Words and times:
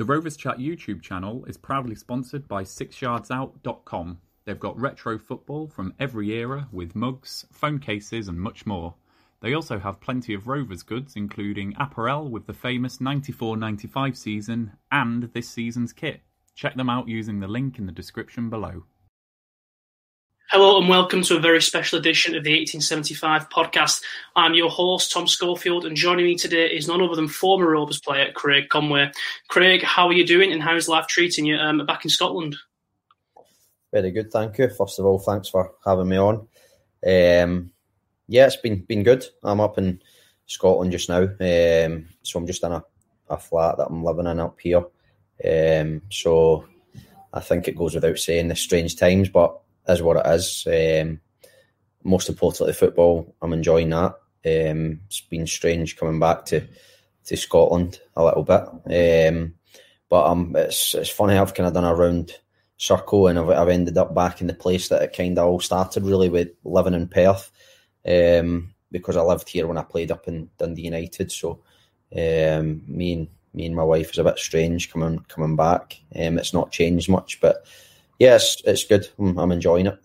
The 0.00 0.06
Rovers 0.06 0.38
Chat 0.38 0.56
YouTube 0.56 1.02
channel 1.02 1.44
is 1.44 1.58
proudly 1.58 1.94
sponsored 1.94 2.48
by 2.48 2.62
sixyardsout.com. 2.62 4.18
They've 4.46 4.58
got 4.58 4.80
retro 4.80 5.18
football 5.18 5.68
from 5.68 5.92
every 6.00 6.30
era 6.30 6.68
with 6.72 6.96
mugs, 6.96 7.44
phone 7.52 7.78
cases, 7.80 8.26
and 8.26 8.40
much 8.40 8.64
more. 8.64 8.94
They 9.42 9.52
also 9.52 9.78
have 9.78 10.00
plenty 10.00 10.32
of 10.32 10.48
Rovers 10.48 10.82
goods, 10.82 11.16
including 11.16 11.74
apparel 11.78 12.30
with 12.30 12.46
the 12.46 12.54
famous 12.54 12.98
94 12.98 13.58
95 13.58 14.16
season 14.16 14.72
and 14.90 15.24
this 15.34 15.50
season's 15.50 15.92
kit. 15.92 16.22
Check 16.54 16.76
them 16.76 16.88
out 16.88 17.06
using 17.06 17.40
the 17.40 17.46
link 17.46 17.78
in 17.78 17.84
the 17.84 17.92
description 17.92 18.48
below. 18.48 18.84
Hello 20.52 20.80
and 20.80 20.88
welcome 20.88 21.22
to 21.22 21.36
a 21.36 21.40
very 21.40 21.62
special 21.62 21.96
edition 21.96 22.34
of 22.34 22.42
the 22.42 22.50
1875 22.50 23.48
podcast. 23.50 24.02
I'm 24.34 24.54
your 24.54 24.68
host, 24.68 25.12
Tom 25.12 25.28
Schofield, 25.28 25.86
and 25.86 25.94
joining 25.94 26.24
me 26.24 26.34
today 26.34 26.66
is 26.66 26.88
none 26.88 27.00
other 27.00 27.14
than 27.14 27.28
former 27.28 27.70
Rovers 27.70 28.00
player 28.00 28.32
Craig 28.32 28.68
Conway. 28.68 29.12
Craig, 29.46 29.84
how 29.84 30.08
are 30.08 30.12
you 30.12 30.26
doing 30.26 30.50
and 30.50 30.60
how's 30.60 30.88
life 30.88 31.06
treating 31.06 31.46
you 31.46 31.54
um, 31.54 31.86
back 31.86 32.04
in 32.04 32.10
Scotland? 32.10 32.56
Very 33.92 34.10
good, 34.10 34.32
thank 34.32 34.58
you. 34.58 34.68
First 34.70 34.98
of 34.98 35.06
all, 35.06 35.20
thanks 35.20 35.48
for 35.48 35.72
having 35.84 36.08
me 36.08 36.16
on. 36.16 36.48
Um, 37.06 37.70
yeah, 38.26 38.46
it's 38.46 38.56
been 38.56 38.80
been 38.80 39.04
good. 39.04 39.24
I'm 39.44 39.60
up 39.60 39.78
in 39.78 40.02
Scotland 40.46 40.90
just 40.90 41.08
now, 41.08 41.22
um, 41.22 42.08
so 42.24 42.40
I'm 42.40 42.46
just 42.48 42.64
in 42.64 42.72
a, 42.72 42.82
a 43.28 43.38
flat 43.38 43.76
that 43.78 43.86
I'm 43.86 44.02
living 44.02 44.26
in 44.26 44.40
up 44.40 44.58
here. 44.58 44.82
Um, 45.44 46.02
so 46.10 46.64
I 47.32 47.38
think 47.38 47.68
it 47.68 47.76
goes 47.76 47.94
without 47.94 48.18
saying 48.18 48.48
the 48.48 48.56
strange 48.56 48.96
times, 48.96 49.28
but 49.28 49.56
is 49.90 50.02
what 50.02 50.24
it 50.24 50.30
is. 50.30 50.66
Um, 50.66 51.20
most 52.02 52.28
importantly, 52.28 52.72
football. 52.72 53.34
I'm 53.42 53.52
enjoying 53.52 53.90
that. 53.90 54.14
Um, 54.44 55.00
it's 55.06 55.20
been 55.20 55.46
strange 55.46 55.96
coming 55.96 56.18
back 56.18 56.46
to 56.46 56.66
to 57.26 57.36
Scotland 57.36 58.00
a 58.16 58.24
little 58.24 58.42
bit, 58.42 58.62
um, 59.28 59.54
but 60.08 60.26
um, 60.26 60.54
it's 60.56 60.94
it's 60.94 61.10
funny. 61.10 61.36
I've 61.36 61.54
kind 61.54 61.66
of 61.66 61.74
done 61.74 61.84
a 61.84 61.94
round 61.94 62.32
circle, 62.78 63.26
and 63.28 63.38
I've, 63.38 63.50
I've 63.50 63.68
ended 63.68 63.98
up 63.98 64.14
back 64.14 64.40
in 64.40 64.46
the 64.46 64.54
place 64.54 64.88
that 64.88 65.02
it 65.02 65.16
kind 65.16 65.38
of 65.38 65.46
all 65.46 65.60
started 65.60 66.04
really 66.04 66.30
with 66.30 66.48
living 66.64 66.94
in 66.94 67.08
Perth, 67.08 67.50
um, 68.06 68.74
because 68.90 69.16
I 69.16 69.22
lived 69.22 69.48
here 69.48 69.66
when 69.66 69.76
I 69.76 69.82
played 69.82 70.10
up 70.10 70.26
in 70.26 70.48
Dundee 70.58 70.82
United. 70.82 71.30
So 71.30 71.60
um, 72.16 72.82
me 72.86 73.12
and 73.12 73.28
me 73.52 73.66
and 73.66 73.76
my 73.76 73.84
wife 73.84 74.12
is 74.12 74.18
a 74.18 74.24
bit 74.24 74.38
strange 74.38 74.90
coming 74.90 75.18
coming 75.28 75.56
back. 75.56 76.00
Um, 76.16 76.38
it's 76.38 76.54
not 76.54 76.72
changed 76.72 77.10
much, 77.10 77.40
but 77.42 77.66
yes, 78.20 78.62
it's 78.64 78.84
good. 78.84 79.08
I'm, 79.18 79.50
enjoying 79.50 79.86
it. 79.86 79.98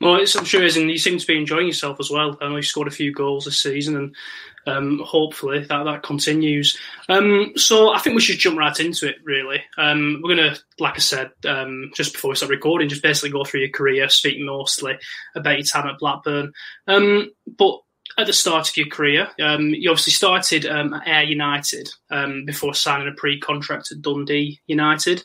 Well, 0.00 0.14
I'm 0.14 0.26
sure 0.26 0.64
is, 0.64 0.76
and 0.76 0.90
you 0.90 0.98
seem 0.98 1.18
to 1.18 1.26
be 1.26 1.36
enjoying 1.36 1.66
yourself 1.66 1.98
as 1.98 2.10
well. 2.10 2.36
I 2.40 2.48
know 2.48 2.56
you 2.56 2.62
scored 2.62 2.88
a 2.88 2.92
few 2.92 3.12
goals 3.12 3.44
this 3.44 3.58
season, 3.58 3.96
and 3.96 4.16
um, 4.66 5.00
hopefully 5.04 5.64
that 5.64 5.84
that 5.84 6.02
continues. 6.04 6.78
Um, 7.08 7.52
so 7.56 7.92
I 7.92 7.98
think 7.98 8.14
we 8.14 8.20
should 8.20 8.38
jump 8.38 8.58
right 8.58 8.78
into 8.78 9.08
it. 9.08 9.16
Really, 9.24 9.60
um, 9.76 10.20
we're 10.22 10.36
gonna, 10.36 10.56
like 10.78 10.94
I 10.94 11.00
said, 11.00 11.32
um, 11.46 11.90
just 11.94 12.12
before 12.12 12.30
we 12.30 12.36
start 12.36 12.50
recording, 12.50 12.88
just 12.88 13.02
basically 13.02 13.30
go 13.30 13.44
through 13.44 13.60
your 13.60 13.70
career, 13.70 14.08
speak 14.08 14.38
mostly 14.38 14.98
about 15.34 15.58
your 15.58 15.64
time 15.64 15.88
at 15.88 15.98
Blackburn. 15.98 16.52
Um, 16.86 17.32
but 17.46 17.80
at 18.18 18.26
the 18.26 18.32
start 18.32 18.68
of 18.68 18.76
your 18.76 18.88
career, 18.88 19.28
um, 19.40 19.68
you 19.68 19.88
obviously 19.90 20.12
started 20.12 20.66
um, 20.66 20.92
at 20.92 21.06
Ayr 21.06 21.22
United 21.22 21.88
um, 22.10 22.44
before 22.44 22.74
signing 22.74 23.06
a 23.06 23.12
pre-contract 23.12 23.92
at 23.92 24.02
Dundee 24.02 24.60
United. 24.66 25.22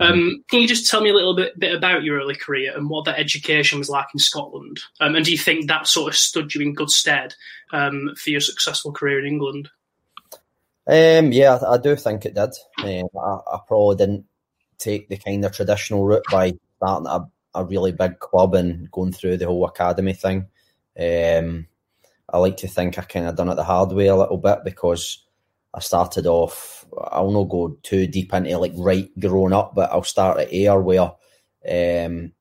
Um, 0.00 0.42
can 0.50 0.60
you 0.60 0.66
just 0.66 0.90
tell 0.90 1.00
me 1.00 1.10
a 1.10 1.14
little 1.14 1.36
bit, 1.36 1.56
bit 1.56 1.72
about 1.72 2.02
your 2.02 2.18
early 2.18 2.34
career 2.34 2.76
and 2.76 2.90
what 2.90 3.04
that 3.04 3.20
education 3.20 3.78
was 3.78 3.88
like 3.88 4.06
in 4.12 4.18
Scotland? 4.18 4.80
Um, 5.00 5.14
and 5.14 5.24
do 5.24 5.30
you 5.30 5.38
think 5.38 5.68
that 5.68 5.86
sort 5.86 6.12
of 6.12 6.18
stood 6.18 6.52
you 6.52 6.62
in 6.62 6.74
good 6.74 6.90
stead 6.90 7.32
um, 7.72 8.12
for 8.16 8.30
your 8.30 8.40
successful 8.40 8.90
career 8.90 9.20
in 9.20 9.26
England? 9.26 9.68
yeah, 10.88 11.60
I, 11.64 11.78
do 11.78 11.94
think 11.94 12.26
it 12.26 12.34
did. 12.34 12.50
I, 12.78 13.04
I, 13.16 13.58
probably 13.68 13.94
didn't 13.94 14.24
take 14.78 15.08
the 15.08 15.16
kind 15.16 15.44
of 15.44 15.52
traditional 15.52 16.04
route 16.04 16.24
by 16.28 16.54
starting 16.78 17.06
a, 17.06 17.20
a 17.54 17.64
really 17.64 17.92
big 17.92 18.18
club 18.18 18.56
and 18.56 18.90
going 18.90 19.12
through 19.12 19.36
the 19.36 19.46
whole 19.46 19.64
academy 19.64 20.12
thing. 20.12 20.48
Um, 20.98 21.68
I 22.32 22.38
like 22.38 22.56
to 22.58 22.68
think 22.68 22.98
I 22.98 23.02
kind 23.02 23.26
of 23.26 23.36
done 23.36 23.48
it 23.48 23.56
the 23.56 23.64
hard 23.64 23.92
way 23.92 24.06
a 24.06 24.16
little 24.16 24.38
bit 24.38 24.60
because 24.64 25.24
I 25.74 25.80
started 25.80 26.26
off. 26.26 26.86
I'll 26.98 27.30
not 27.30 27.44
go 27.44 27.78
too 27.82 28.06
deep 28.06 28.32
into 28.32 28.56
like 28.58 28.72
right 28.76 29.08
growing 29.18 29.52
up, 29.52 29.74
but 29.74 29.90
I'll 29.90 30.02
start 30.02 30.40
at 30.40 30.52
Ayr 30.52 30.80
where 30.80 31.12
um, 31.68 32.32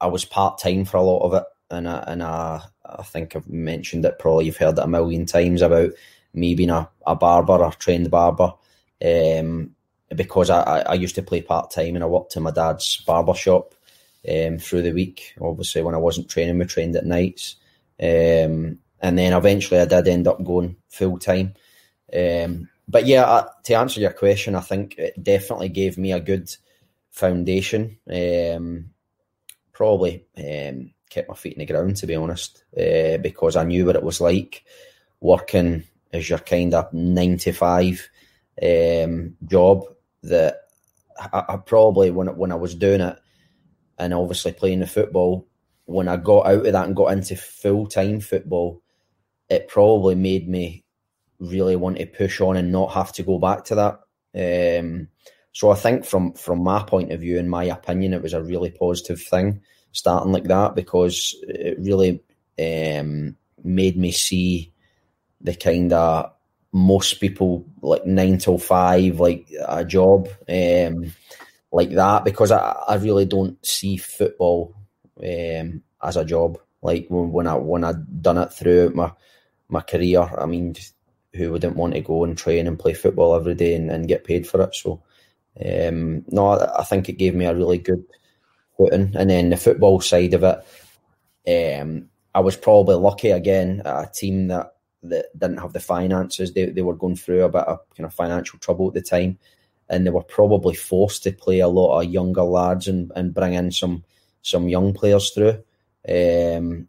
I 0.00 0.06
was 0.06 0.24
part 0.24 0.58
time 0.58 0.84
for 0.84 0.96
a 0.96 1.02
lot 1.02 1.20
of 1.20 1.34
it, 1.34 1.44
and 1.70 1.88
I, 1.88 2.04
and 2.06 2.22
I, 2.22 2.62
I 2.84 3.02
think 3.02 3.34
I've 3.34 3.48
mentioned 3.48 4.04
it. 4.04 4.18
Probably 4.18 4.46
you've 4.46 4.56
heard 4.56 4.78
it 4.78 4.84
a 4.84 4.88
million 4.88 5.26
times 5.26 5.62
about 5.62 5.90
me 6.34 6.54
being 6.54 6.70
a, 6.70 6.88
a 7.06 7.16
barber, 7.16 7.62
a 7.64 7.70
trained 7.70 8.10
barber, 8.10 8.52
um, 9.04 9.70
because 10.14 10.50
I, 10.50 10.80
I 10.80 10.94
used 10.94 11.14
to 11.16 11.22
play 11.22 11.42
part 11.42 11.70
time 11.70 11.94
and 11.94 12.04
I 12.04 12.06
worked 12.06 12.36
in 12.36 12.42
my 12.42 12.50
dad's 12.50 12.98
barber 13.06 13.34
shop 13.34 13.74
um, 14.28 14.58
through 14.58 14.82
the 14.82 14.92
week. 14.92 15.34
Obviously, 15.40 15.82
when 15.82 15.94
I 15.94 15.98
wasn't 15.98 16.28
training, 16.28 16.58
we 16.58 16.66
trained 16.66 16.96
at 16.96 17.06
nights. 17.06 17.56
Um, 18.00 18.78
and 19.06 19.16
then 19.16 19.32
eventually 19.32 19.78
I 19.78 19.84
did 19.84 20.08
end 20.08 20.26
up 20.26 20.42
going 20.42 20.74
full 20.88 21.20
time. 21.20 21.54
Um, 22.12 22.68
but 22.88 23.06
yeah, 23.06 23.22
uh, 23.22 23.48
to 23.62 23.74
answer 23.74 24.00
your 24.00 24.12
question, 24.12 24.56
I 24.56 24.60
think 24.60 24.98
it 24.98 25.22
definitely 25.22 25.68
gave 25.68 25.96
me 25.96 26.10
a 26.10 26.18
good 26.18 26.50
foundation. 27.12 27.98
Um, 28.10 28.90
probably 29.72 30.26
um, 30.36 30.90
kept 31.08 31.28
my 31.28 31.36
feet 31.36 31.52
in 31.52 31.60
the 31.60 31.66
ground, 31.66 31.96
to 31.98 32.08
be 32.08 32.16
honest, 32.16 32.64
uh, 32.76 33.18
because 33.18 33.54
I 33.54 33.62
knew 33.62 33.86
what 33.86 33.94
it 33.94 34.02
was 34.02 34.20
like 34.20 34.64
working 35.20 35.84
as 36.12 36.28
your 36.28 36.40
kind 36.40 36.74
of 36.74 36.92
nine 36.92 37.38
to 37.38 37.52
five 37.52 38.08
um, 38.60 39.36
job. 39.46 39.84
That 40.24 40.62
I, 41.16 41.44
I 41.50 41.56
probably 41.58 42.10
when 42.10 42.26
when 42.36 42.50
I 42.50 42.56
was 42.56 42.74
doing 42.74 43.02
it, 43.02 43.16
and 43.98 44.12
obviously 44.12 44.50
playing 44.50 44.80
the 44.80 44.88
football, 44.88 45.46
when 45.84 46.08
I 46.08 46.16
got 46.16 46.46
out 46.46 46.66
of 46.66 46.72
that 46.72 46.86
and 46.86 46.96
got 46.96 47.12
into 47.12 47.36
full 47.36 47.86
time 47.86 48.18
football, 48.18 48.82
it 49.48 49.68
probably 49.68 50.14
made 50.14 50.48
me 50.48 50.84
really 51.38 51.76
want 51.76 51.98
to 51.98 52.06
push 52.06 52.40
on 52.40 52.56
and 52.56 52.72
not 52.72 52.92
have 52.92 53.12
to 53.12 53.22
go 53.22 53.38
back 53.38 53.64
to 53.64 53.74
that. 53.74 54.80
Um, 54.80 55.08
so 55.52 55.70
I 55.70 55.74
think 55.74 56.04
from 56.04 56.34
from 56.34 56.62
my 56.62 56.82
point 56.82 57.12
of 57.12 57.20
view, 57.20 57.38
in 57.38 57.48
my 57.48 57.64
opinion, 57.64 58.12
it 58.12 58.22
was 58.22 58.34
a 58.34 58.42
really 58.42 58.70
positive 58.70 59.22
thing 59.22 59.62
starting 59.92 60.32
like 60.32 60.44
that 60.44 60.74
because 60.74 61.34
it 61.42 61.78
really 61.78 62.20
um, 62.58 63.36
made 63.64 63.96
me 63.96 64.12
see 64.12 64.72
the 65.40 65.54
kind 65.54 65.92
of 65.92 66.32
most 66.72 67.20
people 67.20 67.64
like 67.80 68.04
nine 68.04 68.36
till 68.36 68.58
five, 68.58 69.18
like 69.18 69.50
a 69.66 69.84
job 69.84 70.28
um, 70.48 71.14
like 71.72 71.90
that 71.90 72.24
because 72.24 72.52
I, 72.52 72.72
I 72.86 72.96
really 72.96 73.24
don't 73.24 73.64
see 73.64 73.96
football 73.96 74.74
um, 75.22 75.82
as 76.02 76.16
a 76.16 76.24
job. 76.24 76.58
Like 76.82 77.06
when, 77.08 77.32
when 77.32 77.46
I 77.46 77.54
when 77.54 77.84
I 77.84 77.94
done 78.20 78.38
it 78.38 78.52
through 78.52 78.90
my 78.90 79.12
my 79.68 79.80
career. 79.80 80.20
I 80.20 80.46
mean, 80.46 80.74
who 81.34 81.52
wouldn't 81.52 81.76
want 81.76 81.94
to 81.94 82.00
go 82.00 82.24
and 82.24 82.36
train 82.36 82.66
and 82.66 82.78
play 82.78 82.94
football 82.94 83.34
every 83.34 83.54
day 83.54 83.74
and, 83.74 83.90
and 83.90 84.08
get 84.08 84.24
paid 84.24 84.46
for 84.46 84.62
it? 84.62 84.74
So, 84.74 85.02
um, 85.64 86.24
no, 86.28 86.48
I, 86.48 86.80
I, 86.80 86.84
think 86.84 87.08
it 87.08 87.18
gave 87.18 87.34
me 87.34 87.46
a 87.46 87.54
really 87.54 87.78
good 87.78 88.04
footing. 88.76 89.12
And 89.16 89.30
then 89.30 89.50
the 89.50 89.56
football 89.56 90.00
side 90.00 90.34
of 90.34 90.42
it, 90.44 91.80
um, 91.82 92.08
I 92.34 92.40
was 92.40 92.56
probably 92.56 92.96
lucky 92.96 93.30
again 93.30 93.82
a 93.84 94.06
team 94.12 94.48
that, 94.48 94.74
that 95.02 95.26
didn't 95.38 95.58
have 95.58 95.72
the 95.72 95.80
finances. 95.80 96.52
They, 96.52 96.66
they 96.66 96.82
were 96.82 96.94
going 96.94 97.16
through 97.16 97.44
a 97.44 97.48
bit 97.48 97.64
of 97.64 97.80
kind 97.96 98.06
of 98.06 98.14
financial 98.14 98.58
trouble 98.58 98.88
at 98.88 98.94
the 98.94 99.02
time. 99.02 99.38
And 99.88 100.04
they 100.04 100.10
were 100.10 100.22
probably 100.22 100.74
forced 100.74 101.22
to 101.22 101.32
play 101.32 101.60
a 101.60 101.68
lot 101.68 102.00
of 102.00 102.10
younger 102.10 102.42
lads 102.42 102.88
and, 102.88 103.12
and 103.14 103.32
bring 103.32 103.54
in 103.54 103.70
some 103.70 104.04
some 104.42 104.68
young 104.68 104.92
players 104.94 105.30
through. 105.30 105.62
Um, 106.08 106.88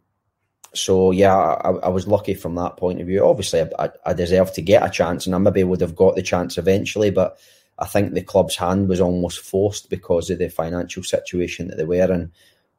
so 0.74 1.10
yeah, 1.10 1.34
I, 1.34 1.70
I, 1.70 1.88
was 1.88 2.06
lucky 2.06 2.34
from 2.34 2.54
that 2.56 2.76
point 2.76 3.00
of 3.00 3.06
view. 3.06 3.24
Obviously, 3.24 3.62
I, 3.78 3.90
I 4.04 4.12
deserved 4.12 4.54
to 4.54 4.62
get 4.62 4.86
a 4.86 4.90
chance, 4.90 5.26
and 5.26 5.34
I 5.34 5.38
maybe 5.38 5.64
would 5.64 5.80
have 5.80 5.96
got 5.96 6.16
the 6.16 6.22
chance 6.22 6.58
eventually. 6.58 7.10
But 7.10 7.38
I 7.78 7.86
think 7.86 8.12
the 8.12 8.22
club's 8.22 8.56
hand 8.56 8.88
was 8.88 9.00
almost 9.00 9.40
forced 9.40 9.90
because 9.90 10.30
of 10.30 10.38
the 10.38 10.48
financial 10.48 11.02
situation 11.02 11.68
that 11.68 11.76
they 11.76 11.84
were 11.84 12.12
in. 12.12 12.32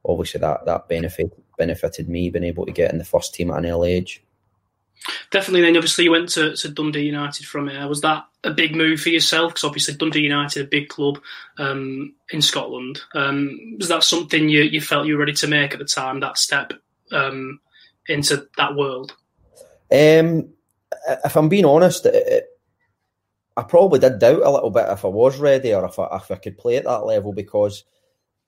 Obviously, 0.05 0.39
that 0.41 0.65
that 0.65 0.87
benefit 0.87 1.33
benefited 1.57 2.07
me 2.07 2.29
being 2.29 2.45
able 2.45 2.65
to 2.65 2.71
get 2.71 2.91
in 2.91 2.99
the 2.99 3.05
first 3.05 3.33
team 3.33 3.51
at 3.51 3.57
an 3.57 3.65
early 3.65 3.93
age. 3.93 4.23
Definitely. 5.31 5.61
Then 5.61 5.77
obviously 5.77 6.05
you 6.05 6.11
went 6.11 6.29
to, 6.29 6.55
to 6.57 6.69
Dundee 6.69 7.03
United 7.03 7.45
from 7.45 7.69
here. 7.69 7.87
Was 7.87 8.01
that 8.01 8.25
a 8.43 8.51
big 8.51 8.75
move 8.75 8.99
for 8.99 9.09
yourself? 9.09 9.53
Because 9.53 9.63
obviously 9.63 9.95
Dundee 9.95 10.21
United, 10.21 10.65
a 10.65 10.67
big 10.67 10.89
club 10.89 11.19
um, 11.57 12.13
in 12.31 12.41
Scotland. 12.41 12.99
Um, 13.13 13.77
was 13.77 13.87
that 13.87 14.03
something 14.03 14.49
you, 14.49 14.63
you 14.63 14.81
felt 14.81 15.07
you 15.07 15.13
were 15.13 15.19
ready 15.19 15.33
to 15.33 15.47
make 15.47 15.73
at 15.73 15.79
the 15.79 15.85
time? 15.85 16.19
That 16.19 16.37
step 16.37 16.73
um, 17.11 17.59
into 18.09 18.47
that 18.57 18.75
world. 18.75 19.15
Um, 19.91 20.49
if 21.23 21.35
I'm 21.35 21.49
being 21.49 21.65
honest, 21.65 22.05
it, 22.05 22.45
I 23.57 23.63
probably 23.63 23.99
did 23.99 24.19
doubt 24.19 24.41
a 24.43 24.51
little 24.51 24.69
bit 24.69 24.87
if 24.89 25.03
I 25.03 25.09
was 25.09 25.37
ready 25.37 25.73
or 25.73 25.85
if 25.85 25.99
I, 25.99 26.15
if 26.15 26.31
I 26.31 26.35
could 26.35 26.57
play 26.57 26.77
at 26.77 26.85
that 26.85 27.05
level 27.05 27.33
because 27.33 27.83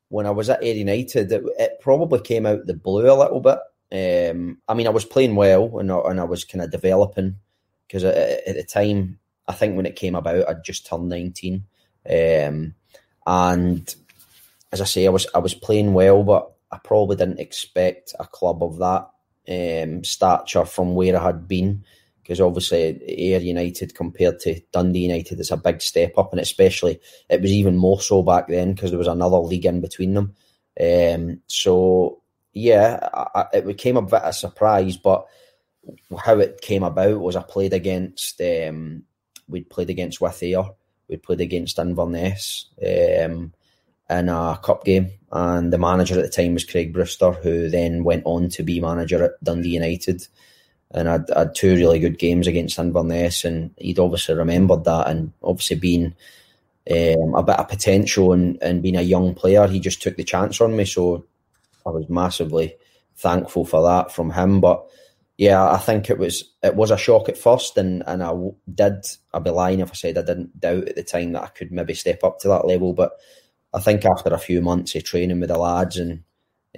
when 0.10 0.26
I 0.26 0.32
was 0.32 0.50
at 0.50 0.64
Ayr 0.64 0.76
United, 0.76 1.32
it, 1.32 1.44
it 1.60 1.80
probably 1.82 2.22
came 2.22 2.46
out 2.46 2.66
the 2.66 2.74
blue 2.74 3.12
a 3.12 3.14
little 3.14 3.40
bit. 3.40 3.60
Um, 3.94 4.60
I 4.68 4.74
mean, 4.74 4.88
I 4.88 4.92
was 4.92 5.06
playing 5.06 5.36
well 5.36 5.80
and, 5.80 5.92
and 5.92 6.20
I 6.20 6.24
was 6.24 6.46
kind 6.46 6.64
of 6.64 6.72
developing 6.72 7.36
because 7.88 8.04
at, 8.04 8.16
at, 8.16 8.56
the 8.56 8.64
time, 8.64 9.20
I 9.48 9.54
think 9.54 9.76
when 9.76 9.86
it 9.86 9.98
came 9.98 10.16
about, 10.16 10.48
I'd 10.48 10.64
just 10.64 10.86
turned 10.86 11.10
19. 11.10 11.66
Um, 12.10 12.76
and 13.28 13.96
as 14.72 14.82
I 14.82 14.86
say, 14.86 15.06
I 15.06 15.10
was 15.10 15.28
I 15.36 15.40
was 15.40 15.54
playing 15.54 15.94
well, 15.94 16.24
but 16.24 16.54
I 16.72 16.78
probably 16.78 17.18
didn't 17.18 17.40
expect 17.40 18.16
a 18.18 18.26
club 18.26 18.64
of 18.64 18.78
that 18.78 19.11
um, 19.48 20.04
stature 20.04 20.66
from 20.66 20.96
where 20.96 21.18
I 21.20 21.24
had 21.24 21.48
been. 21.48 21.84
Because 22.22 22.40
obviously, 22.40 23.02
Ayr 23.08 23.40
United 23.40 23.96
compared 23.96 24.40
to 24.42 24.62
Dundee 24.72 25.08
United 25.08 25.40
is 25.40 25.52
a 25.52 25.58
big 25.58 25.82
step 25.82 26.18
up, 26.18 26.32
and 26.32 26.40
especially 26.40 27.00
it 27.30 27.42
was 27.42 27.52
even 27.52 27.76
more 27.78 28.00
so 28.00 28.22
back 28.22 28.48
then 28.48 28.74
because 28.74 28.92
there 28.92 29.00
was 29.00 29.08
another 29.08 29.38
league 29.38 29.66
in 29.66 29.82
between 29.82 30.14
them. 30.14 30.36
Um, 30.80 31.42
so 31.48 32.22
yeah, 32.54 33.10
I, 33.14 33.46
it 33.54 33.66
became 33.66 33.98
a 33.98 34.02
bit 34.02 34.22
of 34.22 34.30
a 34.30 34.34
surprise, 34.34 34.98
but 34.98 35.26
how 36.18 36.40
it 36.40 36.62
came 36.62 36.84
about 36.84 37.20
was 37.20 37.36
I 37.36 37.44
played 37.44 37.74
against 37.74 38.40
um, 38.42 39.04
we'd 39.48 39.70
played 39.70 39.90
against 39.90 40.22
with 40.22 40.42
Ayr, 40.44 40.64
we'd 41.08 41.24
played 41.24 41.42
against 41.42 41.80
Inverness 41.80 42.68
um, 42.80 43.54
in 44.12 44.30
a 44.30 44.60
cup 44.62 44.84
game, 44.84 45.12
and 45.32 45.72
the 45.72 45.78
manager 45.78 46.20
at 46.20 46.24
the 46.24 46.30
time 46.30 46.54
was 46.54 46.66
Craig 46.66 46.94
Brewster, 46.94 47.32
who 47.32 47.70
then 47.70 48.04
went 48.04 48.24
on 48.26 48.50
to 48.50 48.64
be 48.64 48.80
manager 48.82 49.24
at 49.24 49.44
Dundee 49.44 49.70
United. 49.70 50.28
And 50.94 51.08
I'd, 51.08 51.32
I'd 51.32 51.56
two 51.56 51.76
really 51.76 52.00
good 52.00 52.20
games 52.20 52.48
against 52.48 52.78
Inverness, 52.78 53.46
and 53.46 53.72
he'd 53.78 54.00
obviously 54.00 54.36
remembered 54.36 54.84
that, 54.84 55.08
and 55.08 55.32
obviously 55.42 55.78
being 55.78 56.14
um, 56.92 57.36
a 57.36 57.44
bit 57.44 57.60
of 57.60 57.70
potential 57.70 58.34
and, 58.34 58.62
and 58.62 58.82
being 58.84 58.98
a 58.98 59.02
young 59.02 59.34
player, 59.34 59.68
he 59.68 59.80
just 59.80 60.02
took 60.02 60.18
the 60.18 60.24
chance 60.24 60.60
on 60.60 60.76
me. 60.76 60.86
So 60.86 61.26
I 61.86 61.90
was 61.92 62.10
massively 62.10 62.76
thankful 63.16 63.66
for 63.66 63.84
that 63.84 64.12
from 64.12 64.32
him. 64.32 64.60
But 64.60 64.86
yeah, 65.38 65.72
I 65.72 65.78
think 65.78 66.10
it 66.10 66.18
was 66.18 66.44
it 66.62 66.76
was 66.76 66.92
a 66.92 66.98
shock 66.98 67.30
at 67.30 67.38
first, 67.38 67.78
and 67.78 68.04
and 68.06 68.22
I 68.22 68.34
did 68.74 69.06
I'd 69.34 69.44
be 69.44 69.50
lying 69.50 69.80
if 69.80 69.92
I 69.92 69.94
said 69.94 70.18
I 70.18 70.24
didn't 70.24 70.60
doubt 70.60 70.90
at 70.90 70.96
the 70.96 71.04
time 71.04 71.32
that 71.32 71.44
I 71.44 71.48
could 71.48 71.72
maybe 71.72 71.94
step 71.94 72.24
up 72.24 72.40
to 72.40 72.48
that 72.50 72.68
level. 72.68 72.94
But 72.94 73.14
I 73.74 73.80
think 73.80 74.06
after 74.06 74.34
a 74.34 74.38
few 74.38 74.62
months 74.62 74.96
of 74.96 75.04
training 75.04 75.40
with 75.40 75.50
the 75.50 75.58
lads, 75.58 75.98
and 75.98 76.24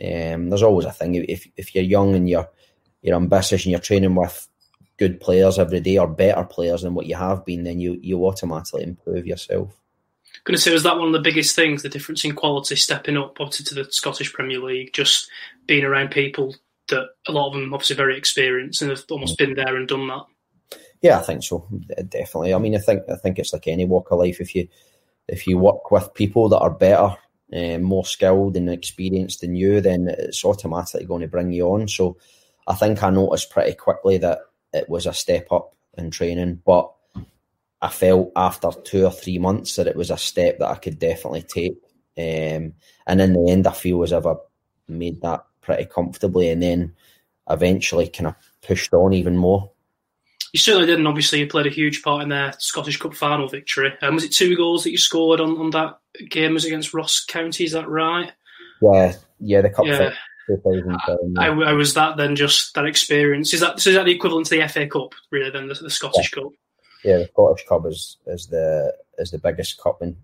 um, 0.02 0.50
there's 0.50 0.64
always 0.64 0.86
a 0.86 0.92
thing 0.92 1.16
if 1.16 1.48
if 1.56 1.74
you're 1.76 1.84
young 1.84 2.16
and 2.16 2.30
you're 2.30 2.50
you're 3.02 3.16
ambitious 3.16 3.64
and 3.64 3.72
you're 3.72 3.80
training 3.80 4.16
with 4.16 4.48
good 4.98 5.20
players 5.20 5.60
every 5.60 5.80
day 5.80 5.98
or 5.98 6.08
better 6.08 6.44
players 6.44 6.84
than 6.84 6.94
what 6.94 7.06
you 7.06 7.16
have 7.16 7.46
been, 7.46 7.64
then 7.64 7.80
you 7.80 8.00
you 8.02 8.26
automatically 8.26 8.84
improve 8.84 9.26
yourself 9.26 9.80
going 10.44 10.56
to 10.56 10.62
say, 10.62 10.74
was 10.74 10.84
that 10.84 10.98
one 10.98 11.08
of 11.08 11.14
the 11.14 11.22
biggest 11.22 11.56
things, 11.56 11.84
the 11.84 11.90
difference 11.90 12.26
in 12.26 12.36
quality 12.36 12.76
stepping 12.76 13.18
up 13.18 13.40
obviously 13.40 13.66
to 13.66 13.76
the 13.76 13.92
Scottish 13.92 14.34
Premier 14.34 14.60
League, 14.60 14.94
just 14.94 15.30
being 15.68 15.84
around 15.84 16.12
people 16.12 16.56
that 16.90 17.10
a 17.28 17.32
lot 17.32 17.48
of 17.48 17.54
them 17.54 17.74
obviously 17.74 17.96
very 17.96 18.18
experienced 18.18 18.82
and 18.82 18.92
have 18.92 19.04
almost 19.10 19.38
been 19.38 19.54
there 19.54 19.76
and 19.76 19.88
done 19.88 20.08
that? 20.08 20.26
Yeah, 21.02 21.20
I 21.20 21.22
think 21.22 21.44
so. 21.44 21.68
Definitely. 22.10 22.54
I 22.54 22.58
mean, 22.58 22.76
I 22.76 22.80
think 22.80 23.04
I 23.10 23.16
think 23.16 23.40
it's 23.40 23.54
like 23.54 23.68
any 23.68 23.86
walk 23.86 24.12
of 24.12 24.20
life. 24.20 24.40
If 24.40 24.56
you 24.56 24.68
if 25.28 25.48
you 25.48 25.58
work 25.58 25.92
with 25.92 26.14
people 26.14 26.50
that 26.50 26.60
are 26.60 26.70
better, 26.70 27.16
uh, 27.54 27.78
more 27.80 28.06
skilled 28.06 28.58
and 28.58 28.70
experienced 28.70 29.42
than 29.42 29.56
you, 29.56 29.82
then 29.82 30.08
it's 30.08 30.44
automatically 30.44 31.06
going 31.06 31.22
to 31.22 31.28
bring 31.28 31.52
you 31.52 31.68
on. 31.68 31.88
So, 31.88 32.18
I 32.68 32.76
think 32.76 33.04
I 33.04 33.10
noticed 33.10 33.52
pretty 33.52 33.74
quickly 33.74 34.18
that 34.20 34.40
it 34.74 34.90
was 34.90 35.06
a 35.06 35.14
step 35.14 35.52
up 35.52 35.76
in 35.98 36.12
training, 36.12 36.62
but 36.66 36.92
I 37.82 37.90
felt 37.90 38.32
after 38.36 38.72
two 38.84 39.06
or 39.06 39.12
three 39.12 39.38
months 39.38 39.76
that 39.76 39.88
it 39.88 39.98
was 39.98 40.10
a 40.10 40.18
step 40.18 40.60
that 40.60 40.70
I 40.70 40.76
could 40.76 41.00
definitely 41.00 41.42
take. 41.44 41.76
Um, 42.18 42.74
and 43.06 43.20
in 43.20 43.34
the 43.34 43.52
end, 43.52 43.68
I 43.68 43.74
feel 43.74 44.02
as 44.04 44.14
if 44.14 44.26
I 44.26 44.36
made 44.88 45.22
that 45.22 45.46
pretty 45.60 45.86
comfortably 45.86 46.50
and 46.50 46.64
then 46.64 46.94
eventually 47.50 48.08
kind 48.08 48.28
of 48.28 48.36
pushed 48.62 48.94
on 48.94 49.14
even 49.14 49.36
more. 49.36 49.73
You 50.54 50.60
certainly 50.60 50.88
did, 50.88 51.00
and 51.00 51.08
obviously 51.08 51.40
you 51.40 51.48
played 51.48 51.66
a 51.66 51.72
huge 51.72 52.04
part 52.04 52.24
in 52.24 52.30
their 52.30 52.54
Scottish 52.60 52.98
Cup 52.98 53.14
final 53.14 53.48
victory. 53.48 53.92
Um, 54.02 54.16
was 54.16 54.24
it 54.24 54.32
two 54.32 54.56
goals 54.56 54.84
that 54.84 54.92
you 54.92 54.98
scored 54.98 55.42
on, 55.42 55.58
on 55.58 55.72
that 55.72 56.00
game? 56.30 56.54
Was 56.54 56.66
against 56.66 56.94
Ross 56.94 57.26
County? 57.28 57.66
Is 57.66 57.72
that 57.72 57.90
right? 57.90 58.32
Yeah, 58.82 59.14
yeah, 59.40 59.62
the 59.62 59.70
cup. 59.70 59.86
Yeah. 59.86 60.14
I, 61.38 61.48
I, 61.48 61.74
was 61.74 61.94
that 61.94 62.18
then 62.18 62.36
just 62.36 62.76
that 62.76 62.86
experience. 62.86 63.54
Is 63.54 63.62
that 63.62 63.80
so? 63.80 63.90
Is 63.90 63.96
that 63.96 64.06
the 64.06 64.12
equivalent 64.12 64.46
to 64.48 64.60
the 64.60 64.68
FA 64.68 64.88
Cup, 64.88 65.14
really? 65.32 65.50
Then 65.50 65.68
the, 65.70 65.74
the 65.74 65.90
Scottish 65.90 66.32
yeah. 66.36 66.44
Cup 66.44 66.52
yeah, 67.04 67.18
the 67.18 67.30
Scottish 67.32 67.66
Cup 67.68 67.86
is 67.86 68.18
is 68.28 68.48
the 68.48 68.94
is 69.18 69.32
the 69.32 69.38
biggest 69.38 69.82
cup 69.82 70.02
in 70.02 70.16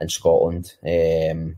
in 0.00 0.08
Scotland. 0.08 0.74
Um, 0.82 1.56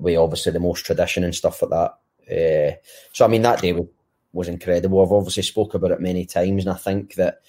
we 0.00 0.16
obviously 0.16 0.52
the 0.52 0.60
most 0.60 0.84
tradition 0.84 1.24
and 1.24 1.34
stuff 1.34 1.62
like 1.62 1.70
that. 1.70 1.98
Uh, 2.30 2.76
so 3.12 3.24
I 3.24 3.28
mean 3.28 3.42
that 3.42 3.60
day 3.60 3.72
was, 3.72 3.86
was 4.34 4.48
incredible. 4.48 5.00
I've 5.00 5.12
obviously 5.12 5.44
spoke 5.44 5.74
about 5.74 5.92
it 5.92 6.00
many 6.00 6.26
times, 6.26 6.66
and 6.66 6.74
I 6.74 6.78
think 6.78 7.14
that 7.14 7.40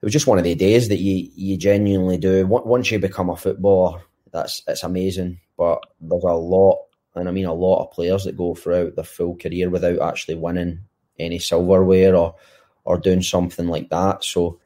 it 0.00 0.04
was 0.04 0.12
just 0.12 0.26
one 0.26 0.38
of 0.38 0.44
the 0.44 0.54
days 0.54 0.88
that 0.88 1.00
you 1.00 1.28
you 1.34 1.56
genuinely 1.56 2.18
do. 2.18 2.46
Once 2.46 2.90
you 2.90 2.98
become 2.98 3.30
a 3.30 3.36
footballer, 3.36 4.02
that's 4.30 4.62
it's 4.68 4.84
amazing. 4.84 5.40
But 5.56 5.82
there's 6.00 6.22
a 6.22 6.34
lot, 6.34 6.84
and 7.14 7.28
I 7.28 7.32
mean 7.32 7.46
a 7.46 7.54
lot 7.54 7.82
of 7.82 7.92
players 7.92 8.24
that 8.24 8.36
go 8.36 8.54
throughout 8.54 8.94
their 8.94 9.04
full 9.04 9.36
career 9.36 9.70
without 9.70 10.00
actually 10.00 10.34
winning 10.34 10.80
any 11.18 11.38
silverware 11.38 12.14
or 12.14 12.34
or 12.84 12.98
doing 12.98 13.22
something 13.22 13.66
like 13.66 13.88
that. 13.88 14.22
So 14.22 14.60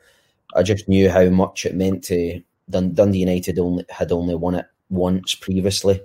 I 0.54 0.64
just 0.64 0.88
knew 0.88 1.08
how 1.08 1.28
much 1.30 1.64
it 1.64 1.76
meant 1.76 2.04
to 2.04 2.42
Dundee 2.68 3.20
United. 3.20 3.58
Only 3.58 3.84
had 3.88 4.10
only 4.10 4.34
won 4.34 4.56
it 4.56 4.66
once 4.90 5.36
previously, 5.36 6.00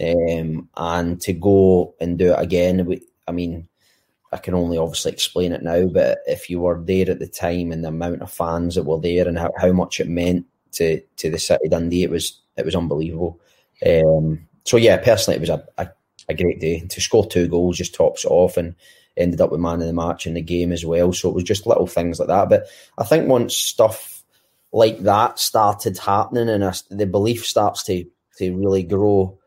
um, 0.00 0.68
and 0.78 1.20
to 1.20 1.34
go 1.34 1.94
and 2.00 2.18
do 2.18 2.32
it 2.32 2.40
again. 2.40 2.86
We, 2.86 3.02
I 3.28 3.32
mean, 3.32 3.68
I 4.32 4.38
can 4.38 4.54
only 4.54 4.78
obviously 4.78 5.12
explain 5.12 5.52
it 5.52 5.62
now, 5.62 5.86
but 5.86 6.18
if 6.26 6.48
you 6.48 6.60
were 6.60 6.80
there 6.80 7.10
at 7.10 7.18
the 7.18 7.26
time 7.26 7.70
and 7.70 7.84
the 7.84 7.88
amount 7.88 8.22
of 8.22 8.32
fans 8.32 8.74
that 8.74 8.84
were 8.84 8.98
there 8.98 9.28
and 9.28 9.38
how, 9.38 9.52
how 9.58 9.72
much 9.72 10.00
it 10.00 10.08
meant 10.08 10.46
to 10.72 11.00
to 11.18 11.30
the 11.30 11.38
city 11.38 11.68
Dundee, 11.68 12.02
it 12.02 12.10
was 12.10 12.40
it 12.56 12.64
was 12.64 12.74
unbelievable. 12.74 13.40
Um, 13.84 14.46
so 14.64 14.76
yeah, 14.76 14.96
personally, 14.96 15.36
it 15.36 15.40
was 15.40 15.50
a, 15.50 15.64
a, 15.78 15.88
a 16.28 16.34
great 16.34 16.60
day 16.60 16.80
to 16.80 17.00
score 17.00 17.26
two 17.26 17.48
goals, 17.48 17.78
just 17.78 17.94
tops 17.94 18.24
off 18.24 18.56
and 18.56 18.74
ended 19.16 19.40
up 19.40 19.50
with 19.50 19.60
man 19.60 19.80
of 19.80 19.86
the 19.86 19.92
match 19.92 20.26
in 20.26 20.34
the 20.34 20.40
game 20.40 20.72
as 20.72 20.84
well. 20.84 21.12
So 21.12 21.28
it 21.28 21.34
was 21.34 21.44
just 21.44 21.66
little 21.66 21.86
things 21.86 22.18
like 22.18 22.28
that. 22.28 22.48
But 22.48 22.66
I 22.98 23.04
think 23.04 23.28
once 23.28 23.56
stuff 23.56 24.22
like 24.72 25.00
that 25.00 25.38
started 25.38 25.98
happening 25.98 26.48
and 26.48 26.62
the 26.90 27.06
belief 27.06 27.44
starts 27.44 27.82
to 27.84 28.06
to 28.38 28.56
really 28.56 28.82
grow, 28.82 29.38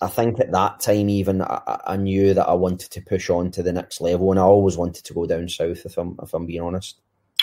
I 0.00 0.08
think 0.08 0.40
at 0.40 0.52
that 0.52 0.80
time 0.80 1.08
even 1.08 1.40
I, 1.42 1.80
I, 1.86 1.96
knew 1.96 2.34
that 2.34 2.48
I 2.48 2.54
wanted 2.54 2.90
to 2.90 3.00
push 3.00 3.30
on 3.30 3.50
to 3.52 3.62
the 3.62 3.72
next 3.72 4.00
level, 4.00 4.30
and 4.30 4.40
I 4.40 4.42
always 4.42 4.76
wanted 4.76 5.04
to 5.04 5.14
go 5.14 5.26
down 5.26 5.48
south. 5.48 5.86
If 5.86 5.96
I'm 5.96 6.18
if 6.22 6.34
I'm 6.34 6.46
being 6.46 6.62
honest. 6.62 7.00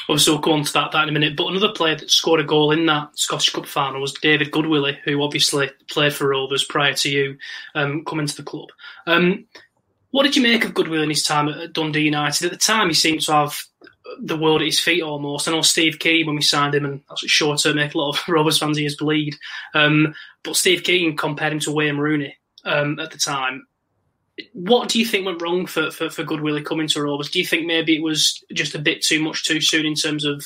Obviously, 0.10 0.34
we'll 0.34 0.41
go 0.41 0.53
on 0.53 0.63
to 0.63 0.74
that, 0.74 0.91
that 0.91 1.03
in 1.03 1.10
a 1.10 1.12
minute. 1.12 1.38
But 1.38 1.48
another 1.48 1.72
player 1.72 1.96
that 1.96 2.10
scored 2.10 2.39
a 2.39 2.43
goal 2.43 2.72
in 2.72 2.86
that 2.88 3.17
Scottish 3.17 3.51
Cup 3.51 3.65
final 3.65 4.01
was 4.01 4.13
David 4.13 4.51
Goodwillie, 4.51 4.98
who 5.03 5.22
obviously 5.22 5.70
played 5.89 6.13
for 6.13 6.27
Rovers 6.27 6.63
prior 6.63 6.93
to 6.96 7.10
you 7.10 7.38
um, 7.75 8.03
coming 8.03 8.25
to 8.25 8.36
the 8.36 8.43
club. 8.43 8.70
Um, 9.05 9.46
what 10.10 10.24
did 10.24 10.36
you 10.36 10.41
make 10.41 10.65
of 10.65 10.74
Goodwillie 10.74 11.03
in 11.03 11.10
his 11.10 11.24
time 11.24 11.48
at 11.50 11.74
Dundee 11.74 12.01
United? 12.01 12.46
At 12.46 12.51
the 12.51 12.58
time, 12.58 12.88
he 12.88 12.93
seemed 12.93 13.22
to 13.22 13.31
have 13.31 13.62
the 14.20 14.38
world 14.38 14.62
at 14.62 14.65
his 14.65 14.79
feet 14.79 15.03
almost. 15.03 15.48
I 15.48 15.51
know 15.51 15.62
Steve 15.62 16.00
Kean, 16.00 16.25
when 16.25 16.36
we 16.36 16.41
signed 16.41 16.75
him, 16.75 16.86
and 16.86 17.01
that's 17.08 17.29
sure 17.29 17.55
to 17.55 17.74
make 17.74 17.93
a 17.93 17.98
lot 17.98 18.17
of 18.17 18.24
Rovers 18.27 18.58
fans' 18.58 18.79
ears 18.79 18.98
bleed. 18.98 19.36
Um, 19.74 20.13
but 20.43 20.55
Steve 20.55 20.84
Kean 20.84 21.15
compared 21.15 21.53
him 21.53 21.60
to 21.60 21.72
Wayne 21.72 21.98
Rooney 21.98 22.36
um, 22.65 23.00
at 23.00 23.12
the 23.12 23.18
time. 23.18 23.65
What 24.53 24.89
do 24.89 25.00
you 25.00 25.06
think 25.06 25.25
went 25.25 25.41
wrong 25.41 25.65
for, 25.65 25.91
for, 25.91 26.10
for 26.10 26.24
Goodwillie 26.24 26.65
coming 26.65 26.88
to 26.88 27.01
Rovers? 27.01 27.30
Do 27.30 27.39
you 27.39 27.46
think 27.46 27.65
maybe 27.65 27.96
it 27.96 28.03
was 28.03 28.44
just 28.53 28.75
a 28.75 28.80
bit 28.80 29.01
too 29.01 29.22
much 29.22 29.44
too 29.44 29.62
soon 29.62 29.86
in 29.86 29.96
terms 29.96 30.25
of 30.25 30.44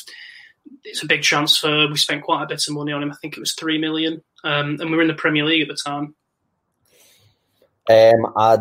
it's 0.84 1.03
a 1.03 1.07
big 1.07 1.22
transfer? 1.22 1.88
We 1.88 1.98
spent 1.98 2.24
quite 2.24 2.43
a 2.43 2.48
bit 2.48 2.67
of 2.67 2.74
money 2.74 2.91
on 2.91 3.03
him. 3.03 3.12
I 3.12 3.15
think 3.15 3.38
it 3.38 3.39
was 3.39 3.53
three 3.53 3.77
million, 3.77 4.22
um, 4.43 4.77
and 4.79 4.89
we 4.89 4.95
were 4.95 5.01
in 5.01 5.07
the 5.07 5.13
Premier 5.13 5.45
League 5.45 5.62
at 5.62 5.67
the 5.67 5.75
time. 5.75 6.15
Um, 7.88 8.34
I 8.36 8.57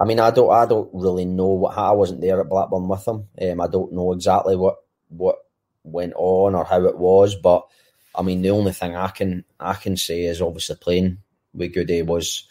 I 0.00 0.06
mean, 0.06 0.18
I 0.18 0.30
don't, 0.30 0.50
I 0.50 0.64
don't 0.64 0.88
really 0.94 1.26
know 1.26 1.48
what. 1.48 1.76
I 1.76 1.92
wasn't 1.92 2.22
there 2.22 2.40
at 2.40 2.48
Blackburn 2.48 2.88
with 2.88 3.06
him. 3.06 3.28
Um, 3.40 3.60
I 3.60 3.66
don't 3.66 3.92
know 3.92 4.12
exactly 4.12 4.56
what 4.56 4.76
what 5.08 5.36
went 5.84 6.14
on 6.16 6.54
or 6.54 6.64
how 6.64 6.84
it 6.86 6.96
was, 6.96 7.36
but 7.36 7.66
I 8.14 8.22
mean, 8.22 8.40
the 8.40 8.50
only 8.50 8.72
thing 8.72 8.96
I 8.96 9.08
can 9.08 9.44
I 9.58 9.74
can 9.74 9.98
say 9.98 10.24
is 10.24 10.40
obviously 10.40 10.76
playing 10.76 11.18
with 11.54 11.74
Goody 11.74 12.02
was. 12.02 12.46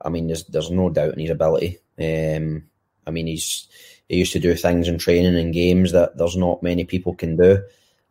I 0.00 0.10
mean, 0.10 0.28
there's 0.28 0.44
there's 0.44 0.70
no 0.70 0.90
doubt 0.90 1.14
in 1.14 1.20
his 1.20 1.30
ability. 1.30 1.78
Um, 1.98 2.64
I 3.06 3.10
mean, 3.10 3.26
he's 3.26 3.68
he 4.08 4.16
used 4.16 4.32
to 4.32 4.40
do 4.40 4.54
things 4.54 4.88
in 4.88 4.98
training 4.98 5.36
and 5.36 5.52
games 5.52 5.92
that 5.92 6.16
there's 6.16 6.36
not 6.36 6.62
many 6.62 6.84
people 6.84 7.14
can 7.14 7.36
do, 7.36 7.62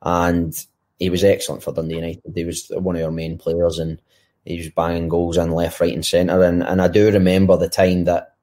and 0.02 0.54
he 1.00 1.10
was 1.10 1.24
excellent 1.24 1.64
for 1.64 1.74
Dundee 1.74 1.96
United. 1.96 2.34
He 2.36 2.44
was 2.44 2.70
one 2.70 2.96
of 2.96 3.04
our 3.04 3.12
main 3.12 3.38
players, 3.38 3.80
and 3.80 4.02
he 4.46 4.58
was 4.58 4.70
banging 4.70 5.10
goals 5.10 5.38
in 5.38 5.52
left, 5.52 5.80
right, 5.80 5.94
and 5.94 6.06
centre. 6.06 6.44
And 6.44 6.64
and 6.64 6.82
I 6.82 6.88
do 6.88 7.12
remember 7.12 7.58
the 7.58 7.70
time 7.70 8.06
that 8.06 8.36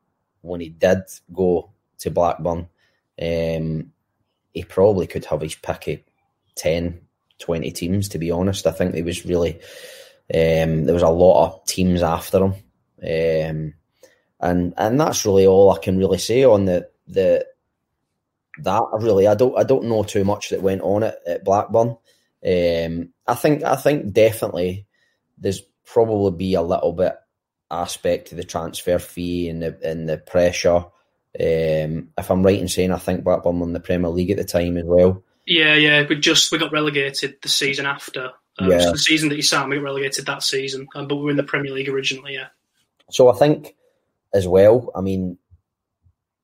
when 0.42 0.60
he 0.60 0.68
did 0.68 0.98
go 1.32 1.70
to 1.98 2.10
Blackburn, 2.10 2.68
um, 3.20 3.92
he 4.52 4.64
probably 4.64 5.06
could 5.06 5.24
have 5.26 5.40
his 5.40 5.54
pick 5.54 5.88
of 5.88 5.98
10, 6.56 7.00
20 7.38 7.70
teams. 7.72 8.08
To 8.10 8.18
be 8.18 8.30
honest, 8.30 8.66
I 8.66 8.72
think 8.72 8.94
he 8.94 9.02
was 9.02 9.26
really 9.26 9.58
um, 10.32 10.84
there 10.84 10.94
was 10.94 11.02
a 11.02 11.08
lot 11.08 11.46
of 11.46 11.66
teams 11.66 12.02
after 12.02 12.38
him, 12.38 12.54
um, 13.02 13.74
and 14.40 14.74
and 14.76 15.00
that's 15.00 15.26
really 15.26 15.46
all 15.46 15.70
I 15.70 15.78
can 15.78 15.98
really 15.98 16.18
say 16.18 16.44
on 16.44 16.64
the 16.64 16.88
the 17.06 17.46
that. 18.62 18.82
Really, 18.94 19.26
I 19.26 19.34
don't 19.34 19.58
I 19.58 19.64
don't 19.64 19.84
know 19.84 20.02
too 20.02 20.24
much 20.24 20.50
that 20.50 20.62
went 20.62 20.80
on 20.80 21.02
at, 21.02 21.18
at 21.26 21.44
Blackburn. 21.44 21.96
Um, 22.46 23.12
I 23.26 23.34
think 23.34 23.62
I 23.64 23.76
think 23.76 24.12
definitely 24.12 24.86
there's 25.36 25.60
probably 25.84 26.36
be 26.36 26.54
a 26.54 26.62
little 26.62 26.92
bit 26.92 27.16
aspect 27.70 28.28
to 28.28 28.34
the 28.34 28.44
transfer 28.44 28.98
fee 28.98 29.48
and 29.48 29.62
the 29.62 29.78
and 29.82 30.08
the 30.08 30.18
pressure. 30.18 30.86
Um, 31.38 32.10
if 32.16 32.30
I'm 32.30 32.44
right 32.44 32.60
in 32.60 32.68
saying, 32.68 32.92
I 32.92 32.98
think 32.98 33.24
Blackburn 33.24 33.60
won 33.60 33.72
the 33.72 33.80
Premier 33.80 34.10
League 34.10 34.30
at 34.30 34.36
the 34.36 34.44
time 34.44 34.78
as 34.78 34.84
well. 34.86 35.22
Yeah, 35.46 35.74
yeah, 35.74 36.06
we 36.08 36.16
just 36.16 36.50
we 36.50 36.58
got 36.58 36.72
relegated 36.72 37.36
the 37.42 37.48
season 37.48 37.84
after. 37.86 38.32
Um, 38.58 38.70
yeah. 38.70 38.90
The 38.92 38.98
season 38.98 39.28
that 39.30 39.36
he 39.36 39.42
signed, 39.42 39.70
we 39.70 39.76
got 39.76 39.84
relegated 39.84 40.26
that 40.26 40.42
season, 40.42 40.86
um, 40.94 41.08
but 41.08 41.16
we 41.16 41.24
were 41.24 41.30
in 41.30 41.36
the 41.36 41.42
Premier 41.42 41.72
League 41.72 41.88
originally. 41.88 42.34
Yeah. 42.34 42.48
So 43.10 43.28
I 43.28 43.34
think 43.34 43.74
as 44.32 44.46
well. 44.46 44.90
I 44.94 45.00
mean, 45.00 45.38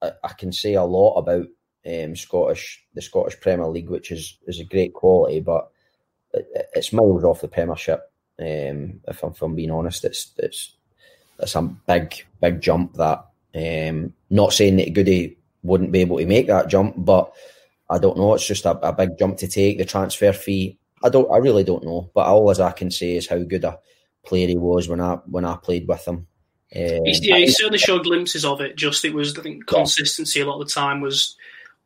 I, 0.02 0.12
I 0.22 0.32
can 0.32 0.52
say 0.52 0.74
a 0.74 0.84
lot 0.84 1.16
about 1.16 1.46
um, 1.86 2.16
Scottish 2.16 2.84
the 2.94 3.02
Scottish 3.02 3.40
Premier 3.40 3.66
League, 3.66 3.90
which 3.90 4.10
is 4.10 4.38
is 4.46 4.60
a 4.60 4.64
great 4.64 4.94
quality, 4.94 5.40
but 5.40 5.70
it, 6.32 6.68
it's 6.74 6.92
miles 6.92 7.24
off 7.24 7.40
the 7.40 7.48
Premiership. 7.48 8.00
Um, 8.38 9.00
if, 9.06 9.22
I'm, 9.22 9.32
if 9.32 9.42
I'm 9.42 9.54
being 9.54 9.70
honest, 9.70 10.04
it's 10.04 10.32
it's 10.38 10.76
it's 11.38 11.54
a 11.54 11.62
big 11.62 12.26
big 12.40 12.60
jump. 12.60 12.94
That 12.94 13.26
um, 13.54 14.14
not 14.30 14.52
saying 14.52 14.76
that 14.76 14.94
Goody 14.94 15.36
wouldn't 15.62 15.92
be 15.92 16.00
able 16.00 16.18
to 16.18 16.26
make 16.26 16.46
that 16.46 16.68
jump, 16.68 16.94
but 16.96 17.32
I 17.88 17.98
don't 17.98 18.16
know. 18.16 18.34
It's 18.34 18.46
just 18.46 18.64
a, 18.64 18.78
a 18.86 18.92
big 18.92 19.18
jump 19.18 19.38
to 19.38 19.48
take. 19.48 19.78
The 19.78 19.84
transfer 19.84 20.32
fee, 20.32 20.78
I 21.02 21.08
don't, 21.08 21.30
I 21.30 21.38
really 21.38 21.64
don't 21.64 21.84
know. 21.84 22.10
But 22.14 22.26
all 22.26 22.50
as 22.50 22.60
I 22.60 22.72
can 22.72 22.90
say 22.90 23.16
is 23.16 23.26
how 23.26 23.38
good 23.38 23.64
a 23.64 23.78
player 24.24 24.48
he 24.48 24.56
was 24.56 24.88
when 24.88 25.00
I 25.00 25.14
when 25.26 25.44
I 25.44 25.56
played 25.56 25.88
with 25.88 26.06
him. 26.06 26.26
Um, 26.74 27.02
yeah, 27.04 27.36
he 27.36 27.48
certainly 27.48 27.78
showed 27.78 28.04
glimpses 28.04 28.44
of 28.44 28.60
it. 28.60 28.76
Just 28.76 29.04
it 29.04 29.14
was, 29.14 29.36
I 29.36 29.42
think, 29.42 29.66
consistency 29.66 30.40
a 30.40 30.46
lot 30.46 30.60
of 30.60 30.68
the 30.68 30.72
time 30.72 31.00
was 31.00 31.36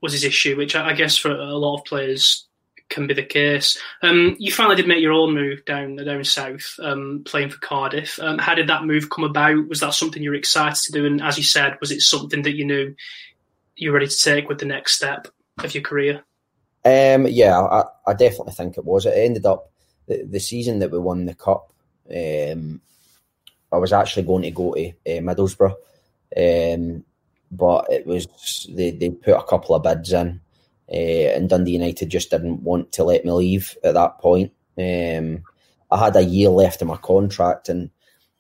was 0.01 0.13
his 0.13 0.25
issue, 0.25 0.57
which 0.57 0.77
I, 0.77 0.91
I 0.91 0.93
guess 0.93 1.17
for 1.17 1.31
a 1.31 1.57
lot 1.57 1.79
of 1.79 1.85
players 1.87 2.47
can 2.91 3.07
be 3.07 3.15
the 3.15 3.23
case. 3.25 3.79
Um, 4.03 4.37
you 4.39 4.53
finally 4.53 4.77
did 4.77 4.87
make 4.87 5.01
your 5.01 5.13
own 5.13 5.35
move 5.35 5.65
down 5.65 5.97
down 5.97 6.25
south, 6.25 6.77
um, 6.83 7.23
playing 7.25 7.51
for 7.51 7.59
Cardiff. 7.59 8.19
Um, 8.21 8.39
how 8.39 8.55
did 8.55 8.69
that 8.69 8.85
move 8.85 9.11
come 9.11 9.25
about? 9.25 9.69
Was 9.69 9.81
that 9.81 9.95
something 9.95 10.23
you 10.23 10.31
were 10.31 10.37
excited 10.37 10.77
to 10.85 10.93
do? 10.93 11.07
And 11.07 11.23
as 11.23 11.39
you 11.39 11.45
said, 11.45 11.79
was 11.81 11.91
it 11.91 12.03
something 12.03 12.43
that 12.43 12.55
you 12.55 12.67
knew 12.67 12.95
you 13.77 13.91
were 13.91 13.99
ready 13.99 14.09
to 14.09 14.17
take 14.17 14.49
with 14.49 14.59
the 14.59 14.67
next 14.67 14.97
step 14.97 15.29
of 15.59 15.75
your 15.75 15.83
career? 15.83 16.25
Um, 16.85 17.27
yeah, 17.27 17.59
I, 17.59 17.85
I, 18.07 18.13
definitely 18.13 18.53
think 18.53 18.77
it 18.77 18.85
was. 18.85 19.07
It 19.07 19.15
ended 19.17 19.47
up 19.47 19.71
the, 20.07 20.23
the 20.25 20.41
season 20.41 20.81
that 20.81 20.91
we 20.91 20.99
won 20.99 21.25
the 21.25 21.35
cup. 21.35 21.73
Um, 22.11 22.83
I 23.73 23.79
was 23.79 23.93
actually 23.93 24.25
going 24.25 24.43
to 24.43 24.51
go 24.51 24.75
to 24.75 24.89
uh, 24.91 24.93
Middlesbrough, 25.07 25.75
um, 26.37 27.05
but 27.51 27.87
it 27.91 28.07
was 28.07 28.69
they, 28.71 28.91
they 28.91 29.11
put 29.11 29.35
a 29.35 29.43
couple 29.45 29.75
of 29.75 29.83
bids 29.83 30.13
in 30.13 30.41
uh, 30.91 31.33
and 31.35 31.49
Dundee 31.49 31.73
United 31.73 32.11
just 32.11 32.31
didn't 32.31 32.63
want 32.63 32.93
to 32.93 33.05
let 33.05 33.25
me 33.25 33.33
leave 33.33 33.77
at 33.83 33.95
that 33.95 34.19
point. 34.19 34.53
Um, 34.79 35.45
I 35.91 35.99
had 35.99 36.17
a 36.17 36.23
year 36.23 36.51
left 36.51 36.83
in 36.83 36.89
my 36.89 36.97
contract, 36.97 37.69
and 37.69 37.91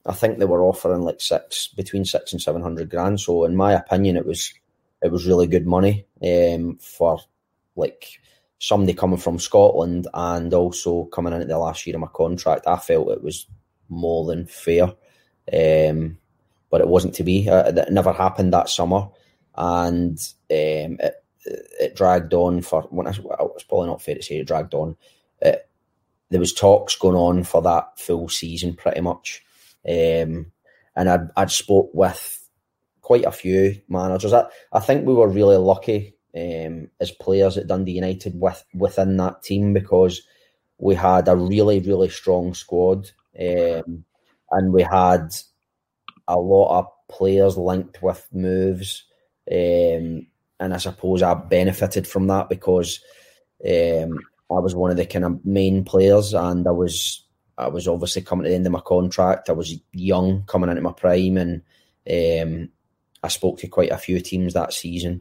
I 0.04 0.12
think 0.12 0.38
they 0.38 0.44
were 0.44 0.62
offering 0.62 1.02
like 1.02 1.20
six 1.20 1.68
between 1.68 2.04
six 2.04 2.32
and 2.32 2.42
seven 2.42 2.62
hundred 2.62 2.90
grand. 2.90 3.20
So, 3.20 3.44
in 3.44 3.56
my 3.56 3.72
opinion, 3.72 4.16
it 4.16 4.26
was 4.26 4.52
it 5.02 5.10
was 5.10 5.26
really 5.26 5.46
good 5.46 5.66
money 5.66 6.06
um, 6.22 6.76
for 6.76 7.18
like 7.76 8.20
somebody 8.58 8.94
coming 8.94 9.18
from 9.18 9.38
Scotland 9.38 10.06
and 10.14 10.52
also 10.54 11.04
coming 11.06 11.32
into 11.32 11.46
the 11.46 11.58
last 11.58 11.86
year 11.86 11.96
of 11.96 12.00
my 12.00 12.08
contract. 12.08 12.66
I 12.66 12.76
felt 12.76 13.10
it 13.10 13.22
was 13.22 13.46
more 13.88 14.24
than 14.26 14.46
fair, 14.46 14.84
um, 15.52 16.18
but 16.70 16.80
it 16.80 16.88
wasn't 16.88 17.14
to 17.16 17.24
be. 17.24 17.48
Uh, 17.48 17.72
it 17.72 17.92
never 17.92 18.12
happened 18.12 18.52
that 18.52 18.68
summer, 18.68 19.08
and 19.56 20.18
um, 20.50 20.98
it, 21.00 21.14
it 21.44 21.96
dragged 21.96 22.32
on 22.34 22.62
for 22.62 22.82
when 22.90 23.06
I, 23.06 23.10
it's 23.10 23.64
probably 23.64 23.88
not 23.88 24.02
fair 24.02 24.14
to 24.14 24.22
say 24.22 24.38
it 24.38 24.46
dragged 24.46 24.74
on. 24.74 24.96
It, 25.40 25.68
there 26.30 26.40
was 26.40 26.54
talks 26.54 26.96
going 26.96 27.16
on 27.16 27.44
for 27.44 27.62
that 27.62 27.98
full 27.98 28.28
season 28.28 28.74
pretty 28.74 29.00
much, 29.00 29.44
um, 29.86 30.50
and 30.96 31.08
I'd, 31.08 31.28
I'd 31.36 31.50
spoke 31.50 31.90
with 31.92 32.48
quite 33.02 33.24
a 33.24 33.30
few 33.30 33.80
managers. 33.88 34.32
I, 34.32 34.46
I 34.72 34.80
think 34.80 35.06
we 35.06 35.14
were 35.14 35.28
really 35.28 35.58
lucky 35.58 36.13
um, 36.36 36.88
as 37.00 37.10
players 37.10 37.56
at 37.56 37.66
Dundee 37.66 37.92
United 37.92 38.38
with 38.38 38.64
within 38.74 39.16
that 39.18 39.42
team 39.42 39.72
because 39.72 40.22
we 40.78 40.94
had 40.94 41.28
a 41.28 41.36
really 41.36 41.80
really 41.80 42.08
strong 42.08 42.54
squad, 42.54 43.10
um, 43.38 44.04
and 44.50 44.72
we 44.72 44.82
had 44.82 45.34
a 46.26 46.38
lot 46.38 46.78
of 46.78 46.86
players 47.08 47.56
linked 47.56 48.02
with 48.02 48.26
moves. 48.32 49.04
Um, 49.50 50.26
and 50.60 50.72
I 50.72 50.78
suppose 50.78 51.22
I 51.22 51.34
benefited 51.34 52.06
from 52.06 52.26
that 52.28 52.48
because 52.48 53.00
um, 53.64 54.18
I 54.50 54.60
was 54.60 54.74
one 54.74 54.90
of 54.90 54.96
the 54.96 55.06
kind 55.06 55.24
of 55.24 55.44
main 55.44 55.84
players, 55.84 56.34
and 56.34 56.66
I 56.66 56.70
was 56.70 57.24
I 57.56 57.68
was 57.68 57.86
obviously 57.86 58.22
coming 58.22 58.44
to 58.44 58.50
the 58.50 58.56
end 58.56 58.66
of 58.66 58.72
my 58.72 58.80
contract. 58.80 59.48
I 59.48 59.52
was 59.52 59.74
young, 59.92 60.44
coming 60.46 60.70
into 60.70 60.82
my 60.82 60.92
prime, 60.92 61.36
and 61.36 61.62
um, 62.10 62.68
I 63.22 63.28
spoke 63.28 63.58
to 63.58 63.68
quite 63.68 63.90
a 63.90 63.98
few 63.98 64.20
teams 64.20 64.54
that 64.54 64.72
season. 64.72 65.20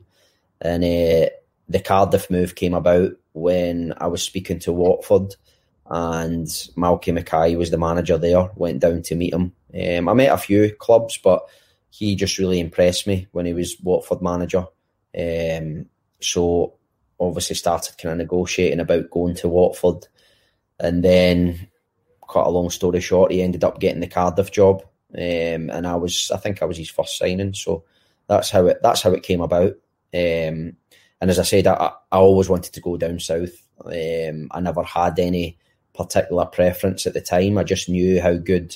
And 0.63 0.84
uh, 0.84 1.29
the 1.70 1.79
Cardiff 1.84 2.32
move 2.32 2.55
came 2.55 2.74
about 2.74 3.12
when 3.34 3.93
I 3.98 4.08
was 4.08 4.24
speaking 4.24 4.60
to 4.60 4.74
Watford, 4.74 5.36
and 5.88 6.48
Malky 6.48 7.13
Mackay 7.13 7.55
was 7.55 7.70
the 7.70 7.77
manager 7.77 8.17
there. 8.17 8.50
Went 8.55 8.79
down 8.79 9.01
to 9.03 9.15
meet 9.15 9.34
him. 9.34 9.53
Um, 9.74 10.10
I 10.10 10.13
met 10.13 10.32
a 10.32 10.38
few 10.38 10.74
clubs, 10.75 11.20
but 11.22 11.43
he 11.89 12.15
just 12.15 12.38
really 12.38 12.60
impressed 12.60 13.05
me 13.05 13.27
when 13.32 13.46
he 13.46 13.53
was 13.53 13.79
Watford 13.82 14.22
manager. 14.22 14.65
Um, 15.15 15.88
so 16.22 16.75
obviously 17.20 17.55
started 17.55 17.98
kind 17.98 18.13
of 18.13 18.17
negotiating 18.20 18.79
about 18.79 19.12
going 19.12 19.36
to 19.36 19.50
Watford, 19.50 20.08
and 20.79 21.03
then 21.03 21.67
cut 22.29 22.48
a 22.48 22.50
long 22.50 22.70
story 22.70 23.00
short, 23.00 23.32
he 23.32 23.41
ended 23.41 23.63
up 23.63 23.79
getting 23.79 24.00
the 24.00 24.08
Cardiff 24.08 24.51
job, 24.51 24.82
um, 25.15 25.70
and 25.70 25.86
I 25.86 25.96
was 25.96 26.32
I 26.32 26.38
think 26.38 26.62
I 26.62 26.65
was 26.65 26.77
his 26.77 26.89
first 26.89 27.17
signing. 27.17 27.53
So 27.53 27.84
that's 28.27 28.50
how 28.50 28.65
it 28.67 28.79
that's 28.82 29.01
how 29.01 29.12
it 29.12 29.24
came 29.24 29.41
about. 29.41 29.74
Um, 30.13 30.77
and 31.22 31.29
as 31.29 31.39
I 31.39 31.43
said, 31.43 31.67
I, 31.67 31.91
I 32.12 32.17
always 32.17 32.50
wanted 32.50 32.74
to 32.74 32.82
go 32.82 32.98
down 32.98 33.20
south. 33.20 33.53
Um, 33.86 34.50
I 34.51 34.60
never 34.60 34.84
had 34.84 35.17
any 35.20 35.58
particular 35.93 36.46
preference 36.46 37.08
at 37.08 37.13
the 37.13 37.22
time. 37.22 37.58
I 37.58 37.63
just 37.63 37.89
knew 37.89 38.22
how 38.22 38.36
good 38.36 38.75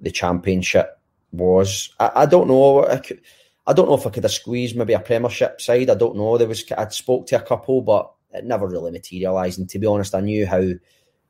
the 0.00 0.10
championship 0.10 0.98
was. 1.32 1.94
I, 1.98 2.10
I 2.14 2.26
don't 2.26 2.48
know. 2.48 2.86
I 2.86 2.98
could, 2.98 3.20
I 3.66 3.72
don't 3.72 3.88
know 3.88 3.94
if 3.96 4.06
I 4.06 4.10
could 4.10 4.24
have 4.24 4.32
squeezed 4.32 4.76
maybe 4.76 4.92
a 4.92 5.00
Premiership 5.00 5.60
side. 5.60 5.90
I 5.90 5.94
don't 5.94 6.16
know. 6.16 6.38
There 6.38 6.48
was 6.48 6.64
I 6.76 6.88
spoke 6.88 7.26
to 7.28 7.36
a 7.36 7.42
couple, 7.42 7.82
but 7.82 8.12
it 8.32 8.44
never 8.44 8.66
really 8.66 8.90
materialised. 8.90 9.58
And 9.58 9.68
to 9.70 9.78
be 9.78 9.86
honest, 9.86 10.14
I 10.14 10.20
knew 10.20 10.46
how 10.46 10.64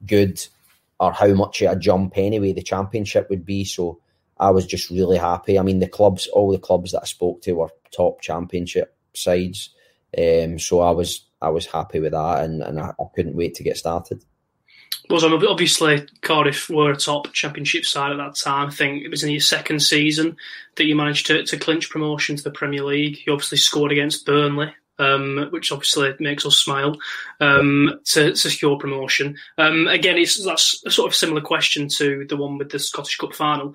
good 0.04 0.44
or 0.98 1.12
how 1.12 1.28
much 1.34 1.62
a 1.62 1.76
jump 1.76 2.14
anyway 2.16 2.52
the 2.52 2.62
Championship 2.62 3.28
would 3.30 3.44
be. 3.44 3.64
So 3.64 4.00
I 4.38 4.50
was 4.50 4.66
just 4.66 4.90
really 4.90 5.18
happy. 5.18 5.58
I 5.58 5.62
mean, 5.62 5.78
the 5.78 5.88
clubs, 5.88 6.26
all 6.28 6.50
the 6.50 6.58
clubs 6.58 6.92
that 6.92 7.02
I 7.02 7.06
spoke 7.06 7.42
to 7.42 7.52
were 7.52 7.68
top 7.90 8.20
Championship 8.20 8.95
sides. 9.16 9.70
Um, 10.16 10.58
so 10.58 10.80
I 10.80 10.90
was 10.90 11.26
I 11.42 11.50
was 11.50 11.66
happy 11.66 12.00
with 12.00 12.12
that, 12.12 12.44
and, 12.44 12.62
and 12.62 12.80
I, 12.80 12.88
I 12.88 13.04
couldn't 13.14 13.36
wait 13.36 13.54
to 13.56 13.62
get 13.62 13.76
started 13.76 14.24
was 15.08 15.24
obviously 15.24 16.06
Cardiff 16.22 16.68
were 16.68 16.90
a 16.90 16.96
top 16.96 17.32
championship 17.32 17.84
side 17.84 18.12
at 18.12 18.18
that 18.18 18.36
time. 18.36 18.68
I 18.68 18.72
think 18.72 19.02
it 19.02 19.10
was 19.10 19.22
in 19.22 19.30
your 19.30 19.40
second 19.40 19.80
season 19.80 20.36
that 20.76 20.86
you 20.86 20.96
managed 20.96 21.26
to, 21.28 21.44
to 21.44 21.56
clinch 21.56 21.90
promotion 21.90 22.36
to 22.36 22.42
the 22.42 22.50
Premier 22.50 22.82
League. 22.82 23.18
You 23.26 23.32
obviously 23.32 23.58
scored 23.58 23.92
against 23.92 24.26
Burnley, 24.26 24.72
um, 24.98 25.48
which 25.50 25.70
obviously 25.70 26.14
makes 26.18 26.44
us 26.44 26.56
smile 26.56 26.96
um, 27.40 28.00
to, 28.06 28.30
to, 28.30 28.36
secure 28.36 28.78
promotion. 28.78 29.36
Um, 29.58 29.86
again, 29.86 30.16
it's 30.16 30.44
that's 30.44 30.82
a 30.84 30.90
sort 30.90 31.08
of 31.08 31.14
similar 31.14 31.40
question 31.40 31.88
to 31.96 32.26
the 32.28 32.36
one 32.36 32.58
with 32.58 32.70
the 32.70 32.78
Scottish 32.78 33.16
Cup 33.16 33.34
final. 33.34 33.74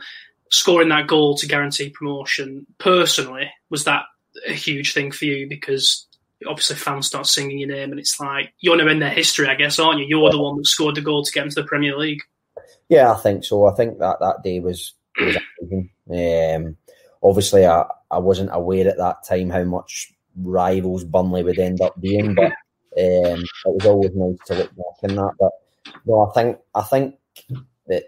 Scoring 0.49 0.89
that 0.89 1.07
goal 1.07 1.37
to 1.37 1.47
guarantee 1.47 1.89
promotion, 1.89 2.67
personally, 2.77 3.49
was 3.69 3.85
that 3.85 4.03
a 4.47 4.53
huge 4.53 4.93
thing 4.93 5.11
for 5.11 5.25
you 5.25 5.47
because 5.47 6.07
obviously 6.47 6.75
fans 6.75 7.07
start 7.07 7.27
singing 7.27 7.59
your 7.59 7.69
name, 7.69 7.91
and 7.91 7.99
it's 7.99 8.19
like 8.19 8.53
you're 8.59 8.77
now 8.77 8.87
in 8.87 8.99
their 8.99 9.09
history, 9.09 9.47
I 9.47 9.55
guess, 9.55 9.79
aren't 9.79 9.99
you? 9.99 10.05
You're 10.07 10.31
the 10.31 10.41
one 10.41 10.57
that 10.57 10.65
scored 10.65 10.95
the 10.95 11.01
goal 11.01 11.23
to 11.23 11.31
get 11.31 11.43
into 11.43 11.61
the 11.61 11.67
Premier 11.67 11.97
League. 11.97 12.21
Yeah, 12.89 13.11
I 13.11 13.15
think 13.17 13.43
so. 13.43 13.65
I 13.65 13.73
think 13.75 13.99
that 13.99 14.19
that 14.19 14.43
day 14.43 14.59
was, 14.59 14.93
was 15.19 15.37
amazing. 15.61 15.89
Um, 16.11 16.77
obviously, 17.23 17.65
I 17.65 17.85
I 18.09 18.17
wasn't 18.17 18.49
aware 18.51 18.87
at 18.87 18.97
that 18.97 19.23
time 19.27 19.49
how 19.49 19.63
much 19.63 20.13
rivals 20.35 21.03
Burnley 21.03 21.43
would 21.43 21.59
end 21.59 21.81
up 21.81 21.99
being, 21.99 22.35
but 22.35 22.45
um, 22.51 22.51
it 22.95 23.47
was 23.65 23.85
always 23.85 24.11
nice 24.13 24.37
to 24.47 24.55
look 24.55 24.75
back 24.75 25.09
in 25.09 25.15
that. 25.15 25.33
But 25.39 25.51
no, 26.05 26.27
I 26.27 26.33
think 26.33 26.57
I 26.75 26.81
think 26.81 27.15
that 27.87 28.03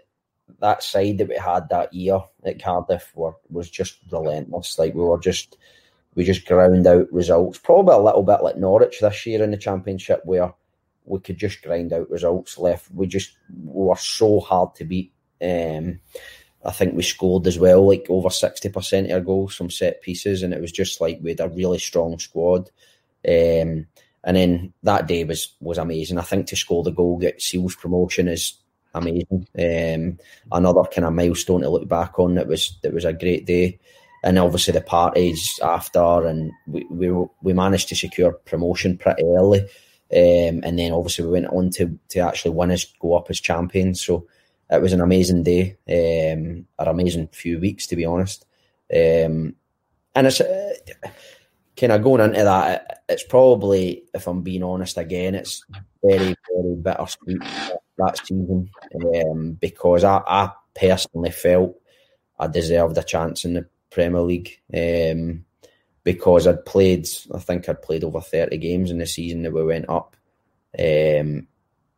that 0.60 0.82
side 0.82 1.18
that 1.18 1.28
we 1.28 1.36
had 1.36 1.68
that 1.70 1.92
year 1.92 2.20
at 2.44 2.62
Cardiff 2.62 3.10
were, 3.14 3.34
was 3.50 3.70
just 3.70 3.98
relentless. 4.10 4.78
Like 4.78 4.94
we 4.94 5.02
were 5.02 5.18
just 5.18 5.56
we 6.14 6.24
just 6.24 6.46
ground 6.46 6.86
out 6.86 7.12
results. 7.12 7.58
Probably 7.58 7.94
a 7.94 7.98
little 7.98 8.22
bit 8.22 8.42
like 8.42 8.56
Norwich 8.56 9.00
this 9.00 9.26
year 9.26 9.42
in 9.42 9.50
the 9.50 9.56
Championship, 9.56 10.20
where 10.24 10.52
we 11.04 11.20
could 11.20 11.38
just 11.38 11.62
grind 11.62 11.92
out 11.92 12.10
results. 12.10 12.58
Left, 12.58 12.90
we 12.92 13.06
just 13.06 13.36
we 13.50 13.84
were 13.84 13.96
so 13.96 14.40
hard 14.40 14.74
to 14.76 14.84
beat. 14.84 15.12
Um, 15.42 16.00
I 16.64 16.70
think 16.70 16.94
we 16.94 17.02
scored 17.02 17.46
as 17.46 17.58
well, 17.58 17.86
like 17.86 18.06
over 18.08 18.30
sixty 18.30 18.68
percent 18.68 19.10
of 19.10 19.12
our 19.12 19.20
goals 19.20 19.54
from 19.54 19.70
set 19.70 20.00
pieces, 20.00 20.42
and 20.42 20.54
it 20.54 20.60
was 20.60 20.72
just 20.72 21.00
like 21.00 21.18
we 21.22 21.30
had 21.30 21.40
a 21.40 21.48
really 21.48 21.78
strong 21.78 22.18
squad. 22.18 22.70
Um, 23.26 23.86
and 24.26 24.36
then 24.36 24.72
that 24.82 25.06
day 25.06 25.24
was 25.24 25.54
was 25.60 25.78
amazing. 25.78 26.18
I 26.18 26.22
think 26.22 26.46
to 26.48 26.56
score 26.56 26.82
the 26.82 26.90
goal, 26.90 27.18
get 27.18 27.42
Seals 27.42 27.74
promotion 27.76 28.28
is 28.28 28.54
amazing. 28.94 29.46
Um, 29.58 30.18
another 30.50 30.84
kind 30.84 31.06
of 31.06 31.12
milestone 31.12 31.60
to 31.62 31.68
look 31.68 31.86
back 31.88 32.18
on. 32.18 32.38
It 32.38 32.46
was 32.46 32.78
it 32.82 32.94
was 32.94 33.04
a 33.04 33.12
great 33.12 33.44
day, 33.44 33.78
and 34.24 34.38
obviously 34.38 34.72
the 34.72 34.80
parties 34.80 35.60
after, 35.62 36.26
and 36.26 36.50
we 36.66 36.84
we, 36.90 37.10
we 37.42 37.52
managed 37.52 37.88
to 37.90 37.94
secure 37.94 38.32
promotion 38.32 38.98
pretty 38.98 39.22
early, 39.22 39.60
um, 39.60 40.60
and 40.64 40.78
then 40.78 40.92
obviously 40.92 41.24
we 41.24 41.32
went 41.32 41.46
on 41.46 41.70
to 41.70 41.98
to 42.08 42.18
actually 42.20 42.52
win 42.52 42.72
us 42.72 42.86
go 43.00 43.14
up 43.14 43.26
as 43.30 43.40
champions. 43.40 44.02
So 44.02 44.26
it 44.70 44.82
was 44.82 44.92
an 44.92 45.00
amazing 45.00 45.42
day, 45.42 45.76
um, 45.88 46.66
an 46.78 46.88
amazing 46.88 47.28
few 47.28 47.60
weeks 47.60 47.86
to 47.88 47.96
be 47.96 48.04
honest, 48.04 48.44
um, 48.92 49.54
and 50.14 50.26
it's. 50.26 50.40
Uh, 50.40 50.74
kind 51.76 51.90
of 51.90 52.04
going 52.04 52.20
into 52.20 52.44
that, 52.44 53.02
it's 53.08 53.24
probably, 53.24 54.04
if 54.14 54.28
I'm 54.28 54.42
being 54.42 54.62
honest 54.62 54.96
again, 54.96 55.34
it's 55.34 55.64
very, 56.04 56.36
very 56.54 56.74
bittersweet 56.76 57.42
that 57.98 58.18
season 58.24 58.70
um, 59.16 59.52
because 59.60 60.04
I, 60.04 60.22
I, 60.26 60.50
personally 60.74 61.30
felt 61.30 61.76
I 62.38 62.48
deserved 62.48 62.98
a 62.98 63.02
chance 63.02 63.44
in 63.44 63.54
the 63.54 63.66
Premier 63.94 64.20
League 64.20 64.60
um, 64.74 65.44
because 66.02 66.46
I'd 66.46 66.66
played, 66.66 67.08
I 67.32 67.38
think 67.38 67.68
I'd 67.68 67.82
played 67.82 68.04
over 68.04 68.20
30 68.20 68.58
games 68.58 68.90
in 68.90 68.98
the 68.98 69.06
season 69.06 69.42
that 69.42 69.52
we 69.52 69.64
went 69.64 69.88
up. 69.88 70.16
Um, 70.78 71.46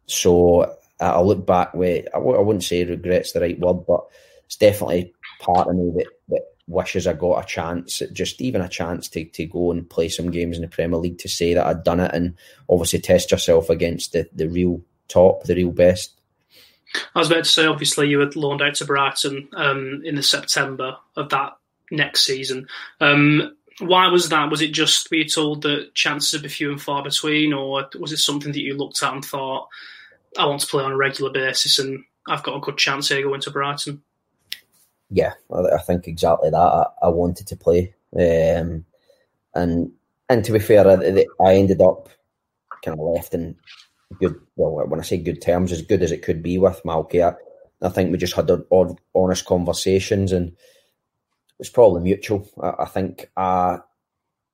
so 0.07 0.76
I 1.00 1.21
look 1.21 1.47
back 1.47 1.75
with, 1.75 2.07
I 2.15 2.19
w- 2.19 2.37
I 2.37 2.43
wouldn't 2.43 2.65
say 2.65 2.85
regrets 2.85 3.33
the 3.33 3.41
right 3.41 3.59
word, 3.59 3.87
but 3.87 4.07
it's 4.45 4.57
definitely 4.57 5.15
part 5.41 5.69
of 5.69 5.75
me 5.75 5.91
that, 5.97 6.07
that 6.29 6.43
wishes 6.69 7.07
I 7.07 7.15
got 7.15 7.43
a 7.43 7.47
chance, 7.47 8.03
just 8.12 8.41
even 8.41 8.61
a 8.61 8.69
chance 8.69 9.09
to, 9.09 9.25
to 9.25 9.47
go 9.47 9.73
and 9.73 9.88
play 9.88 10.09
some 10.09 10.31
games 10.31 10.57
in 10.57 10.62
the 10.62 10.69
Premier 10.69 10.99
League 10.99 11.19
to 11.19 11.29
say 11.29 11.55
that 11.55 11.67
I'd 11.67 11.83
done 11.83 12.00
it 12.00 12.15
and 12.15 12.35
obviously 12.69 13.00
test 13.00 13.31
yourself 13.31 13.71
against 13.71 14.12
the, 14.12 14.29
the 14.35 14.49
real 14.49 14.83
top, 15.09 15.45
the 15.45 15.55
real 15.55 15.73
best. 15.73 16.12
I 17.15 17.19
was 17.19 17.31
about 17.31 17.45
to 17.45 17.50
say, 17.50 17.67
obviously, 17.67 18.09
you 18.09 18.21
had 18.21 18.37
loaned 18.37 18.62
out 18.62 18.75
to 18.76 18.85
Brighton 18.85 19.49
um, 19.55 20.03
in 20.05 20.15
the 20.15 20.23
September 20.23 20.97
of 21.17 21.31
that 21.31 21.57
next 21.90 22.25
season. 22.25 22.69
Um, 23.00 23.57
why 23.81 24.09
was 24.09 24.28
that? 24.31 24.50
Was 24.50 24.62
it 24.62 24.73
just 24.73 25.11
were 25.11 25.25
told 25.25 25.62
that 25.62 25.95
chances 25.95 26.33
would 26.33 26.43
be 26.43 26.49
few 26.49 26.71
and 26.71 26.81
far 26.81 27.02
between, 27.02 27.52
or 27.52 27.88
was 27.99 28.12
it 28.12 28.19
something 28.19 28.52
that 28.52 28.62
you 28.62 28.75
looked 28.75 29.02
at 29.02 29.12
and 29.12 29.25
thought, 29.25 29.69
I 30.38 30.47
want 30.47 30.62
to 30.62 30.66
play 30.66 30.83
on 30.83 30.93
a 30.93 30.97
regular 30.97 31.31
basis 31.31 31.78
and 31.78 32.05
I've 32.28 32.43
got 32.43 32.57
a 32.57 32.61
good 32.61 32.78
chance 32.78 33.09
here 33.09 33.23
going 33.23 33.40
to 33.43 33.50
Brighton? 33.50 34.02
Yeah, 35.11 35.35
I, 35.52 35.78
think 35.78 36.09
exactly 36.09 36.50
that. 36.50 36.90
I, 37.00 37.09
wanted 37.09 37.47
to 37.49 37.57
play, 37.57 37.95
um, 38.19 38.85
and 39.55 39.93
and 40.28 40.45
to 40.45 40.52
be 40.52 40.59
fair, 40.59 40.88
I, 40.88 41.25
I 41.40 41.55
ended 41.55 41.81
up 41.81 42.09
kind 42.85 42.99
of 42.99 43.07
left 43.07 43.33
in 43.33 43.55
good. 44.19 44.35
Well, 44.57 44.85
when 44.88 44.99
I 44.99 45.05
say 45.05 45.19
good 45.19 45.40
terms, 45.40 45.71
as 45.71 45.83
good 45.83 46.02
as 46.02 46.11
it 46.11 46.23
could 46.23 46.43
be 46.43 46.59
with 46.59 46.83
Malky. 46.85 47.25
I, 47.25 47.37
I 47.85 47.90
think 47.90 48.11
we 48.11 48.19
just 48.19 48.35
had 48.35 48.50
odd, 48.50 48.99
honest 49.14 49.45
conversations, 49.45 50.33
and 50.33 50.57
was 51.59 51.71
probably 51.71 52.03
mutual. 52.03 52.49
I, 52.63 52.83
I 52.83 52.85
think 52.87 53.31
I 53.37 53.79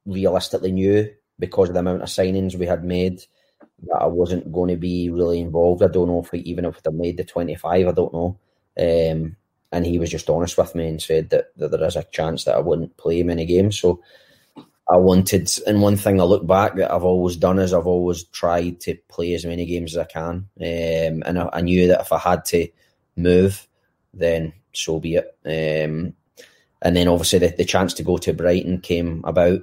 realistically 0.07 0.73
knew 0.73 1.11
because 1.39 1.69
of 1.69 1.75
the 1.75 1.81
amount 1.81 2.03
of 2.03 2.09
signings 2.09 2.55
we 2.55 2.67
had 2.67 2.85
made 2.85 3.25
that 3.85 3.99
I 4.01 4.07
wasn't 4.07 4.53
going 4.53 4.71
to 4.71 4.77
be 4.77 5.11
really 5.11 5.41
involved. 5.41 5.83
I 5.83 5.89
don't 5.89 6.09
know 6.09 6.21
if 6.21 6.33
we, 6.33 6.41
even 6.41 6.65
if 6.65 6.81
I'd 6.87 6.95
made 6.95 7.17
the 7.17 7.25
twenty 7.25 7.55
five, 7.55 7.87
I 7.87 7.93
don't 7.93 8.13
know. 8.13 8.39
Um, 8.79 9.37
and 9.73 9.87
he 9.87 9.99
was 9.99 10.11
just 10.11 10.29
honest 10.29 10.59
with 10.59 10.75
me 10.75 10.87
and 10.87 11.03
said 11.03 11.31
that, 11.31 11.57
that 11.57 11.71
there 11.71 11.85
is 11.85 11.97
a 11.97 12.05
chance 12.05 12.45
that 12.45 12.55
I 12.55 12.61
wouldn't 12.61 12.97
play 12.99 13.23
many 13.23 13.47
games. 13.47 13.79
So 13.79 14.03
I 14.89 14.97
wanted, 14.97 15.51
and 15.67 15.81
one 15.81 15.97
thing 15.97 16.21
I 16.21 16.25
look 16.25 16.47
back 16.47 16.77
that 16.77 16.93
I've 16.93 17.05
always 17.05 17.37
done 17.37 17.59
is 17.59 17.73
I've 17.73 17.87
always 17.87 18.25
tried 18.25 18.81
to 18.81 18.97
play 19.09 19.33
as 19.33 19.47
many 19.47 19.65
games 19.65 19.97
as 19.97 19.99
I 19.99 20.05
can. 20.05 20.49
Um, 20.61 21.23
and 21.25 21.39
I, 21.39 21.49
I, 21.53 21.61
knew 21.63 21.89
that 21.89 22.03
if 22.03 22.13
I 22.13 22.19
had 22.19 22.45
to 22.47 22.69
move, 23.17 23.67
then 24.13 24.53
so 24.75 25.01
be 25.01 25.17
it. 25.17 25.35
Um, 25.47 26.15
and 26.83 26.97
then 26.97 27.09
obviously 27.09 27.39
the, 27.39 27.49
the, 27.49 27.65
chance 27.65 27.95
to 27.95 28.03
go 28.03 28.19
to 28.19 28.33
Brighton 28.33 28.81
came 28.81 29.23
about, 29.25 29.61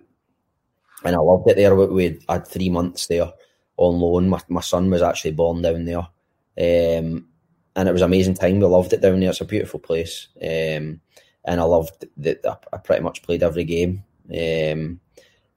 and 1.03 1.15
I 1.15 1.19
loved 1.19 1.49
it 1.49 1.55
there. 1.55 1.75
We 1.75 2.19
had 2.27 2.47
three 2.47 2.69
months 2.69 3.07
there 3.07 3.31
on 3.77 3.99
loan. 3.99 4.29
My, 4.29 4.41
my 4.49 4.61
son 4.61 4.89
was 4.89 5.01
actually 5.01 5.31
born 5.31 5.61
down 5.61 5.85
there. 5.85 5.99
Um, 5.99 7.27
and 7.75 7.87
it 7.87 7.93
was 7.93 8.01
an 8.01 8.07
amazing 8.07 8.33
time. 8.33 8.59
We 8.59 8.65
loved 8.65 8.91
it 8.93 9.01
down 9.01 9.19
there. 9.19 9.29
It's 9.29 9.41
a 9.41 9.45
beautiful 9.45 9.79
place. 9.79 10.27
Um, 10.41 10.99
and 11.45 11.59
I 11.59 11.63
loved 11.63 12.05
that 12.17 12.45
I 12.73 12.77
pretty 12.77 13.01
much 13.01 13.23
played 13.23 13.43
every 13.43 13.63
game. 13.63 14.03
Um, 14.29 14.99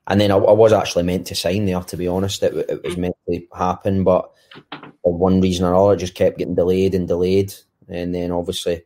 and 0.06 0.20
then 0.20 0.30
I, 0.30 0.36
I, 0.36 0.52
was 0.52 0.72
actually 0.72 1.02
meant 1.02 1.26
to 1.28 1.34
sign 1.34 1.66
there. 1.66 1.80
To 1.80 1.96
be 1.96 2.08
honest, 2.08 2.42
it, 2.42 2.54
it, 2.68 2.82
was 2.84 2.96
meant 2.96 3.16
to 3.28 3.40
happen, 3.54 4.04
but 4.04 4.30
for 5.02 5.12
one 5.12 5.40
reason 5.40 5.64
or 5.64 5.74
another, 5.74 5.94
it 5.94 5.98
just 5.98 6.14
kept 6.14 6.38
getting 6.38 6.54
delayed 6.54 6.94
and 6.94 7.08
delayed. 7.08 7.52
And 7.88 8.14
then 8.14 8.30
obviously, 8.30 8.84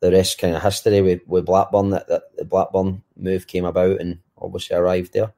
the 0.00 0.12
rest 0.12 0.38
kind 0.38 0.54
of 0.54 0.62
history 0.62 1.00
with, 1.00 1.20
with 1.26 1.46
Blackburn. 1.46 1.90
That, 1.90 2.08
that 2.08 2.36
the 2.36 2.44
Blackburn 2.44 3.02
move 3.16 3.46
came 3.46 3.64
about, 3.64 4.00
and 4.00 4.18
obviously 4.38 4.76
arrived 4.76 5.12
there. 5.12 5.32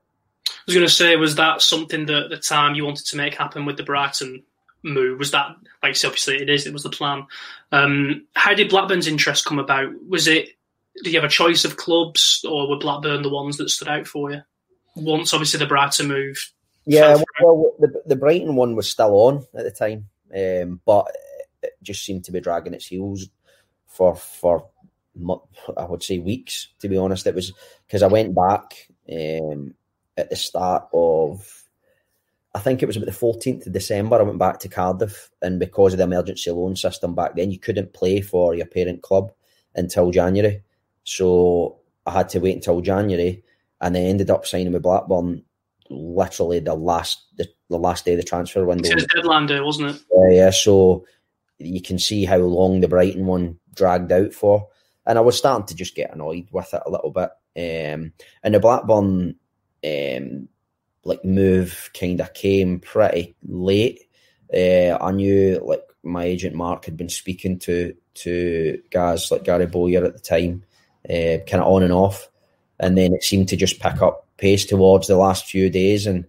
I 0.48 0.52
was 0.66 0.74
going 0.74 0.86
to 0.86 0.92
say, 0.92 1.16
was 1.16 1.36
that 1.36 1.62
something 1.62 2.06
that 2.06 2.24
at 2.24 2.30
the 2.30 2.36
time 2.36 2.74
you 2.74 2.84
wanted 2.84 3.06
to 3.06 3.16
make 3.16 3.34
happen 3.34 3.64
with 3.64 3.76
the 3.76 3.82
Brighton 3.82 4.42
move? 4.82 5.18
Was 5.18 5.30
that, 5.30 5.56
like 5.82 6.02
you 6.02 6.08
obviously 6.08 6.36
it 6.36 6.50
is, 6.50 6.66
it 6.66 6.72
was 6.72 6.82
the 6.82 6.90
plan. 6.90 7.26
Um, 7.72 8.26
how 8.34 8.54
did 8.54 8.68
Blackburn's 8.68 9.06
interest 9.06 9.44
come 9.44 9.58
about? 9.58 9.88
Was 10.08 10.26
it, 10.28 10.50
did 11.02 11.12
you 11.12 11.20
have 11.20 11.28
a 11.28 11.32
choice 11.32 11.64
of 11.64 11.76
clubs, 11.76 12.44
or 12.48 12.68
were 12.68 12.78
Blackburn 12.78 13.22
the 13.22 13.30
ones 13.30 13.56
that 13.56 13.70
stood 13.70 13.88
out 13.88 14.06
for 14.06 14.30
you? 14.30 14.42
once 15.00 15.32
obviously 15.32 15.58
the 15.58 15.66
Brighton 15.66 16.08
move. 16.08 16.52
Yeah, 16.86 17.18
well, 17.40 17.74
the 17.78 18.02
the 18.06 18.16
Brighton 18.16 18.56
one 18.56 18.74
was 18.74 18.90
still 18.90 19.14
on 19.14 19.46
at 19.54 19.64
the 19.64 19.70
time, 19.70 20.08
um, 20.34 20.80
but 20.86 21.06
it 21.62 21.72
just 21.82 22.04
seemed 22.04 22.24
to 22.24 22.32
be 22.32 22.40
dragging 22.40 22.74
its 22.74 22.86
heels 22.86 23.28
for 23.88 24.16
for 24.16 24.68
I 25.76 25.84
would 25.84 26.02
say 26.02 26.18
weeks. 26.18 26.68
To 26.80 26.88
be 26.88 26.96
honest, 26.96 27.26
it 27.26 27.34
was 27.34 27.52
because 27.86 28.02
I 28.02 28.06
went 28.06 28.34
back 28.34 28.88
um, 29.12 29.74
at 30.16 30.30
the 30.30 30.36
start 30.36 30.88
of. 30.92 31.64
I 32.54 32.60
think 32.60 32.82
it 32.82 32.86
was 32.86 32.96
about 32.96 33.06
the 33.06 33.12
14th 33.12 33.66
of 33.66 33.72
December. 33.72 34.18
I 34.18 34.22
went 34.22 34.38
back 34.38 34.58
to 34.60 34.68
Cardiff, 34.68 35.30
and 35.42 35.60
because 35.60 35.92
of 35.92 35.98
the 35.98 36.04
emergency 36.04 36.50
loan 36.50 36.76
system 36.76 37.14
back 37.14 37.36
then, 37.36 37.50
you 37.50 37.58
couldn't 37.58 37.92
play 37.92 38.20
for 38.20 38.54
your 38.54 38.66
parent 38.66 39.02
club 39.02 39.30
until 39.74 40.10
January. 40.10 40.62
So 41.04 41.78
I 42.06 42.12
had 42.12 42.30
to 42.30 42.40
wait 42.40 42.56
until 42.56 42.80
January 42.80 43.44
and 43.80 43.94
they 43.94 44.06
ended 44.06 44.30
up 44.30 44.46
signing 44.46 44.72
with 44.72 44.82
Blackburn 44.82 45.42
literally 45.90 46.60
the 46.60 46.74
last 46.74 47.24
the, 47.36 47.48
the 47.70 47.78
last 47.78 48.04
day 48.04 48.12
of 48.12 48.18
the 48.18 48.24
transfer 48.24 48.64
window. 48.64 48.90
It 48.90 48.94
was 48.94 49.06
deadline 49.14 49.46
day, 49.46 49.60
wasn't 49.60 49.96
it? 49.96 50.02
Yeah, 50.12 50.44
yeah. 50.44 50.50
So 50.50 51.06
you 51.58 51.82
can 51.82 51.98
see 51.98 52.24
how 52.24 52.38
long 52.38 52.80
the 52.80 52.88
Brighton 52.88 53.26
one 53.26 53.58
dragged 53.74 54.12
out 54.12 54.32
for, 54.32 54.68
and 55.06 55.18
I 55.18 55.20
was 55.20 55.36
starting 55.36 55.66
to 55.66 55.74
just 55.74 55.94
get 55.94 56.12
annoyed 56.12 56.48
with 56.50 56.72
it 56.72 56.82
a 56.84 56.90
little 56.90 57.10
bit. 57.10 57.30
Um, 57.56 58.12
and 58.42 58.54
the 58.54 58.60
Blackburn 58.60 59.36
um, 59.84 60.48
like 61.04 61.24
move 61.24 61.90
kind 61.98 62.20
of 62.20 62.34
came 62.34 62.80
pretty 62.80 63.36
late. 63.46 64.02
Uh, 64.52 64.96
I 65.00 65.12
knew 65.12 65.60
like 65.64 65.82
my 66.02 66.24
agent 66.24 66.54
Mark 66.54 66.84
had 66.84 66.96
been 66.96 67.08
speaking 67.08 67.58
to 67.60 67.94
to 68.14 68.82
guys 68.90 69.30
like 69.30 69.44
Gary 69.44 69.66
Bowyer 69.66 70.04
at 70.04 70.12
the 70.12 70.20
time, 70.20 70.64
uh, 71.08 71.44
kind 71.46 71.62
of 71.62 71.68
on 71.68 71.82
and 71.82 71.92
off 71.92 72.28
and 72.80 72.96
then 72.96 73.12
it 73.12 73.22
seemed 73.22 73.48
to 73.48 73.56
just 73.56 73.80
pick 73.80 74.00
up 74.02 74.26
pace 74.36 74.64
towards 74.64 75.06
the 75.06 75.16
last 75.16 75.46
few 75.46 75.68
days. 75.70 76.06
And 76.06 76.26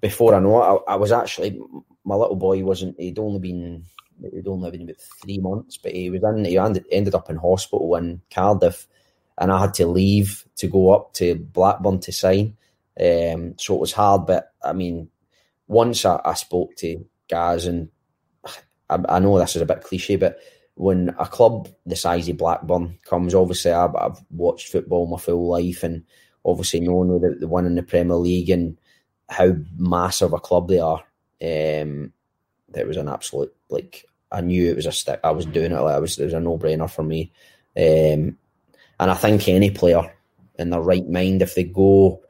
before 0.00 0.34
I 0.34 0.40
know 0.40 0.62
it, 0.62 0.82
I, 0.88 0.92
I 0.92 0.96
was 0.96 1.12
actually 1.12 1.60
my 2.04 2.14
little 2.14 2.36
boy 2.36 2.62
wasn't. 2.62 2.98
He'd 3.00 3.18
only 3.18 3.40
been 3.40 3.84
he'd 4.22 4.48
only 4.48 4.70
been 4.70 4.82
about 4.82 4.96
three 5.22 5.38
months, 5.38 5.76
but 5.76 5.92
he 5.92 6.10
was 6.10 6.22
in. 6.22 6.44
He 6.44 6.58
ended 6.58 7.14
up 7.14 7.30
in 7.30 7.36
hospital 7.36 7.94
in 7.96 8.20
Cardiff, 8.30 8.86
and 9.38 9.52
I 9.52 9.60
had 9.60 9.74
to 9.74 9.86
leave 9.86 10.44
to 10.56 10.68
go 10.68 10.90
up 10.90 11.12
to 11.14 11.34
Blackburn 11.34 12.00
to 12.00 12.12
sign. 12.12 12.56
Um, 12.98 13.54
so 13.58 13.74
it 13.74 13.80
was 13.80 13.92
hard, 13.92 14.26
but 14.26 14.52
I 14.64 14.72
mean, 14.72 15.08
once 15.68 16.04
I, 16.04 16.20
I 16.24 16.34
spoke 16.34 16.74
to 16.76 17.04
guys, 17.28 17.66
and 17.66 17.88
I, 18.88 18.98
I 19.08 19.18
know 19.18 19.38
this 19.38 19.56
is 19.56 19.62
a 19.62 19.66
bit 19.66 19.82
cliche, 19.82 20.16
but 20.16 20.38
when 20.74 21.14
a 21.18 21.26
club 21.26 21.68
the 21.84 21.96
size 21.96 22.28
of 22.28 22.36
Blackburn 22.36 22.98
comes, 23.04 23.34
obviously 23.34 23.72
I've, 23.72 23.94
I've, 23.96 24.18
watched 24.30 24.68
football 24.68 25.06
my 25.06 25.18
full 25.18 25.48
life, 25.48 25.82
and 25.82 26.04
obviously 26.44 26.80
knowing 26.80 27.20
the, 27.20 27.36
the 27.40 27.48
one 27.48 27.66
in 27.66 27.74
the 27.74 27.82
Premier 27.82 28.16
League 28.16 28.50
and 28.50 28.78
how 29.28 29.54
massive 29.76 30.32
a 30.32 30.38
club 30.38 30.68
they 30.68 30.78
are, 30.78 31.02
um, 31.42 32.12
it 32.74 32.86
was 32.86 32.96
an 32.96 33.08
absolute 33.08 33.54
like 33.68 34.06
I 34.30 34.40
knew 34.40 34.70
it 34.70 34.76
was 34.76 34.86
a 34.86 34.92
stick. 34.92 35.20
I 35.22 35.30
was 35.30 35.46
doing 35.46 35.72
it. 35.72 35.80
Like, 35.80 35.96
it 35.96 36.00
was 36.00 36.18
it 36.18 36.24
was 36.24 36.34
a 36.34 36.40
no 36.40 36.58
brainer 36.58 36.90
for 36.90 37.02
me. 37.02 37.32
Um, 37.76 38.38
and 38.98 39.10
I 39.10 39.14
think 39.14 39.48
any 39.48 39.70
player 39.70 40.14
in 40.58 40.70
their 40.70 40.80
right 40.80 41.08
mind, 41.08 41.42
if 41.42 41.54
they 41.54 41.64
go 41.64 42.22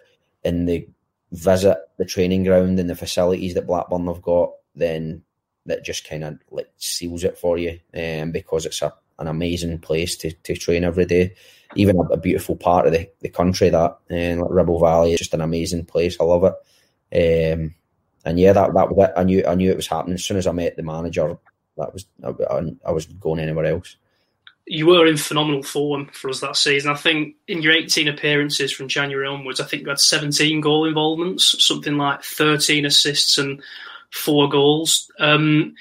and 0.44 0.68
they 0.68 0.88
visit 1.33 1.79
the 1.99 2.05
training 2.05 2.44
ground 2.44 2.79
and 2.79 2.90
the 2.90 2.94
facilities 2.94 3.55
that 3.55 3.66
Blackburn 3.66 4.07
have 4.07 4.22
got, 4.22 4.53
then 4.75 5.22
that 5.66 5.85
just 5.85 6.09
kind 6.09 6.25
of 6.25 6.38
like 6.51 6.68
seals 6.77 7.25
it 7.25 7.38
for 7.38 7.59
you. 7.59 7.79
Um, 7.94 8.33
because 8.33 8.66
it's 8.66 8.83
a, 8.83 8.92
an 9.18 9.29
amazing 9.29 9.79
place 9.79 10.16
to, 10.18 10.33
to 10.33 10.55
train 10.55 10.85
every 10.85 11.07
day. 11.07 11.35
Even 11.75 11.99
a, 12.11 12.16
beautiful 12.16 12.57
part 12.57 12.87
of 12.87 12.92
the, 12.92 13.09
the 13.20 13.29
country 13.29 13.68
that 13.70 13.99
and 14.09 14.40
like 14.40 14.51
Ribble 14.51 14.79
Valley 14.79 15.12
is 15.12 15.18
just 15.18 15.35
an 15.35 15.40
amazing 15.40 15.85
place. 15.85 16.16
I 16.20 16.25
love 16.25 16.44
it. 17.11 17.55
Um, 17.55 17.75
and 18.27 18.39
yeah, 18.39 18.53
that 18.53 18.75
that. 18.75 19.12
I 19.17 19.23
knew 19.23 19.45
I 19.47 19.55
knew 19.55 19.71
it 19.71 19.77
was 19.77 19.87
happening 19.87 20.15
as 20.15 20.25
soon 20.25 20.37
as 20.37 20.47
I 20.47 20.53
met 20.53 20.77
the 20.77 20.83
manager. 20.83 21.39
That 21.79 21.93
was 21.93 22.07
I, 22.23 22.75
I 22.87 22.91
was 22.91 23.07
going 23.07 23.41
anywhere 23.41 23.67
else 23.67 23.97
you 24.67 24.87
were 24.87 25.07
in 25.07 25.17
phenomenal 25.17 25.62
form 25.62 26.07
for 26.07 26.29
us 26.29 26.41
that 26.41 26.57
season. 26.57 26.91
I 26.91 26.97
think 26.97 27.37
in 27.47 27.62
your 27.62 27.73
18 27.73 28.09
appearances 28.09 28.73
from 28.73 28.89
January 28.89 29.27
onwards, 29.27 29.61
I 29.61 29.65
think 29.65 29.83
you 29.83 29.89
had 29.89 30.01
17 30.01 30.61
goal 30.61 30.87
involvements, 30.87 31.65
something 31.65 31.97
like 31.97 32.25
13 32.25 32.85
assists 32.85 33.39
and 33.39 33.62
four 34.11 34.49
goals. 34.49 35.11
Um, 35.21 35.75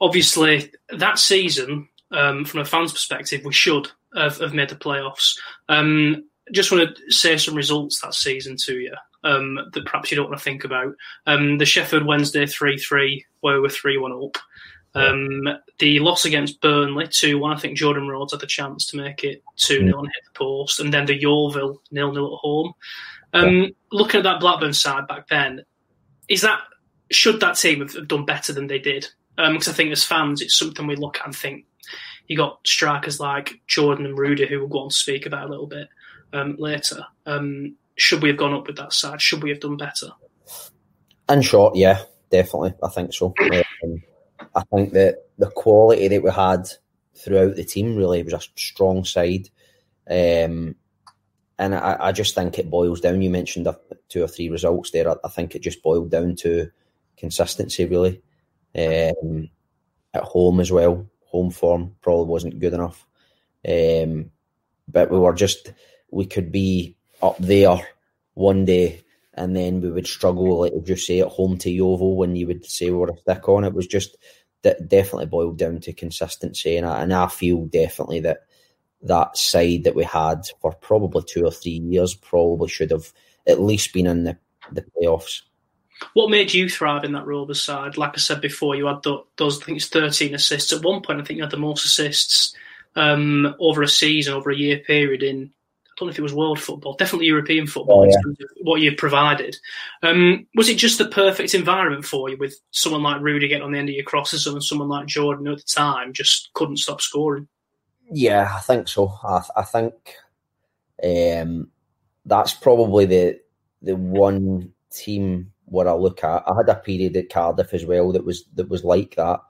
obviously, 0.00 0.72
that 0.96 1.18
season, 1.18 1.88
um, 2.12 2.44
from 2.44 2.60
a 2.60 2.64
fan's 2.64 2.92
perspective, 2.92 3.44
we 3.44 3.52
should 3.52 3.88
have, 4.14 4.38
have 4.38 4.54
made 4.54 4.68
the 4.68 4.76
playoffs. 4.76 5.36
Um, 5.68 6.24
just 6.52 6.70
want 6.70 6.96
to 6.96 7.12
say 7.12 7.36
some 7.36 7.56
results 7.56 8.00
that 8.00 8.14
season 8.14 8.56
to 8.66 8.78
you 8.78 8.94
um, 9.24 9.58
that 9.72 9.84
perhaps 9.86 10.10
you 10.10 10.16
don't 10.16 10.28
want 10.28 10.38
to 10.38 10.44
think 10.44 10.64
about. 10.64 10.94
Um, 11.26 11.58
the 11.58 11.66
Sheffield 11.66 12.06
Wednesday 12.06 12.46
3 12.46 12.78
3, 12.78 13.24
where 13.40 13.54
we 13.54 13.60
were 13.60 13.68
3 13.68 13.98
1 13.98 14.12
up. 14.12 14.38
Um, 14.94 15.48
the 15.78 16.00
loss 16.00 16.24
against 16.24 16.60
Burnley, 16.60 17.06
2 17.08 17.38
1, 17.38 17.56
I 17.56 17.60
think 17.60 17.76
Jordan 17.76 18.08
Rhodes 18.08 18.32
had 18.32 18.40
the 18.40 18.46
chance 18.46 18.86
to 18.86 18.96
make 18.96 19.22
it 19.22 19.42
2 19.56 19.78
0 19.78 19.84
mm. 19.84 19.98
and 19.98 20.08
hit 20.08 20.24
the 20.24 20.38
post. 20.38 20.80
And 20.80 20.92
then 20.92 21.06
the 21.06 21.14
Yeovil 21.14 21.82
0 21.92 22.14
0 22.14 22.26
at 22.26 22.38
home. 22.38 22.72
Um, 23.32 23.54
yeah. 23.54 23.68
Looking 23.92 24.18
at 24.18 24.24
that 24.24 24.40
Blackburn 24.40 24.72
side 24.72 25.06
back 25.06 25.28
then, 25.28 25.62
is 26.28 26.40
that 26.42 26.60
should 27.10 27.40
that 27.40 27.56
team 27.56 27.80
have, 27.80 27.94
have 27.94 28.08
done 28.08 28.24
better 28.24 28.52
than 28.52 28.66
they 28.66 28.78
did? 28.78 29.06
Because 29.36 29.68
um, 29.68 29.72
I 29.72 29.76
think 29.76 29.92
as 29.92 30.04
fans, 30.04 30.42
it's 30.42 30.58
something 30.58 30.86
we 30.86 30.96
look 30.96 31.18
at 31.20 31.26
and 31.26 31.36
think 31.36 31.64
you 32.26 32.36
got 32.36 32.66
strikers 32.66 33.20
like 33.20 33.60
Jordan 33.66 34.06
and 34.06 34.18
Rudy, 34.18 34.46
who 34.46 34.60
we'll 34.60 34.68
go 34.68 34.80
on 34.80 34.88
to 34.90 34.94
speak 34.94 35.26
about 35.26 35.46
a 35.46 35.50
little 35.50 35.66
bit 35.66 35.88
um, 36.32 36.56
later. 36.58 37.04
Should 37.98 38.22
we 38.22 38.28
have 38.28 38.38
gone 38.38 38.54
up 38.54 38.66
with 38.66 38.76
that 38.76 38.92
side? 38.92 39.20
Should 39.20 39.42
we 39.42 39.50
have 39.50 39.60
done 39.60 39.76
better? 39.76 40.10
In 41.28 41.42
short, 41.42 41.76
yeah, 41.76 42.02
definitely. 42.30 42.74
I 42.82 42.88
think 42.88 43.12
so. 43.12 43.34
Um, 43.40 44.02
I 44.54 44.62
think 44.72 44.92
that 44.92 45.26
the 45.36 45.50
quality 45.50 46.06
that 46.06 46.22
we 46.22 46.30
had 46.30 46.68
throughout 47.16 47.56
the 47.56 47.64
team 47.64 47.96
really 47.96 48.22
was 48.22 48.34
a 48.34 48.40
strong 48.54 49.04
side. 49.04 49.50
Um, 50.08 50.76
and 51.58 51.74
I, 51.74 51.96
I, 51.98 52.12
just 52.12 52.36
think 52.36 52.58
it 52.58 52.70
boils 52.70 53.00
down. 53.00 53.20
You 53.20 53.30
mentioned 53.30 53.68
two 54.08 54.22
or 54.22 54.28
three 54.28 54.48
results 54.48 54.92
there. 54.92 55.10
I, 55.10 55.16
I 55.24 55.28
think 55.28 55.54
it 55.54 55.62
just 55.62 55.82
boiled 55.82 56.10
down 56.10 56.36
to 56.36 56.70
consistency, 57.16 57.84
really. 57.84 58.22
Um, 58.76 59.50
at 60.14 60.22
home 60.22 60.60
as 60.60 60.70
well, 60.70 61.04
home 61.24 61.50
form 61.50 61.96
probably 62.00 62.26
wasn't 62.26 62.60
good 62.60 62.74
enough. 62.74 63.04
Um, 63.68 64.30
but 64.86 65.10
we 65.10 65.18
were 65.18 65.34
just, 65.34 65.72
we 66.12 66.26
could 66.26 66.52
be 66.52 66.96
up 67.22 67.36
there 67.38 67.78
one 68.34 68.64
day 68.64 69.02
and 69.38 69.54
then 69.54 69.80
we 69.80 69.90
would 69.90 70.06
struggle, 70.06 70.60
like 70.60 70.72
you 70.84 70.96
say, 70.96 71.20
at 71.20 71.28
home 71.28 71.56
to 71.58 71.70
Yeovil 71.70 72.16
when 72.16 72.34
you 72.34 72.46
would 72.48 72.66
say 72.66 72.90
we 72.90 72.96
were 72.96 73.10
a 73.10 73.16
stick 73.18 73.48
on. 73.48 73.64
It 73.64 73.72
was 73.72 73.86
just 73.86 74.16
that 74.62 74.88
definitely 74.88 75.26
boiled 75.26 75.58
down 75.58 75.80
to 75.80 75.92
consistency, 75.92 76.76
and 76.76 76.84
I, 76.84 77.02
and 77.02 77.14
I 77.14 77.28
feel 77.28 77.66
definitely 77.66 78.20
that 78.20 78.40
that 79.02 79.36
side 79.36 79.84
that 79.84 79.94
we 79.94 80.02
had 80.02 80.42
for 80.60 80.72
probably 80.72 81.22
two 81.24 81.44
or 81.44 81.52
three 81.52 81.70
years 81.70 82.14
probably 82.14 82.68
should 82.68 82.90
have 82.90 83.12
at 83.46 83.60
least 83.60 83.92
been 83.92 84.08
in 84.08 84.24
the, 84.24 84.36
the 84.72 84.82
playoffs. 84.82 85.42
What 86.14 86.30
made 86.30 86.52
you 86.52 86.68
thrive 86.68 87.04
in 87.04 87.12
that 87.12 87.26
Rovers 87.26 87.62
side? 87.62 87.96
Like 87.96 88.12
I 88.14 88.18
said 88.18 88.40
before, 88.40 88.74
you 88.74 88.86
had 88.86 89.04
those, 89.36 89.62
I 89.62 89.64
think 89.64 89.76
it's 89.78 89.88
13 89.88 90.34
assists. 90.34 90.72
At 90.72 90.82
one 90.82 91.00
point, 91.00 91.20
I 91.20 91.24
think 91.24 91.36
you 91.36 91.44
had 91.44 91.52
the 91.52 91.56
most 91.56 91.84
assists 91.84 92.56
um, 92.96 93.54
over 93.60 93.82
a 93.82 93.88
season, 93.88 94.34
over 94.34 94.50
a 94.50 94.56
year 94.56 94.78
period 94.78 95.22
in 95.22 95.52
don't 95.98 96.08
know 96.08 96.12
if 96.12 96.18
it 96.18 96.22
was 96.22 96.34
world 96.34 96.60
football, 96.60 96.94
definitely 96.94 97.26
European 97.26 97.66
football 97.66 98.00
oh, 98.00 98.04
yeah. 98.04 98.14
in 98.16 98.22
terms 98.22 98.38
of 98.40 98.48
what 98.62 98.80
you 98.80 98.94
provided. 98.94 99.56
Um, 100.02 100.46
was 100.54 100.68
it 100.68 100.78
just 100.78 100.98
the 100.98 101.08
perfect 101.08 101.54
environment 101.54 102.04
for 102.04 102.28
you 102.28 102.36
with 102.36 102.54
someone 102.70 103.02
like 103.02 103.20
Rudy 103.20 103.48
getting 103.48 103.64
on 103.64 103.72
the 103.72 103.78
end 103.78 103.88
of 103.88 103.94
your 103.94 104.04
crosses 104.04 104.46
and 104.46 104.62
someone 104.62 104.88
like 104.88 105.06
Jordan 105.06 105.48
at 105.48 105.58
the 105.58 105.64
time 105.64 106.12
just 106.12 106.50
couldn't 106.54 106.78
stop 106.78 107.00
scoring? 107.00 107.48
Yeah, 108.10 108.50
I 108.54 108.60
think 108.60 108.88
so. 108.88 109.12
I, 109.22 109.42
I 109.56 109.62
think 109.62 109.94
um, 111.02 111.68
that's 112.24 112.54
probably 112.54 113.06
the 113.06 113.40
the 113.82 113.96
one 113.96 114.72
team 114.90 115.52
where 115.66 115.88
I 115.88 115.92
look 115.92 116.24
at. 116.24 116.44
I 116.46 116.56
had 116.56 116.68
a 116.68 116.74
period 116.74 117.16
at 117.16 117.30
Cardiff 117.30 117.74
as 117.74 117.84
well 117.84 118.12
that 118.12 118.24
was 118.24 118.44
that 118.54 118.68
was 118.68 118.84
like 118.84 119.16
that. 119.16 119.40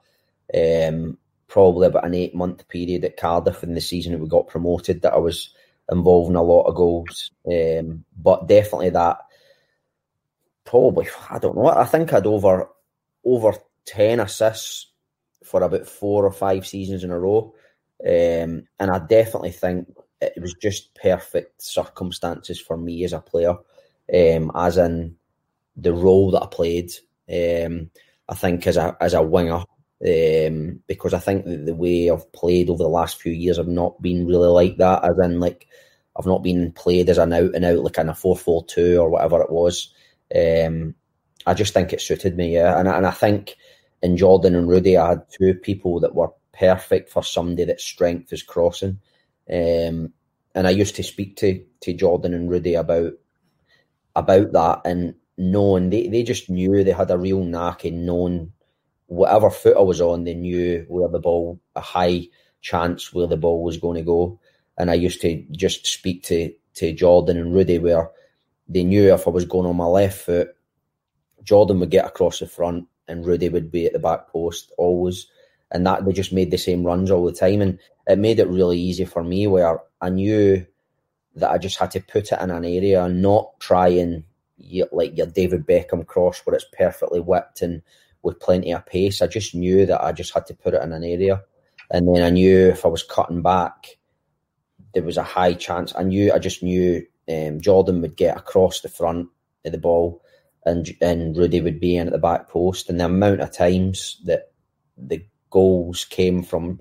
Um, 0.53 1.17
probably 1.47 1.87
about 1.87 2.05
an 2.05 2.13
eight 2.13 2.35
month 2.35 2.67
period 2.67 3.05
at 3.05 3.17
Cardiff 3.17 3.63
in 3.63 3.73
the 3.73 3.81
season 3.81 4.11
that 4.13 4.19
we 4.19 4.27
got 4.27 4.47
promoted 4.47 5.01
that 5.01 5.13
I 5.13 5.17
was 5.17 5.53
involving 5.91 6.35
a 6.35 6.43
lot 6.43 6.63
of 6.63 6.75
goals. 6.75 7.31
Um, 7.45 8.05
but 8.17 8.47
definitely 8.47 8.91
that 8.91 9.19
probably 10.65 11.07
I 11.29 11.39
don't 11.39 11.55
know. 11.55 11.67
I 11.67 11.85
think 11.85 12.13
I'd 12.13 12.27
over 12.27 12.69
over 13.25 13.53
ten 13.85 14.19
assists 14.19 14.87
for 15.43 15.63
about 15.63 15.87
four 15.87 16.25
or 16.25 16.31
five 16.31 16.67
seasons 16.67 17.03
in 17.03 17.11
a 17.11 17.19
row, 17.19 17.53
um, 18.05 18.67
and 18.79 18.91
I 18.91 18.99
definitely 18.99 19.51
think 19.51 19.87
it 20.21 20.39
was 20.41 20.53
just 20.53 20.93
perfect 20.95 21.61
circumstances 21.61 22.59
for 22.59 22.77
me 22.77 23.03
as 23.03 23.13
a 23.13 23.21
player, 23.21 23.55
um, 24.13 24.51
as 24.53 24.77
in 24.77 25.15
the 25.75 25.93
role 25.93 26.31
that 26.31 26.43
I 26.43 26.47
played. 26.47 26.91
Um, 27.31 27.89
I 28.27 28.35
think 28.35 28.67
as 28.67 28.77
a 28.77 28.95
as 29.01 29.13
a 29.13 29.23
winger, 29.23 29.63
um, 30.05 30.79
because 30.87 31.13
I 31.13 31.19
think 31.19 31.45
that 31.45 31.65
the 31.65 31.75
way 31.75 32.09
I've 32.09 32.31
played 32.31 32.69
over 32.69 32.83
the 32.83 32.89
last 32.89 33.21
few 33.21 33.33
years 33.33 33.57
have 33.57 33.67
not 33.67 34.01
been 34.01 34.25
really 34.25 34.47
like 34.47 34.77
that. 34.77 35.03
As 35.03 35.17
in, 35.19 35.39
like 35.39 35.67
I've 36.17 36.25
not 36.25 36.43
been 36.43 36.71
played 36.71 37.09
as 37.09 37.17
an 37.17 37.33
out 37.33 37.53
and 37.53 37.65
out 37.65 37.79
like 37.79 37.97
in 37.97 38.09
a 38.09 38.15
four 38.15 38.37
four 38.37 38.65
two 38.65 38.97
or 38.97 39.09
whatever 39.09 39.41
it 39.41 39.51
was. 39.51 39.93
Um, 40.33 40.95
I 41.45 41.53
just 41.53 41.73
think 41.73 41.91
it 41.91 42.01
suited 42.01 42.37
me, 42.37 42.53
yeah. 42.53 42.79
And 42.79 42.87
and 42.87 43.05
I 43.05 43.11
think 43.11 43.57
in 44.01 44.17
Jordan 44.17 44.55
and 44.55 44.69
Rudy, 44.69 44.97
I 44.97 45.09
had 45.09 45.29
two 45.29 45.53
people 45.53 45.99
that 46.01 46.15
were 46.15 46.31
perfect 46.53 47.09
for 47.09 47.23
somebody 47.23 47.65
that 47.65 47.81
strength 47.81 48.31
is 48.31 48.43
crossing. 48.43 48.99
Um, 49.49 50.13
and 50.55 50.67
I 50.67 50.69
used 50.71 50.95
to 50.95 51.03
speak 51.03 51.35
to 51.37 51.63
to 51.81 51.93
Jordan 51.93 52.33
and 52.33 52.49
Rudy 52.49 52.75
about 52.75 53.13
about 54.15 54.51
that 54.53 54.81
and 54.85 55.15
knowing 55.37 55.89
they, 55.89 56.07
they 56.07 56.23
just 56.23 56.49
knew 56.49 56.83
they 56.83 56.91
had 56.91 57.11
a 57.11 57.17
real 57.17 57.43
knack 57.43 57.85
in 57.85 58.05
knowing 58.05 58.51
whatever 59.09 59.49
foot 59.49 59.75
I 59.75 59.81
was 59.81 60.01
on, 60.01 60.23
they 60.23 60.35
knew 60.35 60.85
where 60.87 61.09
the 61.09 61.19
ball, 61.19 61.59
a 61.75 61.81
high 61.81 62.27
chance 62.61 63.11
where 63.11 63.27
the 63.27 63.37
ball 63.37 63.63
was 63.63 63.77
going 63.77 63.97
to 63.97 64.03
go. 64.03 64.39
And 64.77 64.89
I 64.89 64.93
used 64.93 65.21
to 65.21 65.43
just 65.51 65.85
speak 65.85 66.23
to, 66.25 66.53
to 66.75 66.93
Jordan 66.93 67.37
and 67.37 67.53
Rudy 67.53 67.79
where 67.79 68.11
they 68.67 68.83
knew 68.83 69.11
if 69.13 69.27
I 69.27 69.31
was 69.31 69.45
going 69.45 69.65
on 69.65 69.75
my 69.75 69.85
left 69.85 70.21
foot, 70.21 70.55
Jordan 71.43 71.79
would 71.79 71.89
get 71.89 72.05
across 72.05 72.39
the 72.39 72.47
front 72.47 72.87
and 73.07 73.25
Rudy 73.25 73.49
would 73.49 73.71
be 73.71 73.87
at 73.87 73.93
the 73.93 73.99
back 73.99 74.27
post 74.27 74.71
always. 74.77 75.25
And 75.71 75.85
that 75.87 76.05
they 76.05 76.13
just 76.13 76.31
made 76.31 76.51
the 76.51 76.57
same 76.57 76.83
runs 76.83 77.09
all 77.09 77.25
the 77.25 77.31
time. 77.31 77.61
And 77.61 77.79
it 78.07 78.19
made 78.19 78.39
it 78.39 78.47
really 78.47 78.79
easy 78.79 79.05
for 79.05 79.23
me 79.23 79.47
where 79.47 79.79
I 80.01 80.09
knew 80.09 80.65
that 81.35 81.49
I 81.49 81.57
just 81.57 81.79
had 81.79 81.91
to 81.91 81.99
put 81.99 82.31
it 82.31 82.39
in 82.39 82.51
an 82.51 82.65
area 82.65 83.03
and 83.03 83.23
not 83.23 83.59
try 83.59 83.87
and 83.87 84.23
like 84.91 85.17
your 85.17 85.27
David 85.27 85.65
Beckham 85.65 86.05
cross 86.05 86.39
where 86.41 86.55
it's 86.55 86.65
perfectly 86.77 87.19
whipped 87.19 87.61
and 87.61 87.81
with 88.23 88.39
plenty 88.39 88.73
of 88.73 88.85
pace. 88.85 89.21
I 89.21 89.27
just 89.27 89.55
knew 89.55 89.85
that 89.85 90.03
I 90.03 90.11
just 90.11 90.33
had 90.33 90.45
to 90.47 90.53
put 90.53 90.73
it 90.73 90.83
in 90.83 90.91
an 90.91 91.03
area. 91.03 91.43
And 91.91 92.13
then 92.13 92.23
I 92.23 92.29
knew 92.29 92.69
if 92.69 92.85
I 92.85 92.89
was 92.89 93.03
cutting 93.03 93.41
back, 93.41 93.97
there 94.93 95.03
was 95.03 95.17
a 95.17 95.23
high 95.23 95.53
chance. 95.53 95.93
I 95.95 96.03
knew, 96.03 96.31
I 96.31 96.39
just 96.39 96.61
knew 96.61 97.05
um, 97.29 97.61
Jordan 97.61 98.01
would 98.01 98.15
get 98.15 98.37
across 98.37 98.81
the 98.81 98.89
front 98.89 99.29
of 99.65 99.71
the 99.71 99.77
ball 99.77 100.21
and 100.65 100.89
and 101.01 101.37
Rudy 101.37 101.61
would 101.61 101.79
be 101.79 101.95
in 101.95 102.07
at 102.07 102.13
the 102.13 102.19
back 102.19 102.49
post. 102.49 102.89
And 102.89 102.99
the 102.99 103.05
amount 103.05 103.41
of 103.41 103.51
times 103.51 104.21
that 104.25 104.51
the 104.97 105.25
goals 105.49 106.05
came 106.05 106.43
from 106.43 106.79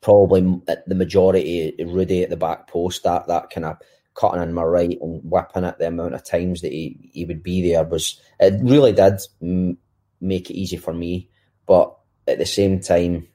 probably 0.00 0.40
the 0.86 0.94
majority 0.94 1.74
Rudy 1.78 2.22
at 2.22 2.30
the 2.30 2.36
back 2.36 2.68
post, 2.68 3.04
that, 3.04 3.26
that 3.28 3.50
kind 3.50 3.64
of 3.64 3.78
cutting 4.14 4.42
in 4.42 4.52
my 4.52 4.62
right 4.62 4.98
and 5.00 5.20
whipping 5.24 5.64
it, 5.64 5.78
the 5.78 5.86
amount 5.86 6.14
of 6.14 6.24
times 6.24 6.60
that 6.60 6.72
he, 6.72 7.10
he 7.12 7.24
would 7.24 7.42
be 7.42 7.70
there 7.70 7.84
was, 7.84 8.20
it 8.38 8.60
really 8.62 8.92
did 8.92 9.20
make 10.20 10.50
it 10.50 10.56
easy 10.56 10.76
for 10.76 10.92
me. 10.92 11.30
But 11.66 11.96
at 12.26 12.38
the 12.38 12.46
same 12.46 12.80
time, 12.80 13.28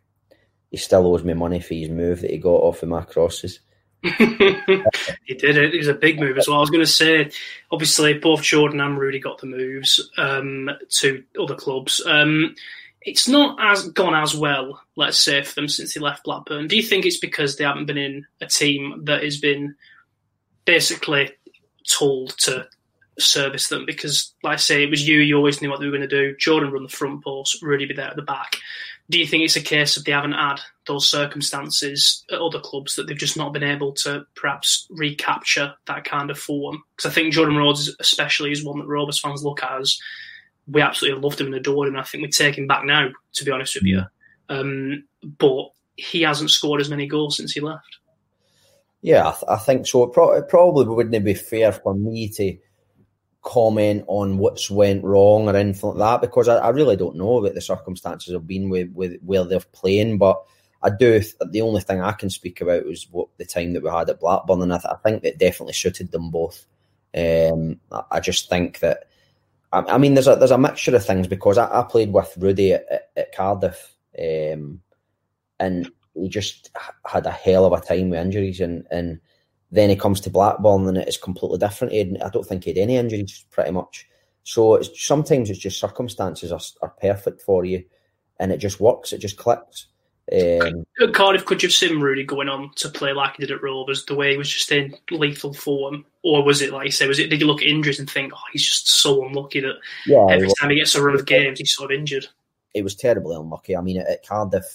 he 0.72 0.78
still 0.78 1.08
owes 1.08 1.24
me 1.24 1.34
money 1.34 1.60
for 1.60 1.74
his 1.74 1.89
move 1.89 2.22
that 2.22 2.32
he 2.32 2.38
got 2.38 2.50
off 2.50 2.84
of 2.84 2.89
my 2.89 3.04
crosses. 3.04 3.60
he 4.02 4.13
did 4.18 5.58
it. 5.58 5.74
It 5.74 5.78
was 5.78 5.88
a 5.88 5.94
big 5.94 6.20
move 6.20 6.38
as 6.38 6.48
well. 6.48 6.58
I 6.58 6.62
was 6.62 6.70
going 6.70 6.86
to 6.86 6.88
say, 6.88 7.32
obviously, 7.72 8.13
both 8.13 8.42
Jordan 8.42 8.80
and 8.80 8.98
Rudy 8.98 9.20
got 9.20 9.39
the 9.39 9.48
moves 9.48 10.10
um, 10.18 10.70
to 11.00 11.24
other 11.39 11.56
clubs. 11.56 12.02
Um, 12.06 12.56
it's 13.02 13.28
not 13.28 13.58
as 13.62 13.89
gone 13.89 14.15
as 14.15 14.36
well, 14.36 14.82
let's 14.96 15.20
say, 15.20 15.42
for 15.42 15.56
them 15.56 15.68
since 15.68 15.94
they 15.94 16.02
left 16.02 16.24
Blackburn. 16.24 16.68
Do 16.68 16.76
you 16.76 16.84
think 16.84 17.06
it's 17.06 17.20
because 17.20 17.56
they 17.56 17.63
haven't 17.63 17.86
been 17.86 17.98
in 17.98 18.26
a 18.42 18.46
team 18.46 19.06
that 19.06 19.24
has 19.24 19.38
been 19.38 19.76
basically 20.65 21.32
told 21.89 22.38
to 22.39 22.68
service 23.20 23.68
them? 23.70 23.86
Because, 23.86 24.34
like 24.44 24.54
I 24.54 24.58
say, 24.58 24.84
it 24.84 24.90
was 24.90 25.08
you. 25.08 25.20
You 25.20 25.38
always 25.38 25.62
knew 25.62 25.70
what 25.70 25.80
they 25.80 25.86
were 25.86 25.98
going 25.98 26.08
to 26.08 26.08
do. 26.08 26.36
Jordan 26.38 26.72
run 26.72 26.84
the 26.84 26.90
front 26.90 27.24
post, 27.24 27.62
Rudy 27.62 27.86
be 27.86 27.94
there 27.94 28.08
at 28.08 28.16
the 28.16 28.22
back 28.22 28.58
do 29.10 29.18
you 29.18 29.26
think 29.26 29.44
it's 29.44 29.56
a 29.56 29.62
case 29.62 29.98
of 29.98 30.06
they 30.06 30.12
haven't 30.12 30.34
had 30.34 30.58
those 30.86 31.10
circumstances 31.10 32.24
at 32.32 32.40
other 32.40 32.60
clubs 32.60 32.96
that 32.96 33.08
they've 33.08 33.18
just 33.18 33.38
not 33.38 33.54
been 33.54 33.64
able 33.64 33.92
to 33.94 34.26
perhaps 34.36 34.86
recapture 34.92 35.74
that 35.88 36.04
kind 36.04 36.30
of 36.30 36.38
form? 36.38 36.84
Because 36.96 37.12
I 37.12 37.14
think 37.14 37.34
Jordan 37.34 37.58
Rhodes, 37.58 37.94
especially, 38.00 38.52
is 38.52 38.64
one 38.64 38.78
that 38.80 38.88
Rovers 38.88 39.20
fans 39.20 39.44
look 39.44 39.64
at 39.64 39.82
as 39.82 40.00
we 40.68 40.82
absolutely 40.82 41.22
loved 41.22 41.42
him 41.42 41.48
and 41.48 41.56
adored 41.56 41.88
him. 41.88 41.96
I 41.96 42.04
think 42.04 42.22
we 42.22 42.30
take 42.30 42.58
him 42.58 42.68
back 42.68 42.86
now, 42.86 43.10
to 43.34 43.46
be 43.46 43.52
honest 43.52 43.76
with 43.76 43.86
you. 43.86 44.04
Um, 44.48 45.06
but 45.24 45.72
he 45.96 46.22
hasn't 46.22 46.52
scored 46.52 46.80
as 46.80 46.90
many 46.90 47.08
goals 47.08 47.38
since 47.38 47.52
he 47.52 47.62
left. 47.62 47.98
Yeah, 49.02 49.28
I, 49.28 49.32
th- 49.32 49.44
I 49.48 49.58
think 49.58 49.88
so. 49.88 50.04
It, 50.04 50.14
pro- 50.14 50.34
it 50.34 50.50
probably 50.50 50.86
wouldn't 50.86 51.26
be 51.26 51.34
fair 51.34 51.72
for 51.72 51.96
me 51.96 52.30
to 52.30 52.58
comment 53.41 54.04
on 54.08 54.38
what's 54.38 54.69
went 54.69 55.04
wrong 55.04 55.47
or 55.47 55.56
anything 55.56 55.91
like 55.91 55.97
that 55.97 56.21
because 56.21 56.47
I, 56.47 56.58
I 56.58 56.69
really 56.69 56.97
don't 56.97 57.15
know 57.15 57.39
what 57.39 57.56
the 57.56 57.62
circumstances 57.62 58.34
have 58.34 58.45
been 58.45 58.69
with, 58.69 58.91
with 58.93 59.19
where 59.21 59.45
they're 59.45 59.62
playing. 59.71 60.17
But 60.17 60.43
I 60.82 60.89
do. 60.89 61.21
The 61.41 61.62
only 61.62 61.82
thing 61.82 62.02
I 62.02 62.13
can 62.13 62.30
speak 62.30 62.62
about 62.62 62.86
is 62.86 63.08
what 63.12 63.28
the 63.38 63.45
time 63.45 63.73
that 63.73 63.84
we 63.84 63.89
had 63.89 64.10
at 64.10 64.19
Blackburn, 64.19 64.62
and 64.62 64.73
I, 64.73 64.78
th- 64.78 64.93
I 64.93 64.95
think 64.97 65.23
that 65.23 65.38
definitely 65.38 65.73
suited 65.73 66.12
them 66.12 66.32
both. 66.32 66.65
Um, 67.15 67.80
I, 67.91 68.04
I, 68.12 68.19
just 68.19 68.49
think 68.49 68.80
that. 68.80 69.06
I, 69.73 69.80
I, 69.82 69.97
mean, 69.97 70.13
there's 70.13 70.28
a 70.28 70.36
there's 70.36 70.52
a 70.52 70.58
mixture 70.58 70.95
of 70.95 71.06
things 71.06 71.28
because 71.28 71.58
I, 71.58 71.84
played 71.84 72.13
with 72.13 72.34
Rudy 72.38 72.73
at, 72.73 72.86
at, 72.89 73.10
at 73.17 73.36
Cardiff, 73.36 73.93
um, 74.17 74.82
and 75.60 75.91
he 76.13 76.30
just 76.30 76.71
had 77.06 77.25
a 77.25 77.32
hell 77.32 77.65
of 77.65 77.73
a 77.73 77.86
time 77.86 78.10
with 78.10 78.19
injuries, 78.19 78.62
and 78.62 78.86
and 78.89 79.19
then 79.72 79.90
he 79.90 79.96
comes 79.96 80.20
to 80.22 80.30
Blackburn 80.30 80.88
and 80.88 80.98
it 80.98 81.08
is 81.08 81.18
completely 81.18 81.60
different. 81.60 81.94
Had, 81.94 82.18
I 82.24 82.30
don't 82.30 82.46
think 82.46 82.64
he 82.64 82.72
had 82.72 82.78
any 82.78 82.98
injuries 82.98 83.46
pretty 83.52 83.72
much. 83.72 84.08
So 84.44 84.76
it's, 84.76 85.06
sometimes 85.06 85.50
it's 85.50 85.60
just 85.60 85.80
circumstances 85.80 86.52
are, 86.52 86.62
are 86.82 86.96
perfect 87.02 87.42
for 87.42 87.66
you 87.66 87.84
and 88.40 88.52
it 88.52 88.58
just 88.58 88.80
works, 88.80 89.14
it 89.14 89.20
just 89.20 89.38
clicks. 89.38 89.88
Um, 90.32 90.86
at 91.02 91.14
Cardiff, 91.14 91.46
could 91.46 91.62
you 91.62 91.68
have 91.68 91.74
seen 91.74 92.00
Rudy 92.00 92.24
going 92.24 92.50
on 92.50 92.72
to 92.76 92.90
play 92.90 93.14
like 93.14 93.36
he 93.36 93.46
did 93.46 93.52
at 93.52 93.64
Rovers, 93.64 94.06
the 94.06 94.16
way 94.16 94.32
he 94.32 94.38
was 94.38 94.50
just 94.50 94.72
in 94.72 94.96
lethal 95.12 95.54
form? 95.54 96.06
Or 96.24 96.44
was 96.44 96.62
it, 96.62 96.72
like 96.72 96.86
you 96.86 96.92
say, 96.92 97.08
was 97.08 97.20
it, 97.20 97.30
did 97.30 97.42
you 97.42 97.48
look 97.48 97.62
at 97.62 97.68
injuries 97.68 98.00
and 98.00 98.10
think, 98.10 98.32
oh, 98.34 98.40
he's 98.52 98.66
just 98.66 98.90
so 98.90 99.26
unlucky 99.26 99.60
that 99.62 99.76
yeah, 100.06 100.26
every 100.30 100.50
time 100.60 100.70
he 100.70 100.78
gets 100.78 100.96
a 100.96 101.04
run 101.04 101.16
of 101.16 101.26
games, 101.26 101.60
he's 101.60 101.74
sort 101.74 101.92
of 101.92 101.98
injured? 101.98 102.28
It 102.76 102.84
was 102.84 102.96
terribly 102.96 103.36
unlucky. 103.36 103.76
I 103.76 103.82
mean, 103.82 104.00
at, 104.00 104.08
at 104.08 104.26
Cardiff, 104.26 104.66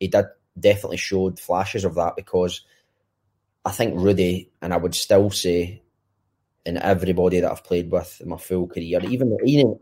he 0.00 0.08
did 0.08 0.24
definitely 0.58 0.96
showed 0.96 1.38
flashes 1.38 1.84
of 1.84 1.94
that 1.94 2.16
because– 2.16 2.62
I 3.64 3.70
think 3.70 3.94
Rudy, 3.96 4.50
and 4.62 4.72
I 4.72 4.76
would 4.76 4.94
still 4.94 5.30
say, 5.30 5.82
in 6.64 6.76
everybody 6.76 7.40
that 7.40 7.50
I've 7.50 7.64
played 7.64 7.90
with 7.90 8.20
in 8.20 8.28
my 8.28 8.36
full 8.36 8.66
career, 8.66 9.00
even 9.02 9.38
even 9.44 9.78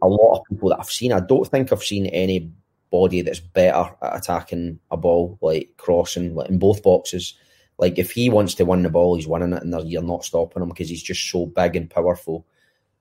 a 0.00 0.08
lot 0.08 0.38
of 0.38 0.44
people 0.48 0.70
that 0.70 0.80
I've 0.80 0.90
seen, 0.90 1.12
I 1.12 1.20
don't 1.20 1.46
think 1.46 1.72
I've 1.72 1.82
seen 1.82 2.06
anybody 2.06 3.22
that's 3.22 3.40
better 3.40 3.94
at 4.00 4.16
attacking 4.16 4.80
a 4.90 4.96
ball, 4.96 5.38
like 5.42 5.74
crossing, 5.76 6.34
like 6.34 6.48
in 6.48 6.58
both 6.58 6.82
boxes. 6.82 7.34
Like 7.78 7.98
if 7.98 8.12
he 8.12 8.30
wants 8.30 8.54
to 8.54 8.64
win 8.64 8.82
the 8.82 8.90
ball, 8.90 9.16
he's 9.16 9.26
winning 9.26 9.52
it, 9.52 9.62
and 9.62 9.90
you're 9.90 10.02
not 10.02 10.24
stopping 10.24 10.62
him 10.62 10.68
because 10.68 10.88
he's 10.88 11.02
just 11.02 11.28
so 11.28 11.46
big 11.46 11.76
and 11.76 11.90
powerful, 11.90 12.46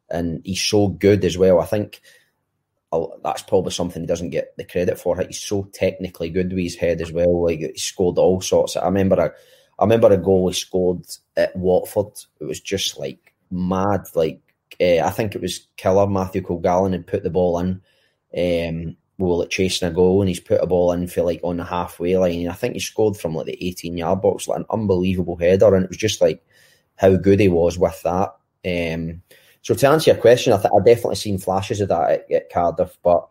and 0.10 0.42
he's 0.44 0.62
so 0.62 0.88
good 0.88 1.24
as 1.24 1.38
well. 1.38 1.60
I 1.60 1.66
think 1.66 2.02
that's 3.24 3.44
probably 3.44 3.72
something 3.72 4.02
he 4.02 4.08
doesn't 4.08 4.32
get 4.32 4.56
the 4.58 4.66
credit 4.66 5.00
for. 5.00 5.18
He's 5.22 5.40
so 5.40 5.70
technically 5.72 6.30
good 6.30 6.52
with 6.52 6.64
his 6.64 6.76
head 6.76 7.00
as 7.02 7.12
well. 7.12 7.46
Like 7.46 7.60
he 7.60 7.78
scored 7.78 8.18
all 8.18 8.42
sorts. 8.42 8.76
I 8.76 8.86
remember 8.86 9.16
a 9.16 9.34
I 9.82 9.84
remember 9.84 10.12
a 10.12 10.18
goal 10.18 10.48
he 10.48 10.54
scored 10.54 11.04
at 11.36 11.56
Watford. 11.56 12.14
It 12.40 12.46
was 12.46 12.60
just 12.60 13.00
like 13.00 13.34
mad. 13.50 14.06
Like 14.14 14.40
uh, 14.80 15.00
I 15.00 15.10
think 15.10 15.34
it 15.34 15.42
was 15.42 15.68
killer 15.76 16.06
Matthew 16.06 16.44
Colgallen 16.44 16.92
had 16.92 17.08
put 17.08 17.24
the 17.24 17.32
ball 17.32 17.58
in. 17.58 17.82
Um, 18.38 18.96
we 19.18 19.28
were 19.28 19.38
like 19.38 19.50
chasing 19.50 19.88
a 19.88 19.92
goal, 19.92 20.22
and 20.22 20.30
he's 20.30 20.40
put 20.40 20.62
a 20.64 20.68
ball 20.68 20.92
in 20.92 21.08
for 21.08 21.24
like 21.24 21.42
on 21.44 21.58
the 21.58 21.64
halfway 21.64 22.16
line. 22.16 22.48
I 22.48 22.54
think 22.54 22.76
he 22.76 22.80
scored 22.80 23.18
from 23.18 23.34
like 23.34 23.48
the 23.48 23.68
18 23.68 23.98
yard 23.98 24.22
box, 24.22 24.48
like 24.48 24.60
an 24.60 24.66
unbelievable 24.70 25.36
header. 25.36 25.74
And 25.74 25.84
it 25.84 25.90
was 25.90 25.98
just 25.98 26.22
like 26.22 26.46
how 26.96 27.16
good 27.16 27.40
he 27.40 27.50
was 27.50 27.80
with 27.80 28.00
that. 28.04 28.36
Um, 28.64 29.24
so 29.64 29.74
to 29.74 29.88
answer 29.88 30.12
your 30.12 30.22
question, 30.22 30.54
I 30.54 30.58
th- 30.58 30.72
I 30.72 30.80
definitely 30.84 31.16
seen 31.16 31.40
flashes 31.40 31.82
of 31.82 31.90
that 31.90 32.12
at, 32.12 32.32
at, 32.32 32.50
Cardiff, 32.52 32.98
but 33.04 33.28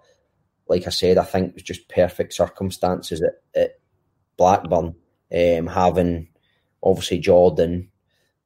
like 0.68 0.86
I 0.86 0.90
said, 0.90 1.18
I 1.18 1.24
think 1.24 1.48
it 1.48 1.54
was 1.54 1.62
just 1.62 1.88
perfect 1.88 2.32
circumstances 2.34 3.22
at, 3.22 3.60
at 3.60 3.78
Blackburn, 4.36 4.94
um, 5.32 5.66
having 5.66 6.28
obviously 6.82 7.18
Jordan, 7.18 7.88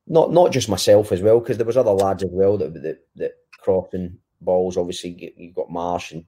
not 0.06 0.32
not 0.32 0.52
just 0.52 0.68
myself 0.68 1.12
as 1.12 1.20
well, 1.20 1.40
because 1.40 1.56
there 1.56 1.66
was 1.66 1.76
other 1.76 1.92
lads 1.92 2.22
as 2.22 2.30
well 2.32 2.56
that 2.58 2.74
that, 2.74 3.06
that 3.16 3.32
crossing 3.58 4.18
balls. 4.40 4.76
Obviously, 4.76 5.34
you've 5.36 5.54
got 5.54 5.70
Marsh 5.70 6.12
and 6.12 6.24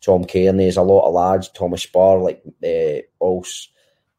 Tom 0.00 0.24
Cairney. 0.24 0.58
There's 0.58 0.76
a 0.76 0.82
lot 0.82 1.06
of 1.06 1.14
lads. 1.14 1.48
Thomas 1.50 1.82
Spurr, 1.82 2.22
like 2.22 2.42
uh, 2.64 3.02
also, 3.18 3.68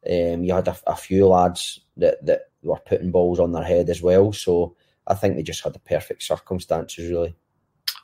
um, 0.05 0.43
you 0.43 0.53
had 0.53 0.67
a, 0.67 0.77
a, 0.87 0.95
few 0.95 1.27
lads 1.27 1.81
that 1.97 2.25
that 2.25 2.49
were 2.63 2.79
putting 2.79 3.11
balls 3.11 3.39
on 3.39 3.51
their 3.51 3.63
head 3.63 3.89
as 3.89 4.01
well. 4.01 4.31
So 4.33 4.75
I 5.07 5.15
think 5.15 5.35
they 5.35 5.43
just 5.43 5.63
had 5.63 5.73
the 5.73 5.79
perfect 5.79 6.23
circumstances, 6.23 7.09
really. 7.09 7.35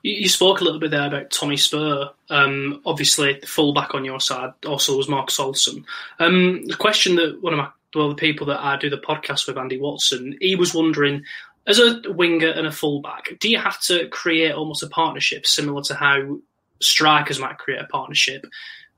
You 0.03 0.29
spoke 0.29 0.61
a 0.61 0.63
little 0.63 0.79
bit 0.79 0.91
there 0.91 1.07
about 1.07 1.31
Tommy 1.31 1.57
Spurr. 1.57 2.11
Um, 2.29 2.81
obviously, 2.85 3.39
the 3.41 3.47
fullback 3.47 3.95
on 3.95 4.05
your 4.05 4.19
side 4.19 4.51
also 4.65 4.95
was 4.95 5.09
Marcus 5.09 5.39
Olsson. 5.39 5.83
Um, 6.19 6.65
the 6.65 6.75
question 6.75 7.15
that 7.15 7.41
one 7.41 7.53
of 7.53 7.57
my 7.57 7.69
well, 7.97 8.09
the 8.09 8.15
people 8.15 8.47
that 8.47 8.59
I 8.59 8.77
do 8.77 8.89
the 8.89 8.97
podcast 8.97 9.47
with, 9.47 9.57
Andy 9.57 9.79
Watson, 9.79 10.37
he 10.39 10.55
was 10.55 10.73
wondering, 10.73 11.23
as 11.65 11.79
a 11.79 12.01
winger 12.07 12.49
and 12.49 12.65
a 12.65 12.71
fullback, 12.71 13.29
do 13.39 13.49
you 13.49 13.59
have 13.59 13.79
to 13.81 14.07
create 14.07 14.53
almost 14.53 14.83
a 14.83 14.87
partnership 14.87 15.45
similar 15.45 15.81
to 15.83 15.95
how 15.95 16.39
strikers 16.79 17.39
might 17.39 17.57
create 17.57 17.81
a 17.81 17.87
partnership? 17.87 18.45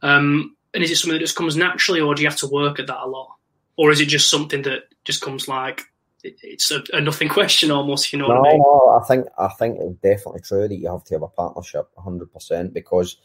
Um, 0.01 0.55
and 0.73 0.83
is 0.83 0.91
it 0.91 0.97
something 0.97 1.17
that 1.17 1.25
just 1.25 1.35
comes 1.35 1.55
naturally, 1.55 2.01
or 2.01 2.13
do 2.13 2.21
you 2.21 2.29
have 2.29 2.37
to 2.39 2.47
work 2.47 2.79
at 2.79 2.87
that 2.87 3.03
a 3.03 3.07
lot, 3.07 3.35
or 3.75 3.91
is 3.91 4.01
it 4.01 4.05
just 4.05 4.29
something 4.29 4.61
that 4.63 4.83
just 5.03 5.21
comes 5.21 5.47
like 5.47 5.81
it's 6.23 6.69
a, 6.69 6.83
a 6.93 7.01
nothing 7.01 7.29
question 7.39 7.71
almost? 7.71 8.13
You 8.13 8.19
know? 8.19 8.27
No, 8.27 8.45
I 8.45 8.51
mean? 8.51 8.59
no. 8.59 8.99
I 9.01 9.05
think 9.05 9.25
I 9.37 9.47
think 9.47 9.77
it's 9.79 9.99
definitely 10.01 10.41
true 10.41 10.67
that 10.67 10.75
you 10.75 10.91
have 10.91 11.03
to 11.05 11.15
have 11.15 11.23
a 11.23 11.27
partnership, 11.27 11.87
hundred 11.97 12.31
percent, 12.31 12.73
because 12.73 13.17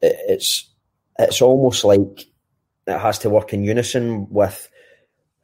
it, 0.00 0.16
it's 0.28 0.70
it's 1.18 1.42
almost 1.42 1.84
like 1.84 2.26
it 2.86 2.98
has 2.98 3.18
to 3.20 3.30
work 3.30 3.52
in 3.52 3.64
unison 3.64 4.28
with 4.30 4.68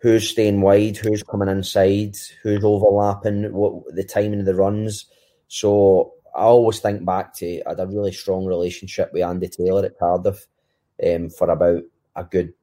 who's 0.06 0.28
staying 0.28 0.60
wide, 0.60 0.96
who's 0.96 1.24
coming 1.24 1.48
inside, 1.48 2.16
who's 2.40 2.62
overlapping, 2.62 3.52
what 3.52 3.82
the 3.92 4.04
timing 4.04 4.38
of 4.38 4.46
the 4.46 4.54
runs. 4.54 5.06
So 5.48 6.12
I 6.32 6.42
always 6.42 6.78
think 6.78 7.04
back 7.04 7.34
to 7.38 7.60
I 7.66 7.70
had 7.70 7.80
a 7.80 7.88
really 7.88 8.12
strong 8.12 8.46
relationship 8.46 9.12
with 9.12 9.24
Andy 9.24 9.48
Taylor 9.48 9.84
at 9.84 9.98
Cardiff 9.98 10.46
um, 11.04 11.28
for 11.28 11.50
about 11.50 11.82
a 12.14 12.22
good 12.22 12.54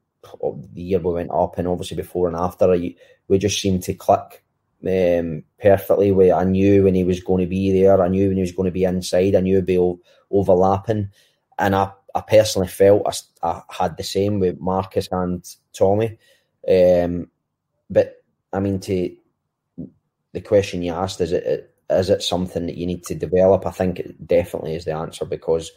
the 0.73 0.81
year 0.81 0.99
we 0.99 1.15
went 1.15 1.31
up, 1.31 1.57
and 1.57 1.67
obviously 1.67 1.97
before 1.97 2.29
and 2.29 2.37
after, 2.37 2.69
we 2.69 3.37
just 3.37 3.59
seemed 3.59 3.83
to 3.83 3.93
click 3.93 4.41
um, 4.87 5.43
perfectly. 5.61 6.13
We, 6.13 6.31
I 6.31 6.45
knew 6.45 6.83
when 6.83 6.95
he 6.95 7.03
was 7.03 7.21
going 7.21 7.41
to 7.41 7.49
be 7.49 7.73
there, 7.73 8.01
I 8.01 8.07
knew 8.07 8.29
when 8.29 8.37
he 8.37 8.41
was 8.41 8.53
going 8.53 8.67
to 8.67 8.71
be 8.71 8.85
inside, 8.85 9.35
I 9.35 9.41
knew 9.41 9.55
it'd 9.55 9.65
be 9.65 9.97
overlapping, 10.31 11.09
and 11.59 11.75
I, 11.75 11.91
I 12.15 12.21
personally 12.21 12.69
felt 12.69 13.05
I, 13.43 13.49
I 13.49 13.61
had 13.69 13.97
the 13.97 14.03
same 14.03 14.39
with 14.39 14.61
Marcus 14.61 15.09
and 15.11 15.45
Tommy. 15.73 16.17
Um, 16.65 17.29
but 17.93 18.23
I 18.51 18.59
mean, 18.59 18.79
to 18.81 19.15
the 20.33 20.41
question 20.41 20.81
you 20.81 20.93
asked, 20.93 21.21
is 21.21 21.31
it 21.31 21.73
is 21.89 22.09
it 22.09 22.23
something 22.23 22.65
that 22.65 22.77
you 22.77 22.87
need 22.87 23.03
to 23.03 23.15
develop? 23.15 23.65
I 23.65 23.71
think 23.71 23.99
it 23.99 24.27
definitely 24.27 24.75
is 24.75 24.85
the 24.85 24.93
answer 24.93 25.25
because 25.25 25.71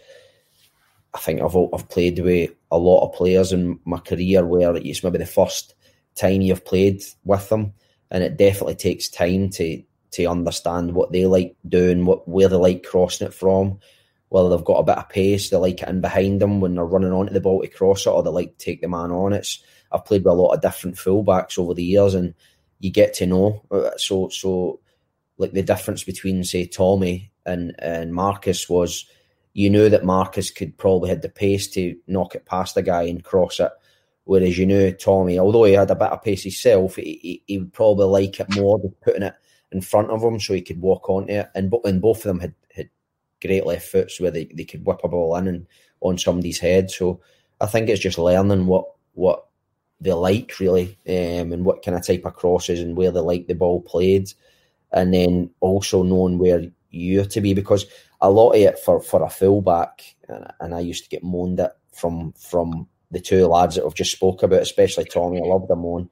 I 1.14 1.18
think 1.18 1.40
I've 1.40 1.57
I've 1.57 1.88
played 1.88 2.18
with 2.18 2.50
a 2.70 2.79
lot 2.79 3.07
of 3.07 3.14
players 3.14 3.52
in 3.52 3.79
my 3.85 3.98
career 3.98 4.44
where 4.44 4.74
it's 4.76 5.05
maybe 5.05 5.18
the 5.18 5.26
first 5.26 5.74
time 6.14 6.40
you've 6.40 6.64
played 6.64 7.02
with 7.24 7.48
them, 7.48 7.74
and 8.11 8.24
it 8.24 8.37
definitely 8.37 8.76
takes 8.76 9.09
time 9.09 9.50
to 9.50 9.83
to 10.12 10.26
understand 10.26 10.94
what 10.94 11.12
they 11.12 11.26
like 11.26 11.57
doing, 11.68 12.07
what 12.07 12.26
where 12.29 12.48
they 12.48 12.57
like 12.57 12.83
crossing 12.83 13.26
it 13.26 13.35
from, 13.35 13.79
whether 14.29 14.48
they've 14.48 14.64
got 14.64 14.79
a 14.79 14.85
bit 14.85 14.98
of 14.98 15.09
pace, 15.09 15.50
they 15.50 15.57
like 15.57 15.83
it 15.83 15.88
in 15.88 16.00
behind 16.00 16.40
them 16.40 16.61
when 16.61 16.74
they're 16.74 16.85
running 16.85 17.12
onto 17.12 17.33
the 17.33 17.40
ball 17.40 17.62
to 17.62 17.68
cross 17.68 18.07
it, 18.07 18.11
or 18.11 18.22
they 18.22 18.31
like 18.31 18.59
to 18.59 18.64
take 18.64 18.81
the 18.81 18.88
man 18.88 19.11
on. 19.11 19.33
It's 19.33 19.62
I've 19.92 20.05
played 20.05 20.25
with 20.25 20.33
a 20.33 20.37
lot 20.37 20.53
of 20.53 20.62
different 20.62 20.96
fullbacks 20.96 21.59
over 21.59 21.75
the 21.75 21.85
years, 21.85 22.14
and 22.14 22.35
you 22.81 22.90
get 22.90 23.14
to 23.14 23.27
know. 23.27 23.62
Uh, 23.70 23.90
so, 23.96 24.29
so 24.29 24.81
like 25.38 25.53
the 25.53 25.62
difference 25.62 26.05
between 26.05 26.44
say 26.44 26.66
Tommy 26.66 27.31
and 27.44 27.75
and 27.79 28.14
Marcus 28.14 28.68
was, 28.68 29.07
you 29.55 29.70
knew 29.70 29.88
that 29.88 30.05
Marcus 30.05 30.51
could 30.51 30.77
probably 30.77 31.09
had 31.09 31.22
the 31.22 31.29
pace 31.29 31.68
to 31.68 31.96
knock 32.07 32.35
it 32.35 32.46
past 32.46 32.75
the 32.75 32.83
guy 32.83 33.03
and 33.05 33.25
cross 33.25 33.61
it, 33.61 33.72
Whereas 34.27 34.59
you 34.59 34.66
know 34.66 34.90
Tommy, 34.90 35.38
although 35.38 35.64
he 35.64 35.75
had 35.75 35.90
a 35.92 35.94
bit 35.94 36.11
of 36.11 36.20
pace 36.20 36.42
himself, 36.42 36.96
he, 36.96 37.20
he, 37.22 37.42
he 37.46 37.59
would 37.59 37.72
probably 37.72 38.07
like 38.07 38.40
it 38.40 38.57
more 38.57 38.77
than 38.77 38.90
putting 39.01 39.22
it 39.22 39.37
in 39.70 39.81
front 39.81 40.11
of 40.11 40.20
him 40.20 40.40
so 40.40 40.53
he 40.53 40.62
could 40.62 40.81
walk 40.81 41.09
onto 41.09 41.33
it. 41.33 41.49
And, 41.55 41.72
and 41.85 42.03
both 42.03 42.18
of 42.18 42.25
them 42.25 42.40
had, 42.40 42.53
had 42.75 42.90
great 43.40 43.64
left 43.64 43.87
foots 43.87 44.20
where 44.20 44.33
they, 44.33 44.46
they 44.46 44.64
could 44.64 44.85
whip 44.85 44.99
a 45.05 45.09
ball 45.09 45.37
in 45.37 45.46
and 45.46 45.66
on 46.01 46.18
somebody's 46.18 46.59
head. 46.59 46.90
So 46.90 47.20
I 47.61 47.66
think 47.66 47.88
it's 47.88 48.03
just 48.03 48.18
learning 48.18 48.66
what 48.66 48.87
what 49.14 49.46
they 50.00 50.12
like 50.12 50.59
really, 50.61 50.98
um, 51.09 51.52
and 51.52 51.64
what 51.64 51.85
kind 51.85 51.96
of 51.96 52.06
type 52.06 52.24
of 52.24 52.35
crosses 52.35 52.80
and 52.80 52.96
where 52.96 53.11
they 53.11 53.20
like 53.20 53.46
the 53.46 53.54
ball 53.54 53.80
played, 53.80 54.32
and 54.92 55.12
then 55.12 55.50
also 55.61 56.02
knowing 56.02 56.38
where 56.38 56.64
you're 56.90 57.24
to 57.24 57.40
be 57.40 57.54
because 57.54 57.87
a 58.20 58.30
lot 58.30 58.50
of 58.52 58.61
it 58.61 58.78
for, 58.78 59.00
for 59.00 59.22
a 59.22 59.30
fullback, 59.30 60.16
and, 60.28 60.46
and 60.61 60.74
I 60.74 60.80
used 60.80 61.04
to 61.04 61.11
get 61.11 61.22
moaned 61.24 61.61
at 61.61 61.76
from 61.92 62.32
from 62.32 62.88
the 63.11 63.20
two 63.20 63.46
lads 63.46 63.76
that 63.76 63.85
I've 63.85 63.94
just 63.94 64.12
spoke 64.12 64.42
about, 64.42 64.62
especially 64.62 65.04
Tommy. 65.04 65.40
I 65.40 65.44
love 65.46 65.68
them 65.68 65.85
on 65.85 66.11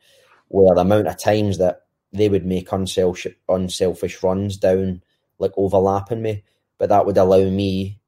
where 0.48 0.74
the 0.74 0.82
amount 0.82 1.08
of 1.08 1.18
times 1.18 1.58
that 1.58 1.82
they 2.12 2.28
would 2.28 2.46
make 2.46 2.70
unselfish 2.72 3.34
unselfish 3.48 4.22
runs 4.22 4.56
down 4.56 5.02
like 5.38 5.52
overlapping 5.56 6.22
me, 6.22 6.44
but 6.78 6.88
that 6.88 7.04
would 7.06 7.18
allow 7.18 7.50
me 7.50 7.98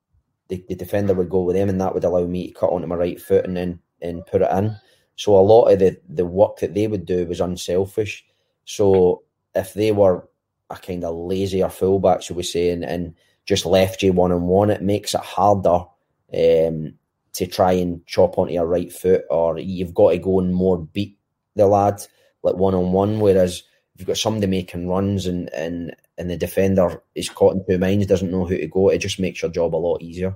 the, 0.48 0.64
the 0.68 0.74
defender 0.76 1.12
would 1.14 1.28
go 1.28 1.42
with 1.42 1.56
them, 1.56 1.68
and 1.68 1.80
that 1.80 1.92
would 1.94 2.04
allow 2.04 2.24
me 2.24 2.48
to 2.48 2.54
cut 2.54 2.70
onto 2.70 2.86
my 2.86 2.94
right 2.94 3.20
foot 3.20 3.44
and 3.44 3.56
then 3.56 3.80
and 4.00 4.24
put 4.26 4.42
it 4.42 4.50
in. 4.52 4.76
So 5.16 5.36
a 5.36 5.40
lot 5.40 5.68
of 5.68 5.78
the 5.78 5.98
the 6.08 6.26
work 6.26 6.58
that 6.60 6.74
they 6.74 6.86
would 6.86 7.06
do 7.06 7.26
was 7.26 7.40
unselfish. 7.40 8.24
So 8.64 9.22
if 9.54 9.74
they 9.74 9.92
were 9.92 10.28
a 10.70 10.76
kind 10.76 11.04
of 11.04 11.14
lazier 11.14 11.68
fullback, 11.68 12.22
should 12.22 12.36
we 12.36 12.42
say, 12.42 12.70
and, 12.70 12.84
and 12.84 13.14
just 13.44 13.66
left 13.66 14.02
you 14.02 14.12
one 14.12 14.32
on 14.32 14.42
one, 14.42 14.70
it 14.70 14.82
makes 14.82 15.14
it 15.14 15.20
harder 15.20 15.84
um, 16.34 16.94
to 17.32 17.46
try 17.46 17.72
and 17.72 18.04
chop 18.06 18.38
onto 18.38 18.52
your 18.52 18.66
right 18.66 18.92
foot, 18.92 19.24
or 19.30 19.58
you've 19.58 19.94
got 19.94 20.10
to 20.10 20.18
go 20.18 20.40
and 20.40 20.54
more 20.54 20.78
beat 20.78 21.18
the 21.54 21.66
lad 21.66 22.02
like 22.42 22.56
one 22.56 22.74
on 22.74 22.92
one. 22.92 23.20
Whereas 23.20 23.62
if 23.94 24.00
you've 24.00 24.08
got 24.08 24.18
somebody 24.18 24.46
making 24.46 24.88
runs 24.88 25.26
and 25.26 25.52
and 25.54 25.94
and 26.18 26.30
the 26.30 26.36
defender 26.36 27.02
is 27.14 27.28
caught 27.28 27.54
in 27.54 27.64
two 27.66 27.78
minds, 27.78 28.06
doesn't 28.06 28.30
know 28.30 28.44
who 28.44 28.58
to 28.58 28.66
go, 28.66 28.88
it 28.88 28.98
just 28.98 29.20
makes 29.20 29.42
your 29.42 29.50
job 29.50 29.74
a 29.74 29.76
lot 29.76 30.02
easier. 30.02 30.34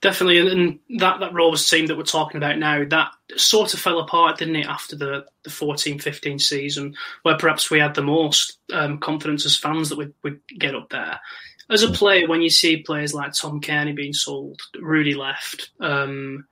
Definitely, 0.00 0.38
and 0.38 0.78
that 0.98 1.20
that 1.20 1.32
Rovers 1.32 1.68
team 1.68 1.86
that 1.86 1.96
we're 1.96 2.02
talking 2.02 2.36
about 2.36 2.58
now, 2.58 2.84
that 2.84 3.12
sort 3.36 3.72
of 3.72 3.80
fell 3.80 4.00
apart, 4.00 4.38
didn't 4.38 4.56
it, 4.56 4.66
after 4.66 4.96
the 4.96 5.24
the 5.44 5.50
14-15 5.50 6.40
season, 6.40 6.96
where 7.22 7.36
perhaps 7.36 7.70
we 7.70 7.78
had 7.78 7.94
the 7.94 8.02
most 8.02 8.58
um, 8.72 8.98
confidence 8.98 9.46
as 9.46 9.56
fans 9.56 9.88
that 9.88 9.98
we'd, 9.98 10.12
we'd 10.22 10.40
get 10.58 10.74
up 10.74 10.90
there. 10.90 11.20
As 11.70 11.82
a 11.82 11.90
player, 11.90 12.28
when 12.28 12.42
you 12.42 12.50
see 12.50 12.82
players 12.82 13.14
like 13.14 13.32
Tom 13.32 13.60
Cairney 13.60 13.94
being 13.94 14.12
sold, 14.12 14.60
Rudy 14.78 15.14
left, 15.14 15.70
um, 15.80 16.46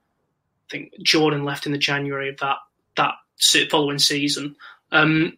I 0.69 0.71
think 0.71 0.93
Jordan 1.03 1.43
left 1.43 1.65
in 1.65 1.73
the 1.73 1.77
January 1.77 2.29
of 2.29 2.37
that 2.37 2.57
that 2.95 3.15
following 3.69 3.99
season. 3.99 4.55
Um, 4.91 5.37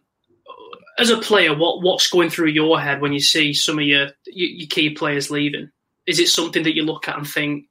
as 0.98 1.10
a 1.10 1.18
player, 1.18 1.56
what 1.56 1.82
what's 1.82 2.08
going 2.08 2.30
through 2.30 2.48
your 2.48 2.80
head 2.80 3.00
when 3.00 3.12
you 3.12 3.20
see 3.20 3.52
some 3.52 3.78
of 3.78 3.84
your 3.84 4.10
your 4.26 4.68
key 4.68 4.90
players 4.90 5.30
leaving? 5.30 5.70
Is 6.06 6.18
it 6.18 6.28
something 6.28 6.62
that 6.64 6.74
you 6.74 6.84
look 6.84 7.08
at 7.08 7.16
and 7.16 7.26
think? 7.26 7.66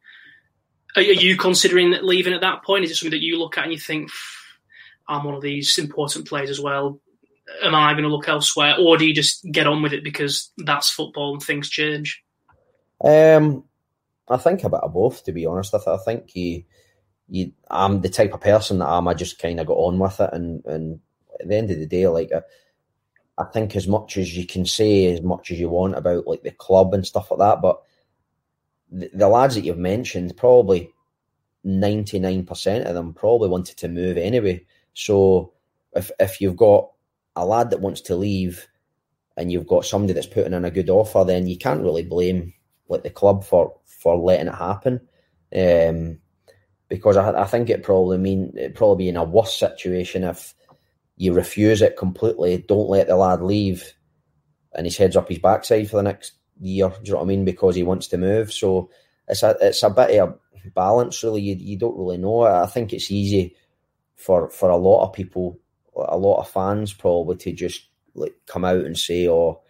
Are 0.95 1.01
you 1.01 1.37
considering 1.37 1.91
leaving 2.01 2.33
at 2.33 2.41
that 2.41 2.63
point? 2.63 2.83
Is 2.83 2.91
it 2.91 2.95
something 2.95 3.17
that 3.17 3.25
you 3.25 3.39
look 3.39 3.57
at 3.57 3.63
and 3.63 3.73
you 3.73 3.79
think, 3.79 4.11
I'm 5.07 5.23
one 5.23 5.33
of 5.35 5.41
these 5.41 5.77
important 5.77 6.27
players 6.27 6.49
as 6.49 6.59
well? 6.59 6.99
Am 7.63 7.75
I 7.75 7.93
going 7.93 8.03
to 8.03 8.09
look 8.09 8.29
elsewhere, 8.29 8.75
or 8.79 8.97
do 8.97 9.05
you 9.05 9.13
just 9.13 9.43
get 9.51 9.67
on 9.67 9.81
with 9.81 9.93
it 9.93 10.03
because 10.03 10.51
that's 10.57 10.89
football 10.89 11.33
and 11.33 11.43
things 11.43 11.69
change? 11.69 12.23
Um, 13.03 13.65
I 14.29 14.37
think 14.37 14.63
a 14.63 14.69
bit 14.69 14.79
of 14.79 14.93
both. 14.93 15.25
To 15.25 15.31
be 15.31 15.45
honest, 15.45 15.75
I, 15.75 15.79
th- 15.79 15.87
I 15.87 15.97
think 15.97 16.35
you, 16.35 16.63
you, 17.27 17.51
I'm 17.69 18.01
the 18.01 18.09
type 18.09 18.33
of 18.33 18.41
person 18.41 18.79
that 18.79 18.87
I'm. 18.87 19.07
I 19.07 19.13
just 19.13 19.39
kind 19.39 19.59
of 19.59 19.67
got 19.67 19.73
on 19.73 19.99
with 19.99 20.19
it, 20.21 20.29
and 20.31 20.63
and 20.65 20.99
at 21.39 21.47
the 21.47 21.55
end 21.55 21.71
of 21.71 21.79
the 21.79 21.87
day, 21.87 22.07
like. 22.07 22.31
I, 22.33 22.41
I 23.37 23.45
think 23.45 23.75
as 23.75 23.87
much 23.87 24.17
as 24.17 24.37
you 24.37 24.45
can 24.45 24.65
say 24.65 25.11
as 25.11 25.21
much 25.21 25.49
as 25.49 25.59
you 25.59 25.69
want 25.69 25.95
about 25.95 26.27
like 26.27 26.43
the 26.43 26.51
club 26.51 26.93
and 26.93 27.05
stuff 27.05 27.31
like 27.31 27.39
that, 27.39 27.61
but 27.61 27.81
the, 28.93 29.27
lads 29.27 29.55
that 29.55 29.63
you've 29.63 29.77
mentioned, 29.77 30.37
probably 30.37 30.91
ninety 31.63 32.19
nine 32.19 32.45
percent 32.45 32.85
of 32.85 32.93
them 32.93 33.13
probably 33.13 33.49
wanted 33.49 33.77
to 33.77 33.87
move 33.87 34.17
anyway. 34.17 34.65
So 34.93 35.53
if 35.93 36.11
if 36.19 36.39
you've 36.39 36.57
got 36.57 36.89
a 37.35 37.45
lad 37.45 37.71
that 37.71 37.81
wants 37.81 38.01
to 38.01 38.15
leave 38.15 38.67
and 39.35 39.51
you've 39.51 39.67
got 39.67 39.85
somebody 39.85 40.13
that's 40.13 40.27
putting 40.27 40.53
in 40.53 40.65
a 40.65 40.71
good 40.71 40.89
offer, 40.89 41.23
then 41.25 41.47
you 41.47 41.57
can't 41.57 41.81
really 41.81 42.03
blame 42.03 42.53
like 42.87 43.03
the 43.03 43.09
club 43.09 43.43
for 43.43 43.75
for 43.85 44.17
letting 44.17 44.47
it 44.47 44.55
happen. 44.55 45.01
Um, 45.55 46.19
because 46.89 47.17
I, 47.17 47.41
I 47.41 47.45
think 47.45 47.69
it 47.69 47.83
probably 47.83 48.17
mean 48.17 48.53
it 48.55 48.75
probably 48.75 49.05
be 49.05 49.09
in 49.09 49.17
a 49.17 49.23
worse 49.23 49.57
situation 49.57 50.23
if 50.23 50.53
you 51.15 51.33
refuse 51.33 51.81
it 51.81 51.97
completely, 51.97 52.57
don't 52.67 52.89
let 52.89 53.07
the 53.07 53.15
lad 53.15 53.41
leave, 53.41 53.93
and 54.73 54.85
his 54.85 54.97
head's 54.97 55.15
up 55.15 55.29
his 55.29 55.39
backside 55.39 55.89
for 55.89 55.97
the 55.97 56.03
next 56.03 56.33
year. 56.63 56.89
Do 56.89 56.95
you 57.03 57.11
know 57.11 57.19
what 57.19 57.25
I 57.25 57.27
mean? 57.27 57.45
Because 57.45 57.75
he 57.75 57.83
wants 57.83 58.07
to 58.07 58.17
move. 58.17 58.51
So 58.51 58.89
it's 59.27 59.43
a 59.43 59.55
it's 59.61 59.83
a 59.83 59.89
bit 59.89 60.19
of 60.19 60.39
a 60.65 60.69
balance, 60.71 61.23
really. 61.23 61.41
You, 61.41 61.55
you 61.55 61.77
don't 61.77 61.97
really 61.97 62.17
know. 62.17 62.43
I 62.43 62.65
think 62.67 62.93
it's 62.93 63.11
easy 63.11 63.55
for 64.15 64.49
for 64.49 64.69
a 64.69 64.77
lot 64.77 65.05
of 65.05 65.13
people, 65.13 65.59
a 65.95 66.17
lot 66.17 66.39
of 66.39 66.49
fans, 66.49 66.93
probably 66.93 67.37
to 67.37 67.51
just 67.51 67.87
like 68.15 68.35
come 68.45 68.65
out 68.65 68.85
and 68.85 68.97
say, 68.97 69.27
"Oh, 69.27 69.61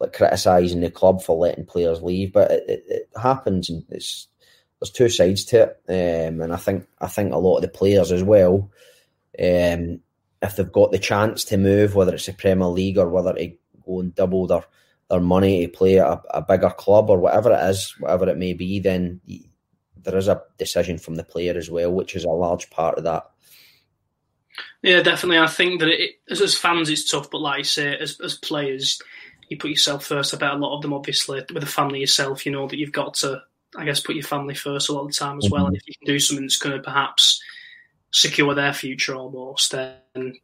like 0.00 0.12
criticising 0.12 0.80
the 0.80 0.90
club 0.90 1.22
for 1.22 1.36
letting 1.36 1.66
players 1.66 2.02
leave," 2.02 2.32
but 2.32 2.50
it, 2.50 2.64
it, 2.68 2.84
it 2.88 3.10
happens, 3.20 3.70
and 3.70 3.84
it's 3.90 4.28
there's 4.80 4.90
two 4.90 5.08
sides 5.08 5.44
to 5.46 5.62
it, 5.62 6.28
um, 6.28 6.40
and 6.40 6.52
I 6.52 6.56
think 6.56 6.86
I 7.00 7.08
think 7.08 7.32
a 7.32 7.38
lot 7.38 7.56
of 7.56 7.62
the 7.62 7.68
players 7.68 8.12
as 8.12 8.22
well. 8.22 8.70
Um, 9.38 10.00
if 10.42 10.56
they've 10.56 10.70
got 10.70 10.92
the 10.92 10.98
chance 10.98 11.44
to 11.46 11.56
move, 11.56 11.94
whether 11.94 12.14
it's 12.14 12.26
the 12.26 12.32
Premier 12.32 12.66
League 12.68 12.98
or 12.98 13.08
whether 13.08 13.32
to 13.32 13.52
go 13.86 14.00
and 14.00 14.14
double 14.14 14.46
their, 14.46 14.64
their 15.10 15.20
money 15.20 15.66
to 15.66 15.72
play 15.72 15.98
at 15.98 16.06
a, 16.06 16.22
a 16.38 16.42
bigger 16.42 16.70
club 16.70 17.10
or 17.10 17.18
whatever 17.18 17.52
it 17.52 17.70
is, 17.70 17.94
whatever 17.98 18.28
it 18.28 18.38
may 18.38 18.52
be, 18.52 18.80
then 18.80 19.20
there 19.96 20.16
is 20.16 20.28
a 20.28 20.42
decision 20.58 20.98
from 20.98 21.16
the 21.16 21.24
player 21.24 21.56
as 21.56 21.70
well, 21.70 21.92
which 21.92 22.14
is 22.14 22.24
a 22.24 22.30
large 22.30 22.70
part 22.70 22.98
of 22.98 23.04
that. 23.04 23.24
Yeah, 24.82 25.02
definitely. 25.02 25.38
I 25.38 25.46
think 25.46 25.80
that 25.80 25.88
it, 25.88 26.16
as, 26.30 26.40
as 26.40 26.56
fans, 26.56 26.88
it's 26.88 27.10
tough, 27.10 27.30
but 27.30 27.40
like 27.40 27.60
I 27.60 27.62
say, 27.62 27.96
as, 27.96 28.20
as 28.20 28.34
players, 28.34 29.00
you 29.48 29.56
put 29.56 29.70
yourself 29.70 30.06
first. 30.06 30.34
I 30.34 30.38
bet 30.38 30.52
a 30.52 30.56
lot 30.56 30.76
of 30.76 30.82
them, 30.82 30.92
obviously, 30.92 31.42
with 31.52 31.62
a 31.62 31.66
family 31.66 32.00
yourself, 32.00 32.46
you 32.46 32.52
know 32.52 32.68
that 32.68 32.78
you've 32.78 32.92
got 32.92 33.14
to, 33.14 33.42
I 33.76 33.84
guess, 33.84 34.00
put 34.00 34.14
your 34.14 34.24
family 34.24 34.54
first 34.54 34.88
a 34.88 34.92
lot 34.92 35.02
of 35.02 35.08
the 35.08 35.14
time 35.14 35.38
as 35.38 35.44
mm-hmm. 35.44 35.54
well. 35.54 35.66
And 35.66 35.76
if 35.76 35.82
you 35.86 35.94
can 35.94 36.06
do 36.06 36.18
something 36.18 36.44
that's 36.44 36.58
going 36.58 36.76
to 36.76 36.82
perhaps 36.82 37.42
secure 38.12 38.54
their 38.54 38.72
future 38.72 39.16
almost, 39.16 39.72
then 39.72 40.34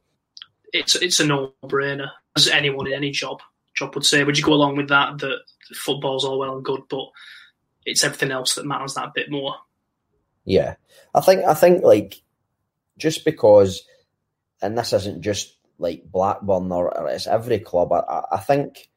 it's 0.72 0.96
it's 0.96 1.20
a 1.20 1.26
no 1.26 1.54
brainer. 1.64 2.10
As 2.36 2.48
anyone 2.48 2.86
in 2.86 2.92
any 2.92 3.10
job 3.10 3.40
job 3.74 3.94
would 3.94 4.04
say, 4.04 4.24
would 4.24 4.38
you 4.38 4.44
go 4.44 4.54
along 4.54 4.76
with 4.76 4.88
that? 4.88 5.18
That 5.18 5.40
football's 5.74 6.24
all 6.24 6.38
well 6.38 6.56
and 6.56 6.64
good, 6.64 6.82
but 6.88 7.06
it's 7.86 8.04
everything 8.04 8.30
else 8.30 8.54
that 8.54 8.66
matters 8.66 8.94
that 8.94 9.14
bit 9.14 9.30
more. 9.30 9.54
Yeah, 10.44 10.74
I 11.14 11.20
think 11.20 11.44
I 11.44 11.54
think 11.54 11.82
like 11.82 12.22
just 12.98 13.24
because, 13.24 13.82
and 14.62 14.76
this 14.76 14.92
isn't 14.92 15.22
just 15.22 15.56
like 15.78 16.04
Blackburn 16.04 16.70
or, 16.72 16.96
or 16.96 17.08
it's 17.08 17.26
every 17.26 17.58
club. 17.58 17.92
I, 17.92 18.22
I 18.32 18.38
think 18.38 18.88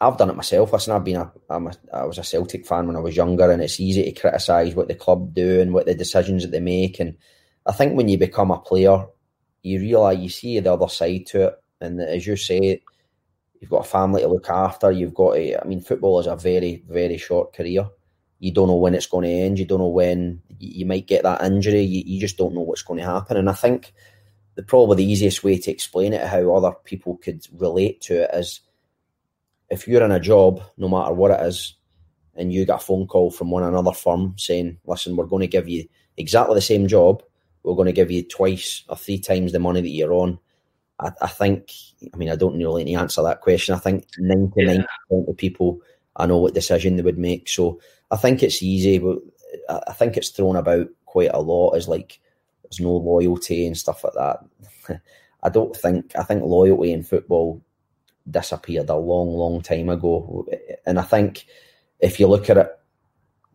I've 0.00 0.16
done 0.16 0.30
it 0.30 0.36
myself. 0.36 0.72
Listen, 0.72 0.94
I've 0.94 1.04
been 1.04 1.16
a, 1.16 1.32
I'm 1.48 1.66
a 1.66 1.72
I 1.92 2.04
was 2.04 2.18
a 2.18 2.24
Celtic 2.24 2.66
fan 2.66 2.86
when 2.86 2.96
I 2.96 3.00
was 3.00 3.16
younger, 3.16 3.50
and 3.50 3.62
it's 3.62 3.80
easy 3.80 4.04
to 4.04 4.20
criticise 4.20 4.74
what 4.74 4.88
the 4.88 4.94
club 4.94 5.34
do 5.34 5.60
and 5.60 5.72
what 5.72 5.86
the 5.86 5.94
decisions 5.94 6.42
that 6.42 6.52
they 6.52 6.60
make, 6.60 7.00
and 7.00 7.16
I 7.66 7.72
think 7.72 7.96
when 7.96 8.08
you 8.08 8.18
become 8.18 8.50
a 8.50 8.58
player, 8.58 9.06
you 9.62 9.80
realise 9.80 10.18
you 10.18 10.28
see 10.28 10.58
the 10.58 10.72
other 10.72 10.88
side 10.88 11.26
to 11.26 11.48
it, 11.48 11.54
and 11.80 12.00
as 12.00 12.26
you 12.26 12.36
say, 12.36 12.82
you've 13.60 13.70
got 13.70 13.86
a 13.86 13.88
family 13.88 14.22
to 14.22 14.28
look 14.28 14.48
after. 14.48 14.90
You've 14.90 15.14
got 15.14 15.34
to, 15.34 15.62
I 15.62 15.66
mean, 15.66 15.80
football 15.80 16.18
is 16.20 16.26
a 16.26 16.36
very 16.36 16.82
very 16.88 17.18
short 17.18 17.54
career. 17.54 17.88
You 18.38 18.52
don't 18.52 18.68
know 18.68 18.76
when 18.76 18.94
it's 18.94 19.06
going 19.06 19.28
to 19.28 19.34
end. 19.34 19.58
You 19.58 19.66
don't 19.66 19.80
know 19.80 19.88
when 19.88 20.40
you 20.58 20.86
might 20.86 21.06
get 21.06 21.24
that 21.24 21.42
injury. 21.42 21.82
You, 21.82 22.02
you 22.06 22.20
just 22.20 22.38
don't 22.38 22.54
know 22.54 22.62
what's 22.62 22.82
going 22.82 22.98
to 22.98 23.06
happen. 23.06 23.36
And 23.36 23.50
I 23.50 23.52
think 23.52 23.92
the 24.54 24.62
probably 24.62 24.96
the 24.96 25.10
easiest 25.10 25.44
way 25.44 25.58
to 25.58 25.70
explain 25.70 26.14
it, 26.14 26.26
how 26.26 26.54
other 26.54 26.72
people 26.84 27.18
could 27.18 27.46
relate 27.52 28.00
to 28.02 28.22
it, 28.22 28.30
is 28.32 28.60
if 29.68 29.86
you're 29.86 30.02
in 30.02 30.10
a 30.10 30.18
job, 30.18 30.62
no 30.78 30.88
matter 30.88 31.12
what 31.12 31.30
it 31.30 31.46
is, 31.46 31.74
and 32.34 32.52
you 32.52 32.64
get 32.64 32.76
a 32.76 32.78
phone 32.78 33.06
call 33.06 33.30
from 33.30 33.50
one 33.50 33.62
another 33.62 33.92
firm 33.92 34.34
saying, 34.38 34.78
"Listen, 34.86 35.16
we're 35.16 35.26
going 35.26 35.42
to 35.42 35.46
give 35.46 35.68
you 35.68 35.86
exactly 36.16 36.54
the 36.54 36.62
same 36.62 36.88
job, 36.88 37.22
we're 37.62 37.74
going 37.74 37.86
to 37.86 37.92
give 37.92 38.10
you 38.10 38.22
twice 38.22 38.84
or 38.88 38.96
three 38.96 39.18
times 39.18 39.52
the 39.52 39.58
money 39.58 39.80
that 39.80 39.88
you're 39.88 40.12
on. 40.12 40.38
I, 41.00 41.12
I 41.22 41.26
think, 41.28 41.72
I 42.12 42.16
mean, 42.16 42.28
I 42.30 42.36
don't 42.36 42.56
know 42.56 42.66
really 42.66 42.84
need 42.84 42.94
to 42.94 43.00
answer 43.00 43.22
that 43.22 43.40
question. 43.40 43.74
I 43.74 43.78
think 43.78 44.06
99% 44.18 44.52
yeah. 44.56 44.84
of 45.10 45.36
people, 45.36 45.80
I 46.16 46.26
know 46.26 46.38
what 46.38 46.54
decision 46.54 46.96
they 46.96 47.02
would 47.02 47.18
make. 47.18 47.48
So 47.48 47.80
I 48.10 48.16
think 48.16 48.42
it's 48.42 48.62
easy, 48.62 48.98
but 48.98 49.18
I 49.68 49.92
think 49.92 50.16
it's 50.16 50.28
thrown 50.28 50.56
about 50.56 50.88
quite 51.06 51.30
a 51.32 51.40
lot 51.40 51.72
as 51.72 51.88
like, 51.88 52.20
there's 52.62 52.80
no 52.80 52.92
loyalty 52.92 53.66
and 53.66 53.76
stuff 53.76 54.04
like 54.04 54.12
that. 54.14 55.00
I 55.42 55.48
don't 55.48 55.74
think, 55.74 56.12
I 56.16 56.22
think 56.22 56.42
loyalty 56.42 56.92
in 56.92 57.02
football 57.02 57.62
disappeared 58.30 58.90
a 58.90 58.96
long, 58.96 59.34
long 59.34 59.62
time 59.62 59.88
ago. 59.88 60.46
And 60.84 60.98
I 60.98 61.02
think 61.02 61.46
if 61.98 62.20
you 62.20 62.26
look 62.26 62.50
at 62.50 62.58
it, 62.58 62.78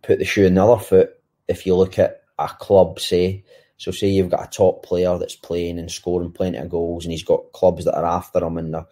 put 0.01 0.19
the 0.19 0.25
shoe 0.25 0.45
in 0.45 0.55
the 0.55 0.65
other 0.65 0.83
foot, 0.83 1.11
if 1.47 1.65
you 1.65 1.75
look 1.75 1.99
at 1.99 2.23
a 2.39 2.47
club, 2.47 2.99
say, 2.99 3.43
So 3.77 3.91
say 3.91 4.07
you've 4.07 4.29
got 4.29 4.47
a 4.47 4.49
top 4.49 4.85
player 4.85 5.17
that's 5.17 5.35
playing 5.35 5.79
and 5.79 5.91
scoring 5.91 6.31
plenty 6.31 6.57
of 6.57 6.69
goals, 6.69 7.05
and 7.05 7.11
he's 7.11 7.23
got 7.23 7.51
clubs 7.51 7.85
that 7.85 7.97
are 7.97 8.05
after 8.05 8.43
him 8.43 8.57
and 8.57 8.73
they're 8.73 8.85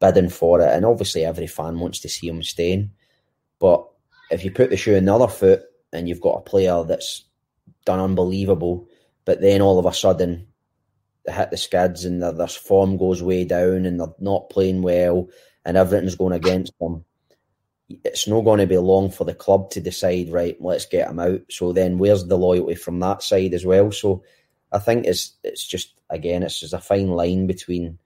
bidding 0.00 0.30
for 0.30 0.60
it, 0.60 0.72
and 0.72 0.84
obviously 0.84 1.24
every 1.24 1.46
fan 1.46 1.78
wants 1.78 2.00
to 2.00 2.08
see 2.08 2.28
him 2.28 2.42
staying. 2.42 2.92
But 3.58 3.84
if 4.30 4.44
you 4.44 4.50
put 4.50 4.70
the 4.70 4.76
shoe 4.76 4.94
in 4.94 5.06
the 5.06 5.14
other 5.14 5.28
foot 5.28 5.62
and 5.92 6.08
you've 6.08 6.20
got 6.20 6.38
a 6.38 6.42
player 6.42 6.84
that's 6.84 7.24
done 7.84 7.98
unbelievable, 7.98 8.86
but 9.24 9.40
then 9.40 9.60
all 9.60 9.78
of 9.78 9.86
a 9.86 9.92
sudden 9.92 10.46
they 11.24 11.32
hit 11.32 11.50
the 11.50 11.56
skids 11.56 12.04
and 12.04 12.22
their, 12.22 12.32
their 12.32 12.46
form 12.46 12.96
goes 12.96 13.22
way 13.22 13.44
down 13.44 13.86
and 13.86 13.98
they're 13.98 14.06
not 14.20 14.50
playing 14.50 14.82
well 14.82 15.28
and 15.64 15.76
everything's 15.76 16.14
going 16.14 16.32
against 16.32 16.72
them, 16.78 17.04
it's 17.88 18.28
not 18.28 18.42
going 18.42 18.60
to 18.60 18.66
be 18.66 18.76
long 18.78 19.10
for 19.10 19.24
the 19.24 19.34
club 19.34 19.70
to 19.70 19.80
decide, 19.80 20.30
right, 20.30 20.56
let's 20.60 20.86
get 20.86 21.08
him 21.08 21.18
out. 21.18 21.40
So 21.50 21.72
then 21.72 21.98
where's 21.98 22.26
the 22.26 22.36
loyalty 22.36 22.74
from 22.74 23.00
that 23.00 23.22
side 23.22 23.54
as 23.54 23.64
well? 23.64 23.90
So 23.92 24.22
I 24.72 24.78
think 24.78 25.06
it's 25.06 25.34
it's 25.42 25.66
just 25.66 26.00
again, 26.10 26.42
it's 26.42 26.60
just 26.60 26.74
a 26.74 26.78
fine 26.78 27.08
line 27.08 27.46
between 27.46 27.98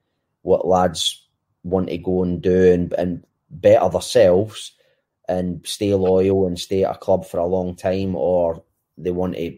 what 0.42 0.66
lads 0.66 1.26
want 1.64 1.88
to 1.88 1.98
go 1.98 2.22
and 2.22 2.40
do 2.40 2.72
and, 2.72 2.92
and 2.94 3.24
better 3.50 3.88
themselves 3.88 4.72
and 5.28 5.64
stay 5.66 5.94
loyal 5.94 6.46
and 6.46 6.58
stay 6.58 6.84
at 6.84 6.96
a 6.96 6.98
club 6.98 7.24
for 7.24 7.38
a 7.38 7.46
long 7.46 7.76
time, 7.76 8.14
or 8.16 8.62
they 8.98 9.10
want 9.10 9.34
to 9.34 9.56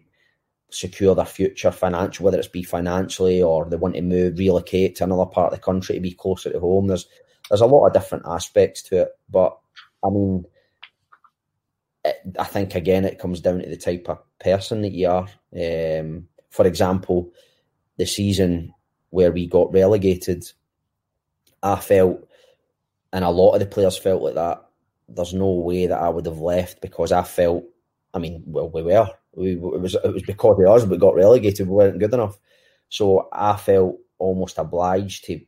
secure 0.70 1.14
their 1.14 1.24
future 1.24 1.70
financial, 1.70 2.24
whether 2.24 2.38
it's 2.38 2.48
be 2.48 2.62
financially 2.62 3.42
or 3.42 3.64
they 3.64 3.76
want 3.76 3.94
to 3.94 4.02
move, 4.02 4.38
relocate 4.38 4.96
to 4.96 5.04
another 5.04 5.26
part 5.26 5.52
of 5.52 5.58
the 5.58 5.64
country 5.64 5.94
to 5.94 6.00
be 6.00 6.12
closer 6.12 6.50
to 6.50 6.60
home. 6.60 6.86
There's 6.86 7.06
there's 7.50 7.60
a 7.60 7.66
lot 7.66 7.86
of 7.86 7.92
different 7.92 8.24
aspects 8.26 8.82
to 8.84 9.02
it, 9.02 9.08
but 9.30 9.58
I 10.04 10.10
mean, 10.10 10.44
I 12.38 12.44
think 12.44 12.74
again 12.74 13.04
it 13.04 13.18
comes 13.18 13.40
down 13.40 13.60
to 13.60 13.68
the 13.68 13.76
type 13.76 14.08
of 14.08 14.18
person 14.38 14.82
that 14.82 14.92
you 14.92 15.08
are. 15.08 15.28
Um, 15.56 16.28
for 16.50 16.66
example, 16.66 17.32
the 17.96 18.06
season 18.06 18.74
where 19.10 19.32
we 19.32 19.46
got 19.46 19.72
relegated, 19.72 20.44
I 21.62 21.76
felt, 21.76 22.28
and 23.12 23.24
a 23.24 23.30
lot 23.30 23.54
of 23.54 23.60
the 23.60 23.66
players 23.66 23.96
felt 23.96 24.22
like 24.22 24.34
that. 24.34 24.64
There's 25.08 25.34
no 25.34 25.50
way 25.52 25.86
that 25.86 26.00
I 26.00 26.08
would 26.08 26.26
have 26.26 26.38
left 26.40 26.80
because 26.80 27.12
I 27.12 27.22
felt. 27.22 27.64
I 28.12 28.18
mean, 28.18 28.42
well, 28.46 28.70
we 28.70 28.82
were. 28.82 29.08
We, 29.34 29.52
it 29.52 29.60
was 29.60 29.94
it 29.94 30.12
was 30.12 30.22
because 30.22 30.58
of 30.60 30.66
us 30.68 30.84
we 30.84 30.96
got 30.98 31.14
relegated. 31.14 31.66
We 31.66 31.74
weren't 31.74 31.98
good 31.98 32.14
enough, 32.14 32.38
so 32.88 33.28
I 33.32 33.56
felt 33.56 33.96
almost 34.18 34.58
obliged 34.58 35.24
to. 35.26 35.40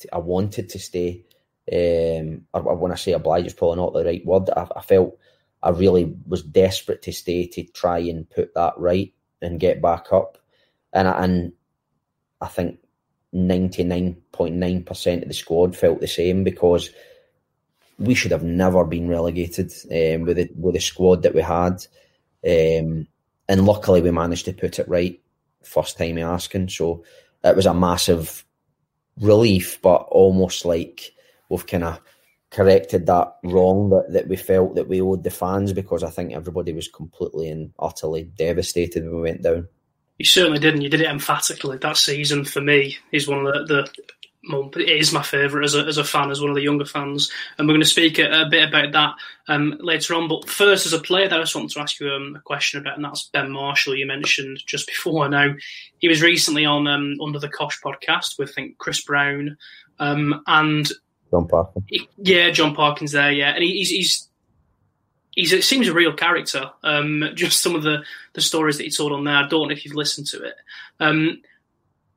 to 0.00 0.14
I 0.14 0.18
wanted 0.18 0.68
to 0.70 0.78
stay 0.78 1.24
um, 1.70 2.44
when 2.52 2.92
I 2.92 2.96
say 2.96 3.12
obliged, 3.12 3.46
it's 3.46 3.54
probably 3.54 3.76
not 3.76 3.92
the 3.92 4.04
right 4.04 4.24
word. 4.26 4.50
I, 4.50 4.66
I, 4.76 4.82
felt 4.82 5.16
I 5.62 5.70
really 5.70 6.14
was 6.26 6.42
desperate 6.42 7.02
to 7.02 7.12
stay 7.12 7.46
to 7.48 7.62
try 7.64 7.98
and 7.98 8.28
put 8.28 8.54
that 8.54 8.74
right 8.78 9.12
and 9.40 9.60
get 9.60 9.80
back 9.80 10.12
up. 10.12 10.38
And 10.92 11.06
I, 11.06 11.24
and 11.24 11.52
I 12.40 12.48
think 12.48 12.78
ninety 13.32 13.84
nine 13.84 14.16
point 14.32 14.56
nine 14.56 14.82
percent 14.82 15.22
of 15.22 15.28
the 15.28 15.34
squad 15.34 15.76
felt 15.76 16.00
the 16.00 16.08
same 16.08 16.44
because 16.44 16.90
we 17.98 18.14
should 18.14 18.32
have 18.32 18.42
never 18.42 18.84
been 18.84 19.08
relegated 19.08 19.72
um, 19.84 20.26
with 20.26 20.36
the 20.36 20.50
with 20.56 20.74
the 20.74 20.80
squad 20.80 21.22
that 21.22 21.34
we 21.34 21.42
had. 21.42 21.84
Um, 22.44 23.06
and 23.48 23.66
luckily, 23.66 24.02
we 24.02 24.10
managed 24.10 24.46
to 24.46 24.52
put 24.52 24.78
it 24.78 24.88
right 24.88 25.20
first 25.62 25.96
time 25.96 26.18
asking. 26.18 26.68
So 26.68 27.04
it 27.44 27.54
was 27.54 27.66
a 27.66 27.74
massive 27.74 28.44
relief, 29.20 29.80
but 29.80 30.06
almost 30.10 30.64
like 30.64 31.12
we've 31.52 31.66
kind 31.66 31.84
of 31.84 32.00
corrected 32.50 33.06
that 33.06 33.36
wrong 33.44 33.90
that, 33.90 34.12
that 34.12 34.28
we 34.28 34.36
felt 34.36 34.74
that 34.74 34.88
we 34.88 35.00
owed 35.00 35.24
the 35.24 35.30
fans 35.30 35.72
because 35.72 36.02
I 36.02 36.10
think 36.10 36.32
everybody 36.32 36.72
was 36.72 36.88
completely 36.88 37.48
and 37.48 37.72
utterly 37.78 38.24
devastated 38.24 39.04
when 39.04 39.16
we 39.16 39.22
went 39.22 39.42
down. 39.42 39.68
You 40.18 40.26
certainly 40.26 40.58
did, 40.58 40.74
and 40.74 40.82
you 40.82 40.90
did 40.90 41.00
it 41.00 41.08
emphatically. 41.08 41.78
That 41.78 41.96
season 41.96 42.44
for 42.44 42.60
me 42.60 42.98
is 43.10 43.26
one 43.26 43.46
of 43.46 43.54
the, 43.54 43.64
the 43.64 43.90
it 44.44 44.88
is 44.88 45.12
my 45.12 45.22
favourite 45.22 45.64
as 45.64 45.74
a, 45.74 45.84
as 45.84 45.98
a 45.98 46.04
fan, 46.04 46.30
as 46.30 46.40
one 46.40 46.50
of 46.50 46.56
the 46.56 46.62
younger 46.62 46.84
fans. 46.84 47.30
And 47.56 47.66
we're 47.66 47.74
going 47.74 47.82
to 47.82 47.86
speak 47.86 48.18
a, 48.18 48.42
a 48.42 48.48
bit 48.48 48.68
about 48.68 48.92
that 48.92 49.14
um, 49.48 49.76
later 49.80 50.14
on. 50.14 50.28
But 50.28 50.48
first, 50.48 50.84
as 50.84 50.92
a 50.92 50.98
player, 50.98 51.26
I 51.26 51.38
just 51.38 51.54
want 51.54 51.70
to 51.70 51.80
ask 51.80 52.00
you 52.00 52.08
um, 52.08 52.34
a 52.36 52.40
question 52.40 52.80
about, 52.80 52.96
and 52.96 53.04
that's 53.04 53.30
Ben 53.32 53.50
Marshall, 53.50 53.96
you 53.96 54.06
mentioned 54.06 54.58
just 54.66 54.88
before. 54.88 55.28
Now, 55.28 55.54
he 55.98 56.08
was 56.08 56.22
recently 56.22 56.64
on 56.64 56.88
um, 56.88 57.16
Under 57.22 57.38
the 57.38 57.48
Cosh 57.48 57.80
podcast 57.80 58.38
with, 58.38 58.50
I 58.50 58.52
think, 58.52 58.78
Chris 58.78 59.02
Brown. 59.02 59.56
Um, 60.00 60.42
and 60.48 60.90
John 61.32 61.48
Parkin. 61.48 61.84
Yeah, 62.18 62.50
John 62.50 62.74
Parkin's 62.74 63.12
there. 63.12 63.32
Yeah, 63.32 63.54
and 63.54 63.64
he's 63.64 63.88
he's 63.88 64.28
he's 65.30 65.52
it 65.52 65.64
seems 65.64 65.88
a 65.88 65.94
real 65.94 66.12
character. 66.12 66.70
Um, 66.82 67.24
just 67.34 67.62
some 67.62 67.74
of 67.74 67.82
the 67.82 68.04
the 68.34 68.40
stories 68.40 68.76
that 68.76 68.84
he 68.84 68.90
told 68.90 69.12
on 69.12 69.24
there. 69.24 69.36
I 69.36 69.48
don't 69.48 69.68
know 69.68 69.72
if 69.72 69.84
you've 69.84 69.94
listened 69.94 70.26
to 70.28 70.42
it. 70.42 70.54
Um, 71.00 71.40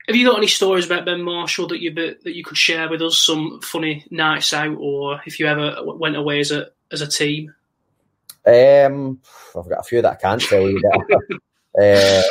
have 0.07 0.15
you 0.15 0.27
got 0.27 0.37
any 0.37 0.47
stories 0.47 0.85
about 0.85 1.05
Ben 1.05 1.21
Marshall 1.21 1.67
that 1.69 1.81
you 1.81 1.93
that 1.93 2.35
you 2.35 2.43
could 2.43 2.57
share 2.57 2.89
with 2.89 3.01
us? 3.01 3.17
Some 3.17 3.61
funny 3.61 4.05
nights 4.11 4.53
out, 4.53 4.77
or 4.79 5.21
if 5.25 5.39
you 5.39 5.47
ever 5.47 5.77
went 5.83 6.17
away 6.17 6.41
as 6.41 6.51
a 6.51 6.67
as 6.91 7.01
a 7.01 7.07
team? 7.07 7.53
Um, 8.45 9.19
I've 9.57 9.69
got 9.69 9.79
a 9.79 9.83
few 9.83 10.01
that 10.01 10.11
I 10.11 10.15
can't 10.15 10.41
tell 10.41 10.69
you. 10.69 10.79
uh, 11.81 12.21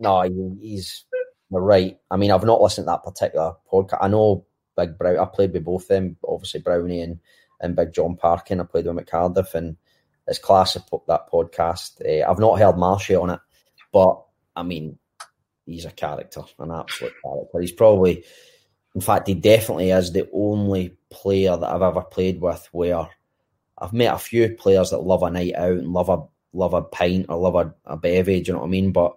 no, 0.00 0.56
he's 0.60 1.04
right. 1.50 1.96
I 2.10 2.16
mean, 2.16 2.32
I've 2.32 2.44
not 2.44 2.60
listened 2.60 2.86
to 2.86 2.90
that 2.90 3.04
particular 3.04 3.54
podcast. 3.72 3.98
I 4.02 4.08
know 4.08 4.44
Big 4.76 4.98
Brown. 4.98 5.18
I 5.18 5.24
played 5.24 5.52
with 5.52 5.64
both 5.64 5.88
them, 5.88 6.16
obviously 6.26 6.60
Brownie 6.60 7.00
and, 7.00 7.20
and 7.60 7.76
Big 7.76 7.92
John 7.92 8.16
Parkin. 8.16 8.60
I 8.60 8.64
played 8.64 8.84
with 8.84 8.92
him 8.92 8.98
at 8.98 9.06
Cardiff, 9.06 9.54
and 9.54 9.76
it's 10.26 10.38
class 10.38 10.74
that 10.74 11.30
podcast. 11.30 12.00
Uh, 12.04 12.28
I've 12.28 12.38
not 12.38 12.58
heard 12.58 12.76
Marshy 12.76 13.14
on 13.14 13.30
it, 13.30 13.40
but 13.92 14.22
I 14.54 14.62
mean, 14.62 14.98
he's 15.66 15.84
a 15.84 15.90
character, 15.90 16.42
an 16.58 16.70
absolute 16.70 17.14
character. 17.24 17.60
He's 17.60 17.72
probably, 17.72 18.24
in 18.94 19.00
fact, 19.00 19.28
he 19.28 19.34
definitely 19.34 19.90
is 19.90 20.12
the 20.12 20.28
only 20.32 20.96
player 21.10 21.56
that 21.56 21.68
I've 21.68 21.82
ever 21.82 22.02
played 22.02 22.40
with 22.40 22.68
where 22.72 23.08
I've 23.78 23.92
met 23.92 24.14
a 24.14 24.18
few 24.18 24.50
players 24.50 24.90
that 24.90 24.98
love 24.98 25.22
a 25.22 25.30
night 25.30 25.54
out 25.54 25.78
and 25.78 25.92
love 25.92 26.08
a 26.08 26.22
love 26.54 26.74
a 26.74 26.82
pint 26.82 27.26
or 27.28 27.38
love 27.38 27.54
a, 27.54 27.74
a 27.86 27.96
bevy, 27.96 28.38
you 28.38 28.52
know 28.52 28.60
what 28.60 28.66
I 28.66 28.70
mean? 28.70 28.92
But 28.92 29.16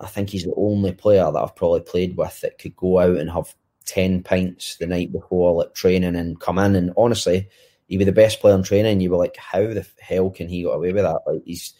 I 0.00 0.06
think 0.06 0.30
he's 0.30 0.44
the 0.44 0.54
only 0.56 0.92
player 0.92 1.30
that 1.30 1.38
I've 1.38 1.56
probably 1.56 1.80
played 1.80 2.16
with 2.16 2.40
that 2.40 2.58
could 2.58 2.76
go 2.76 2.98
out 2.98 3.16
and 3.16 3.30
have 3.30 3.54
10 3.86 4.22
pints 4.22 4.76
the 4.76 4.86
night 4.86 5.12
before 5.12 5.54
like 5.54 5.74
training 5.74 6.16
and 6.16 6.40
come 6.40 6.58
in 6.58 6.74
and 6.74 6.92
honestly 6.96 7.48
he 7.88 7.96
was 7.96 8.06
the 8.06 8.12
best 8.12 8.40
player 8.40 8.54
in 8.54 8.62
training 8.62 9.00
you 9.00 9.10
were 9.10 9.16
like 9.16 9.36
how 9.36 9.60
the 9.60 9.86
hell 10.00 10.30
can 10.30 10.48
he 10.48 10.62
get 10.62 10.68
away 10.68 10.92
with 10.92 11.04
that 11.04 11.20
like 11.26 11.42
he's 11.44 11.74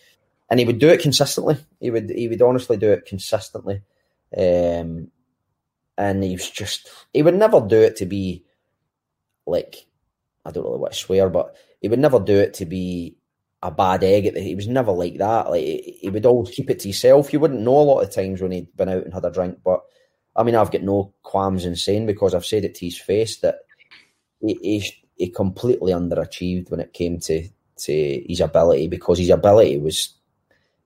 and 0.48 0.60
he 0.60 0.66
would 0.66 0.78
do 0.78 0.88
it 0.88 1.00
consistently 1.00 1.56
he 1.80 1.90
would 1.90 2.10
he 2.10 2.28
would 2.28 2.42
honestly 2.42 2.76
do 2.76 2.90
it 2.90 3.06
consistently 3.06 3.82
um 4.36 5.08
and 5.98 6.22
he 6.22 6.32
was 6.32 6.48
just 6.50 6.88
he 7.12 7.22
would 7.22 7.34
never 7.34 7.60
do 7.60 7.80
it 7.80 7.96
to 7.96 8.06
be 8.06 8.44
like 9.46 9.86
I 10.44 10.52
don't 10.52 10.64
really 10.64 10.78
want 10.78 10.92
to 10.92 10.98
swear 10.98 11.28
but 11.28 11.56
he 11.80 11.88
would 11.88 11.98
never 11.98 12.20
do 12.20 12.36
it 12.38 12.54
to 12.54 12.66
be 12.66 13.16
a 13.62 13.70
bad 13.70 14.04
egg. 14.04 14.36
He 14.36 14.54
was 14.54 14.68
never 14.68 14.92
like 14.92 15.18
that. 15.18 15.50
Like 15.50 15.64
he 15.64 16.08
would 16.10 16.26
always 16.26 16.54
keep 16.54 16.70
it 16.70 16.80
to 16.80 16.88
himself. 16.88 17.32
You 17.32 17.40
wouldn't 17.40 17.60
know 17.60 17.78
a 17.78 17.82
lot 17.82 18.00
of 18.00 18.10
times 18.10 18.40
when 18.40 18.52
he'd 18.52 18.74
been 18.76 18.88
out 18.88 19.04
and 19.04 19.12
had 19.12 19.24
a 19.24 19.30
drink, 19.30 19.58
but 19.64 19.80
I 20.36 20.42
mean, 20.42 20.54
I've 20.54 20.70
got 20.70 20.82
no 20.82 21.14
qualms 21.22 21.64
in 21.64 21.76
saying 21.76 22.06
because 22.06 22.34
I've 22.34 22.44
said 22.44 22.64
it 22.64 22.74
to 22.76 22.84
his 22.84 22.98
face 22.98 23.38
that 23.38 23.60
he, 24.40 24.58
he, 24.62 24.92
he 25.16 25.30
completely 25.30 25.92
underachieved 25.92 26.70
when 26.70 26.80
it 26.80 26.92
came 26.92 27.18
to, 27.20 27.48
to 27.78 28.24
his 28.28 28.40
ability 28.40 28.88
because 28.88 29.18
his 29.18 29.30
ability 29.30 29.78
was 29.78 30.14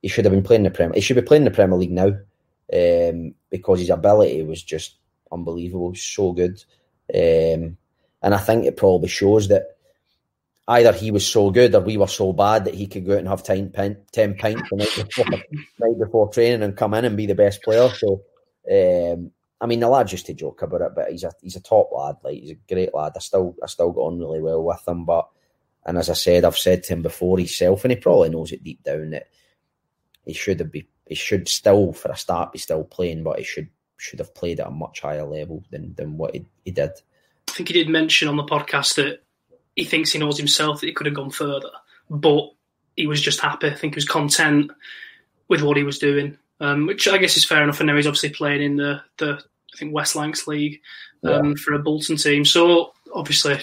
he 0.02 0.08
should 0.08 0.24
have 0.24 0.32
been 0.32 0.42
playing 0.42 0.62
the 0.62 0.70
Premier. 0.70 0.94
He 0.94 1.00
should 1.00 1.16
be 1.16 1.22
playing 1.22 1.44
the 1.44 1.50
Premier 1.50 1.76
League 1.76 1.90
now 1.90 2.16
um, 2.72 3.34
because 3.50 3.80
his 3.80 3.90
ability 3.90 4.42
was 4.44 4.62
just 4.62 4.96
unbelievable, 5.30 5.94
so 5.94 6.32
good. 6.32 6.62
Um, 7.12 7.76
and 8.22 8.34
I 8.34 8.38
think 8.38 8.64
it 8.64 8.76
probably 8.76 9.08
shows 9.08 9.48
that 9.48 9.76
either 10.68 10.92
he 10.92 11.10
was 11.10 11.26
so 11.26 11.50
good 11.50 11.74
or 11.74 11.80
we 11.80 11.96
were 11.96 12.06
so 12.06 12.32
bad 12.32 12.64
that 12.64 12.74
he 12.74 12.86
could 12.86 13.04
go 13.04 13.14
out 13.14 13.18
and 13.18 13.28
have 13.28 13.42
10, 13.42 13.72
10 14.12 14.34
pints 14.36 14.62
the 14.70 14.76
night 14.76 14.88
before, 14.96 15.24
night 15.80 15.98
before 15.98 16.32
training 16.32 16.62
and 16.62 16.76
come 16.76 16.94
in 16.94 17.04
and 17.04 17.16
be 17.16 17.26
the 17.26 17.34
best 17.34 17.62
player. 17.62 17.88
So 17.90 18.22
um, 18.70 19.32
I 19.60 19.66
mean, 19.66 19.80
the 19.80 19.88
lad 19.88 20.10
used 20.10 20.26
to 20.26 20.34
joke 20.34 20.62
about 20.62 20.80
it, 20.80 20.92
but 20.94 21.10
he's 21.10 21.24
a 21.24 21.32
he's 21.42 21.56
a 21.56 21.60
top 21.60 21.90
lad. 21.92 22.16
Like 22.24 22.38
he's 22.38 22.52
a 22.52 22.74
great 22.74 22.94
lad. 22.94 23.12
I 23.14 23.18
still 23.18 23.54
I 23.62 23.66
still 23.66 23.92
got 23.92 24.02
on 24.02 24.18
really 24.18 24.40
well 24.40 24.62
with 24.62 24.86
him. 24.88 25.04
But 25.04 25.28
and 25.84 25.98
as 25.98 26.08
I 26.08 26.14
said, 26.14 26.44
I've 26.44 26.56
said 26.56 26.82
to 26.84 26.94
him 26.94 27.02
before 27.02 27.38
himself, 27.38 27.84
and 27.84 27.92
he 27.92 27.96
probably 27.96 28.30
knows 28.30 28.52
it 28.52 28.64
deep 28.64 28.82
down 28.82 29.10
that 29.10 29.28
he 30.24 30.32
should 30.32 30.60
have 30.60 30.72
be 30.72 30.88
he 31.06 31.14
should 31.14 31.48
still 31.48 31.92
for 31.92 32.10
a 32.10 32.16
start 32.16 32.52
be 32.52 32.58
still 32.58 32.84
playing, 32.84 33.22
but 33.22 33.38
he 33.38 33.44
should 33.44 33.68
should 33.98 34.18
have 34.18 34.34
played 34.34 34.60
at 34.60 34.68
a 34.68 34.70
much 34.70 35.00
higher 35.00 35.24
level 35.24 35.62
than 35.70 35.94
than 35.94 36.16
what 36.16 36.34
he, 36.34 36.46
he 36.64 36.70
did. 36.70 36.92
I 37.48 37.52
think 37.52 37.68
he 37.68 37.74
did 37.74 37.88
mention 37.88 38.28
on 38.28 38.36
the 38.36 38.44
podcast 38.44 38.94
that 38.94 39.22
he 39.76 39.84
thinks 39.84 40.12
he 40.12 40.18
knows 40.18 40.38
himself 40.38 40.80
that 40.80 40.86
he 40.86 40.92
could 40.94 41.06
have 41.06 41.16
gone 41.16 41.30
further, 41.30 41.70
but 42.08 42.50
he 42.96 43.06
was 43.06 43.20
just 43.20 43.40
happy. 43.40 43.68
I 43.68 43.74
think 43.74 43.94
he 43.94 43.98
was 43.98 44.06
content 44.06 44.70
with 45.48 45.62
what 45.62 45.76
he 45.76 45.82
was 45.82 45.98
doing 45.98 46.38
um, 46.60 46.86
which 46.86 47.08
I 47.08 47.18
guess 47.18 47.36
is 47.36 47.44
fair 47.44 47.62
enough. 47.62 47.80
And 47.80 47.88
now 47.88 47.96
he's 47.96 48.06
obviously 48.06 48.30
playing 48.30 48.62
in 48.62 48.76
the, 48.76 49.02
the 49.18 49.42
I 49.74 49.76
think 49.76 49.94
West 49.94 50.14
Lancs 50.14 50.46
League 50.46 50.80
um, 51.24 51.50
yeah. 51.50 51.54
for 51.56 51.74
a 51.74 51.78
Bolton 51.78 52.16
team. 52.16 52.44
So 52.44 52.92
obviously, 53.12 53.54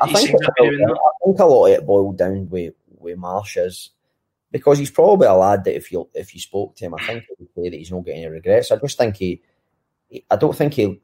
I 0.00 0.12
think, 0.12 0.30
it, 0.30 0.40
I 0.46 1.24
think 1.24 1.38
a 1.38 1.44
lot 1.44 1.66
of 1.66 1.72
it 1.72 1.86
boiled 1.86 2.18
down 2.18 2.48
with 2.48 2.74
with 2.88 3.18
Marsh 3.18 3.56
is 3.56 3.90
because 4.50 4.78
he's 4.78 4.90
probably 4.90 5.26
a 5.26 5.34
lad 5.34 5.64
that 5.64 5.76
if 5.76 5.90
you 5.90 6.08
if 6.14 6.34
you 6.34 6.40
spoke 6.40 6.76
to 6.76 6.84
him, 6.84 6.94
I 6.94 7.04
think 7.04 7.24
he 7.24 7.34
would 7.38 7.48
say 7.56 7.70
that 7.70 7.76
he's 7.76 7.90
not 7.90 8.04
getting 8.04 8.24
any 8.24 8.32
regrets. 8.32 8.70
I 8.70 8.76
just 8.76 8.98
think 8.98 9.16
he, 9.16 9.42
I 10.30 10.36
don't 10.36 10.56
think 10.56 10.74
he. 10.74 11.00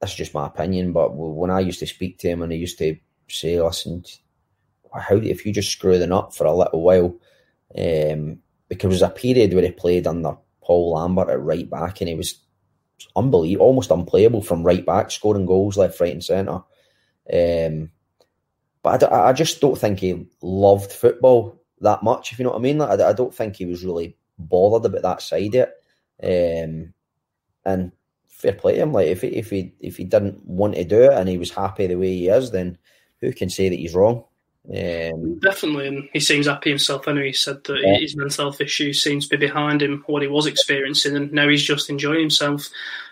That's 0.00 0.14
just 0.14 0.34
my 0.34 0.46
opinion, 0.46 0.92
but 0.92 1.14
when 1.14 1.50
I 1.50 1.60
used 1.60 1.78
to 1.78 1.86
speak 1.86 2.18
to 2.18 2.28
him 2.28 2.42
and 2.42 2.52
he 2.52 2.58
used 2.58 2.78
to 2.78 2.96
say, 3.28 3.60
"Listen, 3.60 4.04
how 4.92 5.16
if 5.16 5.46
you 5.46 5.52
just 5.52 5.70
screw 5.70 5.98
the 5.98 6.06
nut 6.06 6.34
for 6.34 6.46
a 6.46 6.54
little 6.54 6.82
while," 6.82 7.16
um, 7.78 8.41
because 8.72 8.98
there 8.98 9.06
was 9.06 9.16
a 9.16 9.20
period 9.20 9.52
where 9.52 9.64
he 9.64 9.70
played 9.70 10.06
under 10.06 10.34
Paul 10.62 10.94
Lambert 10.94 11.28
at 11.28 11.42
right 11.42 11.68
back 11.68 12.00
and 12.00 12.08
he 12.08 12.14
was 12.14 12.38
unbelievable, 13.14 13.66
almost 13.66 13.90
unplayable 13.90 14.40
from 14.40 14.62
right 14.62 14.86
back, 14.86 15.10
scoring 15.10 15.44
goals 15.44 15.76
left, 15.76 16.00
right, 16.00 16.12
and 16.12 16.24
centre. 16.24 16.62
Um, 17.30 17.90
but 18.82 19.02
I, 19.12 19.28
I, 19.28 19.32
just 19.34 19.60
don't 19.60 19.76
think 19.76 19.98
he 19.98 20.26
loved 20.40 20.90
football 20.90 21.62
that 21.82 22.02
much, 22.02 22.32
if 22.32 22.38
you 22.38 22.44
know 22.44 22.52
what 22.52 22.60
I 22.60 22.62
mean. 22.62 22.78
Like, 22.78 22.98
I, 22.98 23.10
I, 23.10 23.12
don't 23.12 23.34
think 23.34 23.56
he 23.56 23.66
was 23.66 23.84
really 23.84 24.16
bothered 24.38 24.86
about 24.86 25.02
that 25.02 25.20
side 25.22 25.54
of 25.54 25.68
it. 26.22 26.64
Um, 26.64 26.94
and 27.66 27.92
fair 28.26 28.54
play 28.54 28.76
to 28.76 28.82
him. 28.82 28.92
Like 28.94 29.08
if 29.08 29.20
he, 29.20 29.28
if 29.28 29.50
he 29.50 29.74
if 29.80 29.98
he 29.98 30.04
didn't 30.04 30.42
want 30.46 30.76
to 30.76 30.84
do 30.84 31.02
it 31.02 31.12
and 31.12 31.28
he 31.28 31.36
was 31.36 31.50
happy 31.50 31.86
the 31.88 31.96
way 31.96 32.16
he 32.16 32.28
is, 32.28 32.50
then 32.50 32.78
who 33.20 33.34
can 33.34 33.50
say 33.50 33.68
that 33.68 33.78
he's 33.78 33.94
wrong? 33.94 34.24
Um, 34.68 35.38
Definitely, 35.40 35.88
and 35.88 36.08
he 36.12 36.20
seems 36.20 36.46
happy 36.46 36.70
himself. 36.70 37.08
I 37.08 37.12
know 37.12 37.22
he 37.22 37.32
said 37.32 37.64
that 37.64 37.80
yeah. 37.82 37.98
his 37.98 38.16
mental 38.16 38.44
health 38.44 38.60
issues 38.60 39.02
seems 39.02 39.26
to 39.26 39.36
be 39.36 39.46
behind 39.46 39.82
him, 39.82 40.04
what 40.06 40.22
he 40.22 40.28
was 40.28 40.46
experiencing, 40.46 41.16
and 41.16 41.32
now 41.32 41.48
he's 41.48 41.64
just 41.64 41.90
enjoying 41.90 42.20
himself. 42.20 42.68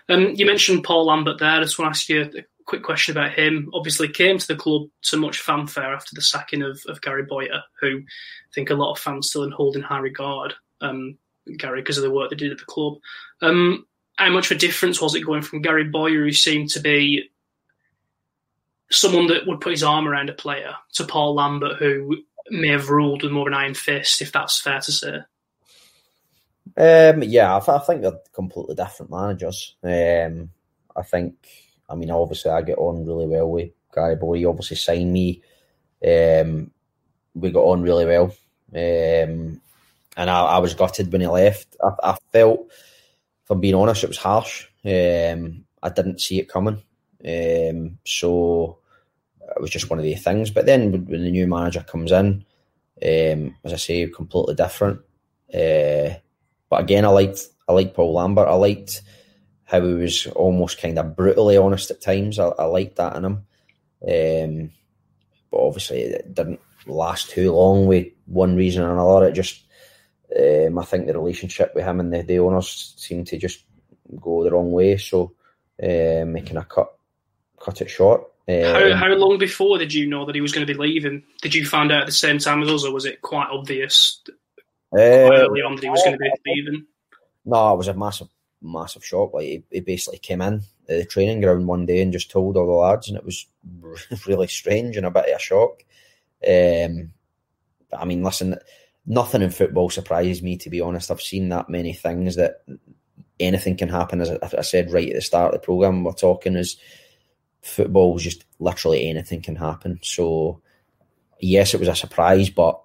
Um, 0.09 0.32
you 0.34 0.46
mentioned 0.46 0.84
Paul 0.84 1.07
Lambert 1.07 1.38
there. 1.38 1.51
I 1.51 1.61
just 1.61 1.78
want 1.78 1.94
to 1.94 1.98
ask 1.98 2.09
you 2.09 2.22
a 2.22 2.44
quick 2.66 2.82
question 2.82 3.16
about 3.16 3.32
him. 3.32 3.68
Obviously, 3.74 4.09
came 4.09 4.38
to 4.38 4.46
the 4.46 4.57
club 4.57 4.88
to 5.03 5.16
much 5.16 5.40
fanfare 5.40 5.92
after 5.92 6.14
the 6.14 6.22
sacking 6.22 6.62
of, 6.62 6.80
of 6.88 7.01
Gary 7.01 7.24
Bowyer, 7.24 7.62
who 7.80 7.98
I 7.98 8.53
think 8.55 8.70
a 8.70 8.74
lot 8.74 8.92
of 8.92 8.98
fans 8.98 9.28
still 9.28 9.51
hold 9.51 9.76
in 9.76 9.82
high 9.82 9.98
regard. 9.98 10.55
Um, 10.80 11.18
Gary, 11.57 11.80
because 11.80 11.98
of 11.98 12.05
the 12.05 12.11
work 12.11 12.30
they 12.30 12.36
did 12.36 12.53
at 12.53 12.59
the 12.59 12.64
club. 12.64 12.98
Um, 13.42 13.86
how 14.16 14.30
much 14.30 14.51
of 14.51 14.57
a 14.57 14.61
difference 14.61 15.01
was 15.01 15.14
it 15.14 15.26
going 15.26 15.42
from 15.42 15.62
Gary 15.62 15.84
Bowyer, 15.84 16.24
who 16.24 16.32
seemed 16.32 16.70
to 16.70 16.80
be 16.80 17.30
someone 18.91 19.28
that 19.28 19.47
would 19.47 19.61
put 19.61 19.72
his 19.72 19.82
arm 19.82 20.07
around 20.07 20.30
a 20.30 20.34
player 20.34 20.74
to 20.95 21.05
Paul 21.05 21.34
Lambert, 21.34 21.78
who 21.78 22.18
may 22.51 22.68
have 22.68 22.91
ruled 22.91 23.22
with 23.22 23.32
more 23.32 23.49
of 23.49 23.53
an 23.53 23.59
iron 23.59 23.74
fist, 23.74 24.20
if 24.20 24.32
that's 24.32 24.61
fair 24.61 24.80
to 24.80 24.93
say. 24.93 25.18
Um, 26.76 27.22
yeah, 27.22 27.57
I, 27.57 27.61
th- 27.61 27.68
I, 27.68 27.78
think 27.78 28.03
they're 28.03 28.20
completely 28.32 28.74
different 28.74 29.11
managers. 29.11 29.76
Um, 29.82 30.51
I 30.97 31.03
think, 31.03 31.34
I 31.88 31.95
mean, 31.95 32.11
obviously, 32.11 32.51
I 32.51 32.62
get 32.62 32.78
on 32.78 33.07
really 33.07 33.26
well 33.26 33.51
with 33.51 33.70
Gary 33.95 34.16
Boy. 34.16 34.38
He 34.38 34.47
obviously 34.47 34.76
signed 34.76 35.12
me. 35.12 35.43
Um, 36.07 36.70
we 37.34 37.51
got 37.51 37.64
on 37.64 37.82
really 37.82 38.07
well. 38.07 38.34
Um, 38.72 39.61
and 40.16 40.30
I, 40.30 40.43
I, 40.43 40.59
was 40.59 40.74
gutted 40.74 41.11
when 41.12 41.20
he 41.20 41.26
left. 41.26 41.76
I, 41.82 42.11
I, 42.11 42.18
felt, 42.32 42.66
if 42.70 43.51
I'm 43.51 43.61
being 43.61 43.74
honest, 43.74 44.05
it 44.05 44.09
was 44.09 44.16
harsh. 44.16 44.66
Um, 44.84 45.64
I 45.82 45.88
didn't 45.88 46.20
see 46.20 46.38
it 46.38 46.49
coming. 46.49 46.82
Um, 47.24 47.99
so 48.05 48.80
it 49.55 49.61
was 49.61 49.70
just 49.70 49.90
one 49.90 49.98
of 49.98 50.05
the 50.05 50.14
things. 50.14 50.51
But 50.51 50.66
then 50.66 51.07
when 51.07 51.22
the 51.22 51.30
new 51.30 51.46
manager 51.46 51.80
comes 51.80 52.12
in, 52.12 52.44
um, 53.03 53.57
as 53.64 53.72
I 53.72 53.76
say, 53.76 54.07
completely 54.09 54.55
different. 54.55 55.01
Uh, 55.53 56.14
but 56.68 56.80
again, 56.80 57.05
I 57.05 57.09
liked 57.09 57.48
I 57.68 57.72
liked 57.72 57.94
Paul 57.94 58.14
Lambert. 58.14 58.48
I 58.48 58.55
liked 58.55 59.03
how 59.64 59.80
he 59.80 59.94
was 59.94 60.26
almost 60.28 60.80
kind 60.80 60.98
of 60.98 61.16
brutally 61.16 61.57
honest 61.57 61.90
at 61.90 62.01
times. 62.01 62.38
I, 62.38 62.48
I 62.48 62.64
liked 62.64 62.96
that 62.96 63.16
in 63.16 63.24
him. 63.24 63.46
Um, 64.03 64.70
but 65.51 65.66
obviously, 65.66 66.01
it 66.03 66.34
didn't 66.34 66.61
last 66.86 67.30
too 67.30 67.53
long 67.53 67.86
with 67.86 68.09
one 68.26 68.57
reason 68.57 68.82
or 68.82 68.92
another. 68.92 69.28
It 69.28 69.32
just, 69.32 69.64
um, 70.36 70.78
I 70.78 70.84
think 70.84 71.07
the 71.07 71.14
relationship 71.14 71.72
with 71.74 71.84
him 71.84 72.01
and 72.01 72.12
the, 72.12 72.22
the 72.22 72.38
owners 72.38 72.94
seemed 72.96 73.26
to 73.28 73.38
just 73.38 73.64
go 74.20 74.44
the 74.44 74.51
wrong 74.51 74.72
way. 74.72 74.96
So 74.96 75.34
um, 75.82 76.36
of 76.36 76.68
cut 76.68 76.92
cut 77.59 77.80
it 77.80 77.90
short. 77.90 78.30
Um, 78.51 78.74
how, 78.74 78.96
how 78.96 79.09
long 79.14 79.38
before 79.38 79.78
did 79.78 79.94
you 79.94 80.07
know 80.07 80.26
that 80.26 80.34
he 80.34 80.40
was 80.40 80.53
going 80.53 80.66
to 80.66 80.72
be 80.72 80.78
leaving? 80.78 81.22
Did 81.42 81.55
you 81.55 81.66
find 81.66 81.92
out 81.92 82.03
at 82.03 82.07
the 82.07 82.12
same 82.12 82.38
time 82.38 82.62
as 82.62 82.70
us, 82.70 82.84
or 82.84 82.92
was 82.92 83.05
it 83.05 83.22
quite 83.22 83.48
obvious 83.51 84.22
quite 84.90 85.26
um, 85.26 85.32
early 85.32 85.62
on 85.62 85.76
that 85.76 85.84
he 85.84 85.90
was 85.90 86.03
going 86.03 86.16
to 86.16 86.18
be 86.18 86.32
leaving? 86.46 86.86
No, 87.44 87.74
it 87.74 87.76
was 87.76 87.88
a 87.88 87.94
massive, 87.94 88.28
massive 88.62 89.05
shock. 89.05 89.32
Like 89.32 89.44
he, 89.44 89.62
he 89.70 89.80
basically 89.80 90.18
came 90.18 90.42
in 90.42 90.62
the 90.86 91.05
training 91.05 91.40
ground 91.40 91.66
one 91.66 91.86
day 91.86 92.03
and 92.03 92.12
just 92.12 92.30
told 92.30 92.57
all 92.57 92.66
the 92.66 92.72
lads, 92.72 93.09
and 93.09 93.16
it 93.16 93.24
was 93.24 93.46
really 94.26 94.48
strange 94.48 94.96
and 94.96 95.07
a 95.07 95.11
bit 95.11 95.28
of 95.28 95.36
a 95.36 95.38
shock. 95.38 95.84
Um, 96.46 97.12
I 97.96 98.05
mean, 98.05 98.22
listen, 98.22 98.57
nothing 99.07 99.42
in 99.42 99.51
football 99.51 99.90
surprises 99.90 100.42
me. 100.42 100.57
To 100.59 100.70
be 100.70 100.80
honest, 100.80 101.11
I've 101.11 101.22
seen 101.22 101.48
that 101.51 101.68
many 101.68 101.92
things 101.92 102.36
that 102.36 102.62
anything 103.38 103.76
can 103.76 103.88
happen. 103.88 104.20
As 104.20 104.30
I 104.30 104.62
said 104.62 104.92
right 104.92 105.09
at 105.09 105.14
the 105.14 105.20
start 105.20 105.55
of 105.55 105.61
the 105.61 105.64
program, 105.64 106.05
we're 106.05 106.12
talking 106.12 106.57
is 106.57 106.76
football 107.62 108.16
is 108.16 108.22
just 108.22 108.44
literally 108.58 109.08
anything 109.08 109.42
can 109.42 109.56
happen. 109.56 109.98
So 110.02 110.61
yes, 111.40 111.74
it 111.74 111.80
was 111.80 111.88
a 111.88 111.94
surprise, 111.94 112.50
but 112.50 112.80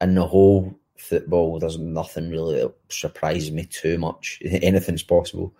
in 0.00 0.14
the 0.14 0.26
whole 0.26 0.78
football, 0.96 1.58
there's 1.58 1.78
nothing 1.78 2.30
really 2.30 2.60
that 2.60 2.74
surprises 2.88 3.50
me 3.50 3.66
too 3.66 3.98
much. 3.98 4.40
Anything's 4.44 5.02
possible. 5.02 5.54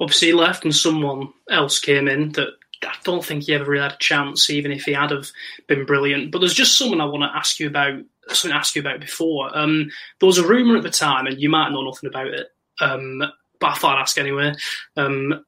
Obviously, 0.00 0.32
left 0.32 0.64
and 0.64 0.74
someone 0.74 1.32
else 1.50 1.78
came 1.78 2.08
in 2.08 2.32
that 2.32 2.50
I 2.84 2.94
don't 3.04 3.24
think 3.24 3.44
he 3.44 3.54
ever 3.54 3.64
really 3.64 3.82
had 3.82 3.94
a 3.94 3.98
chance, 3.98 4.50
even 4.50 4.70
if 4.70 4.82
he 4.84 4.92
had 4.92 5.10
have 5.10 5.30
been 5.66 5.86
brilliant. 5.86 6.30
But 6.30 6.40
there's 6.40 6.54
just 6.54 6.76
someone 6.76 7.00
I 7.00 7.06
want 7.06 7.22
to 7.22 7.36
ask 7.36 7.58
you 7.58 7.66
about. 7.66 8.02
Something 8.28 8.50
to 8.50 8.56
ask 8.56 8.74
you 8.74 8.80
about 8.80 8.98
before. 8.98 9.56
Um, 9.56 9.88
there 10.18 10.26
was 10.26 10.38
a 10.38 10.46
rumor 10.46 10.76
at 10.76 10.82
the 10.82 10.90
time, 10.90 11.26
and 11.26 11.40
you 11.40 11.48
might 11.48 11.70
know 11.70 11.82
nothing 11.82 12.08
about 12.08 12.26
it. 12.26 12.48
Um, 12.80 13.22
but 13.60 13.66
I 13.68 13.74
thought 13.74 13.96
I'd 13.96 14.02
ask 14.02 14.18
anyway. 14.18 14.52
Um, 14.96 15.44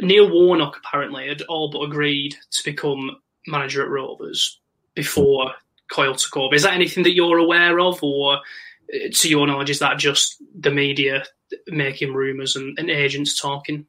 Neil 0.00 0.30
Warnock 0.30 0.76
apparently 0.76 1.28
had 1.28 1.42
all 1.42 1.70
but 1.70 1.82
agreed 1.82 2.36
to 2.50 2.64
become 2.64 3.16
manager 3.46 3.82
at 3.82 3.90
Rovers 3.90 4.60
before 4.94 5.52
Coyle 5.90 6.14
took 6.14 6.36
over. 6.36 6.54
Is 6.54 6.62
that 6.62 6.74
anything 6.74 7.04
that 7.04 7.14
you're 7.14 7.38
aware 7.38 7.78
of, 7.80 8.02
or 8.02 8.36
uh, 8.36 9.08
to 9.12 9.28
your 9.28 9.46
knowledge, 9.46 9.70
is 9.70 9.78
that 9.80 9.98
just 9.98 10.42
the 10.58 10.70
media 10.70 11.24
making 11.68 12.14
rumours 12.14 12.56
and, 12.56 12.78
and, 12.78 12.90
agents 12.90 13.40
talking? 13.40 13.86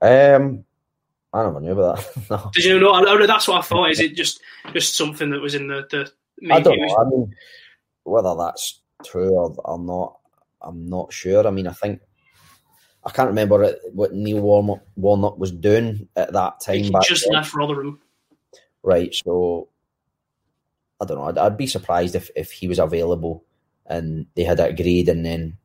Um, 0.00 0.64
I 1.32 1.44
never 1.44 1.60
knew 1.60 1.72
about 1.72 1.98
that. 1.98 2.30
no. 2.30 2.50
Did 2.52 2.64
you 2.64 2.80
know? 2.80 2.92
I, 2.92 3.26
that's 3.26 3.46
what 3.46 3.58
I 3.58 3.62
thought. 3.62 3.90
Is 3.90 4.00
it 4.00 4.14
just 4.14 4.40
just 4.72 4.96
something 4.96 5.30
that 5.30 5.40
was 5.40 5.54
in 5.54 5.68
the 5.68 5.86
the 5.90 6.10
media? 6.40 6.56
I 6.56 6.60
don't 6.60 6.78
know. 6.80 6.96
I 6.96 7.04
mean, 7.04 7.34
whether 8.04 8.34
that's 8.36 8.80
true 9.04 9.30
or, 9.30 9.54
or 9.64 9.78
not, 9.78 10.18
I'm 10.60 10.86
not 10.88 11.12
sure. 11.12 11.46
I 11.46 11.50
mean, 11.50 11.66
I 11.66 11.72
think 11.72 12.00
I 13.04 13.10
can't 13.10 13.28
remember 13.28 13.76
what 13.92 14.14
Neil 14.14 14.40
Warnock 14.40 15.38
was 15.38 15.50
doing 15.50 16.08
at 16.14 16.32
that 16.32 16.60
time. 16.60 16.84
He 16.84 16.92
just 17.02 17.24
then. 17.24 17.34
left 17.34 17.54
Rotherham. 17.54 18.00
Right, 18.82 19.14
so 19.14 19.68
I 21.00 21.04
don't 21.04 21.18
know. 21.18 21.24
I'd, 21.24 21.38
I'd, 21.38 21.56
be 21.56 21.66
surprised 21.66 22.14
if, 22.14 22.30
if 22.36 22.52
he 22.52 22.68
was 22.68 22.78
available 22.78 23.44
and 23.86 24.26
they 24.34 24.44
had 24.44 24.60
agreed 24.60 25.08
and 25.08 25.26
then 25.26 25.56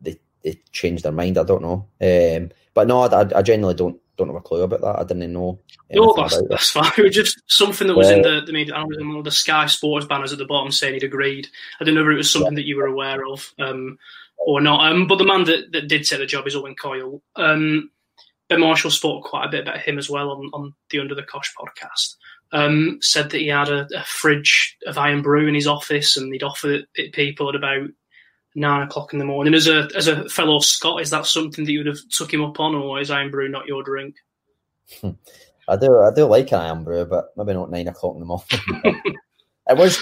they, 0.00 0.18
they 0.42 0.60
changed 0.72 1.04
their 1.04 1.12
mind. 1.12 1.38
I 1.38 1.44
don't 1.44 1.62
know. 1.62 1.88
Um, 2.00 2.50
but 2.74 2.88
no, 2.88 3.02
I, 3.02 3.38
I 3.38 3.42
genuinely 3.42 3.74
don't 3.74 4.00
don't 4.16 4.28
have 4.28 4.36
a 4.36 4.40
clue 4.40 4.62
about 4.62 4.80
that. 4.80 4.98
I 4.98 5.04
didn't 5.04 5.32
know. 5.32 5.58
No, 5.92 6.14
that's, 6.16 6.40
that's 6.48 6.70
fine. 6.70 6.90
It 6.98 7.02
was 7.02 7.14
just 7.14 7.42
something 7.46 7.88
that 7.88 7.96
was 7.96 8.08
uh, 8.08 8.14
in 8.14 8.22
the 8.22 8.42
the 8.46 8.52
media. 8.52 8.74
I 8.74 8.80
don't 8.80 9.12
know 9.12 9.22
the 9.22 9.30
Sky 9.30 9.66
Sports 9.66 10.06
banners 10.06 10.32
at 10.32 10.38
the 10.38 10.44
bottom 10.44 10.70
saying 10.70 10.94
he'd 10.94 11.04
agreed. 11.04 11.48
I 11.80 11.84
didn't 11.84 11.96
know 11.96 12.08
if 12.08 12.12
it 12.14 12.16
was 12.16 12.30
something 12.30 12.52
yeah. 12.52 12.56
that 12.56 12.66
you 12.66 12.76
were 12.76 12.86
aware 12.86 13.26
of. 13.26 13.52
Um, 13.58 13.98
or 14.38 14.60
not. 14.60 14.90
Um, 14.90 15.06
but 15.06 15.16
the 15.16 15.24
man 15.24 15.44
that, 15.44 15.72
that 15.72 15.88
did 15.88 16.04
take 16.04 16.18
the 16.18 16.26
job 16.26 16.46
is 16.46 16.56
Owen 16.56 16.74
Coyle. 16.74 17.22
Um, 17.36 17.90
ben 18.48 18.60
Marshall 18.60 18.90
spoke 18.90 19.24
quite 19.24 19.46
a 19.46 19.50
bit 19.50 19.62
about 19.62 19.80
him 19.80 19.98
as 19.98 20.10
well 20.10 20.30
on, 20.30 20.50
on 20.52 20.72
the 20.90 21.00
Under 21.00 21.14
the 21.14 21.22
Cosh 21.22 21.52
podcast. 21.58 22.16
Um, 22.52 22.98
said 23.00 23.30
that 23.30 23.40
he 23.40 23.48
had 23.48 23.68
a, 23.68 23.88
a, 23.96 24.04
fridge 24.04 24.76
of 24.86 24.96
Irn-Bru 24.96 25.48
in 25.48 25.54
his 25.56 25.66
office 25.66 26.16
and 26.16 26.32
he'd 26.32 26.44
offer 26.44 26.82
it, 26.94 27.12
people 27.12 27.48
at 27.48 27.56
about 27.56 27.88
nine 28.54 28.82
o'clock 28.82 29.12
in 29.12 29.18
the 29.18 29.24
morning. 29.24 29.54
As 29.54 29.66
a 29.66 29.88
as 29.96 30.06
a 30.06 30.28
fellow 30.28 30.60
Scot, 30.60 31.00
is 31.00 31.10
that 31.10 31.26
something 31.26 31.64
that 31.64 31.72
you 31.72 31.80
would 31.80 31.88
have 31.88 32.08
took 32.10 32.32
him 32.32 32.44
up 32.44 32.60
on, 32.60 32.76
or 32.76 33.00
is 33.00 33.10
Irn-Bru 33.10 33.48
not 33.48 33.66
your 33.66 33.82
drink? 33.82 34.16
I 35.02 35.76
do 35.76 35.98
I 36.00 36.12
do 36.14 36.26
like 36.26 36.52
an 36.52 36.60
Irn-Bru, 36.60 37.06
but 37.06 37.32
maybe 37.36 37.54
not 37.54 37.70
nine 37.70 37.88
o'clock 37.88 38.14
in 38.14 38.20
the 38.20 38.26
morning. 38.26 38.46
it 39.68 39.76
was 39.76 40.00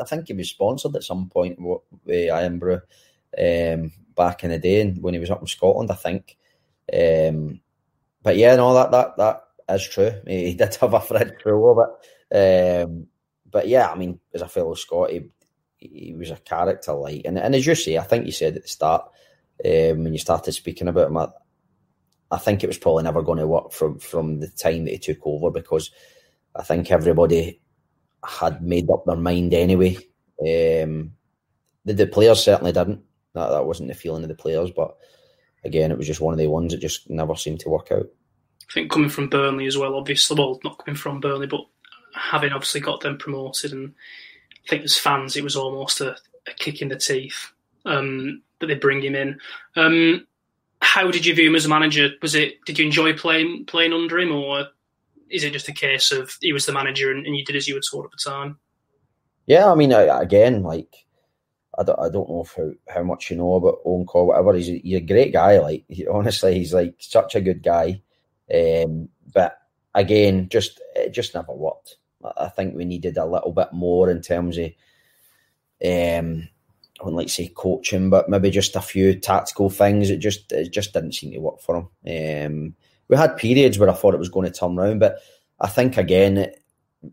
I 0.00 0.04
think 0.04 0.28
he 0.28 0.34
was 0.34 0.50
sponsored 0.50 0.96
at 0.96 1.04
some 1.04 1.28
point 1.28 1.58
with 1.60 2.30
Irn-Bru 2.30 2.80
um, 3.38 3.92
back 4.14 4.44
in 4.44 4.50
the 4.50 4.58
day 4.58 4.90
when 4.90 5.14
he 5.14 5.20
was 5.20 5.30
up 5.30 5.40
in 5.40 5.46
Scotland, 5.46 5.90
I 5.90 5.94
think. 5.94 6.36
Um, 6.92 7.60
but 8.22 8.36
yeah, 8.36 8.56
no, 8.56 8.74
that 8.74 8.90
that 8.90 9.16
that 9.16 9.44
is 9.74 9.88
true. 9.88 10.12
He, 10.26 10.44
he 10.48 10.54
did 10.54 10.74
have 10.76 10.94
a 10.94 11.00
Fred 11.00 11.38
crew 11.40 11.68
of 11.70 11.88
it. 12.30 12.84
Um, 12.84 13.06
but 13.50 13.68
yeah, 13.68 13.90
I 13.90 13.96
mean, 13.96 14.20
as 14.32 14.42
a 14.42 14.48
fellow 14.48 14.74
Scot, 14.74 15.10
he, 15.10 15.24
he 15.76 16.14
was 16.14 16.30
a 16.30 16.36
character 16.36 16.92
like, 16.92 17.22
and, 17.24 17.38
and 17.38 17.54
as 17.54 17.66
you 17.66 17.74
say, 17.74 17.98
I 17.98 18.02
think 18.02 18.24
you 18.24 18.32
said 18.32 18.56
at 18.56 18.62
the 18.62 18.68
start 18.68 19.04
um, 19.64 20.04
when 20.04 20.12
you 20.12 20.18
started 20.18 20.52
speaking 20.52 20.88
about 20.88 21.08
him, 21.08 21.18
I, 21.18 21.28
I 22.30 22.38
think 22.38 22.64
it 22.64 22.68
was 22.68 22.78
probably 22.78 23.04
never 23.04 23.22
going 23.22 23.38
to 23.38 23.46
work 23.46 23.72
from 23.72 23.98
from 23.98 24.40
the 24.40 24.48
time 24.48 24.84
that 24.84 24.92
he 24.92 24.98
took 24.98 25.26
over 25.26 25.50
because 25.50 25.90
I 26.56 26.62
think 26.62 26.90
everybody 26.90 27.60
had 28.24 28.62
made 28.62 28.90
up 28.90 29.04
their 29.04 29.16
mind 29.16 29.54
anyway. 29.54 29.96
Um, 30.40 31.12
the, 31.84 31.94
the 31.94 32.06
players 32.06 32.42
certainly 32.42 32.72
didn't. 32.72 33.02
That 33.34 33.50
that 33.50 33.64
wasn't 33.64 33.88
the 33.88 33.94
feeling 33.94 34.22
of 34.22 34.28
the 34.28 34.34
players, 34.34 34.70
but 34.70 34.96
again, 35.64 35.90
it 35.90 35.98
was 35.98 36.06
just 36.06 36.20
one 36.20 36.34
of 36.34 36.38
the 36.38 36.48
ones 36.48 36.72
that 36.72 36.80
just 36.80 37.08
never 37.08 37.34
seemed 37.34 37.60
to 37.60 37.70
work 37.70 37.90
out. 37.90 38.06
I 38.68 38.72
think 38.72 38.90
coming 38.90 39.08
from 39.08 39.28
Burnley 39.28 39.66
as 39.66 39.78
well, 39.78 39.94
obviously, 39.94 40.36
well, 40.38 40.60
not 40.64 40.84
coming 40.84 40.96
from 40.96 41.20
Burnley, 41.20 41.46
but 41.46 41.62
having 42.14 42.52
obviously 42.52 42.80
got 42.80 43.00
them 43.00 43.18
promoted, 43.18 43.72
and 43.72 43.94
I 44.66 44.68
think 44.68 44.84
as 44.84 44.98
fans, 44.98 45.36
it 45.36 45.44
was 45.44 45.56
almost 45.56 46.00
a, 46.00 46.16
a 46.46 46.52
kick 46.56 46.82
in 46.82 46.88
the 46.88 46.96
teeth 46.96 47.52
um, 47.84 48.42
that 48.60 48.66
they 48.66 48.74
bring 48.74 49.02
him 49.02 49.14
in. 49.14 49.38
Um, 49.76 50.26
how 50.80 51.10
did 51.10 51.24
you 51.24 51.34
view 51.34 51.48
him 51.48 51.56
as 51.56 51.64
a 51.64 51.70
manager? 51.70 52.10
Was 52.20 52.34
it 52.34 52.64
did 52.64 52.78
you 52.78 52.84
enjoy 52.84 53.16
playing 53.16 53.66
playing 53.66 53.92
under 53.92 54.18
him, 54.18 54.32
or 54.32 54.66
is 55.32 55.44
it 55.44 55.52
just 55.52 55.68
a 55.68 55.72
case 55.72 56.12
of 56.12 56.36
he 56.40 56.52
was 56.52 56.66
the 56.66 56.72
manager 56.72 57.10
and, 57.10 57.26
and 57.26 57.34
you 57.34 57.44
did 57.44 57.56
as 57.56 57.66
you 57.66 57.74
were 57.74 57.80
told 57.80 58.04
at 58.04 58.10
the 58.10 58.30
time? 58.30 58.58
Yeah, 59.46 59.72
I 59.72 59.74
mean, 59.74 59.92
again, 59.92 60.62
like 60.62 60.94
I 61.76 61.82
don't, 61.82 61.98
I 61.98 62.10
don't 62.10 62.28
know 62.28 62.44
how, 62.56 62.70
how 62.88 63.02
much 63.02 63.30
you 63.30 63.36
know 63.36 63.54
about 63.54 63.78
Owen 63.84 64.06
Coyle, 64.06 64.26
whatever. 64.26 64.54
He's, 64.54 64.66
he's 64.66 64.96
a 64.96 65.00
great 65.00 65.32
guy. 65.32 65.58
Like 65.58 65.84
he, 65.88 66.06
honestly, 66.06 66.54
he's 66.54 66.74
like 66.74 66.94
such 66.98 67.34
a 67.34 67.40
good 67.40 67.62
guy. 67.62 68.02
Um, 68.52 69.08
but 69.32 69.58
again, 69.94 70.48
just 70.48 70.80
it 70.94 71.12
just 71.12 71.34
never 71.34 71.52
worked. 71.52 71.96
I 72.36 72.48
think 72.50 72.76
we 72.76 72.84
needed 72.84 73.16
a 73.16 73.26
little 73.26 73.52
bit 73.52 73.72
more 73.72 74.08
in 74.10 74.20
terms 74.20 74.56
of, 74.58 74.66
um, 75.84 76.48
I 77.00 77.04
wouldn't 77.04 77.16
like 77.16 77.26
to 77.26 77.32
say 77.32 77.48
coaching, 77.48 78.10
but 78.10 78.28
maybe 78.28 78.50
just 78.50 78.76
a 78.76 78.80
few 78.80 79.18
tactical 79.18 79.70
things. 79.70 80.10
It 80.10 80.18
just 80.18 80.52
it 80.52 80.72
just 80.72 80.92
didn't 80.92 81.14
seem 81.14 81.32
to 81.32 81.38
work 81.38 81.60
for 81.60 81.88
him. 82.04 82.46
Um, 82.46 82.74
we 83.12 83.18
had 83.18 83.36
periods 83.36 83.78
where 83.78 83.90
I 83.90 83.92
thought 83.92 84.14
it 84.14 84.18
was 84.20 84.30
going 84.30 84.50
to 84.50 84.58
turn 84.58 84.78
around, 84.78 85.00
but 85.00 85.18
I 85.60 85.68
think 85.68 85.98
again, 85.98 86.38
it, 86.38 86.64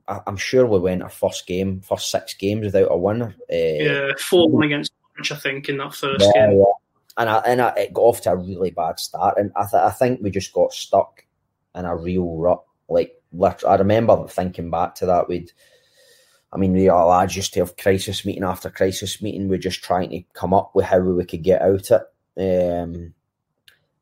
I, 0.08 0.22
am 0.28 0.38
sure 0.38 0.66
we 0.66 0.80
went 0.80 1.04
our 1.04 1.10
first 1.10 1.46
game, 1.46 1.82
first 1.82 2.10
six 2.10 2.36
games 2.36 2.64
without 2.64 2.88
a 2.90 2.98
win. 2.98 3.22
Uh, 3.22 3.34
yeah, 3.50 4.12
four 4.18 4.48
one 4.48 4.64
against 4.64 4.94
Norwich, 5.04 5.34
I 5.34 5.36
think, 5.36 5.68
in 5.68 5.76
that 5.80 5.94
first 5.94 6.22
yeah, 6.22 6.48
game. 6.48 6.60
Yeah. 6.60 6.64
And 7.18 7.30
I, 7.30 7.38
and 7.40 7.62
I, 7.62 7.70
it 7.72 7.94
got 7.94 8.04
off 8.04 8.22
to 8.22 8.32
a 8.32 8.38
really 8.38 8.72
bad 8.72 8.98
start, 8.98 9.38
and 9.38 9.52
I, 9.58 9.64
th- 9.70 9.84
I 9.84 9.90
think 9.90 10.22
we 10.22 10.32
just 10.32 10.54
got 10.54 10.72
stuck 10.72 11.26
in 11.76 11.84
a 11.84 11.98
real 11.98 12.38
rut. 12.38 12.64
Like 12.88 13.22
I 13.68 13.76
remember 13.76 14.26
thinking 14.30 14.72
back 14.72 14.96
to 14.96 15.06
that, 15.08 15.28
we'd. 15.28 15.52
I 16.54 16.58
mean, 16.58 16.72
we 16.72 16.88
all 16.88 17.10
lads 17.10 17.36
used 17.36 17.54
to 17.56 17.60
have 17.60 17.76
crisis 17.76 18.26
meeting 18.26 18.46
after 18.46 18.70
crisis 18.70 19.22
meeting. 19.22 19.50
We're 19.50 19.58
just 19.58 19.84
trying 19.84 20.12
to 20.12 20.22
come 20.32 20.54
up 20.54 20.72
with 20.74 20.86
how 20.86 21.00
we 21.00 21.26
could 21.26 21.44
get 21.44 21.62
out 21.62 21.92
it. 21.92 22.02
Um, 22.38 23.14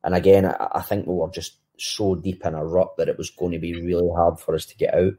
and 0.03 0.15
again, 0.15 0.45
I, 0.45 0.67
I 0.75 0.81
think 0.83 1.07
we 1.07 1.15
were 1.15 1.31
just 1.31 1.57
so 1.77 2.15
deep 2.15 2.45
in 2.45 2.53
a 2.53 2.65
rut 2.65 2.97
that 2.97 3.09
it 3.09 3.17
was 3.17 3.29
going 3.29 3.51
to 3.51 3.59
be 3.59 3.81
really 3.81 4.09
hard 4.15 4.39
for 4.39 4.55
us 4.55 4.65
to 4.67 4.77
get 4.77 4.93
out. 4.93 5.13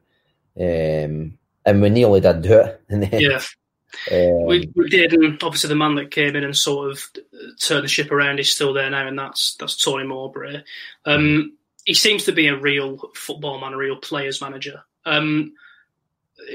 Um, 0.59 1.39
and 1.65 1.83
we 1.83 1.91
nearly 1.91 2.21
did 2.21 2.43
do 2.43 2.61
it. 2.61 2.83
Yeah. 3.13 3.43
Um, 4.13 4.45
we, 4.45 4.71
we 4.77 4.89
did, 4.91 5.15
and 5.15 5.43
obviously 5.43 5.69
the 5.69 5.75
man 5.75 5.95
that 5.95 6.11
came 6.11 6.37
in 6.37 6.45
and 6.45 6.57
sort 6.57 6.91
of 6.91 7.03
turned 7.59 7.85
the 7.85 7.89
ship 7.89 8.13
around 8.13 8.39
is 8.39 8.53
still 8.53 8.75
there 8.75 8.91
now, 8.91 9.07
and 9.07 9.19
that's 9.19 9.57
that's 9.59 9.83
Tony 9.83 10.05
Mowbray. 10.05 10.63
Um, 11.07 11.57
he 11.85 11.95
seems 11.95 12.25
to 12.25 12.33
be 12.33 12.49
a 12.49 12.57
real 12.57 13.11
football 13.15 13.59
man, 13.59 13.73
a 13.73 13.79
real 13.79 13.97
players 13.97 14.43
manager. 14.43 14.83
Um, 15.07 15.55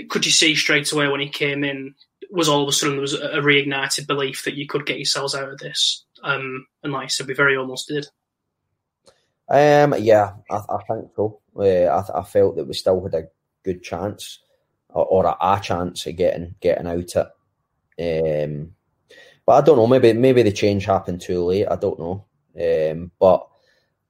could 0.10 0.26
you 0.28 0.32
see 0.32 0.54
straight 0.56 0.91
away 0.91 1.08
when 1.08 1.22
he 1.22 1.30
came 1.30 1.64
in? 1.64 1.95
Was 2.30 2.47
all 2.47 2.62
of 2.62 2.70
a 2.70 2.72
sudden 2.72 2.95
there 2.95 3.01
was 3.01 3.16
a 3.16 3.39
reignited 3.39 4.06
belief 4.08 4.45
that 4.45 4.56
you 4.56 4.68
could 4.68 4.86
get 4.86 4.97
yourselves 4.97 5.34
out 5.34 5.49
of 5.49 5.58
this? 5.58 6.06
Um, 6.24 6.68
and 6.84 6.93
like 6.93 7.06
I 7.06 7.08
said, 7.08 7.28
we 7.28 7.34
very 7.34 7.58
almost 7.58 7.88
did. 7.88 8.08
Um, 9.50 9.96
yeah, 10.00 10.34
I, 10.50 10.56
I 10.56 10.78
think 10.88 11.12
so. 11.16 11.39
Uh, 11.56 11.62
I, 11.62 12.20
I, 12.20 12.24
felt 12.24 12.56
that 12.56 12.66
we 12.66 12.74
still 12.74 13.04
had 13.04 13.14
a 13.14 13.28
good 13.64 13.84
chance 13.84 14.39
or, 14.89 15.06
or 15.06 15.26
a, 15.26 15.36
a, 15.39 15.60
chance 15.62 16.06
of 16.06 16.16
getting 16.16 16.56
getting 16.60 16.88
out 16.88 17.28
it. 17.98 18.46
Um, 18.46 18.72
but 19.46 19.54
I 19.54 19.62
don't 19.62 19.78
know. 19.78 19.88
Maybe 19.88 20.14
maybe 20.14 20.44
the 20.44 20.52
change 20.52 20.86
happened 20.86 21.22
too 21.22 21.44
late. 21.44 21.68
I 21.70 21.76
don't 21.76 22.00
know. 22.00 22.26
Um, 22.56 23.12
but 23.20 23.48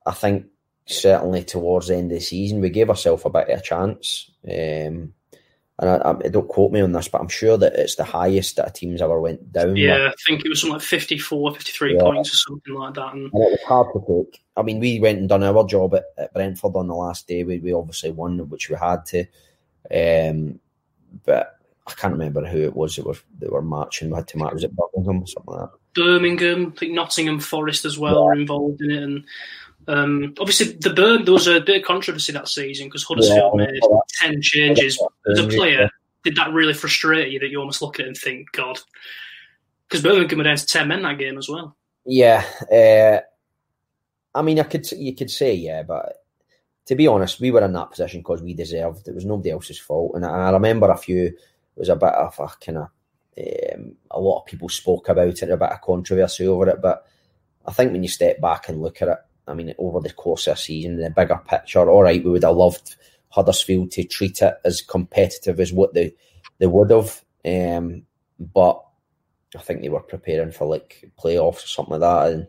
I 0.06 0.12
think 0.12 0.46
certainly 0.86 1.44
towards 1.44 1.88
the 1.88 1.96
end 1.96 2.12
of 2.12 2.18
the 2.18 2.24
season 2.24 2.62
we 2.62 2.70
gave 2.70 2.90
ourselves 2.90 3.24
a 3.26 3.30
bit 3.30 3.50
of 3.50 3.60
a 3.60 3.62
chance. 3.62 4.32
Um, 4.48 5.14
and 5.80 5.90
I, 5.90 6.12
I, 6.12 6.30
don't 6.30 6.48
quote 6.48 6.72
me 6.72 6.82
on 6.82 6.92
this, 6.92 7.08
but 7.08 7.20
I'm 7.20 7.30
sure 7.30 7.58
that 7.58 7.74
it's 7.74 7.96
the 7.96 8.04
highest 8.04 8.58
that 8.58 8.68
a 8.68 8.72
team's 8.72 9.02
ever 9.02 9.20
went 9.20 9.52
down. 9.52 9.76
Yeah, 9.76 10.10
I 10.10 10.14
think 10.28 10.46
it 10.46 10.50
was 10.50 10.62
something 10.62 10.76
like 10.76 10.84
54, 10.84 11.56
53 11.56 11.94
yeah. 11.96 12.00
points 12.00 12.34
or 12.34 12.38
something 12.38 12.74
like 12.76 12.94
that. 12.94 13.14
And... 13.14 13.32
and... 13.34 13.44
it 13.44 13.52
was 13.52 13.64
hard 13.66 13.88
to 13.94 14.26
take. 14.26 14.44
I 14.56 14.62
mean, 14.62 14.80
we 14.80 15.00
went 15.00 15.18
and 15.18 15.28
done 15.28 15.44
our 15.44 15.66
job 15.66 15.96
at, 15.96 16.06
at 16.18 16.34
Brentford 16.34 16.76
on 16.76 16.88
the 16.88 16.96
last 16.96 17.28
day. 17.28 17.44
We, 17.44 17.58
we 17.58 17.74
obviously 17.74 18.12
won, 18.12 18.50
which 18.50 18.70
we 18.70 18.76
had 18.76 19.06
to. 19.08 19.26
Um, 19.92 20.60
but 21.26 21.60
I 21.88 21.94
can't 21.94 22.14
remember 22.14 22.46
who 22.46 22.60
it 22.60 22.76
was 22.76 22.96
that 22.96 23.06
were 23.06 23.18
that 23.40 23.52
were 23.52 23.62
matching. 23.62 24.10
We 24.10 24.16
had 24.16 24.28
to 24.30 24.38
match. 24.38 24.54
Was 24.54 24.64
it 24.64 24.76
Birmingham 24.76 25.24
or 25.24 25.28
something 25.28 25.54
like 25.54 25.70
that? 25.72 25.80
Birmingham, 25.96 26.74
I 26.76 26.80
think 26.80 26.94
Nottingham 26.94 27.40
Forest 27.40 27.86
as 27.86 27.98
well 27.98 28.16
yeah. 28.16 28.22
were 28.22 28.34
involved 28.34 28.82
in 28.82 28.92
it, 28.92 29.04
and 29.04 29.26
um, 29.88 30.34
obviously 30.40 30.74
the 30.74 30.92
Burn 30.92 31.26
there 31.26 31.34
was 31.34 31.48
a 31.48 31.62
bit 31.62 31.82
of 31.82 31.88
controversy 31.88 32.32
that 32.34 32.48
season 32.48 32.88
because 32.88 33.04
Huddersfield 33.04 33.60
yeah, 33.60 33.66
made 33.66 33.82
ten 34.20 34.42
changes. 34.42 35.02
As 35.30 35.40
a 35.40 35.48
player, 35.48 35.90
did 36.24 36.36
that 36.36 36.54
really 36.54 36.74
frustrate 36.74 37.32
you 37.32 37.40
that 37.40 37.50
you 37.50 37.60
almost 37.60 37.82
look 37.82 38.00
at 38.00 38.06
it 38.06 38.08
and 38.08 38.18
think, 38.18 38.52
God, 38.52 38.80
because 39.88 40.02
Birmingham 40.02 40.38
were 40.38 40.44
down 40.44 40.58
to 40.58 40.66
ten 40.66 40.88
men 40.88 41.02
that 41.04 41.18
game 41.18 41.38
as 41.38 41.50
well. 41.50 41.76
Yeah, 42.06 42.44
uh, 42.72 43.22
I 44.38 44.42
mean, 44.42 44.60
I 44.60 44.64
could 44.64 44.90
you 44.92 45.16
could 45.16 45.32
say 45.32 45.54
yeah, 45.54 45.84
but 45.84 46.24
to 46.86 46.96
be 46.96 47.08
honest, 47.08 47.40
we 47.40 47.52
were 47.52 47.64
in 47.64 47.74
that 47.74 47.92
position 47.92 48.22
because 48.22 48.42
we 48.42 48.54
deserved. 48.54 49.08
It 49.08 49.16
was 49.16 49.26
nobody 49.26 49.52
else's 49.52 49.80
fault, 49.80 50.14
and 50.16 50.26
I, 50.26 50.52
remember 50.52 50.90
a 50.90 50.98
few. 50.98 51.26
It 51.26 51.80
was 51.80 51.90
a 51.90 51.96
bit 51.96 52.14
of 52.14 52.38
a 52.40 52.48
kind 52.64 52.78
of 52.78 52.90
um, 53.76 53.96
a 54.12 54.20
lot 54.20 54.42
of 54.42 54.46
people 54.46 54.70
spoke 54.70 55.10
about 55.10 55.28
it, 55.28 55.50
a 55.50 55.58
bit 55.58 55.70
of 55.70 55.82
controversy 55.82 56.48
over 56.48 56.70
it. 56.70 56.82
But 56.82 57.06
I 57.66 57.72
think 57.72 57.92
when 57.92 58.04
you 58.04 58.10
step 58.10 58.40
back 58.42 58.70
and 58.70 58.82
look 58.82 59.02
at 59.02 59.08
it, 59.08 59.18
I 59.48 59.54
mean, 59.54 59.74
over 59.78 60.00
the 60.00 60.14
course 60.14 60.48
of 60.48 60.54
a 60.54 60.58
season, 60.58 60.98
the 60.98 61.10
bigger 61.10 61.40
picture, 61.48 61.90
all 61.90 62.04
right, 62.04 62.24
we 62.24 62.32
would 62.32 62.44
have 62.44 62.56
loved 62.56 62.96
Huddersfield 63.30 63.92
to 63.92 64.04
treat 64.04 64.42
it 64.42 64.56
as 64.64 64.82
competitive 64.82 65.60
as 65.60 65.74
what 65.74 65.94
they 65.94 66.14
they 66.60 66.68
would 66.68 66.92
have, 66.92 67.24
um, 67.46 68.04
but 68.40 68.84
I 69.56 69.60
think 69.60 69.82
they 69.82 69.90
were 69.90 70.02
preparing 70.02 70.52
for 70.52 70.68
like 70.68 71.12
playoffs 71.22 71.64
or 71.64 71.68
something 71.68 72.00
like 72.00 72.02
that, 72.02 72.32
and 72.32 72.48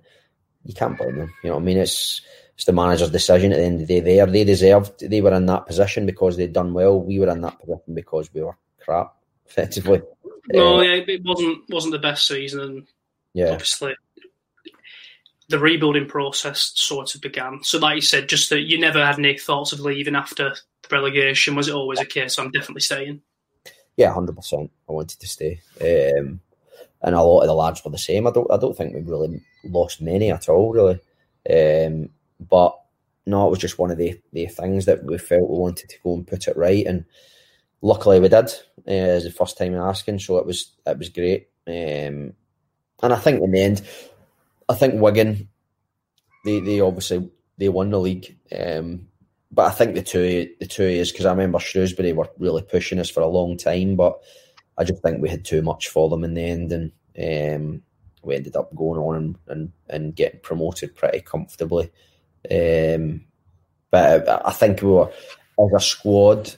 you 0.65 0.75
can't 0.75 0.97
blame 0.97 1.17
them. 1.17 1.35
You 1.43 1.51
know 1.51 1.57
what 1.57 1.63
I 1.63 1.65
mean? 1.65 1.79
It's 1.79 2.21
it's 2.55 2.67
the 2.67 2.73
manager's 2.73 3.11
decision 3.11 3.53
at 3.53 3.57
the 3.57 3.65
end 3.65 3.81
of 3.81 3.89
the 3.89 4.01
day. 4.01 4.17
There, 4.17 4.27
they 4.27 4.45
deserved. 4.45 5.09
They 5.09 5.21
were 5.21 5.33
in 5.33 5.47
that 5.47 5.67
position 5.67 6.07
because 6.07 6.37
they'd 6.37 6.53
done 6.53 6.73
well. 6.73 7.01
We 7.01 7.19
were 7.19 7.31
in 7.31 7.41
that 7.41 7.59
position 7.59 7.95
because 7.95 8.33
we 8.33 8.43
were 8.43 8.57
crap, 8.79 9.15
effectively. 9.47 10.03
No, 10.49 10.79
uh, 10.79 10.83
yeah, 10.83 11.03
it 11.09 11.23
wasn't 11.25 11.65
wasn't 11.71 11.93
the 11.93 11.99
best 11.99 12.27
season, 12.27 12.61
and 12.61 12.87
yeah, 13.33 13.51
obviously 13.51 13.95
the 15.49 15.59
rebuilding 15.59 16.07
process 16.07 16.73
sort 16.75 17.15
of 17.15 17.21
began. 17.21 17.61
So, 17.63 17.79
like 17.79 17.97
you 17.97 18.01
said, 18.03 18.29
just 18.29 18.51
that 18.51 18.63
you 18.63 18.79
never 18.79 19.05
had 19.05 19.19
any 19.19 19.39
thoughts 19.39 19.73
of 19.73 19.81
leaving 19.81 20.17
after 20.17 20.55
the 20.55 20.89
relegation. 20.91 21.55
Was 21.55 21.69
it 21.69 21.75
always 21.75 22.01
a 22.01 22.07
case? 22.07 22.39
I'm 22.39 22.51
definitely 22.51 22.81
staying. 22.81 23.23
Yeah, 23.97 24.13
hundred 24.13 24.37
percent. 24.37 24.71
I 24.89 24.93
wanted 24.93 25.21
to 25.21 25.27
stay, 25.29 25.61
um, 25.81 26.41
and 27.03 27.15
a 27.15 27.23
lot 27.23 27.43
of 27.43 27.47
the 27.47 27.55
lads 27.55 27.85
were 27.85 27.91
the 27.91 27.99
same. 27.99 28.27
I 28.27 28.31
don't, 28.31 28.51
I 28.51 28.57
don't 28.57 28.77
think 28.77 28.95
we 28.95 29.03
really 29.03 29.41
lost 29.65 30.03
many 30.03 30.31
at 30.31 30.49
all, 30.49 30.73
really. 30.73 30.99
Um, 31.49 32.09
but 32.41 32.77
no, 33.27 33.47
it 33.47 33.51
was 33.51 33.59
just 33.59 33.79
one 33.79 33.91
of 33.91 33.99
the, 33.99 34.21
the 34.33 34.47
things 34.47 34.87
that 34.87 35.05
we 35.05 35.19
felt 35.19 35.49
we 35.49 35.59
wanted 35.59 35.89
to 35.91 35.99
go 36.03 36.15
and 36.15 36.27
put 36.27 36.49
it 36.49 36.57
right, 36.57 36.85
and 36.87 37.05
luckily 37.83 38.19
we 38.19 38.29
did. 38.29 38.51
Uh, 38.87 38.91
as 38.91 39.25
the 39.25 39.31
first 39.31 39.57
time 39.57 39.75
in 39.75 39.81
asking, 39.81 40.19
so 40.19 40.39
it 40.39 40.47
was 40.47 40.73
it 40.87 40.99
was 40.99 41.09
great. 41.11 41.49
Um, 41.67 42.33
and 43.03 43.13
I 43.13 43.17
think 43.17 43.43
in 43.43 43.53
the 43.53 43.63
end, 43.63 43.83
I 44.69 44.75
think 44.75 45.01
Wigan, 45.01 45.49
they 46.45 46.61
they 46.61 46.81
obviously 46.81 47.31
they 47.59 47.69
won 47.69 47.91
the 47.91 48.01
league, 48.01 48.37
um, 48.57 49.09
but 49.51 49.67
I 49.67 49.71
think 49.71 49.95
the 49.95 50.03
two 50.03 50.51
the 50.61 50.67
two 50.67 50.83
is 50.83 51.13
because 51.13 51.27
I 51.27 51.31
remember 51.31 51.59
Shrewsbury 51.59 52.13
were 52.13 52.31
really 52.39 52.63
pushing 52.63 52.99
us 52.99 53.11
for 53.11 53.21
a 53.21 53.29
long 53.29 53.57
time, 53.57 53.97
but 53.97 54.21
I 54.77 54.85
just 54.85 55.03
think 55.03 55.21
we 55.21 55.29
had 55.29 55.45
too 55.45 55.63
much 55.63 55.89
for 55.89 56.09
them 56.09 56.25
in 56.25 56.35
the 56.35 56.43
end, 56.43 56.73
and 56.73 56.93
um, 57.19 57.83
we 58.23 58.35
ended 58.35 58.57
up 58.57 58.75
going 58.75 59.01
on 59.01 59.17
and, 59.17 59.37
and, 59.47 59.73
and 59.89 60.17
getting 60.17 60.41
promoted 60.41 60.95
pretty 60.97 61.21
comfortably. 61.21 61.91
Um, 62.51 63.25
but 63.91 64.29
I, 64.29 64.49
I 64.49 64.53
think 64.53 64.83
we 64.83 64.89
were 64.89 65.11
as 65.11 65.73
a 65.75 65.81
squad. 65.81 66.55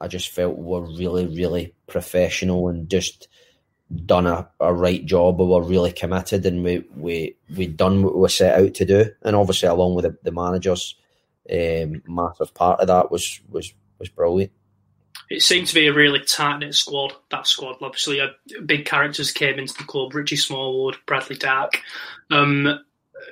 I 0.00 0.08
just 0.08 0.30
felt 0.30 0.58
we 0.58 0.64
were 0.64 0.82
really, 0.82 1.26
really 1.26 1.74
professional 1.86 2.68
and 2.68 2.88
just 2.88 3.28
done 4.06 4.26
a, 4.26 4.48
a 4.60 4.72
right 4.72 5.04
job. 5.04 5.38
We 5.38 5.46
were 5.46 5.62
really 5.62 5.92
committed 5.92 6.46
and 6.46 6.64
we 6.64 6.84
we 6.96 7.36
we'd 7.56 7.76
done 7.76 8.02
what 8.02 8.16
we 8.16 8.28
set 8.28 8.58
out 8.60 8.74
to 8.74 8.84
do. 8.84 9.10
And 9.22 9.36
obviously, 9.36 9.68
along 9.68 9.94
with 9.94 10.04
the, 10.04 10.16
the 10.22 10.32
managers, 10.32 10.96
um, 11.50 12.02
massive 12.06 12.54
part 12.54 12.80
of 12.80 12.88
that 12.88 13.10
was 13.10 13.40
was 13.50 13.72
was 13.98 14.08
brilliant. 14.08 14.52
It 15.30 15.42
seemed 15.42 15.66
to 15.68 15.74
be 15.74 15.86
a 15.86 15.94
really 15.94 16.20
tight 16.20 16.58
knit 16.58 16.74
squad. 16.74 17.14
That 17.30 17.46
squad, 17.46 17.76
obviously, 17.80 18.20
uh, 18.20 18.28
big 18.66 18.84
characters 18.84 19.30
came 19.30 19.58
into 19.58 19.74
the 19.74 19.84
club: 19.84 20.14
Richie 20.14 20.36
Smallwood, 20.36 20.96
Bradley 21.06 21.36
Dack. 21.36 21.82
Um, 22.30 22.80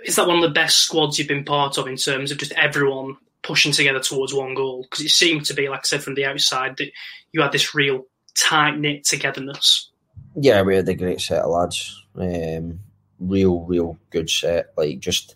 is 0.04 0.16
that 0.16 0.26
one 0.26 0.36
of 0.36 0.42
the 0.42 0.54
best 0.54 0.78
squads 0.78 1.18
you've 1.18 1.28
been 1.28 1.44
part 1.44 1.76
of 1.76 1.86
in 1.86 1.96
terms 1.96 2.30
of 2.30 2.38
just 2.38 2.52
everyone 2.52 3.16
pushing 3.42 3.72
together 3.72 4.00
towards 4.00 4.32
one 4.32 4.54
goal? 4.54 4.82
Because 4.82 5.04
it 5.04 5.10
seemed 5.10 5.44
to 5.46 5.54
be, 5.54 5.68
like 5.68 5.80
I 5.80 5.82
said 5.82 6.02
from 6.02 6.14
the 6.14 6.24
outside, 6.24 6.76
that 6.78 6.90
you 7.32 7.42
had 7.42 7.52
this 7.52 7.74
real 7.74 8.06
tight 8.34 8.78
knit 8.78 9.04
togetherness. 9.04 9.89
Yeah, 10.34 10.62
we 10.62 10.76
had 10.76 10.88
a 10.88 10.94
great 10.94 11.20
set 11.20 11.42
of 11.42 11.50
lads. 11.50 12.04
Um, 12.14 12.80
real, 13.18 13.60
real 13.60 13.98
good 14.10 14.30
set. 14.30 14.72
Like 14.76 15.00
just, 15.00 15.34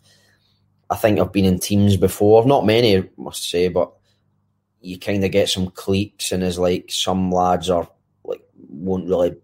I 0.91 0.97
think 0.97 1.19
I've 1.19 1.33
been 1.33 1.45
in 1.45 1.59
teams 1.59 1.97
before. 1.97 2.45
Not 2.47 2.67
many, 2.67 2.97
I 2.97 3.09
must 3.17 3.49
say, 3.49 3.69
but 3.69 3.93
you 4.81 4.99
kind 4.99 5.25
of 5.25 5.31
get 5.31 5.49
some 5.49 5.71
cliques, 5.71 6.31
and 6.31 6.43
as 6.43 6.59
like 6.59 6.91
some 6.91 7.31
lads 7.31 7.71
are 7.71 7.89
like 8.25 8.43
won't 8.69 9.09
really 9.09 9.37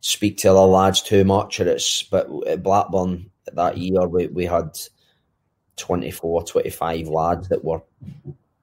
speak 0.00 0.36
to 0.38 0.50
other 0.50 0.60
lads 0.60 1.00
too 1.02 1.24
much. 1.24 1.60
Or 1.60 1.68
it's 1.68 2.02
but 2.02 2.28
at 2.46 2.62
Blackburn 2.62 3.30
that 3.54 3.78
year 3.78 4.06
we 4.06 4.26
we 4.28 4.44
had 4.44 4.78
24, 5.76 6.44
25 6.44 7.08
lads 7.08 7.48
that 7.48 7.64
were 7.64 7.82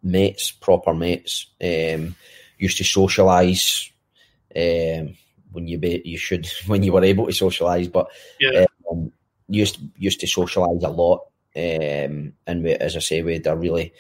mates, 0.03 0.51
proper 0.51 0.93
mates. 0.93 1.47
Um, 1.61 2.15
used 2.57 2.77
to 2.77 2.83
socialise 2.83 3.89
um, 4.55 5.15
when 5.51 5.67
you 5.67 5.77
be, 5.77 6.01
you 6.05 6.17
should 6.17 6.47
when 6.67 6.83
you 6.83 6.93
were 6.93 7.03
able 7.03 7.25
to 7.25 7.31
socialise, 7.31 7.91
but 7.91 8.07
Yeah. 8.39 8.65
um, 8.91 9.11
used 9.47 9.79
used 9.97 10.19
to 10.21 10.27
socialise 10.27 10.83
a 10.83 10.89
lot. 10.89 11.25
Um, 11.55 12.33
and 12.47 12.63
we, 12.63 12.73
as 12.73 12.95
I 12.95 12.99
say, 12.99 13.21
we 13.21 13.33
had 13.33 13.47
a 13.47 13.55
really 13.55 13.91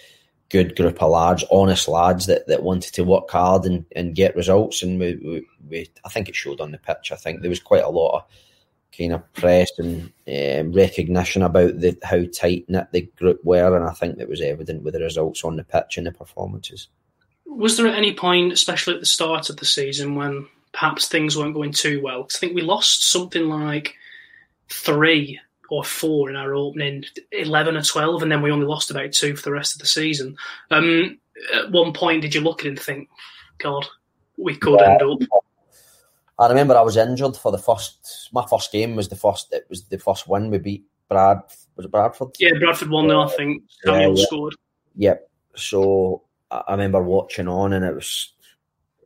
good 0.49 0.75
group 0.75 1.01
of 1.01 1.11
lads, 1.11 1.43
honest 1.51 1.87
lads 1.87 2.25
that, 2.27 2.47
that 2.47 2.63
wanted 2.63 2.93
to 2.93 3.03
work 3.03 3.29
hard 3.29 3.65
and, 3.65 3.85
and 3.95 4.15
get 4.15 4.35
results. 4.35 4.81
And 4.81 4.99
we, 4.99 5.15
we, 5.15 5.47
we, 5.67 5.89
I 6.05 6.09
think 6.09 6.27
it 6.29 6.35
showed 6.35 6.61
on 6.61 6.71
the 6.71 6.77
pitch. 6.77 7.11
I 7.11 7.15
think 7.15 7.41
there 7.41 7.49
was 7.49 7.59
quite 7.59 7.83
a 7.83 7.89
lot 7.89 8.15
of 8.15 8.23
kind 8.97 9.13
of 9.13 9.33
press 9.33 9.71
and 9.77 10.11
um, 10.27 10.73
recognition 10.73 11.41
about 11.43 11.79
the, 11.79 11.97
how 12.03 12.23
tight 12.25 12.65
knit 12.67 12.87
the 12.91 13.01
group 13.17 13.39
were, 13.43 13.75
and 13.75 13.85
I 13.85 13.93
think 13.93 14.17
that 14.17 14.29
was 14.29 14.41
evident 14.41 14.83
with 14.83 14.93
the 14.93 14.99
results 14.99 15.43
on 15.43 15.55
the 15.55 15.63
pitch 15.63 15.97
and 15.97 16.07
the 16.07 16.11
performances. 16.11 16.87
Was 17.45 17.77
there 17.77 17.87
at 17.87 17.95
any 17.95 18.13
point, 18.13 18.51
especially 18.51 18.95
at 18.95 18.99
the 18.99 19.05
start 19.05 19.49
of 19.49 19.57
the 19.57 19.65
season, 19.65 20.15
when 20.15 20.47
perhaps 20.71 21.07
things 21.07 21.37
weren't 21.37 21.53
going 21.53 21.71
too 21.71 22.01
well? 22.01 22.23
I 22.23 22.37
think 22.37 22.55
we 22.55 22.61
lost 22.61 23.09
something 23.09 23.47
like 23.49 23.95
three 24.69 25.39
or 25.69 25.83
four 25.83 26.29
in 26.29 26.35
our 26.35 26.53
opening 26.55 27.03
11 27.31 27.77
or 27.77 27.81
12, 27.81 28.23
and 28.23 28.31
then 28.31 28.41
we 28.41 28.51
only 28.51 28.65
lost 28.65 28.91
about 28.91 29.11
two 29.11 29.35
for 29.35 29.43
the 29.43 29.51
rest 29.51 29.75
of 29.75 29.81
the 29.81 29.87
season. 29.87 30.35
Um, 30.71 31.19
at 31.53 31.71
one 31.71 31.93
point, 31.93 32.21
did 32.21 32.33
you 32.33 32.41
look 32.41 32.61
at 32.61 32.65
it 32.65 32.69
and 32.69 32.79
think, 32.79 33.09
God, 33.59 33.85
we 34.37 34.55
could 34.55 34.79
Yeah. 34.79 34.93
end 34.93 35.01
up? 35.03 35.43
I 36.39 36.47
remember 36.47 36.75
I 36.77 36.81
was 36.81 36.97
injured 36.97 37.35
for 37.35 37.51
the 37.51 37.57
first. 37.57 38.29
My 38.31 38.45
first 38.45 38.71
game 38.71 38.95
was 38.95 39.09
the 39.09 39.15
first. 39.15 39.51
It 39.51 39.65
was 39.69 39.83
the 39.83 39.99
first 39.99 40.27
win 40.27 40.49
we 40.49 40.57
beat 40.57 40.85
Brad. 41.09 41.41
Was 41.75 41.85
it 41.85 41.91
Bradford? 41.91 42.29
Yeah, 42.39 42.57
Bradford 42.59 42.89
1 42.89 43.09
0, 43.09 43.21
I 43.21 43.27
think. 43.29 43.63
Yeah, 43.85 43.91
Daniel 43.91 44.17
yeah. 44.17 44.25
scored. 44.25 44.55
Yep. 44.95 45.29
So 45.55 46.23
I 46.49 46.63
I 46.67 46.71
remember 46.71 47.03
watching 47.03 47.47
on, 47.47 47.73
and 47.73 47.83
it 47.83 47.93
was 47.93 48.33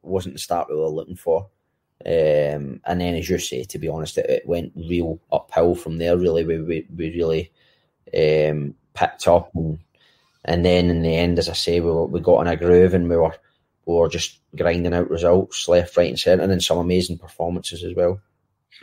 wasn't 0.03 0.36
the 0.36 0.39
start 0.39 0.70
we 0.70 0.76
were 0.76 0.88
looking 0.88 1.16
for. 1.16 1.49
Um, 2.06 2.82
and 2.86 2.99
then, 2.99 3.16
as 3.16 3.30
you 3.30 3.38
say, 3.38 3.64
to 3.64 3.80
be 3.80 3.88
honest, 3.88 4.18
it, 4.18 4.30
it 4.30 4.47
went 4.47 4.74
real 4.76 5.20
uphill 5.32 5.76
from 5.76 5.97
there. 5.97 6.18
Really, 6.18 6.43
we 6.43 6.62
we, 6.62 6.88
we 6.95 7.16
really 7.16 7.51
um, 8.14 8.76
picked 8.93 9.28
up, 9.28 9.49
and 9.56 9.80
and 10.43 10.66
then 10.66 10.89
in 10.89 11.01
the 11.01 11.16
end, 11.16 11.39
as 11.39 11.47
I 11.47 11.54
say, 11.54 11.80
we 11.80 11.89
were, 11.89 12.06
we 12.06 12.20
got 12.20 12.41
in 12.41 12.47
a 12.47 12.58
groove, 12.58 12.93
and 12.93 13.10
we 13.10 13.16
were 13.16 13.36
we 13.86 13.95
were 13.95 14.10
just 14.10 14.39
grinding 14.56 14.93
out 14.93 15.10
results 15.10 15.68
left, 15.68 15.95
right, 15.95 16.10
and 16.10 16.20
centre, 16.20 16.43
and 16.43 16.51
then 16.51 16.60
some 16.60 16.78
amazing 16.78 17.18
performances 17.18 17.84
as 17.84 17.95
well. 17.95 18.20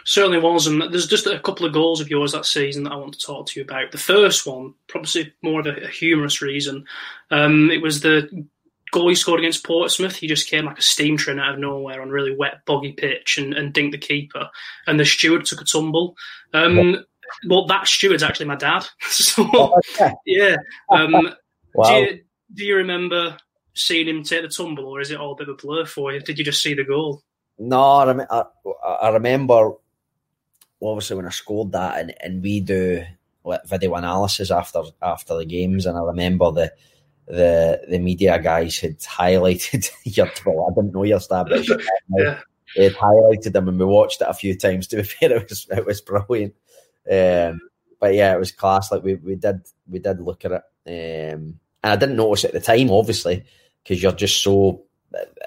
Certainly 0.05 0.39
was, 0.39 0.67
and 0.67 0.81
there's 0.81 1.07
just 1.07 1.27
a 1.27 1.41
couple 1.41 1.67
of 1.67 1.75
goals 1.75 2.01
of 2.01 2.09
yours 2.09 2.33
that 2.33 2.47
season 2.47 2.85
that 2.85 2.93
I 2.93 2.97
want 2.97 3.13
to 3.19 3.27
talk 3.27 3.47
to 3.49 3.61
you 3.61 3.65
about. 3.65 3.93
The 3.93 3.99
first 3.99 4.47
one, 4.47 4.73
probably 4.87 5.33
more 5.43 5.61
of 5.61 5.67
a, 5.67 5.85
a 5.85 5.89
humorous 5.89 6.41
reason, 6.41 6.87
um, 7.31 7.71
it 7.71 7.83
was 7.83 8.01
the 8.01 8.47
goal 8.91 9.09
he 9.09 9.15
scored 9.15 9.41
against 9.41 9.65
Portsmouth. 9.65 10.17
He 10.17 10.27
just 10.27 10.49
came 10.49 10.65
like 10.65 10.79
a 10.79 10.83
steam 10.83 11.17
train 11.17 11.39
out 11.39 11.55
of 11.55 11.61
nowhere 11.61 12.01
on 12.03 12.11
really 12.11 12.35
wet, 12.37 12.65
boggy 12.67 12.93
pitch 12.93 13.39
and, 13.39 13.55
and 13.55 13.73
dinked 13.73 13.93
the 13.93 13.99
keeper, 13.99 14.49
and 14.87 14.99
the 14.99 15.05
steward 15.05 15.45
took 15.45 15.61
a 15.61 15.65
tumble. 15.65 16.17
Um, 16.53 17.05
well, 17.49 17.67
that 17.67 17.87
steward's 17.87 18.23
actually 18.23 18.47
my 18.47 18.57
dad. 18.57 18.87
so 19.09 19.81
yeah, 20.27 20.57
um, 20.91 21.35
Wow. 21.75 21.85
do 21.89 21.95
you 21.95 22.21
do 22.53 22.65
you 22.65 22.77
remember 22.77 23.37
seeing 23.75 24.09
him 24.09 24.23
take 24.23 24.43
the 24.43 24.49
tumble, 24.49 24.87
or 24.87 25.01
is 25.01 25.11
it 25.11 25.19
all 25.19 25.33
a 25.33 25.37
bit 25.37 25.49
of 25.49 25.55
a 25.55 25.57
blur 25.57 25.87
for 25.87 26.13
you? 26.13 26.21
Did 26.21 26.39
you 26.39 26.45
just 26.45 26.63
see 26.63 26.75
the 26.75 26.85
goal? 26.85 27.23
No, 27.59 27.81
I, 27.81 28.07
rem- 28.07 28.27
I, 28.31 28.45
I 29.03 29.09
remember 29.11 29.73
obviously 30.83 31.17
when 31.17 31.27
I 31.27 31.31
scored 31.31 31.73
that, 31.73 31.99
and, 31.99 32.15
and 32.21 32.43
we 32.43 32.61
do 32.61 33.05
like, 33.45 33.65
video 33.67 33.95
analysis 33.95 34.51
after 34.51 34.83
after 35.03 35.37
the 35.37 35.45
games, 35.45 35.87
and 35.87 35.97
I 35.97 36.03
remember 36.03 36.51
the 36.51 36.73
the 37.31 37.81
the 37.89 37.99
media 37.99 38.41
guys 38.41 38.79
had 38.79 38.99
highlighted 39.01 39.89
your. 40.05 40.31
Well, 40.45 40.69
I 40.71 40.75
didn't 40.75 40.95
know 40.95 41.05
your 41.05 41.21
stab, 41.21 41.49
but 41.49 41.67
Yeah. 42.19 42.41
they 42.77 42.85
had 42.85 42.95
highlighted 42.95 43.53
them, 43.53 43.69
and 43.69 43.79
we 43.79 43.85
watched 43.85 44.21
it 44.21 44.29
a 44.29 44.35
few 44.35 44.57
times. 44.57 44.87
To 44.89 44.97
be 44.97 45.03
fair, 45.05 45.33
it 45.33 45.49
was 45.49 45.67
it 45.71 45.87
was 45.87 46.01
brilliant. 46.01 46.55
Um, 47.11 47.61
but 48.01 48.15
yeah, 48.15 48.35
it 48.35 48.39
was 48.39 48.53
class. 48.53 48.91
Like 48.91 49.03
we, 49.03 49.15
we 49.17 49.37
did 49.37 49.61
we 49.89 49.99
did 49.99 50.21
look 50.21 50.45
at 50.45 50.53
it, 50.53 51.33
um, 51.35 51.59
and 51.83 51.93
I 51.93 51.97
didn't 51.97 52.17
notice 52.17 52.45
it 52.45 52.55
at 52.55 52.55
the 52.55 52.61
time, 52.61 52.91
obviously, 52.91 53.45
because 53.83 54.03
you're 54.03 54.13
just 54.13 54.43
so 54.43 54.83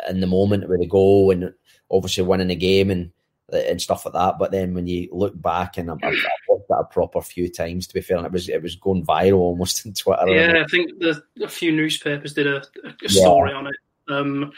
in 0.09 0.19
the 0.19 0.27
moment 0.27 0.67
with 0.69 0.79
the 0.79 0.87
goal 0.87 1.31
and 1.31 1.53
obviously 1.91 2.23
winning 2.23 2.47
the 2.47 2.55
game 2.55 2.91
and 2.91 3.11
and 3.51 3.81
stuff 3.81 4.05
like 4.05 4.13
that. 4.13 4.39
But 4.39 4.51
then 4.51 4.73
when 4.73 4.87
you 4.87 5.09
look 5.11 5.39
back 5.39 5.77
and 5.77 5.89
I'm, 5.91 5.99
watched 6.01 6.25
that 6.67 6.75
a 6.75 6.83
proper 6.85 7.21
few 7.21 7.49
times, 7.49 7.87
to 7.87 7.93
be 7.93 8.01
fair, 8.01 8.17
and 8.17 8.25
it 8.25 8.31
was 8.31 8.49
it 8.49 8.61
was 8.61 8.75
going 8.75 9.05
viral 9.05 9.39
almost 9.39 9.85
on 9.85 9.93
Twitter. 9.93 10.27
Yeah, 10.27 10.63
I 10.63 10.67
think 10.67 10.99
the, 10.99 11.23
a 11.41 11.47
few 11.47 11.71
newspapers 11.71 12.33
did 12.33 12.47
a, 12.47 12.63
a 13.03 13.09
story 13.09 13.53
on 13.53 13.67
it. 13.67 13.75
Um, 14.09 14.51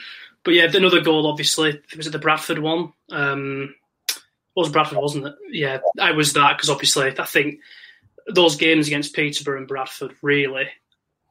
but 0.43 0.53
yeah, 0.53 0.69
another 0.73 1.01
goal, 1.01 1.27
obviously, 1.27 1.81
was 1.95 2.07
it 2.07 2.11
the 2.11 2.19
Bradford 2.19 2.59
one? 2.59 2.93
Um, 3.11 3.75
it 4.09 4.21
was 4.55 4.69
Bradford, 4.69 4.97
wasn't 4.97 5.27
it? 5.27 5.35
Yeah, 5.49 5.79
I 5.99 6.11
was 6.11 6.33
that 6.33 6.57
because 6.57 6.69
obviously 6.69 7.13
I 7.17 7.25
think 7.25 7.59
those 8.27 8.55
games 8.55 8.87
against 8.87 9.15
Peterborough 9.15 9.57
and 9.57 9.67
Bradford 9.67 10.15
really, 10.21 10.67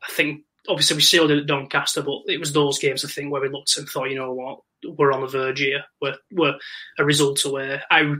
I 0.03 0.13
think 0.13 0.43
obviously 0.69 0.97
we 0.97 1.03
sealed 1.03 1.31
it 1.31 1.39
at 1.39 1.47
Doncaster, 1.47 2.03
but 2.03 2.23
it 2.27 2.39
was 2.39 2.53
those 2.53 2.79
games 2.79 3.05
I 3.05 3.09
think 3.09 3.33
where 3.33 3.41
we 3.41 3.49
looked 3.49 3.77
and 3.77 3.89
thought, 3.89 4.11
you 4.11 4.17
know 4.17 4.33
what, 4.33 4.61
we're 4.97 5.13
on 5.13 5.23
the 5.23 5.27
verge 5.27 5.61
here. 5.61 5.85
We're 6.01 6.17
we're 6.33 6.59
a 6.99 7.05
result 7.05 7.45
away. 7.45 7.81
I 7.91 8.15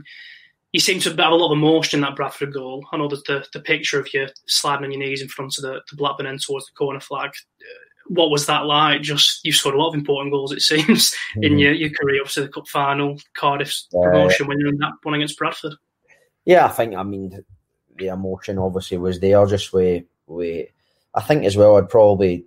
you 0.75 0.79
seem 0.81 0.99
to 0.99 1.09
have 1.09 1.17
a 1.31 1.35
lot 1.35 1.53
of 1.53 1.57
emotion 1.57 1.99
in 1.99 2.01
that 2.01 2.17
Bradford 2.17 2.53
goal. 2.53 2.85
I 2.91 2.97
know 2.97 3.07
that 3.07 3.23
the, 3.25 3.45
the 3.53 3.61
picture 3.61 3.97
of 3.97 4.13
you 4.13 4.27
sliding 4.47 4.83
on 4.83 4.91
your 4.91 4.99
knees 4.99 5.21
in 5.21 5.29
front 5.29 5.57
of 5.57 5.61
the, 5.61 5.79
the 5.89 5.95
Blackburn 5.95 6.27
end 6.27 6.41
towards 6.41 6.65
the 6.65 6.73
corner 6.73 6.99
flag. 6.99 7.29
Uh, 7.61 7.79
What 8.07 8.29
was 8.29 8.45
that 8.47 8.65
like? 8.65 9.01
Just 9.01 9.39
you 9.45 9.53
scored 9.53 9.75
a 9.75 9.77
lot 9.77 9.87
of 9.87 9.95
important 9.95 10.33
goals, 10.33 10.51
it 10.51 10.61
seems, 10.71 11.15
in 11.37 11.53
Mhm. 11.53 11.59
your, 11.61 11.71
your 11.73 11.89
career. 11.91 12.19
Obviously, 12.21 12.43
the 12.43 12.49
cup 12.51 12.67
final, 12.67 13.17
Cardiff's 13.37 13.87
promotion 13.89 14.47
when 14.47 14.59
you're 14.59 14.67
in 14.67 14.77
that 14.79 14.91
one 15.03 15.13
against 15.15 15.37
Bradford. 15.37 15.75
Yeah, 16.43 16.65
I 16.65 16.69
think 16.69 16.93
I 16.93 17.03
mean 17.03 17.43
the 17.97 18.07
emotion 18.07 18.57
obviously 18.59 18.97
was 18.97 19.21
there. 19.21 19.45
Just 19.47 19.71
we 19.71 20.03
we, 20.27 20.67
I 21.13 21.21
think 21.21 21.45
as 21.45 21.55
well. 21.55 21.77
I'd 21.77 21.87
probably 21.89 22.45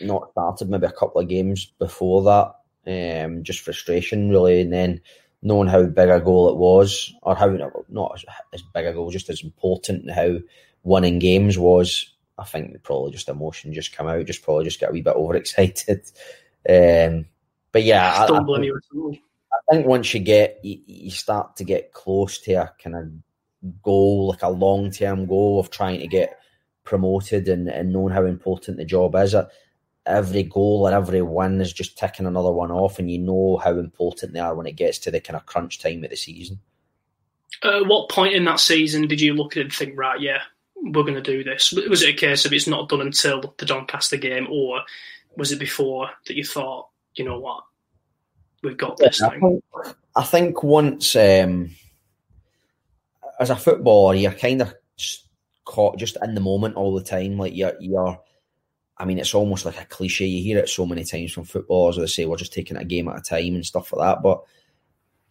not 0.00 0.30
started 0.30 0.70
maybe 0.70 0.86
a 0.86 0.92
couple 0.92 1.20
of 1.20 1.28
games 1.28 1.72
before 1.80 2.22
that. 2.22 2.54
Um, 2.86 3.42
just 3.42 3.60
frustration 3.62 4.30
really, 4.30 4.60
and 4.60 4.72
then 4.72 5.00
knowing 5.42 5.68
how 5.68 5.84
big 5.84 6.08
a 6.08 6.20
goal 6.20 6.48
it 6.50 6.56
was, 6.56 7.12
or 7.22 7.34
how 7.36 7.48
not 7.88 8.24
as, 8.52 8.62
big 8.74 8.86
a 8.86 8.92
goal, 8.92 9.10
just 9.10 9.30
as 9.30 9.42
important 9.42 10.10
how 10.10 10.38
winning 10.82 11.18
games 11.18 11.58
was. 11.58 12.12
I 12.38 12.44
think 12.44 12.82
probably 12.84 13.10
just 13.12 13.28
emotion 13.28 13.72
just 13.72 13.96
come 13.96 14.06
out, 14.06 14.24
just 14.26 14.42
probably 14.42 14.64
just 14.64 14.78
get 14.78 14.90
a 14.90 14.92
wee 14.92 15.02
bit 15.02 15.16
overexcited. 15.16 16.02
Um, 16.68 17.24
but 17.72 17.84
yeah, 17.84 18.12
I, 18.12 18.24
I 18.24 18.26
think- 18.26 18.64
you 18.64 18.76
at 18.76 18.96
all. 18.96 19.16
I 19.70 19.74
think 19.74 19.86
once 19.86 20.12
you 20.12 20.20
get 20.20 20.58
you, 20.62 20.78
you 20.86 21.10
start 21.10 21.56
to 21.56 21.64
get 21.64 21.92
close 21.92 22.38
to 22.40 22.52
a 22.54 22.72
kind 22.82 22.96
of 22.96 23.82
goal, 23.82 24.28
like 24.28 24.42
a 24.42 24.50
long 24.50 24.90
term 24.90 25.26
goal 25.26 25.60
of 25.60 25.70
trying 25.70 26.00
to 26.00 26.06
get 26.06 26.38
promoted 26.84 27.48
and, 27.48 27.68
and 27.68 27.92
knowing 27.92 28.12
how 28.12 28.24
important 28.24 28.76
the 28.76 28.84
job 28.84 29.14
is. 29.14 29.34
uh, 29.34 29.46
Every 30.08 30.42
goal 30.42 30.86
and 30.86 30.94
every 30.96 31.20
win 31.20 31.60
is 31.60 31.70
just 31.70 31.98
ticking 31.98 32.24
another 32.24 32.50
one 32.50 32.70
off, 32.70 32.98
and 32.98 33.10
you 33.10 33.18
know 33.18 33.60
how 33.62 33.72
important 33.72 34.32
they 34.32 34.40
are 34.40 34.54
when 34.54 34.66
it 34.66 34.76
gets 34.76 34.98
to 35.00 35.10
the 35.10 35.20
kind 35.20 35.36
of 35.36 35.44
crunch 35.44 35.78
time 35.80 36.02
of 36.02 36.08
the 36.08 36.16
season. 36.16 36.60
Uh, 37.62 37.80
what 37.84 38.08
point 38.08 38.34
in 38.34 38.46
that 38.46 38.58
season 38.58 39.06
did 39.06 39.20
you 39.20 39.34
look 39.34 39.52
at 39.52 39.60
it 39.60 39.64
and 39.64 39.72
think, 39.72 39.98
right, 39.98 40.18
yeah, 40.18 40.40
we're 40.76 41.02
going 41.02 41.12
to 41.14 41.20
do 41.20 41.44
this? 41.44 41.72
Was 41.72 42.02
it 42.02 42.14
a 42.14 42.16
case 42.16 42.46
of 42.46 42.54
it's 42.54 42.66
not 42.66 42.88
done 42.88 43.02
until 43.02 43.54
the 43.58 43.66
Doncaster 43.66 44.16
game, 44.16 44.46
or 44.50 44.80
was 45.36 45.52
it 45.52 45.58
before 45.58 46.08
that 46.26 46.36
you 46.36 46.44
thought, 46.44 46.88
you 47.14 47.26
know 47.26 47.38
what, 47.38 47.64
we've 48.62 48.78
got 48.78 48.96
this 48.96 49.20
I 49.20 49.28
thing? 49.28 49.40
think, 49.40 49.96
I 50.16 50.22
think 50.22 50.62
once, 50.62 51.14
um, 51.16 51.70
as 53.38 53.50
a 53.50 53.56
footballer, 53.56 54.14
you're 54.14 54.32
kind 54.32 54.62
of 54.62 54.74
caught 55.66 55.98
just 55.98 56.16
in 56.22 56.34
the 56.34 56.40
moment 56.40 56.76
all 56.76 56.94
the 56.94 57.04
time. 57.04 57.36
Like 57.36 57.54
you're, 57.54 57.74
you're. 57.78 58.18
I 58.98 59.04
mean, 59.04 59.18
it's 59.18 59.34
almost 59.34 59.64
like 59.64 59.80
a 59.80 59.86
cliche. 59.86 60.26
You 60.26 60.42
hear 60.42 60.58
it 60.58 60.68
so 60.68 60.84
many 60.86 61.04
times 61.04 61.32
from 61.32 61.44
footballers. 61.44 61.96
Where 61.96 62.06
they 62.06 62.10
say 62.10 62.26
we're 62.26 62.36
just 62.36 62.52
taking 62.52 62.76
a 62.76 62.84
game 62.84 63.08
at 63.08 63.18
a 63.18 63.22
time 63.22 63.54
and 63.54 63.64
stuff 63.64 63.92
like 63.92 64.06
that. 64.06 64.22
But 64.22 64.42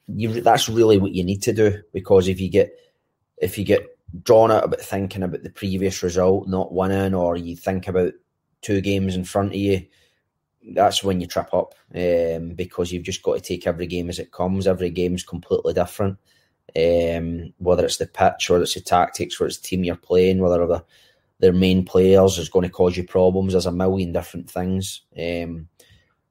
you, 0.08 0.42
that's 0.42 0.70
really 0.70 0.98
what 0.98 1.14
you 1.14 1.24
need 1.24 1.42
to 1.44 1.54
do 1.54 1.82
because 1.94 2.28
if 2.28 2.40
you 2.40 2.50
get 2.50 2.72
if 3.38 3.58
you 3.58 3.66
get 3.66 3.86
drawn 4.24 4.52
out 4.52 4.64
about 4.64 4.80
thinking 4.80 5.24
about 5.24 5.44
the 5.44 5.50
previous 5.50 6.02
result 6.02 6.48
not 6.48 6.74
winning, 6.74 7.14
or 7.14 7.36
you 7.36 7.56
think 7.56 7.88
about 7.88 8.14
two 8.62 8.82
games 8.82 9.16
in 9.16 9.24
front 9.24 9.52
of 9.52 9.58
you 9.58 9.86
that's 10.74 11.04
when 11.04 11.22
you 11.22 11.28
trip 11.28 11.54
up 11.54 11.76
um, 11.96 12.50
because 12.50 12.92
you've 12.92 13.04
just 13.04 13.24
got 13.24 13.36
to 13.36 13.42
take 13.42 13.68
every 13.68 13.88
game 13.88 14.10
as 14.10 14.20
it 14.20 14.32
comes. 14.32 14.68
Every 14.68 14.90
game's 14.90 15.24
completely 15.24 15.74
different. 15.74 16.18
Um, 16.76 17.54
whether 17.58 17.86
it's 17.86 17.98
the 17.98 18.08
pitch, 18.08 18.50
whether 18.50 18.64
it's 18.64 18.74
the 18.74 18.82
tactics, 18.82 19.40
whether 19.40 19.48
it's 19.48 19.58
the 19.60 19.68
team 19.68 19.84
you're 19.84 19.96
playing, 19.96 20.40
whether 20.40 20.66
the, 20.66 20.84
their 21.40 21.54
main 21.54 21.86
players 21.86 22.38
is 22.38 22.50
going 22.50 22.64
to 22.64 22.72
cause 22.72 22.98
you 22.98 23.04
problems. 23.04 23.54
There's 23.54 23.66
a 23.66 23.72
million 23.72 24.12
different 24.12 24.50
things. 24.50 25.02
Um, 25.18 25.68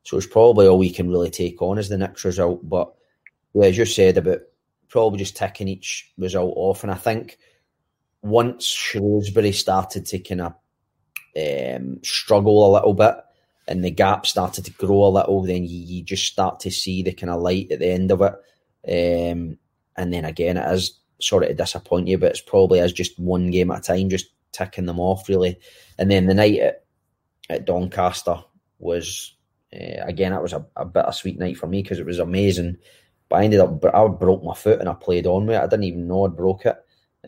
so 0.03 0.17
it's 0.17 0.27
probably 0.27 0.67
all 0.67 0.79
we 0.79 0.91
can 0.91 1.11
really 1.11 1.31
take 1.31 1.61
on 1.63 1.79
as 1.79 1.89
the 1.89 1.99
next 1.99 2.25
result. 2.25 2.69
But 2.69 2.93
yeah, 3.55 3.67
as 3.67 3.79
you 3.79 3.85
said 3.85 4.19
about 4.19 4.41
probably 4.89 5.19
just 5.19 5.37
ticking 5.37 5.69
each 5.69 6.13
result 6.19 6.55
off, 6.57 6.83
and 6.83 6.93
I 6.93 6.97
think 6.97 7.39
once 8.23 8.65
Shrewsbury 8.65 9.53
started 9.53 10.07
to 10.07 10.19
kind 10.19 10.41
of 10.43 10.55
um, 11.37 12.01
struggle 12.03 12.67
a 12.67 12.75
little 12.75 12.95
bit 12.95 13.15
and 13.69 13.85
the 13.85 13.91
gap 13.91 14.27
started 14.27 14.65
to 14.65 14.73
grow 14.73 15.07
a 15.07 15.09
little, 15.09 15.43
then 15.43 15.65
you, 15.65 15.79
you 15.79 16.03
just 16.03 16.25
start 16.25 16.61
to 16.61 16.71
see 16.71 17.03
the 17.03 17.13
kind 17.13 17.31
of 17.31 17.43
light 17.43 17.71
at 17.71 17.81
the 17.81 17.91
end 17.91 18.11
of 18.11 18.23
it. 18.23 18.35
Um, 18.89 19.59
and 19.97 20.13
then 20.13 20.25
again, 20.25 20.57
it 20.57 20.73
is 20.73 20.99
sort 21.21 21.43
of 21.43 21.49
to 21.49 21.55
disappoint 21.55 22.09
you, 22.09 22.19
but 22.19 22.31
it's 22.31 22.41
probably 22.41 22.81
as 22.81 22.93
just 22.93 23.19
one 23.19 23.51
game 23.51 23.71
at 23.71 23.79
a 23.79 23.83
time, 23.83 24.09
just 24.09 24.27
ticking 24.57 24.87
them 24.87 25.01
off 25.01 25.29
really. 25.29 25.59
And 25.99 26.11
then 26.11 26.27
the 26.27 26.35
night 26.35 26.59
at, 26.59 26.85
at 27.49 27.65
Doncaster 27.67 28.43
was 28.79 29.37
uh, 29.75 30.05
again, 30.05 30.33
that 30.33 30.43
was 30.43 30.53
a, 30.53 30.61
bit 30.61 30.71
of 30.77 30.87
a 30.87 30.91
bittersweet 30.91 31.39
night 31.39 31.59
for 31.59 31.67
me 31.67 31.83
because 31.83 31.99
it 31.99 32.07
was 32.07 32.19
amazing. 32.19 32.79
But 33.29 33.37
I 33.37 33.45
ended 33.45 33.61
up, 33.61 33.85
I 33.93 34.07
broke 34.09 34.45
my 34.45 34.55
foot 34.55 34.81
and 34.81 34.89
I 34.89 34.95
played 34.95 35.27
on 35.27 35.47
with 35.47 35.57
it. 35.57 35.63
I 35.63 35.67
didn't 35.67 35.85
even 35.85 36.07
know 36.07 36.25
I'd 36.25 36.37
broke 36.37 36.67
it. 36.67 36.77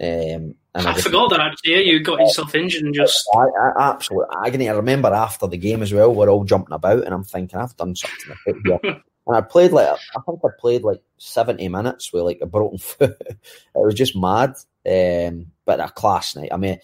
Um, 0.01 0.55
and 0.75 0.87
I, 0.87 0.91
I 0.91 0.93
just, 0.93 1.07
forgot 1.07 1.31
that 1.31 1.41
actually. 1.41 1.73
Yeah, 1.73 1.81
you 1.81 2.01
got 2.01 2.21
yourself 2.21 2.55
injured 2.55 2.85
and 2.85 2.95
just. 2.95 3.29
I, 3.35 3.41
I, 3.41 3.91
absolutely 3.91 4.37
agony. 4.45 4.69
I 4.69 4.75
remember 4.75 5.09
after 5.09 5.49
the 5.49 5.57
game 5.57 5.83
as 5.83 5.93
well, 5.93 6.15
we're 6.15 6.29
all 6.29 6.45
jumping 6.45 6.75
about, 6.75 7.05
and 7.05 7.13
I'm 7.13 7.25
thinking, 7.25 7.59
I've 7.59 7.77
done 7.77 7.97
something 7.97 8.63
here. 8.65 8.79
and 8.85 9.37
I 9.37 9.41
played 9.41 9.73
like, 9.73 9.89
I 9.89 10.21
think 10.25 10.41
I 10.45 10.49
played 10.61 10.85
like 10.85 11.03
70 11.19 11.69
minutes 11.69 12.13
with 12.13 12.23
like 12.23 12.39
a 12.41 12.47
broken 12.47 12.79
foot. 12.79 13.17
it 13.21 13.39
was 13.75 13.95
just 13.95 14.17
mad. 14.17 14.55
Um, 14.89 15.47
but 15.65 15.81
a 15.81 15.89
class 15.89 16.37
night. 16.37 16.51
I 16.53 16.57
mean, 16.57 16.79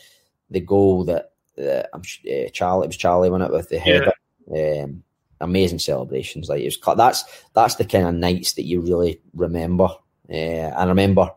the 0.50 0.60
goal 0.60 1.04
that 1.04 1.32
uh, 1.58 1.82
I'm 1.92 2.00
uh, 2.00 2.48
Charlie, 2.52 2.84
it 2.84 2.88
was 2.88 2.96
Charlie 2.96 3.30
won 3.30 3.42
it 3.42 3.52
with 3.52 3.68
the 3.68 3.78
head. 3.78 4.12
Yeah. 4.48 4.82
Um, 4.82 5.04
amazing 5.40 5.78
celebrations. 5.78 6.48
Like 6.48 6.62
it 6.62 6.66
was, 6.66 6.96
that's 6.96 7.24
that's 7.54 7.76
the 7.76 7.84
kind 7.84 8.06
of 8.06 8.14
nights 8.14 8.54
that 8.54 8.64
you 8.64 8.80
really 8.80 9.20
remember. 9.34 9.88
Uh, 10.30 10.70
I 10.70 10.84
remember 10.84 11.30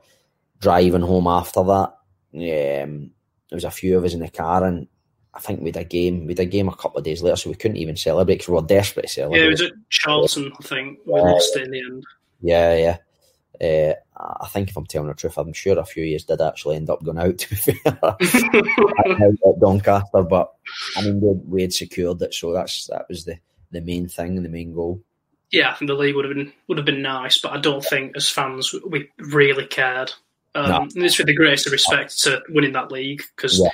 driving 0.60 1.02
home 1.02 1.28
after 1.28 1.64
that. 1.64 1.94
Um, 2.34 3.12
there 3.50 3.56
was 3.56 3.64
a 3.64 3.72
few 3.72 3.98
of 3.98 4.04
us 4.04 4.14
in 4.14 4.20
the 4.20 4.30
car, 4.30 4.64
and 4.64 4.88
I 5.34 5.40
think 5.40 5.62
we 5.62 5.70
had 5.70 5.78
a 5.78 5.84
game. 5.84 6.26
We 6.26 6.34
had 6.34 6.40
a 6.40 6.46
game 6.46 6.68
a 6.68 6.76
couple 6.76 6.98
of 6.98 7.04
days 7.04 7.22
later, 7.22 7.36
so 7.36 7.50
we 7.50 7.56
couldn't 7.56 7.78
even 7.78 7.96
celebrate 7.96 8.36
because 8.36 8.50
we 8.50 8.56
were 8.56 8.62
desperate 8.62 9.04
to 9.04 9.08
celebrate. 9.08 9.40
Yeah, 9.40 9.46
it 9.46 9.50
was 9.50 9.62
at 9.62 9.72
Charlton, 9.90 10.52
I 10.60 10.64
think. 10.64 11.00
We 11.06 11.20
uh, 11.20 11.24
lost 11.24 11.56
in 11.56 11.72
the 11.72 11.80
end. 11.80 12.04
Yeah, 12.42 12.76
yeah. 12.76 12.98
Uh, 13.62 13.94
I 14.16 14.48
think 14.48 14.70
if 14.70 14.78
I'm 14.78 14.86
telling 14.86 15.08
the 15.08 15.16
truth, 15.16 15.38
I'm 15.38 15.54
sure 15.54 15.78
a 15.80 15.86
few 15.86 16.04
years 16.04 16.26
did 16.26 16.42
actually 16.42 16.76
end 16.76 16.90
up 16.90 17.04
going 17.04 17.18
out. 17.18 17.38
To 17.38 17.50
be 17.50 17.56
fair, 17.56 17.94
at 18.04 19.60
Doncaster, 19.60 20.24
but 20.24 20.54
I 20.96 21.02
mean 21.02 21.22
we, 21.22 21.32
we 21.46 21.62
had 21.64 21.74
secured 21.74 22.22
it, 22.22 22.34
so 22.34 22.54
that's 22.54 22.88
that 22.88 23.06
was 23.10 23.26
the 23.26 23.40
the 23.72 23.82
main 23.82 24.08
thing, 24.08 24.42
the 24.42 24.50
main 24.50 24.74
goal. 24.74 25.02
Yeah, 25.52 25.72
I 25.72 25.76
think 25.76 25.90
the 25.90 25.96
league 25.96 26.16
would 26.16 26.26
have 26.26 26.36
been 26.36 26.52
would 26.68 26.78
have 26.78 26.86
been 26.86 27.02
nice, 27.02 27.40
but 27.40 27.54
I 27.54 27.60
don't 27.60 27.84
think 27.84 28.16
as 28.16 28.30
fans 28.30 28.74
we 28.86 29.10
really 29.18 29.66
cared. 29.66 30.14
Um, 30.56 30.70
no. 30.70 30.82
And 30.82 31.06
it's 31.06 31.18
with 31.18 31.28
the 31.28 31.36
greatest 31.36 31.72
respect 31.72 32.20
to 32.24 32.42
winning 32.50 32.74
that 32.74 32.92
league 32.92 33.22
because 33.36 33.60
yeah. 33.60 33.70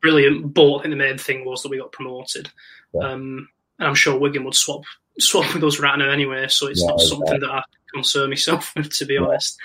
brilliant. 0.00 0.54
But 0.54 0.76
I 0.76 0.82
think 0.82 0.92
the 0.92 0.96
main 0.96 1.18
thing 1.18 1.44
was 1.44 1.62
that 1.62 1.68
we 1.68 1.78
got 1.78 1.92
promoted, 1.92 2.50
yeah. 2.94 3.08
um, 3.08 3.48
and 3.78 3.88
I'm 3.88 3.94
sure 3.94 4.18
Wigan 4.18 4.44
would 4.44 4.54
swap 4.54 4.84
swap 5.20 5.52
with 5.54 5.64
us 5.64 5.78
right 5.78 5.98
now 5.98 6.10
anyway. 6.10 6.48
So 6.48 6.66
it's 6.68 6.80
yeah, 6.80 6.88
not 6.88 7.00
something 7.00 7.40
that 7.40 7.50
I 7.50 7.62
concern 7.92 8.30
myself 8.30 8.72
with, 8.76 8.90
to 8.98 9.06
be 9.06 9.16
honest. 9.16 9.58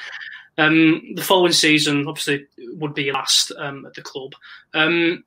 Um, 0.57 1.01
the 1.15 1.21
following 1.21 1.51
season, 1.51 2.07
obviously, 2.07 2.45
would 2.57 2.93
be 2.93 3.11
last 3.11 3.51
um, 3.57 3.85
at 3.85 3.93
the 3.93 4.01
club. 4.01 4.33
Um, 4.73 5.23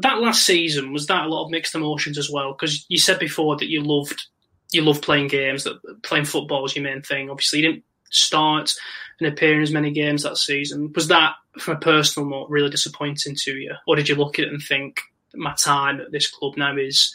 that 0.00 0.18
last 0.18 0.44
season 0.44 0.92
was 0.92 1.06
that 1.06 1.24
a 1.24 1.28
lot 1.28 1.44
of 1.44 1.50
mixed 1.50 1.74
emotions 1.74 2.18
as 2.18 2.30
well? 2.30 2.52
Because 2.52 2.86
you 2.88 2.98
said 2.98 3.18
before 3.18 3.56
that 3.56 3.68
you 3.68 3.82
loved 3.82 4.26
you 4.70 4.82
loved 4.82 5.02
playing 5.02 5.28
games, 5.28 5.64
that 5.64 5.80
playing 6.02 6.26
football 6.26 6.62
was 6.62 6.76
your 6.76 6.84
main 6.84 7.02
thing. 7.02 7.30
Obviously, 7.30 7.60
you 7.60 7.66
didn't 7.66 7.84
start 8.10 8.74
and 9.18 9.28
appear 9.28 9.56
in 9.56 9.62
as 9.62 9.72
many 9.72 9.90
games 9.90 10.22
that 10.22 10.36
season. 10.36 10.92
Was 10.94 11.08
that, 11.08 11.34
from 11.58 11.76
a 11.76 11.80
personal 11.80 12.28
note, 12.28 12.50
really 12.50 12.70
disappointing 12.70 13.34
to 13.34 13.52
you, 13.52 13.74
or 13.86 13.96
did 13.96 14.08
you 14.08 14.14
look 14.14 14.38
at 14.38 14.46
it 14.46 14.52
and 14.52 14.62
think 14.62 15.00
my 15.34 15.54
time 15.54 16.00
at 16.00 16.12
this 16.12 16.30
club 16.30 16.56
now 16.56 16.76
is 16.76 17.14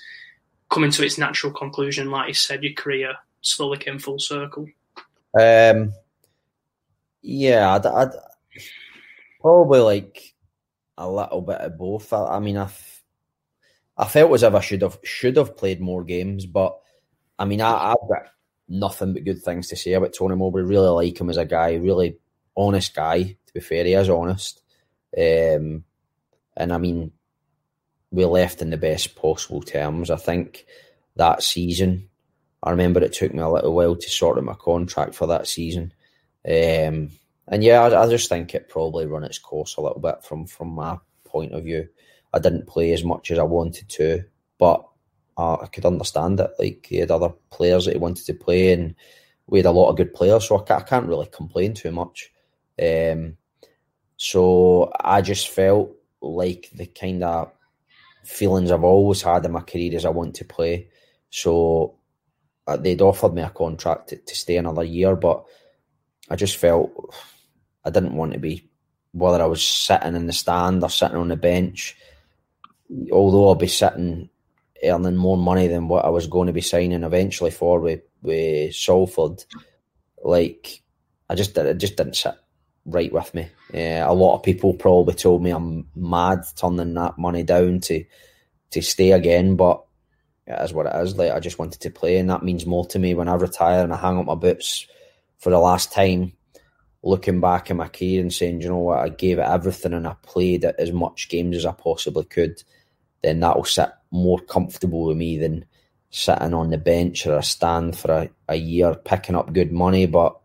coming 0.74 0.92
to 0.92 1.06
its 1.06 1.18
natural 1.18 1.54
conclusion? 1.54 2.10
Like 2.10 2.30
you 2.30 2.34
said, 2.34 2.64
your 2.64 2.74
career 2.74 3.14
slowly 3.42 3.78
came 3.78 4.00
full 4.00 4.20
circle. 4.20 4.68
Um, 5.40 5.94
yeah, 7.22 7.76
I'd, 7.76 7.86
I'd 7.86 8.12
probably 9.40 9.80
like 9.80 10.34
a 10.98 11.10
little 11.10 11.42
bit 11.42 11.60
of 11.60 11.78
both. 11.78 12.12
I, 12.12 12.36
I 12.36 12.40
mean, 12.40 12.58
I, 12.58 12.70
I 13.98 14.06
felt 14.06 14.34
as 14.34 14.44
if 14.44 14.54
I 14.54 14.60
should 14.62 14.82
have 14.82 15.00
should 15.04 15.38
have 15.38 15.56
played 15.56 15.80
more 15.80 16.04
games, 16.04 16.46
but 16.46 16.80
I 17.38 17.46
mean, 17.46 17.62
I, 17.62 17.90
have 17.90 18.10
got 18.10 18.32
nothing 18.68 19.14
but 19.14 19.24
good 19.24 19.42
things 19.44 19.70
to 19.70 19.76
say 19.76 19.94
about 19.94 20.14
Tony 20.18 20.36
Mowbray. 20.36 20.64
Really 20.64 20.90
like 20.90 21.20
him 21.20 21.30
as 21.30 21.38
a 21.38 21.46
guy, 21.46 21.76
really 21.76 22.18
honest 22.58 22.96
guy. 22.96 23.24
To 23.24 23.54
be 23.54 23.60
fair, 23.60 23.86
he 23.86 23.94
is 23.94 24.10
honest, 24.10 24.62
um, 25.16 25.84
and 26.58 26.74
I 26.74 26.78
mean, 26.78 27.12
we 28.14 28.24
left 28.26 28.62
in 28.62 28.70
the 28.70 28.78
best 28.78 29.16
possible 29.16 29.62
terms. 29.62 30.12
I 30.12 30.18
think 30.18 30.66
that 31.16 31.42
season, 31.42 32.10
I 32.62 32.70
remember 32.70 33.02
it 33.02 33.12
took 33.12 33.34
me 33.34 33.42
a 33.42 33.50
little 33.50 33.74
while 33.74 33.96
to 33.96 34.10
sort 34.10 34.38
out 34.38 34.44
my 34.44 34.54
contract 34.54 35.16
for 35.16 35.28
that 35.28 35.48
season. 35.48 35.92
Um, 36.46 37.10
and 37.48 37.64
yeah, 37.64 37.82
I, 37.82 38.04
I, 38.04 38.10
just 38.10 38.30
think 38.30 38.54
it 38.54 38.70
probably 38.70 39.08
run 39.08 39.24
its 39.24 39.40
course 39.40 39.76
a 39.76 39.82
little 39.82 40.00
bit 40.00 40.24
from 40.24 40.46
from 40.46 40.70
my 40.70 40.98
point 41.26 41.54
of 41.54 41.64
view. 41.64 41.90
I 42.34 42.40
didn't 42.40 42.68
play 42.68 42.94
as 42.94 43.04
much 43.04 43.32
as 43.32 43.40
I 43.40 43.44
wanted 43.44 43.90
to, 43.90 44.24
but 44.60 44.86
uh, 45.38 45.56
I 45.56 45.66
could 45.68 45.86
understand 45.86 46.40
it. 46.40 46.52
Like 46.60 46.86
he 46.88 46.98
had 46.98 47.12
other 47.12 47.30
players 47.50 47.86
that 47.86 47.94
he 47.94 48.00
wanted 48.00 48.26
to 48.28 48.34
play, 48.34 48.74
and 48.74 48.94
we 49.48 49.60
had 49.60 49.66
a 49.66 49.72
lot 49.72 49.90
of 49.90 49.98
good 49.98 50.14
players, 50.14 50.48
so 50.48 50.58
I 50.58 50.76
I 50.76 50.82
can't 50.82 51.08
really 51.08 51.28
complain 51.32 51.74
too 51.74 51.92
much. 51.92 52.32
Um, 52.82 53.38
so 54.18 54.92
I 55.00 55.22
just 55.22 55.50
felt 55.50 55.92
like 56.22 56.70
the 56.74 56.86
kind 56.86 57.24
of 57.24 57.52
feelings 58.24 58.72
I've 58.72 58.84
always 58.84 59.22
had 59.22 59.46
in 59.46 59.52
my 59.52 59.62
career 59.62 59.96
is 59.96 60.06
I 60.06 60.10
want 60.10 60.36
to 60.36 60.46
play. 60.46 60.90
So 61.30 61.96
uh, 62.68 62.78
they'd 62.78 63.02
offered 63.02 63.34
me 63.34 63.42
a 63.42 63.50
contract 63.50 64.10
to, 64.10 64.18
to 64.18 64.36
stay 64.36 64.58
another 64.58 64.84
year, 64.84 65.16
but 65.16 65.46
I 66.30 66.36
just 66.36 66.58
felt 66.58 66.92
I 67.84 67.90
didn't 67.90 68.16
want 68.16 68.34
to 68.34 68.40
be, 68.40 68.70
whether 69.12 69.42
I 69.42 69.48
was 69.48 69.66
sitting 69.66 70.16
in 70.16 70.28
the 70.28 70.34
stand 70.34 70.84
or 70.84 70.90
sitting 70.90 71.18
on 71.18 71.28
the 71.28 71.36
bench, 71.36 71.96
although 73.12 73.50
I'll 73.50 73.56
be 73.56 73.68
sitting 73.68 74.30
earning 74.84 75.16
more 75.16 75.38
money 75.38 75.68
than 75.68 75.88
what 75.88 76.06
I 76.06 76.10
was 76.10 76.28
going 76.28 76.48
to 76.48 76.54
be 76.54 76.62
signing 76.62 77.04
eventually 77.04 77.52
for 77.52 77.80
with, 77.80 78.02
with 78.22 78.76
Salford, 78.76 79.44
like, 80.24 80.82
I 81.30 81.36
just, 81.36 81.58
it 81.58 81.78
just 81.78 81.96
didn't 81.96 82.16
sit 82.16 82.36
right 82.86 83.12
with 83.12 83.34
me. 83.34 83.50
Uh, 83.74 84.04
a 84.06 84.14
lot 84.14 84.36
of 84.36 84.44
people 84.44 84.74
probably 84.74 85.14
told 85.14 85.42
me 85.42 85.52
I'm 85.52 85.88
mad 85.96 86.44
turning 86.56 86.94
that 86.96 87.18
money 87.18 87.44
down 87.44 87.80
to 87.82 88.04
to 88.72 88.82
stay 88.82 89.12
again, 89.12 89.56
but 89.56 89.84
it 90.48 90.60
is 90.62 90.74
what 90.74 90.88
it 90.88 90.96
is. 90.96 91.16
Like 91.16 91.32
I 91.32 91.40
just 91.40 91.60
wanted 91.60 91.82
to 91.82 91.92
play, 91.92 92.18
and 92.18 92.30
that 92.30 92.44
means 92.44 92.66
more 92.66 92.86
to 92.88 93.00
me 93.00 93.14
when 93.14 93.28
I 93.28 93.36
retire 93.36 93.84
and 93.84 93.94
I 93.94 93.98
hang 93.98 94.18
up 94.18 94.26
my 94.26 94.36
boots 94.36 94.88
for 95.38 95.50
the 95.50 95.60
last 95.60 95.92
time 95.92 96.34
looking 97.04 97.42
back 97.42 97.70
at 97.70 97.76
my 97.76 97.90
career 97.90 98.22
and 98.22 98.34
saying, 98.34 98.62
you 98.62 98.70
know 98.70 98.78
what, 98.78 99.00
I 99.00 99.10
gave 99.10 99.38
it 99.38 99.44
everything 99.46 99.94
and 99.94 100.08
I 100.08 100.16
played 100.22 100.64
it 100.64 100.76
as 100.80 100.92
much 100.92 101.28
games 101.30 101.58
as 101.58 101.66
I 101.66 101.74
possibly 101.74 102.24
could, 102.24 102.64
then 103.22 103.42
that'll 103.42 103.66
sit 103.66 103.90
more 104.10 104.40
comfortable 104.40 105.06
with 105.08 105.18
me 105.18 105.38
than 105.38 105.66
sitting 106.10 106.54
on 106.54 106.70
the 106.70 106.78
bench 106.78 107.28
or 107.28 107.38
a 107.38 107.44
stand 107.44 107.98
for 107.98 108.12
a, 108.12 108.30
a 108.48 108.56
year 108.56 108.96
picking 108.96 109.36
up 109.36 109.52
good 109.52 109.72
money. 109.72 110.06
But 110.06 110.40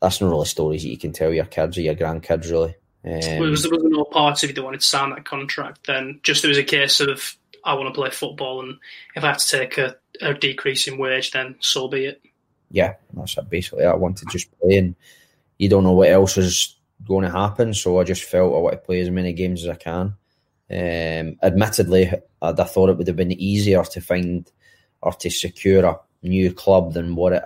that's 0.00 0.20
not 0.20 0.30
really 0.30 0.46
stories 0.46 0.82
that 0.82 0.90
you 0.90 0.98
can 0.98 1.12
tell 1.12 1.32
your 1.32 1.46
kids 1.46 1.76
or 1.76 1.82
your 1.82 1.94
grandkids, 1.94 2.50
really. 2.50 2.76
Um, 3.04 3.40
well, 3.40 3.50
was, 3.50 3.62
there 3.62 3.70
was 3.70 3.82
no 3.84 4.04
part 4.04 4.42
of 4.42 4.50
you 4.50 4.54
that 4.54 4.62
wanted 4.62 4.80
to 4.80 4.86
sign 4.86 5.10
that 5.10 5.24
contract 5.24 5.86
then? 5.86 6.20
Just 6.22 6.44
it 6.44 6.48
was 6.48 6.58
a 6.58 6.64
case 6.64 7.00
of, 7.00 7.36
I 7.64 7.74
want 7.74 7.88
to 7.88 7.98
play 7.98 8.10
football 8.10 8.60
and 8.60 8.78
if 9.14 9.24
I 9.24 9.28
have 9.28 9.38
to 9.38 9.46
take 9.46 9.78
a, 9.78 9.96
a 10.20 10.34
decrease 10.34 10.88
in 10.88 10.98
wage, 10.98 11.30
then 11.30 11.56
so 11.60 11.88
be 11.88 12.06
it. 12.06 12.22
Yeah, 12.70 12.94
that's 13.14 13.38
it 13.38 13.48
basically. 13.48 13.84
I 13.84 13.94
want 13.94 14.18
to 14.18 14.26
just 14.26 14.50
play 14.60 14.78
and 14.78 14.94
you 15.58 15.68
don't 15.68 15.84
know 15.84 15.92
what 15.92 16.10
else 16.10 16.36
is 16.36 16.76
going 17.06 17.24
to 17.24 17.30
happen. 17.30 17.72
So 17.72 17.98
I 18.00 18.04
just 18.04 18.24
felt 18.24 18.54
I 18.54 18.58
want 18.58 18.74
to 18.74 18.78
play 18.78 19.00
as 19.00 19.10
many 19.10 19.32
games 19.32 19.64
as 19.64 19.70
I 19.70 19.76
can. 19.76 20.14
Um, 20.70 21.38
admittedly, 21.42 22.12
I'd 22.42 22.58
have 22.58 22.70
thought 22.70 22.90
it 22.90 22.98
would 22.98 23.06
have 23.06 23.16
been 23.16 23.32
easier 23.32 23.82
to 23.84 24.00
find 24.00 24.50
or 25.00 25.12
to 25.12 25.30
secure 25.30 25.84
a 25.86 25.98
new 26.22 26.52
club 26.52 26.92
than 26.92 27.14
what 27.14 27.32
it 27.32 27.42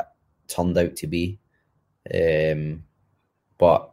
turned 0.48 0.76
out 0.76 0.96
to 0.96 1.06
be. 1.06 1.38
Um, 2.12 2.84
but 3.58 3.92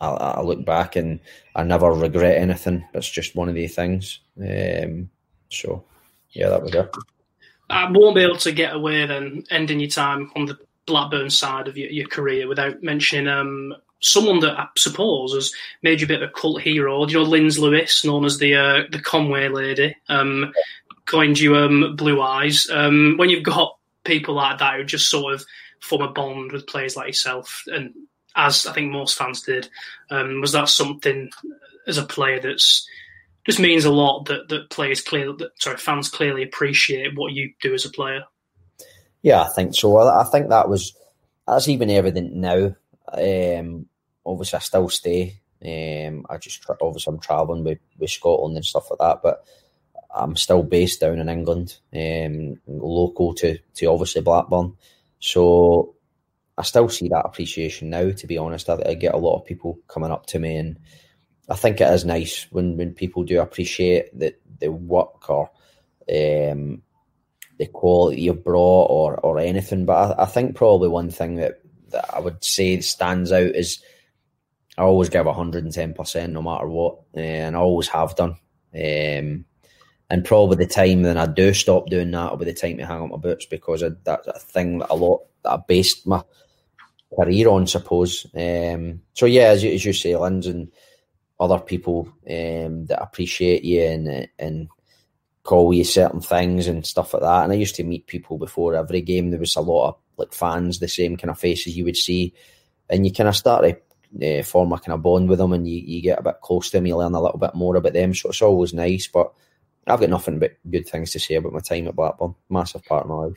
I, 0.00 0.08
I, 0.08 0.40
look 0.40 0.64
back 0.64 0.96
and 0.96 1.20
I 1.54 1.62
never 1.62 1.92
regret 1.92 2.38
anything. 2.38 2.86
It's 2.94 3.10
just 3.10 3.36
one 3.36 3.48
of 3.48 3.54
the 3.54 3.66
things. 3.66 4.20
Um, 4.38 5.10
so, 5.50 5.84
yeah, 6.30 6.48
that 6.48 6.62
was 6.62 6.74
it. 6.74 6.94
I 7.68 7.90
won't 7.90 8.16
be 8.16 8.22
able 8.22 8.36
to 8.38 8.52
get 8.52 8.74
away 8.74 9.06
then 9.06 9.44
ending 9.50 9.80
your 9.80 9.90
time 9.90 10.30
on 10.34 10.46
the 10.46 10.58
Blackburn 10.86 11.30
side 11.30 11.68
of 11.68 11.76
your, 11.76 11.90
your 11.90 12.08
career 12.08 12.48
without 12.48 12.82
mentioning 12.82 13.28
um, 13.28 13.74
someone 14.00 14.40
that 14.40 14.58
I 14.58 14.66
suppose 14.76 15.34
has 15.34 15.52
made 15.82 16.00
you 16.00 16.06
a 16.06 16.08
bit 16.08 16.22
of 16.22 16.28
a 16.28 16.32
cult 16.32 16.62
hero. 16.62 17.06
You 17.06 17.18
know, 17.18 17.22
Linz 17.22 17.58
Lewis, 17.58 18.04
known 18.04 18.24
as 18.24 18.38
the 18.38 18.54
uh, 18.56 18.82
the 18.90 19.00
Conway 19.00 19.48
lady, 19.48 19.96
um, 20.08 20.52
coined 21.06 21.38
you 21.38 21.56
um, 21.56 21.94
Blue 21.96 22.20
Eyes. 22.20 22.68
Um, 22.70 23.14
when 23.18 23.30
you've 23.30 23.44
got 23.44 23.76
people 24.04 24.34
like 24.34 24.58
that 24.58 24.76
who 24.76 24.84
just 24.84 25.10
sort 25.10 25.34
of 25.34 25.44
form 25.80 26.02
a 26.02 26.12
bond 26.12 26.52
with 26.52 26.66
players 26.66 26.96
like 26.96 27.08
yourself, 27.08 27.64
and 27.66 27.94
as 28.36 28.66
I 28.66 28.72
think 28.72 28.92
most 28.92 29.16
fans 29.16 29.42
did, 29.42 29.68
um, 30.10 30.40
was 30.40 30.52
that 30.52 30.68
something 30.68 31.30
as 31.86 31.98
a 31.98 32.04
player 32.04 32.40
that's 32.40 32.86
just 33.46 33.58
means 33.58 33.84
a 33.84 33.90
lot 33.90 34.24
that 34.24 34.48
that 34.48 34.70
players 34.70 35.00
clearly, 35.00 35.34
that, 35.38 35.50
sorry, 35.60 35.78
fans 35.78 36.08
clearly 36.08 36.42
appreciate 36.42 37.16
what 37.16 37.32
you 37.32 37.52
do 37.60 37.74
as 37.74 37.84
a 37.84 37.90
player. 37.90 38.24
Yeah, 39.22 39.42
I 39.42 39.48
think 39.54 39.74
so. 39.74 39.98
I 39.98 40.24
think 40.24 40.48
that 40.48 40.68
was 40.68 40.94
that's 41.46 41.68
even 41.68 41.90
evident 41.90 42.34
now. 42.34 42.74
Um, 43.12 43.86
obviously, 44.24 44.56
I 44.56 44.60
still 44.60 44.88
stay. 44.88 45.40
Um, 45.62 46.24
I 46.30 46.38
just 46.38 46.64
obviously 46.68 47.12
I'm 47.12 47.20
travelling 47.20 47.64
with, 47.64 47.78
with 47.98 48.10
Scotland 48.10 48.56
and 48.56 48.64
stuff 48.64 48.90
like 48.90 48.98
that, 48.98 49.20
but 49.22 49.44
I'm 50.14 50.36
still 50.36 50.62
based 50.62 51.00
down 51.00 51.18
in 51.18 51.28
England, 51.28 51.78
um, 51.94 52.60
local 52.66 53.34
to 53.34 53.58
to 53.76 53.86
obviously 53.86 54.22
Blackburn. 54.22 54.76
So 55.20 55.94
I 56.58 56.62
still 56.62 56.88
see 56.88 57.08
that 57.08 57.24
appreciation 57.24 57.90
now. 57.90 58.10
To 58.10 58.26
be 58.26 58.36
honest, 58.36 58.68
I, 58.68 58.82
I 58.84 58.94
get 58.94 59.14
a 59.14 59.18
lot 59.18 59.36
of 59.36 59.46
people 59.46 59.78
coming 59.88 60.10
up 60.10 60.26
to 60.26 60.38
me 60.38 60.56
and 60.56 60.78
I 61.48 61.56
think 61.56 61.80
it 61.80 61.92
is 61.92 62.04
nice 62.04 62.46
when, 62.50 62.76
when 62.76 62.94
people 62.94 63.24
do 63.24 63.40
appreciate 63.40 64.16
the, 64.16 64.34
the 64.60 64.70
work 64.70 65.28
or 65.28 65.50
um, 66.08 66.82
the 67.58 67.66
quality 67.72 68.22
you've 68.22 68.44
brought 68.44 68.86
or, 68.86 69.16
or 69.16 69.38
anything. 69.38 69.84
But 69.84 70.18
I, 70.18 70.22
I, 70.22 70.26
think 70.26 70.54
probably 70.54 70.88
one 70.88 71.10
thing 71.10 71.36
that, 71.36 71.60
that 71.88 72.14
I 72.14 72.20
would 72.20 72.44
say 72.44 72.80
stands 72.80 73.32
out 73.32 73.54
is 73.56 73.82
I 74.78 74.82
always 74.82 75.08
give 75.08 75.26
110% 75.26 76.30
no 76.30 76.40
matter 76.40 76.68
what, 76.68 77.00
and 77.14 77.56
I 77.56 77.58
always 77.58 77.88
have 77.88 78.14
done. 78.14 78.36
Um, 78.72 79.44
and 80.10 80.24
probably 80.24 80.56
the 80.56 80.66
time 80.66 81.02
then 81.02 81.16
I 81.16 81.26
do 81.26 81.54
stop 81.54 81.88
doing 81.88 82.10
that 82.10 82.30
will 82.30 82.38
be 82.38 82.44
the 82.44 82.52
time 82.52 82.76
to 82.78 82.86
hang 82.86 83.00
up 83.00 83.10
my 83.10 83.16
boots 83.16 83.46
because 83.46 83.84
that's 84.04 84.26
a 84.26 84.32
thing 84.38 84.78
that 84.78 84.90
a 84.90 84.96
lot 84.96 85.22
that 85.44 85.52
I 85.52 85.56
based 85.66 86.06
my 86.06 86.22
career 87.16 87.48
on, 87.48 87.66
suppose. 87.66 88.26
Um, 88.34 89.02
so 89.14 89.26
yeah, 89.26 89.44
as 89.44 89.62
you, 89.62 89.72
as 89.72 89.84
you 89.84 89.92
say, 89.92 90.16
Linz 90.16 90.46
and 90.46 90.70
other 91.38 91.58
people 91.58 92.08
um, 92.28 92.86
that 92.86 93.00
appreciate 93.00 93.64
you 93.64 93.82
and 93.82 94.28
and 94.38 94.68
call 95.44 95.72
you 95.72 95.84
certain 95.84 96.20
things 96.20 96.66
and 96.66 96.84
stuff 96.84 97.14
like 97.14 97.22
that. 97.22 97.44
And 97.44 97.52
I 97.52 97.56
used 97.56 97.76
to 97.76 97.84
meet 97.84 98.06
people 98.06 98.36
before 98.36 98.74
every 98.74 99.00
game. 99.00 99.30
There 99.30 99.40
was 99.40 99.56
a 99.56 99.60
lot 99.60 99.88
of 99.88 99.96
like 100.16 100.34
fans, 100.34 100.80
the 100.80 100.88
same 100.88 101.16
kind 101.16 101.30
of 101.30 101.38
faces 101.38 101.76
you 101.76 101.84
would 101.84 101.96
see, 101.96 102.34
and 102.88 103.06
you 103.06 103.12
kind 103.12 103.28
of 103.28 103.36
start 103.36 103.64
to 103.64 104.40
uh, 104.40 104.42
form 104.42 104.72
a 104.72 104.78
kind 104.78 104.94
of 104.94 105.02
bond 105.02 105.28
with 105.28 105.38
them, 105.38 105.52
and 105.52 105.68
you, 105.68 105.78
you 105.78 106.02
get 106.02 106.18
a 106.18 106.22
bit 106.22 106.40
close 106.42 106.70
to 106.70 106.78
them. 106.78 106.86
You 106.86 106.96
learn 106.96 107.14
a 107.14 107.22
little 107.22 107.38
bit 107.38 107.54
more 107.54 107.76
about 107.76 107.92
them, 107.92 108.12
so 108.12 108.28
it's 108.28 108.42
always 108.42 108.74
nice. 108.74 109.06
But 109.06 109.32
I've 109.86 110.00
got 110.00 110.10
nothing 110.10 110.38
but 110.38 110.56
good 110.70 110.88
things 110.88 111.10
to 111.12 111.20
say 111.20 111.34
about 111.34 111.52
my 111.52 111.60
time 111.60 111.88
at 111.88 111.96
Blackburn. 111.96 112.34
Massive 112.48 112.84
part 112.84 113.04
of 113.04 113.08
my 113.10 113.14
life. 113.16 113.36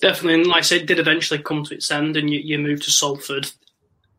Definitely, 0.00 0.34
and 0.34 0.46
like 0.46 0.58
I 0.58 0.60
said, 0.62 0.86
did 0.86 0.98
eventually 0.98 1.42
come 1.42 1.64
to 1.64 1.74
its 1.74 1.90
end, 1.90 2.16
and 2.16 2.30
you, 2.30 2.40
you 2.40 2.58
moved 2.58 2.84
to 2.84 2.90
Salford 2.90 3.50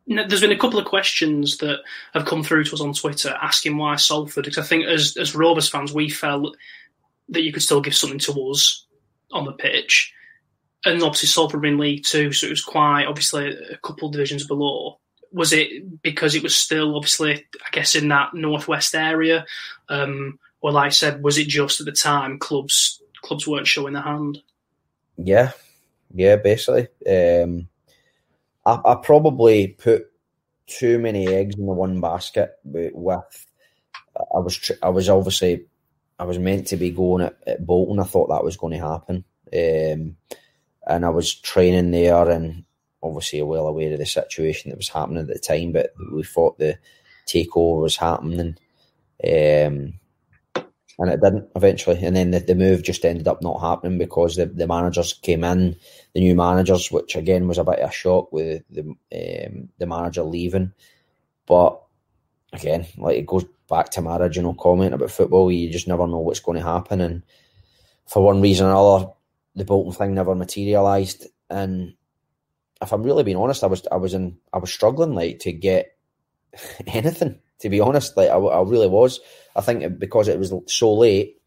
there's 0.08 0.42
been 0.42 0.52
a 0.52 0.58
couple 0.58 0.80
of 0.80 0.86
questions 0.86 1.58
that 1.58 1.80
have 2.14 2.26
come 2.26 2.44
through 2.44 2.64
to 2.66 2.74
us 2.74 2.82
on 2.82 2.94
Twitter 2.94 3.38
asking 3.42 3.78
why 3.78 3.96
Salford. 3.96 4.46
Because 4.46 4.58
I 4.58 4.68
think 4.68 4.86
as 4.86 5.16
as 5.18 5.36
Rovers 5.36 5.70
fans, 5.70 5.94
we 5.94 6.10
felt 6.10 6.56
that 7.30 7.44
you 7.44 7.54
could 7.54 7.62
still 7.62 7.82
give 7.82 7.96
something 7.96 8.20
to 8.20 8.50
us 8.50 8.86
on 9.32 9.46
the 9.46 9.54
pitch, 9.54 10.14
and 10.86 11.02
obviously 11.04 11.28
Salford 11.28 11.66
in 11.66 11.78
League 11.78 12.04
Two, 12.04 12.32
so 12.32 12.48
it 12.48 12.52
was 12.52 12.64
quite 12.64 13.06
obviously 13.06 13.50
a 13.50 13.78
couple 13.78 14.08
of 14.08 14.14
divisions 14.14 14.46
below. 14.46 15.00
Was 15.32 15.54
it 15.54 16.02
because 16.02 16.36
it 16.36 16.44
was 16.44 16.56
still 16.56 16.96
obviously, 16.96 17.46
I 17.66 17.70
guess, 17.72 17.96
in 17.96 18.10
that 18.10 18.34
northwest 18.34 18.96
area, 18.96 19.46
um, 19.88 20.40
or 20.62 20.72
like 20.72 20.88
I 20.88 20.90
said, 20.90 21.24
was 21.24 21.38
it 21.38 21.48
just 21.48 21.80
at 21.80 21.86
the 21.86 21.92
time 21.92 22.40
clubs 22.40 23.02
clubs 23.22 23.48
weren't 23.48 23.68
showing 23.68 23.94
their 23.94 24.04
hand? 24.04 24.42
Yeah, 25.18 25.52
yeah, 26.14 26.38
basically. 26.38 26.88
Um, 27.08 27.68
I, 28.66 28.80
I 28.86 28.96
probably 28.96 29.68
put 29.68 30.12
too 30.68 31.00
many 31.00 31.28
eggs 31.28 31.56
in 31.56 31.66
the 31.66 31.74
one 31.74 32.00
basket 32.00 32.54
with, 32.64 32.94
I 34.16 34.40
was 34.40 34.72
I 34.82 34.90
was 34.90 35.10
obviously 35.10 35.66
I 36.20 36.24
was 36.24 36.38
meant 36.38 36.68
to 36.68 36.78
be 36.78 36.92
going 36.92 37.24
at, 37.24 37.38
at 37.48 37.66
Bolton. 37.66 38.00
I 38.00 38.04
thought 38.04 38.30
that 38.30 38.44
was 38.44 38.58
going 38.58 38.80
to 38.80 38.88
happen, 38.88 39.24
um, 39.54 40.16
and 40.88 41.06
I 41.06 41.10
was 41.10 41.34
training 41.34 41.92
there, 41.92 42.30
and 42.30 42.66
obviously 43.02 43.42
well 43.42 43.68
aware 43.68 43.94
of 43.94 44.00
the 44.00 44.06
situation 44.06 44.70
that 44.70 44.78
was 44.78 44.90
happening 44.90 45.20
at 45.20 45.28
the 45.28 45.40
time. 45.40 45.72
But 45.72 45.94
we 46.12 46.24
thought 46.24 46.60
the 46.60 46.78
takeover 47.26 47.82
was 47.82 47.98
happening, 47.98 48.58
um, 49.24 49.94
and 51.00 51.10
it 51.10 51.22
didn't 51.22 51.50
eventually. 51.56 52.04
And 52.04 52.16
then 52.16 52.32
the, 52.32 52.40
the 52.40 52.56
move 52.56 52.84
just 52.84 53.06
ended 53.06 53.28
up 53.28 53.42
not 53.42 53.60
happening 53.60 53.98
because 53.98 54.36
the, 54.36 54.46
the 54.46 54.68
managers 54.68 55.14
came 55.14 55.44
in, 55.44 55.76
the 56.14 56.20
new 56.20 56.36
managers, 56.36 56.92
which 56.92 57.16
again 57.16 57.48
was 57.48 57.58
a 57.58 57.64
bit 57.64 57.80
of 57.80 57.90
a 57.90 57.94
shock 57.94 58.32
with 58.32 58.64
the 58.70 58.82
um, 58.82 59.70
the 59.78 59.86
manager 59.86 60.24
leaving. 60.24 60.74
But 61.48 61.82
again, 62.54 62.86
like 62.98 63.18
it 63.18 63.26
goes 63.26 63.46
back 63.70 63.90
to 63.92 64.02
my 64.02 64.18
original 64.18 64.54
comment 64.54 64.94
about 64.94 65.12
football. 65.12 65.52
You 65.52 65.72
just 65.72 65.88
never 65.88 66.08
know 66.08 66.20
what's 66.20 66.40
going 66.40 66.60
to 66.60 66.66
happen, 66.66 67.02
and 67.02 67.24
for 68.08 68.24
one 68.24 68.42
reason 68.42 68.68
or 68.68 68.72
another, 68.72 69.12
the 69.56 69.66
Bolton 69.66 69.94
thing 69.94 70.14
never 70.14 70.36
materialised. 70.36 71.28
And 71.50 71.94
if 72.82 72.92
I'm 72.92 73.04
really 73.04 73.24
being 73.24 73.38
honest, 73.38 73.64
I 73.64 73.68
was 73.68 73.88
I 73.92 73.96
was 73.96 74.14
in 74.14 74.38
I 74.54 74.58
was 74.58 74.72
struggling 74.72 75.14
like 75.14 75.40
to 75.40 75.52
get 75.52 75.98
anything. 76.88 77.40
To 77.62 77.70
be 77.70 77.80
honest, 77.80 78.18
like 78.18 78.30
I, 78.30 78.36
I 78.36 78.62
really 78.62 78.88
was. 78.88 79.20
I 79.56 79.62
think 79.62 80.00
because 80.00 80.28
it 80.28 80.40
was 80.40 80.54
so 80.68 80.94
late, 80.94 81.38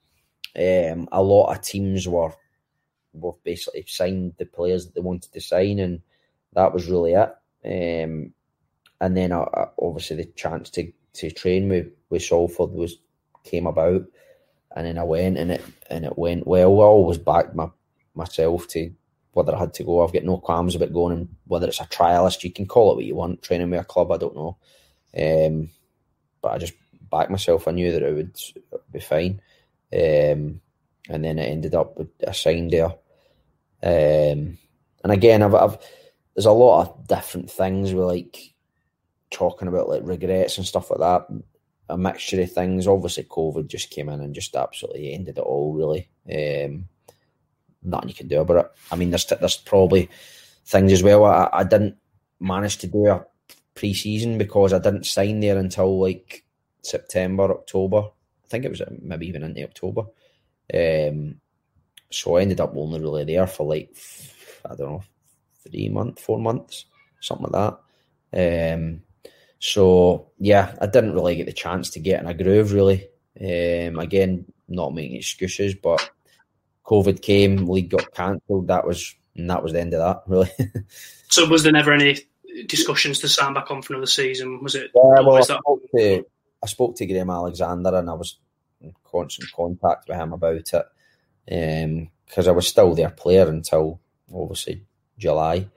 um, 0.57 1.09
a 1.11 1.23
lot 1.23 1.53
of 1.53 1.63
teams 1.63 2.07
were 2.07 2.33
were 3.13 3.33
basically 3.45 3.85
signed 3.87 4.35
the 4.39 4.47
players 4.47 4.87
that 4.87 4.95
they 4.95 5.01
wanted 5.01 5.33
to 5.33 5.41
sign, 5.41 5.79
and 5.79 6.03
that 6.53 6.73
was 6.73 6.89
really 6.89 7.15
it. 7.15 7.35
Um, 7.65 8.33
and 9.01 9.17
then 9.17 9.33
uh, 9.33 9.41
uh, 9.41 9.71
obviously 9.81 10.17
the 10.17 10.25
chance 10.25 10.71
to, 10.71 10.93
to 11.15 11.31
train 11.31 11.69
with 11.69 11.89
with 12.11 12.23
Salford 12.23 12.71
was 12.71 12.97
came 13.45 13.67
about, 13.67 14.05
and 14.75 14.87
then 14.87 14.99
I 14.99 15.05
went 15.05 15.37
and 15.37 15.51
it 15.51 15.65
and 15.91 16.05
it 16.05 16.19
went 16.19 16.47
well. 16.47 16.81
I 16.81 16.85
always 16.85 17.19
backed 17.19 17.55
my 17.55 17.69
myself 18.15 18.69
to 18.69 18.91
whether 19.33 19.55
I 19.55 19.59
had 19.59 19.75
to 19.75 19.85
go. 19.85 20.05
I've 20.05 20.13
got 20.13 20.25
no 20.25 20.39
qualms 20.39 20.75
about 20.75 20.93
going, 20.93 21.17
and 21.17 21.29
whether 21.47 21.67
it's 21.67 21.81
a 21.81 21.85
trialist, 21.85 22.45
you 22.45 22.53
can 22.53 22.67
call 22.67 22.93
it 22.93 22.97
what 22.97 23.05
you 23.05 23.15
want. 23.15 23.43
Training 23.43 23.71
with 23.71 23.81
a 23.81 23.85
club, 23.85 24.13
I 24.13 24.17
don't 24.17 24.37
know, 24.37 24.57
um, 25.17 25.71
but 26.45 26.53
I 26.53 26.59
just 26.59 26.75
backed 27.11 27.31
myself. 27.31 27.67
I 27.67 27.71
knew 27.71 27.91
that 27.91 28.03
it 28.03 28.15
would 28.15 28.39
be 28.93 29.01
fine. 29.01 29.41
Um, 29.91 30.61
and 31.09 31.25
then 31.25 31.39
it 31.39 31.51
ended 31.51 31.75
up 31.75 31.97
with 31.97 32.09
a 32.21 32.35
sign 32.35 32.69
there. 32.69 32.95
Um, 33.83 34.59
and 35.03 35.11
again, 35.11 35.43
I've, 35.43 35.55
I've, 35.55 35.79
there's 36.35 36.45
a 36.45 36.53
lot 36.53 36.83
of 36.83 37.09
different 37.09 37.51
things 37.51 37.95
with 37.95 38.05
like 38.05 38.37
talking 39.31 39.69
about 39.69 39.89
like 39.89 40.03
regrets 40.05 40.59
and 40.59 40.67
stuff 40.67 40.91
like 40.91 41.01
that. 41.01 41.27
A 41.89 41.97
mixture 41.97 42.43
of 42.43 42.53
things. 42.53 42.87
Obviously, 42.87 43.25
COVID 43.25 43.69
just 43.69 43.91
came 43.91 44.11
in 44.11 44.21
and 44.21 44.35
just 44.35 44.55
absolutely 44.55 45.15
ended 45.15 45.39
it 45.39 45.43
all. 45.43 45.73
Really, 45.73 46.09
um, 46.31 46.89
nothing 47.83 48.09
you 48.09 48.15
can 48.15 48.29
do 48.29 48.41
about 48.41 48.65
it. 48.65 48.73
I 48.91 48.97
mean, 48.97 49.11
there's 49.11 49.27
there's 49.27 49.59
probably 49.59 50.11
things 50.67 50.93
as 50.93 51.03
well. 51.03 51.25
I, 51.25 51.49
I 51.53 51.65
didn't 51.65 51.97
manage 52.41 52.79
to 52.79 52.87
do 52.87 53.07
a 53.07 53.27
pre-season 53.75 54.39
because 54.39 54.73
I 54.73 54.79
didn't 54.79 55.07
sign 55.07 55.41
there 55.41 55.59
until 55.59 56.01
like 56.01 56.45
September, 56.83 57.51
October. 57.51 57.99
I 57.99 58.49
think 58.49 58.65
it 58.65 58.71
was 58.71 58.81
uh, 58.81 58.91
maybe 59.01 59.27
even 59.27 59.43
into 59.43 59.65
October. 59.65 60.03
Um, 60.73 61.41
so 62.11 62.37
I 62.37 62.43
ended 62.43 62.61
up 62.61 62.75
only 62.77 63.01
really 63.01 63.25
there 63.25 63.47
for 63.47 63.67
like 63.67 63.97
I 64.65 64.75
don't 64.75 64.91
know 64.91 65.05
three 65.69 65.89
months, 65.89 66.23
four 66.23 66.39
months, 66.39 66.87
something 67.21 67.51
like 67.51 67.79
that. 68.33 68.75
Um, 68.77 69.03
so 69.59 70.31
yeah, 70.39 70.75
I 70.81 70.87
didn't 70.87 71.15
really 71.15 71.37
get 71.37 71.47
the 71.47 71.53
chance 71.53 71.91
to 71.91 72.01
get 72.01 72.21
in 72.21 72.29
a 72.29 72.35
groove 72.35 72.73
really. 72.73 73.09
Um, 73.41 73.99
again, 73.99 74.45
not 74.69 74.95
making 74.95 75.17
excuses, 75.17 75.75
but 75.75 76.11
COVID 76.87 77.23
came, 77.23 77.67
league 77.67 77.91
got 77.91 78.15
cancelled. 78.15 78.69
That 78.69 78.87
was 78.87 79.15
and 79.37 79.51
that 79.51 79.63
was 79.63 79.73
the 79.73 79.81
end 79.81 79.95
of 79.95 80.01
that 80.01 80.23
really. 80.27 80.51
so 81.29 81.49
was 81.49 81.63
there 81.63 81.73
never 81.73 81.93
any 81.93 82.19
discussions 82.67 83.21
to 83.21 83.29
sign 83.29 83.55
back 83.55 83.71
on 83.71 83.83
for 83.83 83.95
another 83.95 84.07
season? 84.07 84.63
Was 84.63 84.75
it? 84.75 84.91
Yeah, 84.95 85.21
well, 85.21 85.37
I, 85.37 85.41
spoke 85.41 85.83
to, 85.97 86.27
I 86.63 86.67
spoke 86.67 86.97
to 86.97 87.07
Graham 87.07 87.31
Alexander 87.31 87.97
and 87.97 88.09
I 88.09 88.15
was 88.15 88.39
in 88.81 88.95
constant 89.05 89.51
contact 89.53 90.09
with 90.09 90.19
him 90.19 90.33
about 90.33 90.57
it 90.57 90.85
because 91.47 92.47
um, 92.47 92.49
I 92.49 92.51
was 92.53 92.67
still 92.67 92.95
their 92.95 93.11
player 93.11 93.49
until 93.49 94.01
obviously 94.33 94.85
July. 95.19 95.69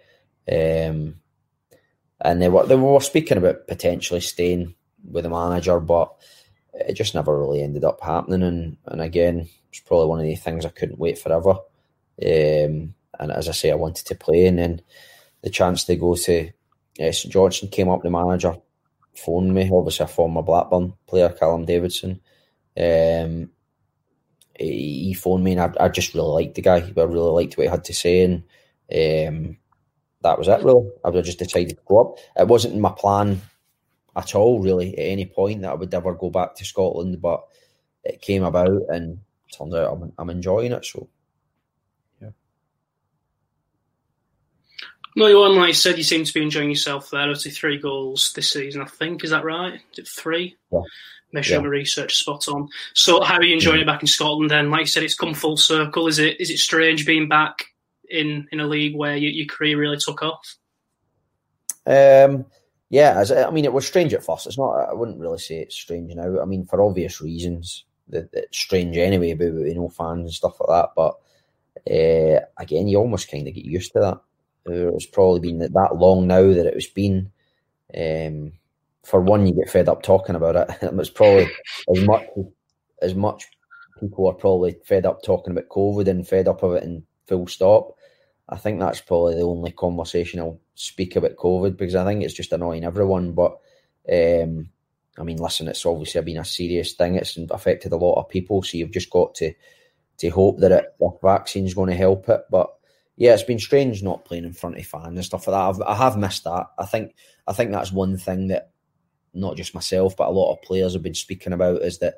Um, 0.50 1.20
and 2.20 2.42
they 2.42 2.50
were 2.50 2.66
they 2.66 2.76
were 2.76 3.00
speaking 3.00 3.38
about 3.38 3.68
potentially 3.68 4.22
staying 4.22 4.76
with 5.04 5.24
the 5.24 5.30
manager, 5.30 5.80
but 5.80 6.14
it 6.74 6.94
just 6.94 7.16
never 7.16 7.38
really 7.40 7.62
ended 7.62 7.84
up 7.84 8.02
happening. 8.02 8.44
And 8.44 8.78
and 8.86 9.02
again, 9.02 9.48
it's 9.70 9.80
probably 9.82 10.08
one 10.08 10.20
of 10.20 10.26
the 10.26 10.36
things 10.36 10.66
I 10.66 10.70
couldn't 10.70 11.00
wait 11.00 11.18
forever. 11.18 11.52
Um, 11.52 12.96
and 13.20 13.32
as 13.32 13.48
I 13.50 13.52
say, 13.52 13.72
I 13.72 13.76
wanted 13.76 14.06
to 14.08 14.16
play, 14.16 14.48
and 14.48 14.58
then 14.58 14.82
the 15.42 15.50
chance 15.50 15.84
to 15.86 15.96
go 15.96 16.16
to 16.16 16.52
St 16.98 17.32
Johnstone 17.32 17.70
came 17.70 17.90
up. 17.90 18.02
The 18.02 18.10
manager 18.10 18.56
phoned 19.16 19.54
me, 19.54 19.70
obviously 19.72 20.04
a 20.04 20.08
former 20.08 20.42
Blackburn 20.42 20.94
player, 21.06 21.30
Callum 21.30 21.66
Davidson. 21.66 22.22
Um, 22.76 23.50
he 24.60 25.14
phoned 25.14 25.44
me, 25.44 25.54
and 25.54 25.62
I, 25.62 25.86
I, 25.86 25.90
just 25.90 26.14
really 26.14 26.30
liked 26.30 26.56
the 26.56 26.62
guy. 26.62 26.78
I 26.78 27.02
really 27.02 27.32
liked 27.32 27.58
what 27.58 27.66
he 27.66 27.70
had 27.70 27.84
to 27.86 27.94
say, 27.94 28.24
and 28.24 28.44
um, 28.92 29.58
that 30.22 30.38
was 30.38 30.48
it. 30.48 30.64
Really, 30.64 30.90
I 31.04 31.12
just 31.22 31.40
decided 31.40 31.78
to 31.78 31.84
go 31.86 32.02
up. 32.02 32.18
It 32.36 32.48
wasn't 32.48 32.78
my 32.78 32.92
plan 32.92 33.42
at 34.16 34.34
all, 34.36 34.62
really, 34.62 34.98
at 34.98 35.04
any 35.04 35.26
point 35.26 35.62
that 35.62 35.72
I 35.72 35.76
would 35.76 35.94
ever 35.94 36.14
go 36.16 36.30
back 36.30 36.56
to 36.56 36.66
Scotland, 36.66 37.22
but 37.22 37.46
it 38.04 38.22
came 38.22 38.44
about, 38.44 38.82
and 38.90 39.20
turns 39.52 39.74
out 39.76 39.94
I'm, 39.94 40.14
I'm 40.18 40.30
enjoying 40.30 40.72
it. 40.72 40.86
So 40.86 41.08
No, 45.18 45.26
you 45.26 45.58
like 45.58 45.70
you 45.70 45.74
said, 45.74 45.98
you 45.98 46.04
seem 46.04 46.26
to 46.26 46.34
be 46.34 46.44
enjoying 46.44 46.70
yourself 46.70 47.10
there. 47.10 47.22
Obviously, 47.22 47.50
three 47.50 47.80
goals 47.80 48.34
this 48.36 48.52
season, 48.52 48.84
I 48.84 48.86
think. 48.86 49.24
Is 49.24 49.32
that 49.32 49.44
right? 49.44 49.74
Is 49.74 49.98
it 49.98 50.08
three? 50.08 50.56
Yeah. 50.72 50.82
Make 51.32 51.44
sure 51.44 51.56
yeah. 51.56 51.64
my 51.64 51.70
research 51.70 52.18
spot 52.18 52.48
on. 52.48 52.70
So, 52.94 53.22
how 53.24 53.38
are 53.38 53.44
you 53.44 53.56
enjoying 53.56 53.82
it 53.82 53.88
back 53.88 54.04
in 54.04 54.08
Scotland? 54.08 54.52
Then, 54.52 54.70
like 54.70 54.82
you 54.82 54.86
said, 54.86 55.02
it's 55.02 55.16
come 55.16 55.34
full 55.34 55.58
circle. 55.58 56.06
Is 56.06 56.20
it? 56.20 56.40
Is 56.40 56.52
it 56.52 56.60
strange 56.60 57.04
being 57.04 57.28
back 57.28 57.66
in 58.08 58.48
in 58.52 58.60
a 58.60 58.68
league 58.68 58.96
where 58.96 59.18
you, 59.18 59.30
your 59.30 59.48
career 59.48 59.80
really 59.80 59.98
took 59.98 60.22
off? 60.22 60.56
Um, 61.88 62.46
yeah, 62.92 63.20
as 63.20 63.32
I 63.32 63.50
mean, 63.50 63.66
it 63.66 63.74
was 63.74 63.88
strange 63.88 64.14
at 64.14 64.24
first. 64.24 64.46
It's 64.46 64.60
not. 64.60 64.88
I 64.88 64.94
wouldn't 64.94 65.20
really 65.20 65.40
say 65.40 65.62
it's 65.62 65.76
strange 65.76 66.14
now. 66.14 66.40
I 66.40 66.46
mean, 66.46 66.68
for 66.68 66.80
obvious 66.80 67.22
reasons, 67.22 67.86
that 68.10 68.30
it's 68.34 68.56
strange 68.56 68.96
anyway 68.98 69.32
about 69.32 69.66
you 69.66 69.74
know 69.74 69.90
fans 69.90 70.26
and 70.26 70.32
stuff 70.32 70.60
like 70.60 70.70
that. 70.70 70.90
But 70.96 71.16
uh, 71.92 72.46
again, 72.62 72.88
you 72.88 73.00
almost 73.00 73.32
kind 73.32 73.48
of 73.48 73.56
get 73.56 73.66
used 73.66 73.94
to 73.94 74.00
that. 74.02 74.22
It's 74.68 75.06
probably 75.06 75.40
been 75.40 75.60
that 75.60 75.96
long 75.96 76.28
now 76.28 76.42
that 76.42 76.66
it 76.66 76.76
was 76.76 76.88
been. 76.88 77.32
Um, 77.96 78.54
for 79.04 79.22
one, 79.22 79.48
you 79.48 79.54
get 79.54 79.70
fed 79.70 79.88
up 79.88 80.04
talking 80.04 80.36
about 80.36 80.56
it. 80.56 80.78
it's 80.82 81.10
probably 81.10 81.50
as 81.96 82.04
much 82.04 82.26
as 83.02 83.16
much 83.16 83.46
people 84.00 84.28
are 84.28 84.34
probably 84.34 84.76
fed 84.86 85.06
up 85.06 85.24
talking 85.24 85.52
about 85.52 85.70
COVID 85.70 86.08
and 86.08 86.28
fed 86.28 86.48
up 86.48 86.64
of 86.64 86.74
it 86.74 86.84
and 86.84 87.04
full 87.26 87.48
stop. 87.48 87.96
I 88.50 88.58
think 88.58 88.80
that's 88.80 89.02
probably 89.02 89.36
the 89.36 89.42
only 89.42 89.72
conversation 89.72 90.40
I'll 90.40 90.60
speak 90.76 91.16
about 91.16 91.36
COVID 91.36 91.78
because 91.78 91.96
I 91.96 92.06
think 92.06 92.24
it's 92.24 92.34
just 92.34 92.54
annoying 92.54 92.84
everyone. 92.84 93.34
But 93.34 93.58
um, 94.12 94.70
I 95.18 95.24
mean, 95.24 95.38
listen, 95.38 95.68
it's 95.68 95.86
obviously 95.86 96.22
been 96.22 96.38
a 96.38 96.46
serious 96.46 96.94
thing. 96.94 97.16
It's 97.16 97.38
affected 97.50 97.92
a 97.92 97.98
lot 97.98 98.20
of 98.20 98.30
people, 98.30 98.64
so 98.64 98.78
you've 98.78 98.92
just 98.92 99.10
got 99.10 99.36
to 99.36 99.54
to 100.20 100.30
hope 100.30 100.60
that 100.60 100.72
it, 100.72 100.96
the 101.00 101.12
vaccine's 101.22 101.74
going 101.74 101.90
to 101.90 101.96
help 101.96 102.30
it. 102.30 102.42
But 102.50 102.77
yeah, 103.18 103.34
it's 103.34 103.44
been 103.44 103.60
strange 103.60 104.04
not 104.04 104.26
playing 104.26 104.46
in 104.46 104.54
front 104.54 104.78
of 104.78 104.86
fans 104.86 105.08
and 105.08 105.26
stuff 105.26 105.48
like 105.48 105.56
that. 105.56 105.82
I've, 105.82 105.82
I 105.82 105.96
have 105.96 106.18
missed 106.18 106.44
that. 106.44 106.68
I 106.78 106.86
think 106.86 107.16
I 107.48 107.54
think 107.54 107.72
that's 107.72 107.92
one 107.92 108.18
thing 108.18 108.48
that 108.48 108.72
not 109.34 109.58
just 109.58 109.76
myself 109.76 110.16
but 110.16 110.28
a 110.28 110.32
lot 110.32 110.54
of 110.54 110.62
players 110.62 110.94
have 110.94 111.04
been 111.04 111.14
speaking 111.14 111.54
about 111.54 111.82
is 111.82 112.00
that 112.00 112.16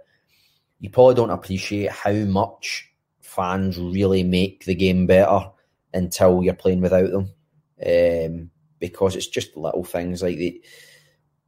you 0.80 0.90
probably 0.90 1.16
don't 1.16 1.32
appreciate 1.32 1.92
how 1.92 2.12
much 2.12 2.90
fans 3.20 3.78
really 3.78 4.24
make 4.24 4.66
the 4.66 4.76
game 4.76 5.08
better 5.08 5.50
until 5.94 6.44
you're 6.44 6.54
playing 6.54 6.82
without 6.82 7.10
them, 7.12 7.32
um, 7.86 8.50
because 8.80 9.16
it's 9.16 9.28
just 9.28 9.56
little 9.58 9.84
things 9.84 10.22
like 10.22 10.38
the 10.38 10.62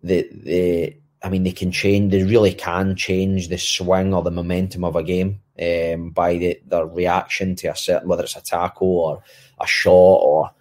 the 0.01 0.29
the. 0.31 0.97
I 1.23 1.29
mean, 1.29 1.43
they 1.43 1.51
can 1.51 1.71
change. 1.71 2.11
They 2.11 2.23
really 2.23 2.51
can 2.51 2.95
change 2.95 3.47
the 3.47 3.57
swing 3.59 4.11
or 4.11 4.23
the 4.23 4.31
momentum 4.31 4.83
of 4.83 4.95
a 4.95 5.03
game 5.03 5.39
um, 5.61 6.09
by 6.09 6.37
the, 6.37 6.59
their 6.65 6.85
reaction 6.85 7.55
to 7.57 7.67
a 7.67 7.75
certain, 7.75 8.07
whether 8.07 8.23
it's 8.23 8.35
a 8.35 8.41
tackle 8.41 8.99
or 8.99 9.23
a 9.59 9.67
shot 9.67 9.91
or 9.93 10.51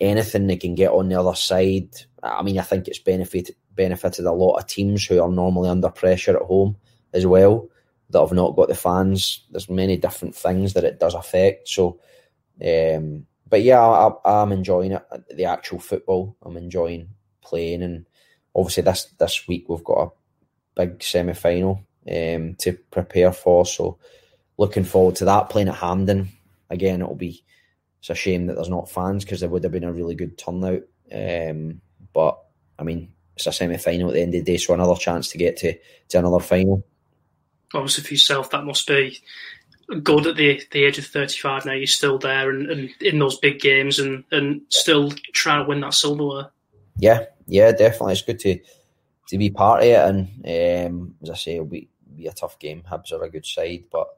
anything 0.00 0.46
they 0.46 0.56
can 0.56 0.74
get 0.74 0.90
on 0.90 1.08
the 1.08 1.20
other 1.20 1.36
side. 1.36 1.90
I 2.22 2.42
mean, 2.42 2.58
I 2.58 2.62
think 2.62 2.88
it's 2.88 2.98
benefited 2.98 3.56
benefited 3.74 4.26
a 4.26 4.32
lot 4.32 4.56
of 4.56 4.66
teams 4.66 5.06
who 5.06 5.22
are 5.22 5.30
normally 5.30 5.68
under 5.68 5.88
pressure 5.88 6.36
at 6.36 6.42
home 6.42 6.76
as 7.14 7.24
well 7.24 7.70
that 8.10 8.20
have 8.20 8.32
not 8.32 8.56
got 8.56 8.68
the 8.68 8.74
fans. 8.74 9.46
There's 9.50 9.70
many 9.70 9.96
different 9.96 10.34
things 10.34 10.74
that 10.74 10.84
it 10.84 10.98
does 10.98 11.14
affect. 11.14 11.68
So, 11.68 12.00
um, 12.64 13.26
but 13.48 13.62
yeah, 13.62 13.80
I, 13.80 14.42
am 14.42 14.52
enjoying 14.52 14.92
it. 14.92 15.02
The 15.34 15.44
actual 15.44 15.78
football, 15.78 16.36
I'm 16.42 16.56
enjoying 16.56 17.10
playing, 17.42 17.82
and 17.82 18.06
obviously 18.54 18.82
this 18.82 19.06
this 19.18 19.46
week 19.48 19.68
we've 19.68 19.84
got 19.84 20.08
a 20.08 20.10
big 20.74 21.02
semi 21.02 21.32
final 21.32 21.84
um, 22.08 22.56
to 22.58 22.78
prepare 22.90 23.32
for. 23.32 23.64
So 23.64 23.98
looking 24.60 24.84
forward 24.84 25.16
to 25.16 25.24
that. 25.24 25.48
Playing 25.48 25.68
at 25.68 25.76
Hampden 25.76 26.28
again, 26.68 27.00
it'll 27.00 27.16
be. 27.16 27.42
It's 27.98 28.10
a 28.10 28.14
shame 28.14 28.46
that 28.46 28.54
there's 28.54 28.68
not 28.68 28.90
fans 28.90 29.24
because 29.24 29.40
there 29.40 29.48
would 29.48 29.64
have 29.64 29.72
been 29.72 29.84
a 29.84 29.92
really 29.92 30.14
good 30.14 30.38
turnout. 30.38 30.82
Um, 31.12 31.80
but 32.14 32.38
I 32.78 32.82
mean, 32.82 33.12
it's 33.36 33.46
a 33.46 33.52
semi 33.52 33.76
final 33.76 34.08
at 34.08 34.14
the 34.14 34.22
end 34.22 34.34
of 34.34 34.44
the 34.44 34.52
day, 34.52 34.56
so 34.56 34.72
another 34.72 34.94
chance 34.94 35.28
to 35.30 35.38
get 35.38 35.56
to, 35.58 35.76
to 36.08 36.18
another 36.18 36.38
final. 36.38 36.84
Obviously, 37.74 38.04
for 38.04 38.14
yourself, 38.14 38.50
that 38.50 38.64
must 38.64 38.86
be 38.86 39.18
good 40.02 40.26
at 40.26 40.36
the 40.36 40.62
the 40.70 40.84
age 40.84 40.98
of 40.98 41.06
35 41.06 41.66
now. 41.66 41.72
You're 41.72 41.86
still 41.86 42.18
there 42.18 42.50
and, 42.50 42.70
and 42.70 42.90
in 43.00 43.18
those 43.18 43.38
big 43.38 43.60
games 43.60 43.98
and, 43.98 44.24
and 44.30 44.62
still 44.68 45.10
trying 45.32 45.64
to 45.64 45.68
win 45.68 45.80
that 45.80 45.94
silverware. 45.94 46.50
Yeah, 46.96 47.26
yeah, 47.46 47.72
definitely. 47.72 48.12
It's 48.12 48.22
good 48.22 48.38
to 48.40 48.58
to 49.28 49.38
be 49.38 49.50
part 49.50 49.82
of 49.82 49.86
it. 49.88 49.98
And 50.44 50.86
um, 50.88 51.14
as 51.22 51.30
I 51.30 51.34
say, 51.34 51.54
it'll 51.54 51.66
be, 51.66 51.88
be 52.16 52.26
a 52.26 52.32
tough 52.32 52.58
game. 52.58 52.82
Hibs 52.90 53.12
are 53.12 53.22
a 53.22 53.30
good 53.30 53.46
side, 53.46 53.84
but 53.92 54.08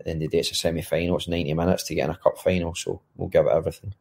at 0.00 0.06
the 0.06 0.10
end 0.12 0.22
of 0.22 0.30
the 0.30 0.36
day, 0.36 0.40
it's 0.40 0.50
a 0.50 0.54
semi 0.54 0.80
final. 0.82 1.16
It's 1.16 1.28
90 1.28 1.54
minutes 1.54 1.84
to 1.84 1.94
get 1.94 2.06
in 2.06 2.10
a 2.10 2.16
cup 2.16 2.38
final, 2.38 2.74
so 2.74 3.00
we'll 3.16 3.28
give 3.28 3.46
it 3.46 3.52
everything. 3.52 3.94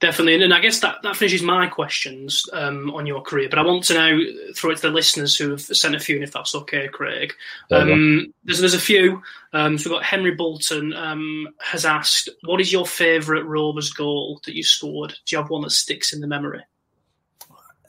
Definitely, 0.00 0.40
and 0.44 0.54
I 0.54 0.60
guess 0.60 0.78
that, 0.80 1.02
that 1.02 1.16
finishes 1.16 1.42
my 1.42 1.66
questions 1.66 2.44
um, 2.52 2.94
on 2.94 3.04
your 3.04 3.20
career. 3.20 3.48
But 3.50 3.58
I 3.58 3.62
want 3.62 3.82
to 3.84 3.94
now 3.94 4.16
throw 4.54 4.70
it 4.70 4.76
to 4.76 4.82
the 4.82 4.90
listeners 4.90 5.36
who 5.36 5.50
have 5.50 5.60
sent 5.60 5.96
a 5.96 6.00
few, 6.00 6.14
and 6.14 6.22
if 6.22 6.32
that's 6.32 6.54
okay, 6.54 6.86
Craig. 6.86 7.32
Um, 7.72 8.32
there's 8.44 8.60
there's 8.60 8.74
a 8.74 8.80
few. 8.80 9.20
Um, 9.52 9.76
so 9.76 9.90
we've 9.90 9.98
got 9.98 10.04
Henry 10.04 10.36
Bolton 10.36 10.92
um, 10.92 11.48
has 11.58 11.84
asked, 11.84 12.28
"What 12.44 12.60
is 12.60 12.72
your 12.72 12.86
favourite 12.86 13.44
Rovers 13.44 13.92
goal 13.92 14.40
that 14.44 14.54
you 14.54 14.62
scored? 14.62 15.16
Do 15.26 15.34
you 15.34 15.42
have 15.42 15.50
one 15.50 15.62
that 15.62 15.70
sticks 15.70 16.12
in 16.12 16.20
the 16.20 16.28
memory?" 16.28 16.62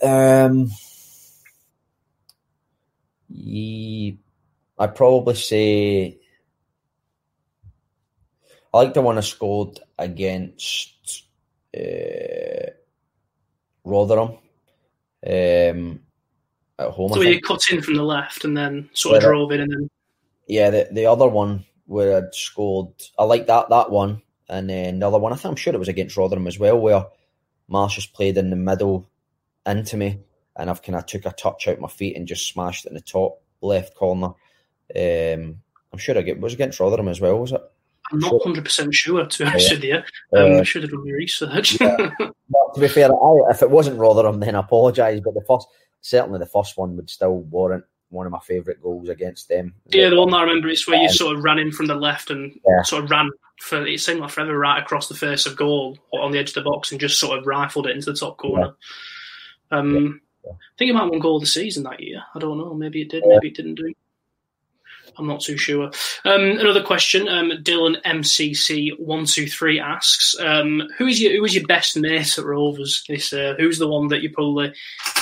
Um, 0.01 0.71
I'd 4.80 4.95
probably 4.95 5.36
say 5.36 6.18
I 8.74 8.78
like 8.78 8.93
the 8.93 9.01
one 9.01 9.17
I 9.17 9.22
scored 9.22 9.80
against 9.97 11.24
uh, 11.76 12.72
Rotherham 13.84 14.38
um, 15.26 15.99
at 16.78 16.89
home. 16.91 17.13
So 17.13 17.22
you 17.22 17.41
cut 17.41 17.63
in 17.72 17.82
from 17.82 17.95
the 17.95 18.03
left 18.03 18.45
and 18.45 18.55
then 18.55 18.89
sort 18.93 19.17
of 19.17 19.24
drove 19.24 19.51
in, 19.51 19.61
and 19.61 19.72
then 19.72 19.89
yeah, 20.47 20.70
the 20.70 20.88
the 20.91 21.05
other 21.05 21.28
one 21.28 21.65
where 21.86 22.17
I'd 22.17 22.36
scored, 22.36 22.93
I 23.17 23.24
like 23.24 23.47
that 23.47 23.70
that 23.70 23.89
one, 23.89 24.22
and 24.48 24.69
then 24.69 24.99
the 24.99 25.07
other 25.07 25.18
one, 25.18 25.34
I 25.34 25.35
think 25.35 25.52
I'm 25.52 25.56
sure 25.56 25.73
it 25.73 25.80
was 25.80 25.88
against 25.88 26.18
Rotherham 26.18 26.48
as 26.48 26.60
well, 26.60 26.80
where 26.80 27.06
Marshall's 27.68 28.06
played 28.06 28.38
in 28.38 28.52
the 28.52 28.56
middle 28.56 29.10
into 29.65 29.98
me, 29.98 30.19
and 30.56 30.69
I've 30.69 30.84
kind 30.84 30.95
of 30.95 31.07
took 31.07 31.26
a 31.26 31.31
touch 31.31 31.68
out 31.68 31.80
my 31.80 31.88
feet 31.88 32.15
and 32.15 32.27
just 32.27 32.48
smashed 32.48 32.85
it 32.85 32.89
in 32.89 32.95
the 32.95 33.02
top 33.02 33.41
left 33.61 33.95
corner. 33.95 34.34
Um, 34.95 35.61
I'm 35.91 35.98
sure 35.98 36.18
I 36.18 36.22
get 36.22 36.39
was 36.39 36.53
against 36.53 36.80
Rotherham 36.80 37.07
as 37.07 37.19
well, 37.19 37.39
was 37.39 37.52
it? 37.52 37.61
I'm 38.11 38.19
not 38.19 38.41
hundred 38.44 38.65
percent 38.65 38.94
sure 38.94 39.26
to 39.26 39.44
be 39.44 39.49
honest 39.49 39.72
with 39.72 39.84
you. 39.84 39.98
Um, 40.36 40.60
I 40.60 40.64
should 40.64 40.84
have 40.84 40.91
done 40.91 41.06
my 41.06 41.11
research. 41.11 41.80
yeah. 41.80 41.95
to 42.19 42.80
be 42.80 42.88
fair, 42.88 43.10
I, 43.11 43.38
if 43.49 43.61
it 43.61 43.69
wasn't 43.69 43.99
Rotherham, 43.99 44.40
then 44.40 44.56
I 44.56 44.60
apologise. 44.60 45.22
But 45.23 45.34
the 45.34 45.44
first, 45.48 45.68
certainly 46.02 46.40
the 46.40 46.45
first 46.45 46.77
one 46.77 46.95
would 46.95 47.10
still 47.10 47.38
warrant 47.38 47.84
one 48.10 48.26
of 48.26 48.31
my 48.31 48.40
favourite 48.40 48.81
goals 48.81 49.10
against 49.10 49.49
them. 49.49 49.76
Yeah, 49.88 50.10
the 50.10 50.19
one 50.19 50.31
that 50.31 50.38
I 50.38 50.44
remember 50.44 50.68
is 50.69 50.88
where 50.88 50.99
you 50.99 51.10
sort 51.10 51.36
of 51.36 51.44
ran 51.44 51.60
in 51.60 51.72
from 51.72 51.88
the 51.88 51.95
left 51.95 52.31
and 52.31 52.60
yeah. 52.68 52.81
sort 52.81 53.03
of 53.03 53.11
ran 53.11 53.30
for 53.60 53.86
it 53.86 53.99
seemed 53.99 54.22
like 54.22 54.31
forever 54.31 54.57
right 54.57 54.81
across 54.81 55.07
the 55.07 55.15
face 55.15 55.45
of 55.45 55.56
goal 55.56 55.98
on 56.14 56.31
the 56.31 56.40
edge 56.40 56.49
of 56.49 56.56
the 56.56 56.61
box 56.61 56.91
and 56.91 56.99
just 56.99 57.19
sort 57.19 57.38
of 57.38 57.45
rifled 57.45 57.88
it 57.88 57.95
into 57.95 58.11
the 58.11 58.18
top 58.18 58.38
corner. 58.38 58.73
Yeah. 59.72 59.77
Um. 59.77 60.22
I 60.48 60.52
think 60.80 60.90
it 60.90 60.94
might 60.94 61.02
have 61.02 61.10
won 61.10 61.19
goal 61.19 61.36
of 61.36 61.41
the 61.41 61.48
season 61.48 61.84
that 61.84 61.99
year. 61.99 62.23
I 62.34 62.40
don't 62.40 62.57
know. 62.57 62.73
Maybe 62.73 63.02
it 63.02 63.10
did. 63.10 63.23
Maybe 63.26 63.49
it 63.49 63.56
didn't 63.56 63.76
do. 63.76 63.94
I'm 65.20 65.28
not 65.28 65.41
too 65.41 65.58
sure. 65.58 65.91
Um, 66.26 66.41
another 66.60 66.82
question, 66.82 67.28
um, 67.28 67.52
Dylan 67.62 68.02
MCC 68.04 68.98
one 69.00 69.26
two 69.26 69.48
three 69.48 69.80
asks, 69.80 70.36
um, 70.40 70.84
who 70.98 71.08
is 71.08 71.22
your 71.22 71.34
who 71.38 71.46
is 71.46 71.54
your 71.54 71.68
best 71.68 71.98
mate 71.98 72.38
at 72.38 72.46
Rovers? 72.46 73.04
This, 73.08 73.34
uh, 73.34 73.56
who's 73.58 73.80
the 73.80 73.88
one 73.88 74.08
that 74.08 74.22
you 74.22 74.32
probably 74.32 74.74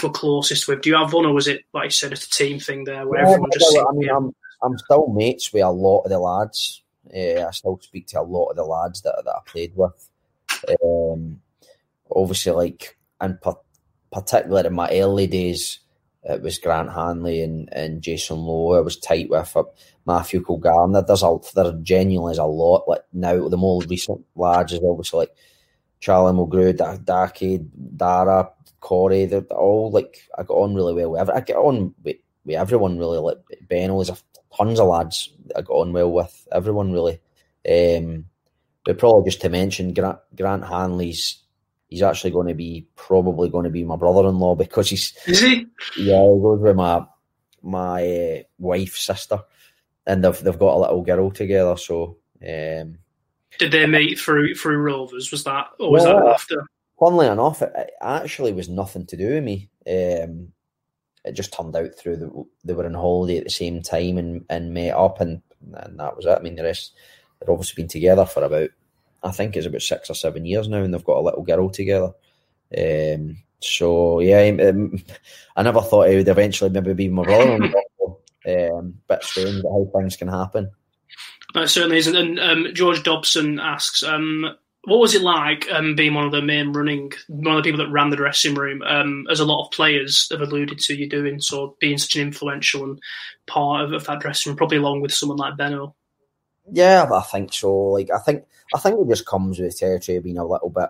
were 0.03 0.09
closest 0.09 0.67
with? 0.67 0.81
Do 0.81 0.89
you 0.89 0.95
have 0.95 1.13
one, 1.13 1.25
or 1.25 1.33
was 1.33 1.47
it 1.47 1.65
like 1.73 1.85
you 1.85 1.89
said, 1.91 2.13
it's 2.13 2.27
a 2.27 2.29
team 2.29 2.59
thing 2.59 2.83
there 2.83 3.07
where 3.07 3.21
yeah, 3.21 3.29
everyone 3.29 3.49
just? 3.51 3.77
I 3.77 3.91
mean, 3.93 4.09
I'm 4.09 4.35
I'm 4.61 4.77
still 4.77 5.07
mates 5.07 5.51
with 5.51 5.63
a 5.63 5.71
lot 5.71 6.03
of 6.03 6.09
the 6.09 6.19
lads. 6.19 6.83
Uh, 7.13 7.47
I 7.47 7.51
still 7.51 7.79
speak 7.81 8.07
to 8.07 8.19
a 8.19 8.21
lot 8.21 8.49
of 8.49 8.55
the 8.55 8.65
lads 8.65 9.01
that 9.01 9.21
that 9.25 9.35
I 9.35 9.39
played 9.45 9.73
with. 9.75 10.09
Um, 10.83 11.41
obviously, 12.09 12.51
like 12.51 12.97
and 13.19 13.39
particularly 14.11 14.67
in 14.67 14.73
my 14.73 14.89
early 14.91 15.27
days, 15.27 15.79
it 16.29 16.41
was 16.41 16.57
Grant 16.57 16.91
Hanley 16.91 17.41
and, 17.41 17.69
and 17.71 18.01
Jason 18.01 18.37
Lowe. 18.37 18.73
I 18.73 18.81
was 18.81 18.97
tight 18.97 19.29
with 19.29 19.55
uh, 19.55 19.63
Matthew 20.05 20.43
Kilgallon. 20.43 21.05
There's 21.07 21.23
a 21.23 21.37
there 21.55 21.71
genuinely 21.81 22.33
is 22.33 22.37
a 22.37 22.43
lot. 22.43 22.87
Like 22.87 23.03
now, 23.13 23.47
the 23.47 23.57
more 23.57 23.81
recent 23.83 24.25
lads 24.35 24.73
is 24.73 24.81
obviously 24.83 25.19
like 25.19 25.35
Charlie 26.01 26.33
Mulgrew, 26.33 27.05
Daki, 27.05 27.59
Darragh, 27.95 28.51
Corry. 28.81 29.29
They're 29.29 29.41
all 29.57 29.89
like 29.89 30.27
I 30.37 30.43
got 30.43 30.55
on 30.55 30.75
really 30.75 30.93
well 30.93 31.11
with. 31.11 31.29
I 31.29 31.39
get 31.39 31.55
on 31.55 31.95
with, 32.03 32.17
with 32.43 32.57
everyone 32.57 32.99
really. 32.99 33.19
Like 33.19 33.37
Ben, 33.61 33.95
there's 33.95 34.09
a, 34.09 34.17
tons 34.55 34.79
of 34.79 34.87
lads 34.87 35.33
I 35.55 35.61
got 35.61 35.73
on 35.75 35.93
well 35.93 36.11
with. 36.11 36.47
Everyone 36.51 36.91
really. 36.91 37.21
Um, 37.69 38.25
but 38.83 38.97
probably 38.97 39.29
just 39.29 39.41
to 39.41 39.49
mention 39.49 39.93
Grant, 39.93 40.19
Grant 40.35 40.65
Hanley's 40.65 41.39
he's 41.87 42.01
actually 42.01 42.31
going 42.31 42.47
to 42.47 42.53
be 42.53 42.85
probably 42.95 43.49
going 43.49 43.63
to 43.63 43.69
be 43.69 43.83
my 43.83 43.95
brother-in-law 43.95 44.55
because 44.55 44.89
he's 44.89 45.13
is 45.25 45.41
he? 45.41 45.65
Yeah, 45.97 46.21
he 46.21 46.41
goes 46.41 46.59
with 46.59 46.75
my 46.75 47.05
my 47.61 48.07
uh, 48.07 48.43
wife's 48.57 49.03
sister, 49.05 49.39
and 50.05 50.23
they've 50.23 50.39
they've 50.39 50.59
got 50.59 50.75
a 50.75 50.79
little 50.79 51.01
girl 51.01 51.31
together. 51.31 51.77
So, 51.77 52.17
um, 52.41 52.97
did 53.59 53.71
they 53.71 53.85
meet 53.85 54.19
through 54.19 54.55
through 54.55 54.77
Rovers? 54.77 55.31
Was 55.31 55.43
that 55.45 55.67
or 55.79 55.91
was 55.91 56.03
well, 56.03 56.19
that 56.19 56.33
after? 56.33 56.65
Funnily 56.99 57.27
enough, 57.27 57.61
it, 57.61 57.71
it, 57.75 57.91
actually 58.01 58.53
was 58.53 58.69
nothing 58.69 59.05
to 59.05 59.17
do 59.17 59.35
with 59.35 59.43
me. 59.43 59.69
Um, 59.87 60.51
it 61.23 61.33
just 61.33 61.53
turned 61.53 61.75
out 61.75 61.95
through 61.95 62.17
the 62.17 62.45
they 62.63 62.73
were 62.73 62.85
on 62.85 62.93
holiday 62.93 63.37
at 63.37 63.43
the 63.43 63.49
same 63.49 63.81
time 63.81 64.17
and 64.17 64.45
and 64.49 64.73
met 64.73 64.95
up, 64.95 65.21
and 65.21 65.41
and 65.73 65.99
that 65.99 66.15
was 66.15 66.25
it. 66.25 66.37
I 66.37 66.41
mean, 66.41 66.55
the 66.55 66.63
rest 66.63 66.93
they've 67.39 67.49
obviously 67.49 67.81
been 67.81 67.89
together 67.89 68.25
for 68.25 68.43
about 68.43 68.69
I 69.27 69.31
think 69.31 69.55
it's 69.55 69.67
about 69.67 69.81
six 69.81 70.09
or 70.09 70.13
seven 70.13 70.45
years 70.45 70.67
now, 70.67 70.77
and 70.77 70.93
they've 70.93 71.03
got 71.03 71.17
a 71.17 71.21
little 71.21 71.43
girl 71.43 71.69
together. 71.69 72.13
Um, 72.77 73.37
so 73.61 74.19
yeah, 74.19 74.47
um, 74.69 75.03
I 75.55 75.63
never 75.63 75.81
thought 75.81 76.09
he 76.09 76.17
would 76.17 76.27
eventually 76.27 76.69
maybe 76.69 76.93
be 76.93 77.09
my 77.09 77.23
brother. 77.23 77.55
um, 78.47 78.95
bit 79.07 79.23
strange 79.23 79.63
how 79.63 79.89
things 79.93 80.15
can 80.15 80.27
happen. 80.27 80.71
It 81.55 81.69
certainly 81.69 81.97
isn't. 81.97 82.15
And 82.15 82.39
um, 82.39 82.67
George 82.73 83.03
Dobson 83.03 83.59
asks, 83.59 84.03
um, 84.03 84.45
what 84.87 84.99
was 84.99 85.13
it 85.15 85.21
like 85.21 85.69
um, 85.69 85.95
being 85.95 86.13
one 86.13 86.25
of 86.25 86.31
the 86.31 86.41
main 86.41 86.71
running, 86.71 87.11
one 87.27 87.57
of 87.57 87.61
the 87.61 87.69
people 87.69 87.83
that 87.83 87.91
ran 87.91 88.09
the 88.09 88.15
dressing 88.15 88.55
room, 88.55 88.81
um, 88.83 89.27
as 89.29 89.41
a 89.41 89.45
lot 89.45 89.65
of 89.65 89.71
players 89.73 90.29
have 90.31 90.39
alluded 90.39 90.79
to 90.79 90.95
you 90.95 91.09
doing, 91.09 91.41
so 91.41 91.75
being 91.81 91.97
such 91.97 92.15
an 92.15 92.21
influential 92.21 92.85
and 92.85 93.01
part 93.47 93.83
of, 93.83 93.91
of 93.91 94.05
that 94.05 94.21
dressing 94.21 94.51
room, 94.51 94.57
probably 94.57 94.77
along 94.77 95.01
with 95.01 95.13
someone 95.13 95.37
like 95.37 95.57
Benno. 95.57 95.93
Yeah, 96.71 97.09
I 97.11 97.21
think 97.21 97.53
so. 97.53 97.73
Like 97.73 98.09
I 98.11 98.19
think 98.19 98.45
I 98.73 98.79
think 98.79 98.99
it 98.99 99.09
just 99.09 99.25
comes 99.25 99.59
with 99.59 99.71
the 99.71 99.77
territory 99.77 100.17
of 100.17 100.23
being 100.23 100.37
a 100.37 100.45
little 100.45 100.69
bit 100.69 100.89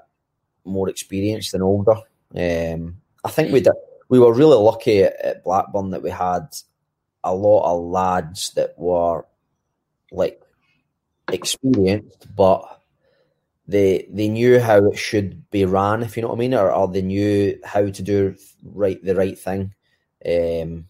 more 0.65 0.89
experienced 0.89 1.51
than 1.51 1.61
older. 1.61 1.95
Um, 2.35 2.97
I 3.23 3.29
think 3.29 3.53
we 3.53 3.61
did, 3.61 3.73
we 4.09 4.19
were 4.19 4.33
really 4.33 4.57
lucky 4.57 5.03
at, 5.03 5.15
at, 5.21 5.43
Blackburn 5.43 5.91
that 5.91 6.03
we 6.03 6.09
had 6.09 6.47
a 7.23 7.33
lot 7.33 7.71
of 7.71 7.85
lads 7.85 8.51
that 8.51 8.77
were 8.77 9.25
like 10.11 10.41
experienced, 11.31 12.27
but 12.35 12.81
they 13.67 14.07
they 14.11 14.29
knew 14.29 14.59
how 14.59 14.77
it 14.87 14.97
should 14.97 15.49
be 15.51 15.65
ran, 15.65 16.03
if 16.03 16.15
you 16.17 16.23
know 16.23 16.29
what 16.29 16.35
I 16.35 16.39
mean, 16.39 16.53
or, 16.53 16.71
or 16.71 16.87
they 16.87 17.01
knew 17.01 17.59
how 17.63 17.89
to 17.89 18.03
do 18.03 18.35
right 18.63 19.03
the 19.03 19.15
right 19.15 19.37
thing. 19.37 19.73
Um, 20.25 20.87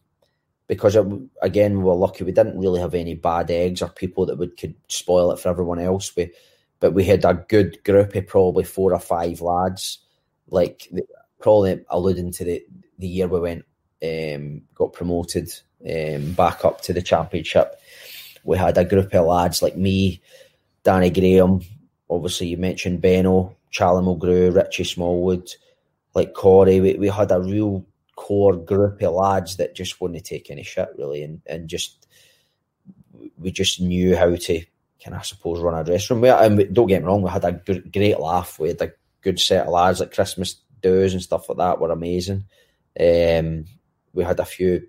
because 0.68 0.96
it, 0.96 1.06
again, 1.42 1.78
we 1.78 1.84
were 1.84 1.96
lucky. 1.96 2.24
We 2.24 2.32
didn't 2.32 2.60
really 2.60 2.80
have 2.80 2.94
any 2.94 3.16
bad 3.16 3.50
eggs 3.50 3.82
or 3.82 3.90
people 3.90 4.26
that 4.26 4.38
would 4.38 4.58
could 4.58 4.76
spoil 4.88 5.32
it 5.32 5.40
for 5.40 5.50
everyone 5.50 5.80
else. 5.80 6.16
We, 6.16 6.32
but 6.80 6.94
we 6.94 7.06
had 7.06 7.26
a 7.26 7.46
good 7.48 7.84
group 7.84 8.16
of 8.16 8.28
probably 8.28 8.64
four 8.64 8.94
or 8.94 9.00
five 9.00 9.42
lads, 9.42 10.00
like 10.50 10.92
probably 11.40 11.84
alluding 11.90 12.32
to 12.34 12.44
the 12.44 12.66
the 13.00 13.08
year 13.08 13.28
we 13.28 13.40
went 13.40 13.66
um, 14.04 14.62
got 14.76 14.94
promoted 14.94 15.52
um, 15.90 16.34
back 16.34 16.66
up 16.66 16.82
to 16.82 16.94
the 16.94 17.02
championship. 17.02 17.80
We 18.44 18.58
had 18.58 18.78
a 18.78 18.86
group 18.86 19.14
of 19.14 19.26
lads 19.26 19.62
like 19.62 19.78
me, 19.78 20.22
Danny 20.84 21.10
Graham. 21.10 21.62
Obviously, 22.10 22.48
you 22.48 22.58
mentioned 22.58 23.02
Benno, 23.02 23.56
Charlie 23.72 24.06
Mulgrew, 24.06 24.56
Richie 24.56 24.84
Smallwood, 24.84 25.52
like 26.14 26.34
Corry. 26.34 26.82
We, 26.82 26.94
we 26.96 27.08
had 27.10 27.32
a 27.32 27.40
real 27.40 27.86
core 28.18 28.58
group 28.58 29.02
of 29.02 29.14
lads 29.14 29.56
that 29.58 29.76
just 29.76 30.02
wouldn't 30.02 30.26
take 30.26 30.52
any 30.52 30.64
shit 30.64 30.90
really, 30.98 31.24
and, 31.24 31.42
and 31.46 31.70
just 31.70 32.08
we 33.38 33.52
just 33.52 33.80
knew 33.80 34.18
how 34.18 34.36
to 34.36 34.60
kind 35.02 35.16
of 35.16 35.20
I 35.20 35.24
suppose 35.24 35.62
run 35.62 35.80
a 35.80 35.84
dressing 35.84 36.16
room. 36.16 36.22
We, 36.22 36.30
and 36.30 36.76
don't 36.76 36.88
get 36.88 37.02
me 37.02 37.08
wrong, 37.08 37.22
we 37.22 37.30
had 37.30 37.46
a 37.46 37.54
good, 37.54 37.94
great 37.94 38.20
laugh. 38.20 38.60
We 38.60 38.70
had 38.70 38.82
a 38.82 38.92
good 39.22 39.40
set 39.40 39.68
of 39.68 39.74
lads 39.74 40.00
like 40.02 40.14
Christmas 40.14 40.58
do's 40.82 41.14
and 41.14 41.22
stuff 41.22 41.48
like 41.48 41.58
that 41.60 41.80
were 41.80 41.92
amazing. 41.92 42.46
Um, 43.00 43.66
we 44.14 44.24
had 44.24 44.40
a 44.40 44.46
few 44.46 44.88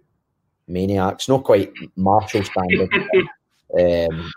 maniacs, 0.66 1.28
not 1.28 1.44
quite 1.44 1.72
Marshall 1.96 2.44
standard. 2.44 2.90
um, 3.78 4.32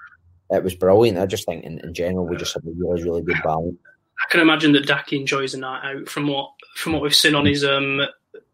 it 0.49 0.63
was 0.63 0.75
brilliant. 0.75 1.17
I 1.17 1.25
just 1.25 1.45
think 1.45 1.63
in, 1.63 1.79
in 1.79 1.93
general 1.93 2.27
we 2.27 2.35
just 2.35 2.53
had 2.53 2.63
a 2.65 2.71
really, 2.75 3.03
really 3.03 3.21
good 3.21 3.41
balance. 3.43 3.77
I 4.19 4.29
can 4.29 4.41
imagine 4.41 4.73
that 4.73 4.85
Daki 4.85 5.17
enjoys 5.17 5.53
a 5.53 5.59
night 5.59 5.83
out 5.83 6.09
from 6.09 6.27
what 6.27 6.51
from 6.75 6.93
what 6.93 7.01
we've 7.01 7.15
seen 7.15 7.35
on 7.35 7.45
his 7.45 7.63
um 7.63 8.01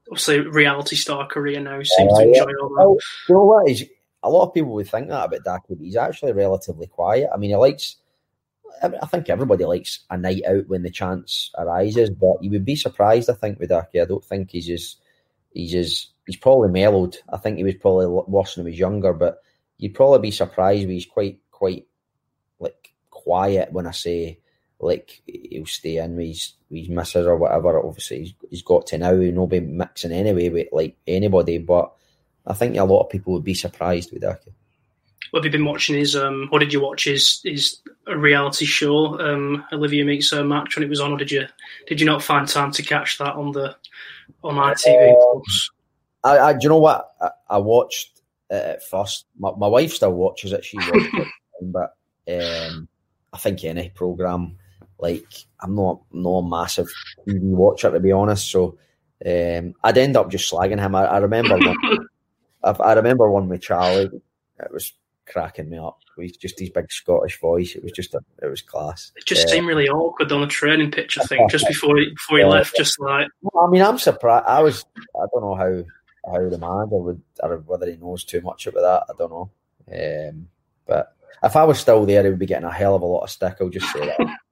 obviously 0.10 0.40
reality 0.40 0.96
star 0.96 1.28
career 1.28 1.60
now 1.60 1.82
seems 1.84 2.14
uh, 2.14 2.18
to 2.18 2.28
enjoy 2.28 2.40
yeah. 2.40 2.56
all 2.62 2.70
that. 2.70 2.76
Well, 2.76 2.98
you 3.30 3.36
know 3.36 3.46
what? 3.46 3.68
He's, 3.68 3.84
a 4.24 4.30
lot 4.30 4.48
of 4.48 4.54
people 4.54 4.74
would 4.74 4.90
think 4.90 5.10
that 5.10 5.26
about 5.26 5.44
Daki, 5.44 5.76
but 5.76 5.86
he's 5.86 5.96
actually 5.96 6.34
relatively 6.34 6.88
quiet. 6.88 7.30
I 7.34 7.38
mean, 7.38 7.52
he 7.52 7.56
likes. 7.56 7.98
I 8.84 9.08
think 9.08 9.30
everybody 9.30 9.66
likes 9.66 10.02
a 10.10 10.18
night 10.18 10.44
out 10.46 10.68
when 10.68 10.84
the 10.84 10.92
chance 10.92 11.52
arises, 11.58 12.12
but 12.12 12.44
you 12.44 12.52
would 12.52 12.66
be 12.66 12.76
surprised. 12.76 13.30
I 13.30 13.34
think 13.34 13.60
with 13.60 13.70
Daki, 13.70 14.02
I 14.02 14.06
don't 14.06 14.24
think 14.24 14.52
he's 14.52 14.68
just 14.68 15.02
he's 15.54 15.72
just 15.72 16.12
he's 16.26 16.36
probably 16.36 16.70
mellowed. 16.70 17.18
I 17.30 17.38
think 17.38 17.58
he 17.58 17.64
was 17.64 17.76
probably 17.76 18.06
worse 18.06 18.56
when 18.56 18.66
he 18.66 18.72
was 18.72 18.80
younger, 18.80 19.14
but 19.14 19.42
you'd 19.78 19.96
probably 19.96 20.20
be 20.20 20.32
surprised. 20.32 20.88
He's 20.88 21.06
quite 21.06 21.40
quite 21.50 21.88
like 22.60 22.94
quiet 23.10 23.72
when 23.72 23.88
I 23.88 23.92
say 23.92 24.40
like 24.80 25.22
he'll 25.26 25.66
stay 25.66 25.98
in 25.98 26.16
with 26.16 26.28
his, 26.28 26.54
with 26.70 26.80
his 26.82 26.90
misses 26.90 27.26
or 27.26 27.38
whatever. 27.38 27.80
Obviously, 27.80 28.20
he's, 28.20 28.34
he's 28.50 28.62
got 28.62 28.88
to 28.88 28.98
now. 28.98 29.20
He'll 29.20 29.48
be 29.48 29.60
mixing 29.60 30.12
anyway 30.12 30.50
with 30.50 30.68
like 30.72 30.96
anybody. 31.08 31.58
But 31.58 31.94
I 32.46 32.54
think 32.54 32.78
a 32.78 32.84
lot 32.84 33.04
of 33.04 33.10
people 33.10 33.34
would 33.34 33.44
be 33.44 33.54
surprised 33.54 34.12
with 34.12 34.22
that. 34.22 34.42
What 35.32 35.44
have 35.44 35.52
you 35.52 35.58
been 35.60 35.66
watching? 35.66 35.98
His 35.98 36.16
um, 36.16 36.48
what 36.50 36.60
did 36.60 36.72
you 36.72 36.82
watch? 36.82 37.06
His 37.06 37.42
his 37.44 37.80
a 38.08 38.18
reality 38.18 38.66
show, 38.66 39.20
um, 39.20 39.66
Olivia 39.74 40.06
meets 40.06 40.32
her 40.32 40.44
match 40.44 40.76
when 40.76 40.84
it 40.84 40.90
was 40.90 41.02
on, 41.02 41.12
or 41.12 41.18
did 41.18 41.32
you 41.32 41.46
did 41.88 42.00
you 42.00 42.06
not 42.06 42.24
find 42.24 42.48
time 42.48 42.72
to 42.72 42.84
catch 42.84 43.18
that 43.18 43.36
on 43.36 43.52
the 43.52 43.76
on 44.44 44.56
ITV 44.56 45.36
um, 45.36 45.42
I, 46.24 46.40
I, 46.40 46.54
do 46.54 46.60
you 46.64 46.70
know 46.70 46.80
what 46.80 47.12
I, 47.22 47.30
I 47.50 47.58
watched 47.58 48.22
it 48.50 48.54
at 48.54 48.84
first. 48.84 49.26
My, 49.38 49.52
my 49.58 49.68
wife 49.68 49.94
still 49.94 50.14
watches 50.14 50.54
it. 50.54 50.66
She 50.66 50.78
watched 50.78 51.14
it, 51.14 51.28
but 51.62 51.96
um, 52.30 52.88
I 53.34 53.38
think 53.38 53.64
any 53.64 53.90
program 53.90 54.58
like 55.00 55.26
I'm 55.62 55.76
not 55.76 56.02
a 56.12 56.50
massive 56.50 56.88
TV 57.28 57.42
watcher 57.42 57.92
to 57.92 58.00
be 58.00 58.12
honest, 58.12 58.50
so 58.50 58.78
um, 59.26 59.74
I'd 59.84 59.98
end 59.98 60.16
up 60.16 60.30
just 60.30 60.52
slagging 60.52 60.80
him. 60.80 60.96
I, 60.96 61.06
I 61.06 61.18
remember 61.18 61.58
one, 61.58 61.78
I, 62.64 62.72
I, 62.72 62.94
remember 62.94 63.30
one 63.32 63.50
with 63.50 63.62
Charlie. 63.62 64.10
It 64.60 64.72
was 64.72 64.94
cracking 65.28 65.70
me 65.70 65.78
up. 65.78 66.00
He's 66.18 66.38
just 66.38 66.60
his 66.60 66.70
big 66.70 66.92
Scottish 66.92 67.40
voice. 67.40 67.76
It 67.76 67.84
was 67.84 67.92
just 67.92 68.14
a, 68.16 68.22
it 68.42 68.48
was 68.48 68.62
class. 68.62 69.12
It 69.16 69.26
just 69.26 69.48
uh, 69.48 69.52
seemed 69.52 69.68
really 69.68 69.88
awkward 69.88 70.32
on 70.32 70.42
the 70.42 70.48
training 70.48 70.92
pitch. 70.92 71.18
I 71.20 71.26
think 71.26 71.50
just 71.52 71.68
before 71.68 71.98
he, 71.98 72.10
before 72.10 72.38
he 72.38 72.44
yeah. 72.44 72.50
left, 72.50 72.76
just 72.76 73.00
like. 73.00 73.28
I 73.60 73.68
mean, 73.68 73.82
I'm 73.82 74.00
surprised. 74.00 74.46
I 74.48 74.62
was. 74.62 74.86
I 75.16 75.26
don't 75.34 75.42
know 75.42 75.56
how 75.56 75.84
how 76.32 76.50
the 76.50 76.58
manager 76.58 76.98
would, 76.98 77.22
or 77.42 77.58
whether 77.66 77.90
he 77.90 77.98
knows 77.98 78.24
too 78.24 78.42
much 78.42 78.68
about 78.68 78.82
that. 79.08 79.14
I 79.14 79.18
don't 79.18 79.32
know. 79.32 79.52
Um, 79.90 80.48
but 80.86 81.14
if 81.44 81.56
I 81.56 81.64
was 81.64 81.80
still 81.80 82.06
there, 82.06 82.24
he 82.24 82.30
would 82.30 82.40
be 82.40 82.46
getting 82.46 82.68
a 82.68 82.74
hell 82.74 82.96
of 82.96 83.02
a 83.02 83.06
lot 83.06 83.24
of 83.24 83.30
stick. 83.30 83.58
I'll 83.62 83.70
just 83.70 83.92
say 83.92 84.00
that. 84.06 84.38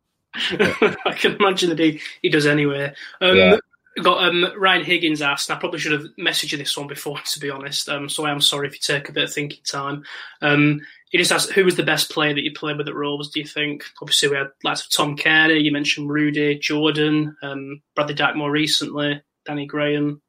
I 1.05 1.13
can 1.17 1.35
imagine 1.35 1.69
that 1.69 1.79
he, 1.79 2.01
he 2.21 2.29
does 2.29 2.45
anyway. 2.45 2.93
Um, 3.21 3.37
yeah. 3.37 3.57
Got 4.01 4.25
um, 4.25 4.45
Ryan 4.57 4.83
Higgins 4.83 5.21
asked. 5.21 5.49
and 5.49 5.55
I 5.55 5.59
probably 5.59 5.79
should 5.79 5.93
have 5.93 6.07
messaged 6.19 6.51
you 6.51 6.57
this 6.57 6.75
one 6.75 6.87
before, 6.87 7.17
to 7.25 7.39
be 7.39 7.49
honest. 7.49 7.87
Um, 7.87 8.09
so 8.09 8.25
I 8.25 8.31
am 8.31 8.41
sorry 8.41 8.67
if 8.67 8.73
you 8.73 8.79
take 8.79 9.09
a 9.09 9.13
bit 9.13 9.25
of 9.25 9.33
thinking 9.33 9.63
time. 9.63 10.03
Um, 10.41 10.81
he 11.09 11.17
just 11.17 11.31
asked, 11.31 11.53
who 11.53 11.63
was 11.63 11.77
the 11.77 11.83
best 11.83 12.11
player 12.11 12.33
that 12.33 12.43
you 12.43 12.51
played 12.51 12.77
with 12.77 12.89
at 12.89 12.95
Rovers? 12.95 13.29
Do 13.29 13.39
you 13.39 13.45
think? 13.45 13.85
Obviously, 14.01 14.29
we 14.29 14.35
had 14.35 14.47
lots 14.65 14.85
of 14.85 14.91
Tom 14.91 15.15
Cairney. 15.15 15.63
You 15.63 15.71
mentioned 15.71 16.09
Rudy, 16.09 16.59
Jordan, 16.59 17.37
um, 17.41 17.81
Bradley 17.95 18.15
Dack 18.15 18.35
more 18.35 18.51
recently, 18.51 19.21
Danny 19.45 19.65
Graham. 19.65 20.21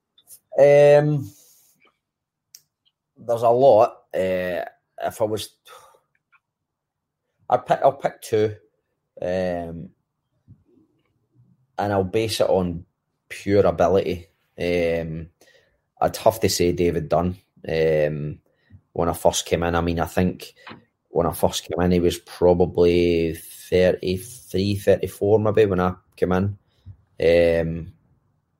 Um, 0.57 1.29
there's 3.17 3.43
a 3.43 3.49
lot. 3.49 3.97
Uh, 4.15 4.65
if 5.03 5.21
I 5.21 5.25
was, 5.25 5.57
I'd 7.51 7.67
pick. 7.67 7.81
I'll 7.83 7.93
pick 7.93 8.23
two. 8.23 8.55
Um, 9.21 9.91
and 11.79 11.93
I'll 11.93 12.05
base 12.05 12.41
it 12.41 12.49
on 12.49 12.85
pure 13.29 13.67
ability. 13.67 14.27
Um, 14.59 15.29
I'd 16.01 16.17
have 16.17 16.41
to 16.41 16.49
say 16.49 16.73
David 16.73 17.09
Dunn. 17.09 17.37
Um, 17.69 18.39
when 18.93 19.09
I 19.09 19.13
first 19.13 19.47
came 19.47 19.63
in, 19.63 19.75
I 19.75 19.81
mean, 19.81 20.01
I 20.01 20.07
think 20.07 20.55
when 21.09 21.27
I 21.27 21.33
first 21.33 21.65
came 21.65 21.81
in, 21.81 21.93
he 21.93 22.01
was 22.01 22.19
probably 22.19 23.35
33, 23.35 24.77
34 24.77 25.39
maybe 25.39 25.67
when 25.67 25.81
I 25.81 25.95
came 26.17 26.33
in. 26.33 26.59
Um, 27.19 27.93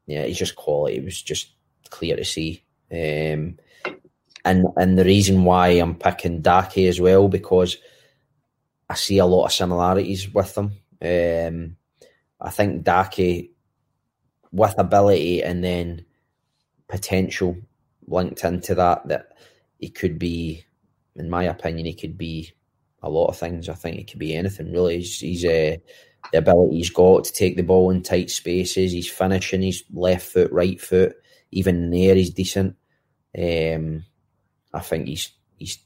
yeah, 0.07 0.25
he's 0.25 0.39
just 0.39 0.57
quality. 0.57 0.97
It 0.97 1.05
was 1.05 1.21
just 1.21 1.51
clear 1.91 2.17
to 2.17 2.25
see. 2.25 2.63
Um, 2.91 3.59
and 4.45 4.67
and 4.77 4.97
the 4.97 5.05
reason 5.05 5.45
why 5.45 5.69
I'm 5.71 5.97
picking 5.97 6.41
Daki 6.41 6.87
as 6.87 7.01
well 7.01 7.29
because 7.29 7.77
I 8.89 8.95
see 8.95 9.19
a 9.19 9.27
lot 9.27 9.47
of 9.47 9.53
similarities 9.53 10.33
with 10.33 10.55
them. 10.55 10.73
Um, 11.03 11.77
I 12.41 12.51
think 12.51 12.85
Daki, 12.85 13.53
with 14.53 14.79
ability 14.79 15.43
and 15.43 15.63
then 15.63 16.05
potential 16.89 17.57
linked 18.07 18.45
into 18.45 18.75
that, 18.75 19.09
that 19.09 19.33
he 19.79 19.89
could 19.89 20.19
be, 20.19 20.65
in 21.15 21.31
my 21.31 21.45
opinion, 21.45 21.87
he 21.87 21.95
could 21.95 22.17
be 22.17 22.53
a 23.03 23.11
lot 23.11 23.29
of 23.29 23.37
things. 23.37 23.69
I 23.69 23.75
think 23.75 23.97
he 23.97 24.05
could 24.05 24.19
be 24.19 24.35
anything 24.35 24.73
really. 24.73 24.99
He's, 24.99 25.21
he's 25.21 25.45
uh, 25.45 25.77
the 26.33 26.39
ability 26.39 26.77
he's 26.77 26.91
got 26.91 27.25
to 27.25 27.33
take 27.33 27.57
the 27.57 27.63
ball 27.63 27.91
in 27.91 28.03
tight 28.03 28.31
spaces. 28.31 28.93
He's 28.93 29.11
finishing. 29.11 29.63
He's 29.63 29.85
left 29.93 30.27
foot, 30.27 30.53
right 30.53 30.81
foot, 30.81 31.17
even 31.51 31.91
there 31.91 32.15
he's 32.15 32.31
decent. 32.31 32.77
Um, 33.37 34.05
I 34.73 34.81
think 34.81 35.09
he's 35.09 35.33
he's 35.59 35.79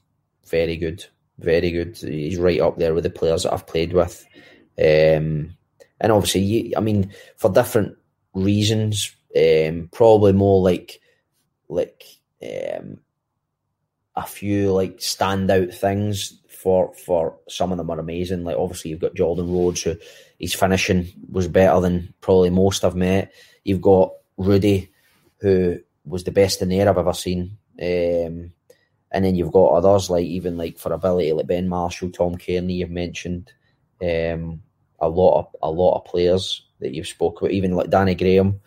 very 0.46 0.76
good, 0.76 1.04
very 1.38 1.70
good. 1.70 1.96
He's 1.96 2.38
right 2.38 2.60
up 2.60 2.78
there 2.78 2.94
with 2.94 3.04
the 3.04 3.10
players 3.10 3.44
that 3.44 3.52
I've 3.52 3.66
played 3.66 3.92
with. 3.92 4.26
Um, 4.78 5.56
and 6.00 6.12
obviously, 6.12 6.40
you, 6.40 6.72
I 6.76 6.80
mean, 6.80 7.12
for 7.36 7.50
different 7.50 7.96
reasons, 8.34 9.14
um, 9.36 9.88
probably 9.92 10.32
more 10.32 10.60
like 10.62 11.00
like 11.68 12.04
um, 12.42 12.98
a 14.16 14.26
few 14.26 14.72
like 14.72 14.98
standout 14.98 15.74
things 15.74 16.40
for 16.48 16.92
for 16.94 17.38
some 17.48 17.72
of 17.72 17.78
them 17.78 17.90
are 17.90 17.98
amazing. 17.98 18.44
Like 18.44 18.56
obviously 18.56 18.90
you've 18.90 19.00
got 19.00 19.14
Jordan 19.14 19.52
Rhodes 19.52 19.82
who 19.82 19.96
his 20.38 20.54
finishing 20.54 21.08
was 21.30 21.48
better 21.48 21.80
than 21.80 22.12
probably 22.20 22.50
most 22.50 22.84
I've 22.84 22.96
met. 22.96 23.32
You've 23.64 23.82
got 23.82 24.12
Rudy 24.36 24.90
who 25.38 25.80
was 26.04 26.24
the 26.24 26.32
best 26.32 26.60
in 26.60 26.68
the 26.68 26.80
air 26.80 26.88
I've 26.88 26.98
ever 26.98 27.14
seen. 27.14 27.56
Um, 27.80 28.52
and 29.12 29.24
then 29.24 29.34
you've 29.34 29.52
got 29.52 29.72
others 29.72 30.10
like 30.10 30.26
even 30.26 30.56
like 30.56 30.78
for 30.78 30.92
ability 30.92 31.32
like 31.32 31.46
Ben 31.46 31.68
Marshall, 31.68 32.10
Tom 32.10 32.36
Cairney 32.36 32.76
you've 32.76 32.90
mentioned. 32.90 33.52
Um, 34.02 34.62
a 35.00 35.08
lot 35.08 35.38
of 35.38 35.56
a 35.62 35.70
lot 35.70 35.96
of 35.96 36.04
players 36.04 36.66
that 36.80 36.94
you've 36.94 37.08
spoke 37.08 37.40
about, 37.40 37.52
even 37.52 37.74
like 37.74 37.90
Danny 37.90 38.14
Graham, 38.14 38.60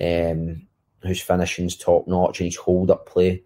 um, 0.00 0.66
whose 1.02 1.20
finishing's 1.20 1.76
top 1.76 2.06
notch 2.06 2.40
and 2.40 2.46
his 2.46 2.56
hold 2.56 2.90
up 2.90 3.06
play. 3.06 3.42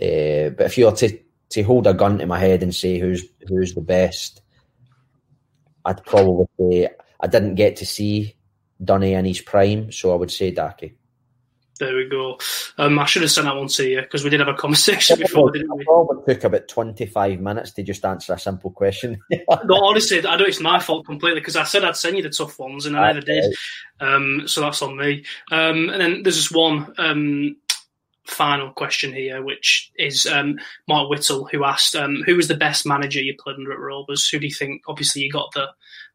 Uh, 0.00 0.50
but 0.50 0.66
if 0.66 0.78
you 0.78 0.86
were 0.86 0.92
to 0.92 1.18
to 1.50 1.62
hold 1.62 1.86
a 1.86 1.94
gun 1.94 2.18
to 2.18 2.26
my 2.26 2.38
head 2.38 2.62
and 2.62 2.74
say 2.74 2.98
who's 2.98 3.24
who's 3.48 3.74
the 3.74 3.80
best, 3.80 4.42
I'd 5.84 6.04
probably 6.04 6.46
say 6.58 6.88
I 7.20 7.26
didn't 7.26 7.54
get 7.54 7.76
to 7.76 7.86
see 7.86 8.36
Dunny 8.82 9.14
in 9.14 9.24
his 9.24 9.40
prime, 9.40 9.90
so 9.92 10.12
I 10.12 10.16
would 10.16 10.30
say 10.30 10.50
Daki. 10.50 10.97
There 11.78 11.94
we 11.94 12.08
go. 12.08 12.38
Um, 12.76 12.98
I 12.98 13.04
should 13.06 13.22
have 13.22 13.30
sent 13.30 13.46
that 13.46 13.56
one 13.56 13.68
to 13.68 13.88
you 13.88 14.00
because 14.00 14.24
we 14.24 14.30
did 14.30 14.40
have 14.40 14.48
a 14.48 14.54
conversation 14.54 15.18
before, 15.18 15.50
didn't 15.50 15.74
we? 15.76 15.84
It 15.84 16.26
took 16.26 16.44
about 16.44 16.68
25 16.68 17.40
minutes 17.40 17.72
to 17.72 17.82
just 17.82 18.04
answer 18.04 18.32
a 18.32 18.38
simple 18.38 18.70
question. 18.70 19.20
no, 19.30 19.84
honestly, 19.84 20.24
I 20.26 20.36
know 20.36 20.44
it's 20.44 20.60
my 20.60 20.80
fault 20.80 21.06
completely 21.06 21.40
because 21.40 21.56
I 21.56 21.64
said 21.64 21.84
I'd 21.84 21.96
send 21.96 22.16
you 22.16 22.22
the 22.22 22.30
tough 22.30 22.58
ones 22.58 22.86
and 22.86 22.96
I 22.96 23.12
never 23.12 23.20
did. 23.20 23.54
Um, 24.00 24.42
so 24.46 24.60
that's 24.60 24.82
on 24.82 24.96
me. 24.96 25.24
Um, 25.52 25.88
and 25.88 26.00
then 26.00 26.22
there's 26.22 26.36
just 26.36 26.54
one 26.54 26.92
um, 26.98 27.56
final 28.28 28.70
question 28.72 29.12
here, 29.12 29.42
which 29.42 29.90
is 29.96 30.26
um, 30.26 30.58
Mark 30.86 31.08
Whittle, 31.08 31.46
who 31.46 31.64
asked, 31.64 31.96
um, 31.96 32.22
"Who 32.26 32.36
was 32.36 32.48
the 32.48 32.56
best 32.56 32.86
manager 32.86 33.20
you 33.20 33.34
played 33.38 33.56
under 33.56 33.72
at 33.72 33.78
Rovers? 33.78 34.28
Who 34.28 34.38
do 34.38 34.46
you 34.46 34.54
think? 34.54 34.82
Obviously, 34.86 35.22
you 35.22 35.32
got 35.32 35.52
the 35.52 35.66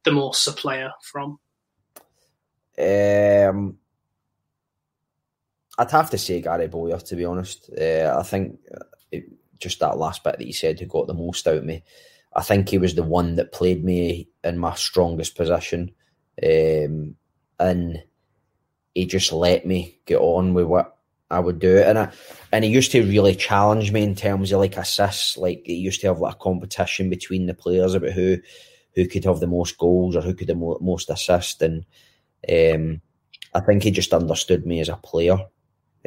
the 0.03 0.11
most 0.11 0.45
player 0.57 0.91
from." 1.01 1.39
Um, 2.77 3.77
I'd 5.77 5.91
have 5.91 6.09
to 6.11 6.17
say 6.17 6.41
Gary 6.41 6.67
Bowyer, 6.67 6.99
to 6.99 7.15
be 7.15 7.25
honest. 7.25 7.69
Uh, 7.79 8.15
I 8.17 8.23
think 8.23 8.59
it, 9.11 9.25
just 9.59 9.79
that 9.79 9.97
last 9.97 10.23
bit 10.23 10.37
that 10.37 10.45
he 10.45 10.53
said, 10.53 10.79
who 10.79 10.85
got 10.85 11.07
the 11.07 11.13
most 11.13 11.47
out 11.47 11.57
of 11.57 11.65
me. 11.65 11.83
I 12.35 12.41
think 12.41 12.69
he 12.69 12.77
was 12.77 12.95
the 12.95 13.03
one 13.03 13.35
that 13.35 13.51
played 13.51 13.83
me 13.83 14.27
in 14.43 14.57
my 14.57 14.73
strongest 14.75 15.35
position, 15.35 15.91
um, 16.43 17.15
and 17.59 18.03
he 18.95 19.05
just 19.05 19.31
let 19.31 19.65
me 19.65 19.99
get 20.05 20.17
on 20.19 20.53
with 20.53 20.65
what 20.65 20.97
I 21.29 21.39
would 21.39 21.59
do. 21.59 21.77
And 21.77 21.97
I, 21.97 22.11
and 22.51 22.63
he 22.63 22.71
used 22.71 22.91
to 22.91 23.03
really 23.03 23.35
challenge 23.35 23.91
me 23.91 24.03
in 24.03 24.15
terms 24.15 24.51
of 24.51 24.59
like 24.59 24.77
assists. 24.77 25.37
Like 25.37 25.63
he 25.65 25.75
used 25.75 26.01
to 26.01 26.07
have 26.07 26.19
like 26.19 26.35
a 26.35 26.39
competition 26.39 27.09
between 27.09 27.45
the 27.45 27.53
players 27.53 27.95
about 27.95 28.11
who 28.11 28.37
who 28.95 29.07
could 29.07 29.25
have 29.25 29.39
the 29.39 29.47
most 29.47 29.77
goals 29.77 30.15
or 30.15 30.21
who 30.21 30.35
could 30.35 30.47
the 30.47 30.77
most 30.81 31.09
assist. 31.09 31.61
And 31.61 31.85
um, 32.47 33.01
I 33.53 33.59
think 33.59 33.83
he 33.83 33.91
just 33.91 34.13
understood 34.13 34.65
me 34.65 34.79
as 34.79 34.89
a 34.89 34.97
player, 34.97 35.37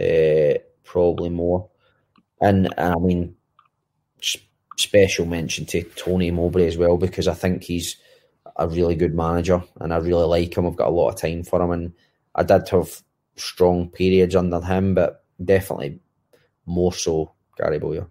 uh, 0.01 0.59
probably 0.85 1.31
more. 1.31 1.68
And, 2.40 2.66
and 2.77 2.94
I 2.94 2.98
mean, 2.98 3.36
special 4.77 5.24
mention 5.27 5.66
to 5.66 5.82
Tony 5.82 6.31
Mowbray 6.31 6.66
as 6.66 6.77
well 6.77 6.97
because 6.98 7.28
I 7.28 7.35
think 7.35 7.62
he's 7.64 7.97
a 8.56 8.68
really 8.68 8.94
good 8.94 9.14
manager 9.14 9.62
and 9.81 9.93
I 9.93 9.98
really 9.98 10.27
like 10.27 10.56
him. 10.56 10.66
I've 10.66 10.77
got 10.77 10.89
a 10.89 10.90
lot 10.90 11.10
of 11.10 11.20
time 11.20 11.43
for 11.43 11.60
him, 11.62 11.70
and 11.70 11.93
I 12.35 12.43
did 12.43 12.68
have 12.68 13.02
strong 13.36 13.89
periods 13.89 14.35
under 14.35 14.60
him, 14.60 14.94
but 14.94 15.24
definitely 15.43 16.01
more 16.64 16.93
so 16.93 17.32
Gary 17.56 17.78
Bowyer. 17.78 18.06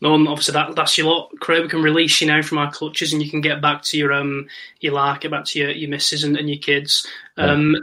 No, 0.00 0.14
and 0.14 0.28
obviously 0.28 0.52
that 0.52 0.76
that's 0.76 0.98
your 0.98 1.06
lot, 1.06 1.30
Craig. 1.40 1.62
We 1.62 1.68
can 1.68 1.82
release 1.82 2.20
you 2.20 2.26
now 2.26 2.42
from 2.42 2.58
our 2.58 2.70
clutches, 2.70 3.12
and 3.12 3.22
you 3.22 3.30
can 3.30 3.40
get 3.40 3.62
back 3.62 3.82
to 3.84 3.96
your 3.96 4.12
um 4.12 4.46
your 4.80 4.92
lark, 4.92 5.22
get 5.22 5.30
back 5.30 5.44
to 5.46 5.58
your 5.58 5.70
your 5.70 5.88
missus 5.88 6.24
and, 6.24 6.36
and 6.36 6.48
your 6.48 6.58
kids. 6.58 7.06
Um, 7.36 7.72
yeah. 7.72 7.80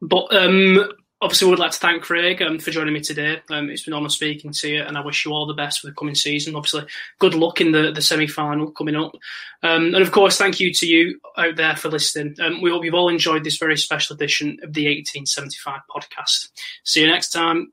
but 0.00 0.34
um, 0.34 0.92
obviously, 1.22 1.46
we 1.46 1.50
would 1.50 1.60
like 1.60 1.70
to 1.70 1.78
thank 1.78 2.02
Craig 2.02 2.42
um, 2.42 2.58
for 2.58 2.72
joining 2.72 2.92
me 2.92 3.00
today. 3.00 3.40
Um, 3.48 3.70
it's 3.70 3.84
been 3.84 3.94
an 3.94 3.98
honour 3.98 4.08
speaking 4.08 4.52
to 4.52 4.68
you, 4.68 4.82
and 4.82 4.98
I 4.98 5.04
wish 5.04 5.24
you 5.24 5.32
all 5.32 5.46
the 5.46 5.54
best 5.54 5.80
for 5.80 5.86
the 5.86 5.94
coming 5.94 6.16
season. 6.16 6.56
Obviously, 6.56 6.84
good 7.20 7.34
luck 7.34 7.60
in 7.60 7.72
the, 7.72 7.92
the 7.92 8.02
semi 8.02 8.26
final 8.26 8.72
coming 8.72 8.96
up. 8.96 9.14
Um, 9.62 9.94
and 9.94 10.02
of 10.02 10.10
course, 10.10 10.36
thank 10.36 10.60
you 10.60 10.74
to 10.74 10.86
you 10.86 11.20
out 11.38 11.56
there 11.56 11.76
for 11.76 11.88
listening. 11.88 12.34
Um, 12.40 12.60
we 12.60 12.70
hope 12.70 12.84
you've 12.84 12.94
all 12.94 13.08
enjoyed 13.08 13.44
this 13.44 13.56
very 13.56 13.78
special 13.78 14.14
edition 14.14 14.58
of 14.62 14.72
the 14.72 14.86
1875 14.86 15.80
podcast. 15.88 16.48
See 16.84 17.00
you 17.00 17.06
next 17.06 17.30
time. 17.30 17.72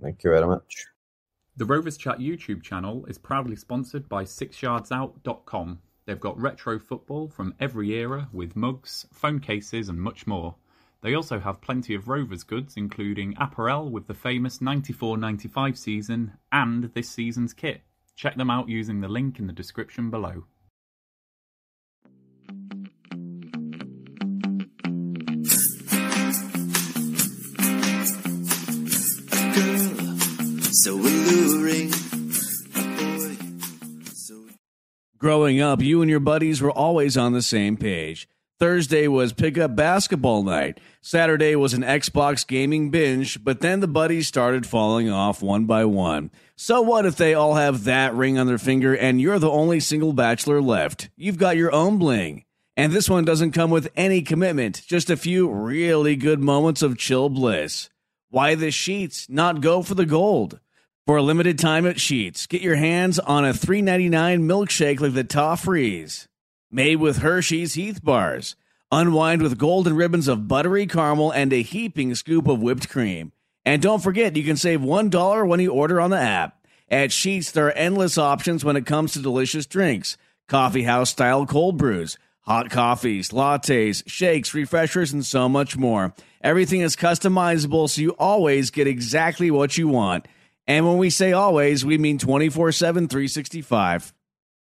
Thank 0.00 0.22
you 0.22 0.30
very 0.30 0.46
much. 0.46 0.86
The 1.56 1.64
Rovers 1.66 1.96
Chat 1.96 2.18
YouTube 2.18 2.62
channel 2.62 3.06
is 3.06 3.18
proudly 3.18 3.56
sponsored 3.56 4.08
by 4.08 4.24
SixYardsOut.com. 4.24 5.80
They've 6.04 6.20
got 6.20 6.40
retro 6.40 6.78
football 6.78 7.28
from 7.28 7.54
every 7.60 7.90
era 7.92 8.28
with 8.32 8.56
mugs, 8.56 9.06
phone 9.12 9.38
cases, 9.38 9.88
and 9.88 10.00
much 10.00 10.26
more. 10.26 10.56
They 11.02 11.14
also 11.14 11.40
have 11.40 11.60
plenty 11.60 11.96
of 11.96 12.06
Rovers 12.06 12.44
goods, 12.44 12.74
including 12.76 13.34
apparel 13.36 13.90
with 13.90 14.06
the 14.06 14.14
famous 14.14 14.60
94 14.60 15.18
95 15.18 15.76
season 15.76 16.34
and 16.52 16.84
this 16.94 17.10
season's 17.10 17.52
kit. 17.52 17.82
Check 18.14 18.36
them 18.36 18.50
out 18.50 18.68
using 18.68 19.00
the 19.00 19.08
link 19.08 19.40
in 19.40 19.48
the 19.48 19.52
description 19.52 20.10
below. 20.10 20.44
Growing 35.18 35.60
up, 35.60 35.80
you 35.80 36.00
and 36.00 36.10
your 36.10 36.20
buddies 36.20 36.60
were 36.60 36.70
always 36.70 37.16
on 37.16 37.32
the 37.32 37.42
same 37.42 37.76
page. 37.76 38.28
Thursday 38.62 39.08
was 39.08 39.32
pickup 39.32 39.74
basketball 39.74 40.44
night. 40.44 40.78
Saturday 41.00 41.56
was 41.56 41.74
an 41.74 41.82
Xbox 41.82 42.46
gaming 42.46 42.90
binge, 42.90 43.42
but 43.42 43.58
then 43.58 43.80
the 43.80 43.88
buddies 43.88 44.28
started 44.28 44.68
falling 44.68 45.10
off 45.10 45.42
one 45.42 45.64
by 45.64 45.84
one. 45.84 46.30
So 46.54 46.80
what 46.80 47.04
if 47.04 47.16
they 47.16 47.34
all 47.34 47.56
have 47.56 47.82
that 47.82 48.14
ring 48.14 48.38
on 48.38 48.46
their 48.46 48.58
finger 48.58 48.96
and 48.96 49.20
you're 49.20 49.40
the 49.40 49.50
only 49.50 49.80
single 49.80 50.12
bachelor 50.12 50.62
left? 50.62 51.10
You've 51.16 51.38
got 51.38 51.56
your 51.56 51.74
own 51.74 51.98
bling. 51.98 52.44
And 52.76 52.92
this 52.92 53.10
one 53.10 53.24
doesn't 53.24 53.50
come 53.50 53.72
with 53.72 53.90
any 53.96 54.22
commitment, 54.22 54.80
just 54.86 55.10
a 55.10 55.16
few 55.16 55.50
really 55.50 56.14
good 56.14 56.38
moments 56.38 56.82
of 56.82 56.96
chill 56.96 57.28
bliss. 57.30 57.90
Why 58.30 58.54
the 58.54 58.68
Sheetz 58.68 59.28
not 59.28 59.60
go 59.60 59.82
for 59.82 59.96
the 59.96 60.06
gold? 60.06 60.60
For 61.04 61.16
a 61.16 61.22
limited 61.22 61.58
time 61.58 61.84
at 61.84 61.96
Sheetz, 61.96 62.48
get 62.48 62.62
your 62.62 62.76
hands 62.76 63.18
on 63.18 63.44
a 63.44 63.52
$3.99 63.52 64.44
milkshake 64.44 65.00
like 65.00 65.14
the 65.14 65.24
Toffrees 65.24 66.28
made 66.72 66.96
with 66.96 67.18
Hershey's 67.18 67.74
Heath 67.74 68.02
bars. 68.02 68.56
Unwind 68.90 69.42
with 69.42 69.58
golden 69.58 69.94
ribbons 69.94 70.26
of 70.26 70.48
buttery 70.48 70.86
caramel 70.86 71.30
and 71.30 71.52
a 71.52 71.62
heaping 71.62 72.14
scoop 72.14 72.48
of 72.48 72.60
whipped 72.60 72.88
cream. 72.88 73.32
And 73.64 73.80
don't 73.80 74.02
forget, 74.02 74.36
you 74.36 74.42
can 74.42 74.56
save 74.56 74.80
$1 74.80 75.48
when 75.48 75.60
you 75.60 75.72
order 75.72 76.00
on 76.00 76.10
the 76.10 76.18
app. 76.18 76.58
At 76.90 77.10
Sheetz, 77.10 77.52
there 77.52 77.68
are 77.68 77.72
endless 77.72 78.18
options 78.18 78.64
when 78.64 78.76
it 78.76 78.86
comes 78.86 79.12
to 79.12 79.22
delicious 79.22 79.66
drinks 79.66 80.16
coffee 80.48 80.82
house 80.82 81.10
style 81.10 81.46
cold 81.46 81.78
brews, 81.78 82.18
hot 82.40 82.68
coffees, 82.68 83.30
lattes, 83.30 84.02
shakes, 84.06 84.52
refreshers, 84.52 85.12
and 85.12 85.24
so 85.24 85.48
much 85.48 85.76
more. 85.76 86.12
Everything 86.42 86.80
is 86.80 86.96
customizable, 86.96 87.88
so 87.88 88.02
you 88.02 88.10
always 88.18 88.70
get 88.70 88.86
exactly 88.86 89.50
what 89.50 89.78
you 89.78 89.88
want. 89.88 90.26
And 90.66 90.86
when 90.86 90.98
we 90.98 91.08
say 91.08 91.32
always, 91.32 91.84
we 91.84 91.96
mean 91.96 92.18
24 92.18 92.72
7, 92.72 93.08
365. 93.08 94.12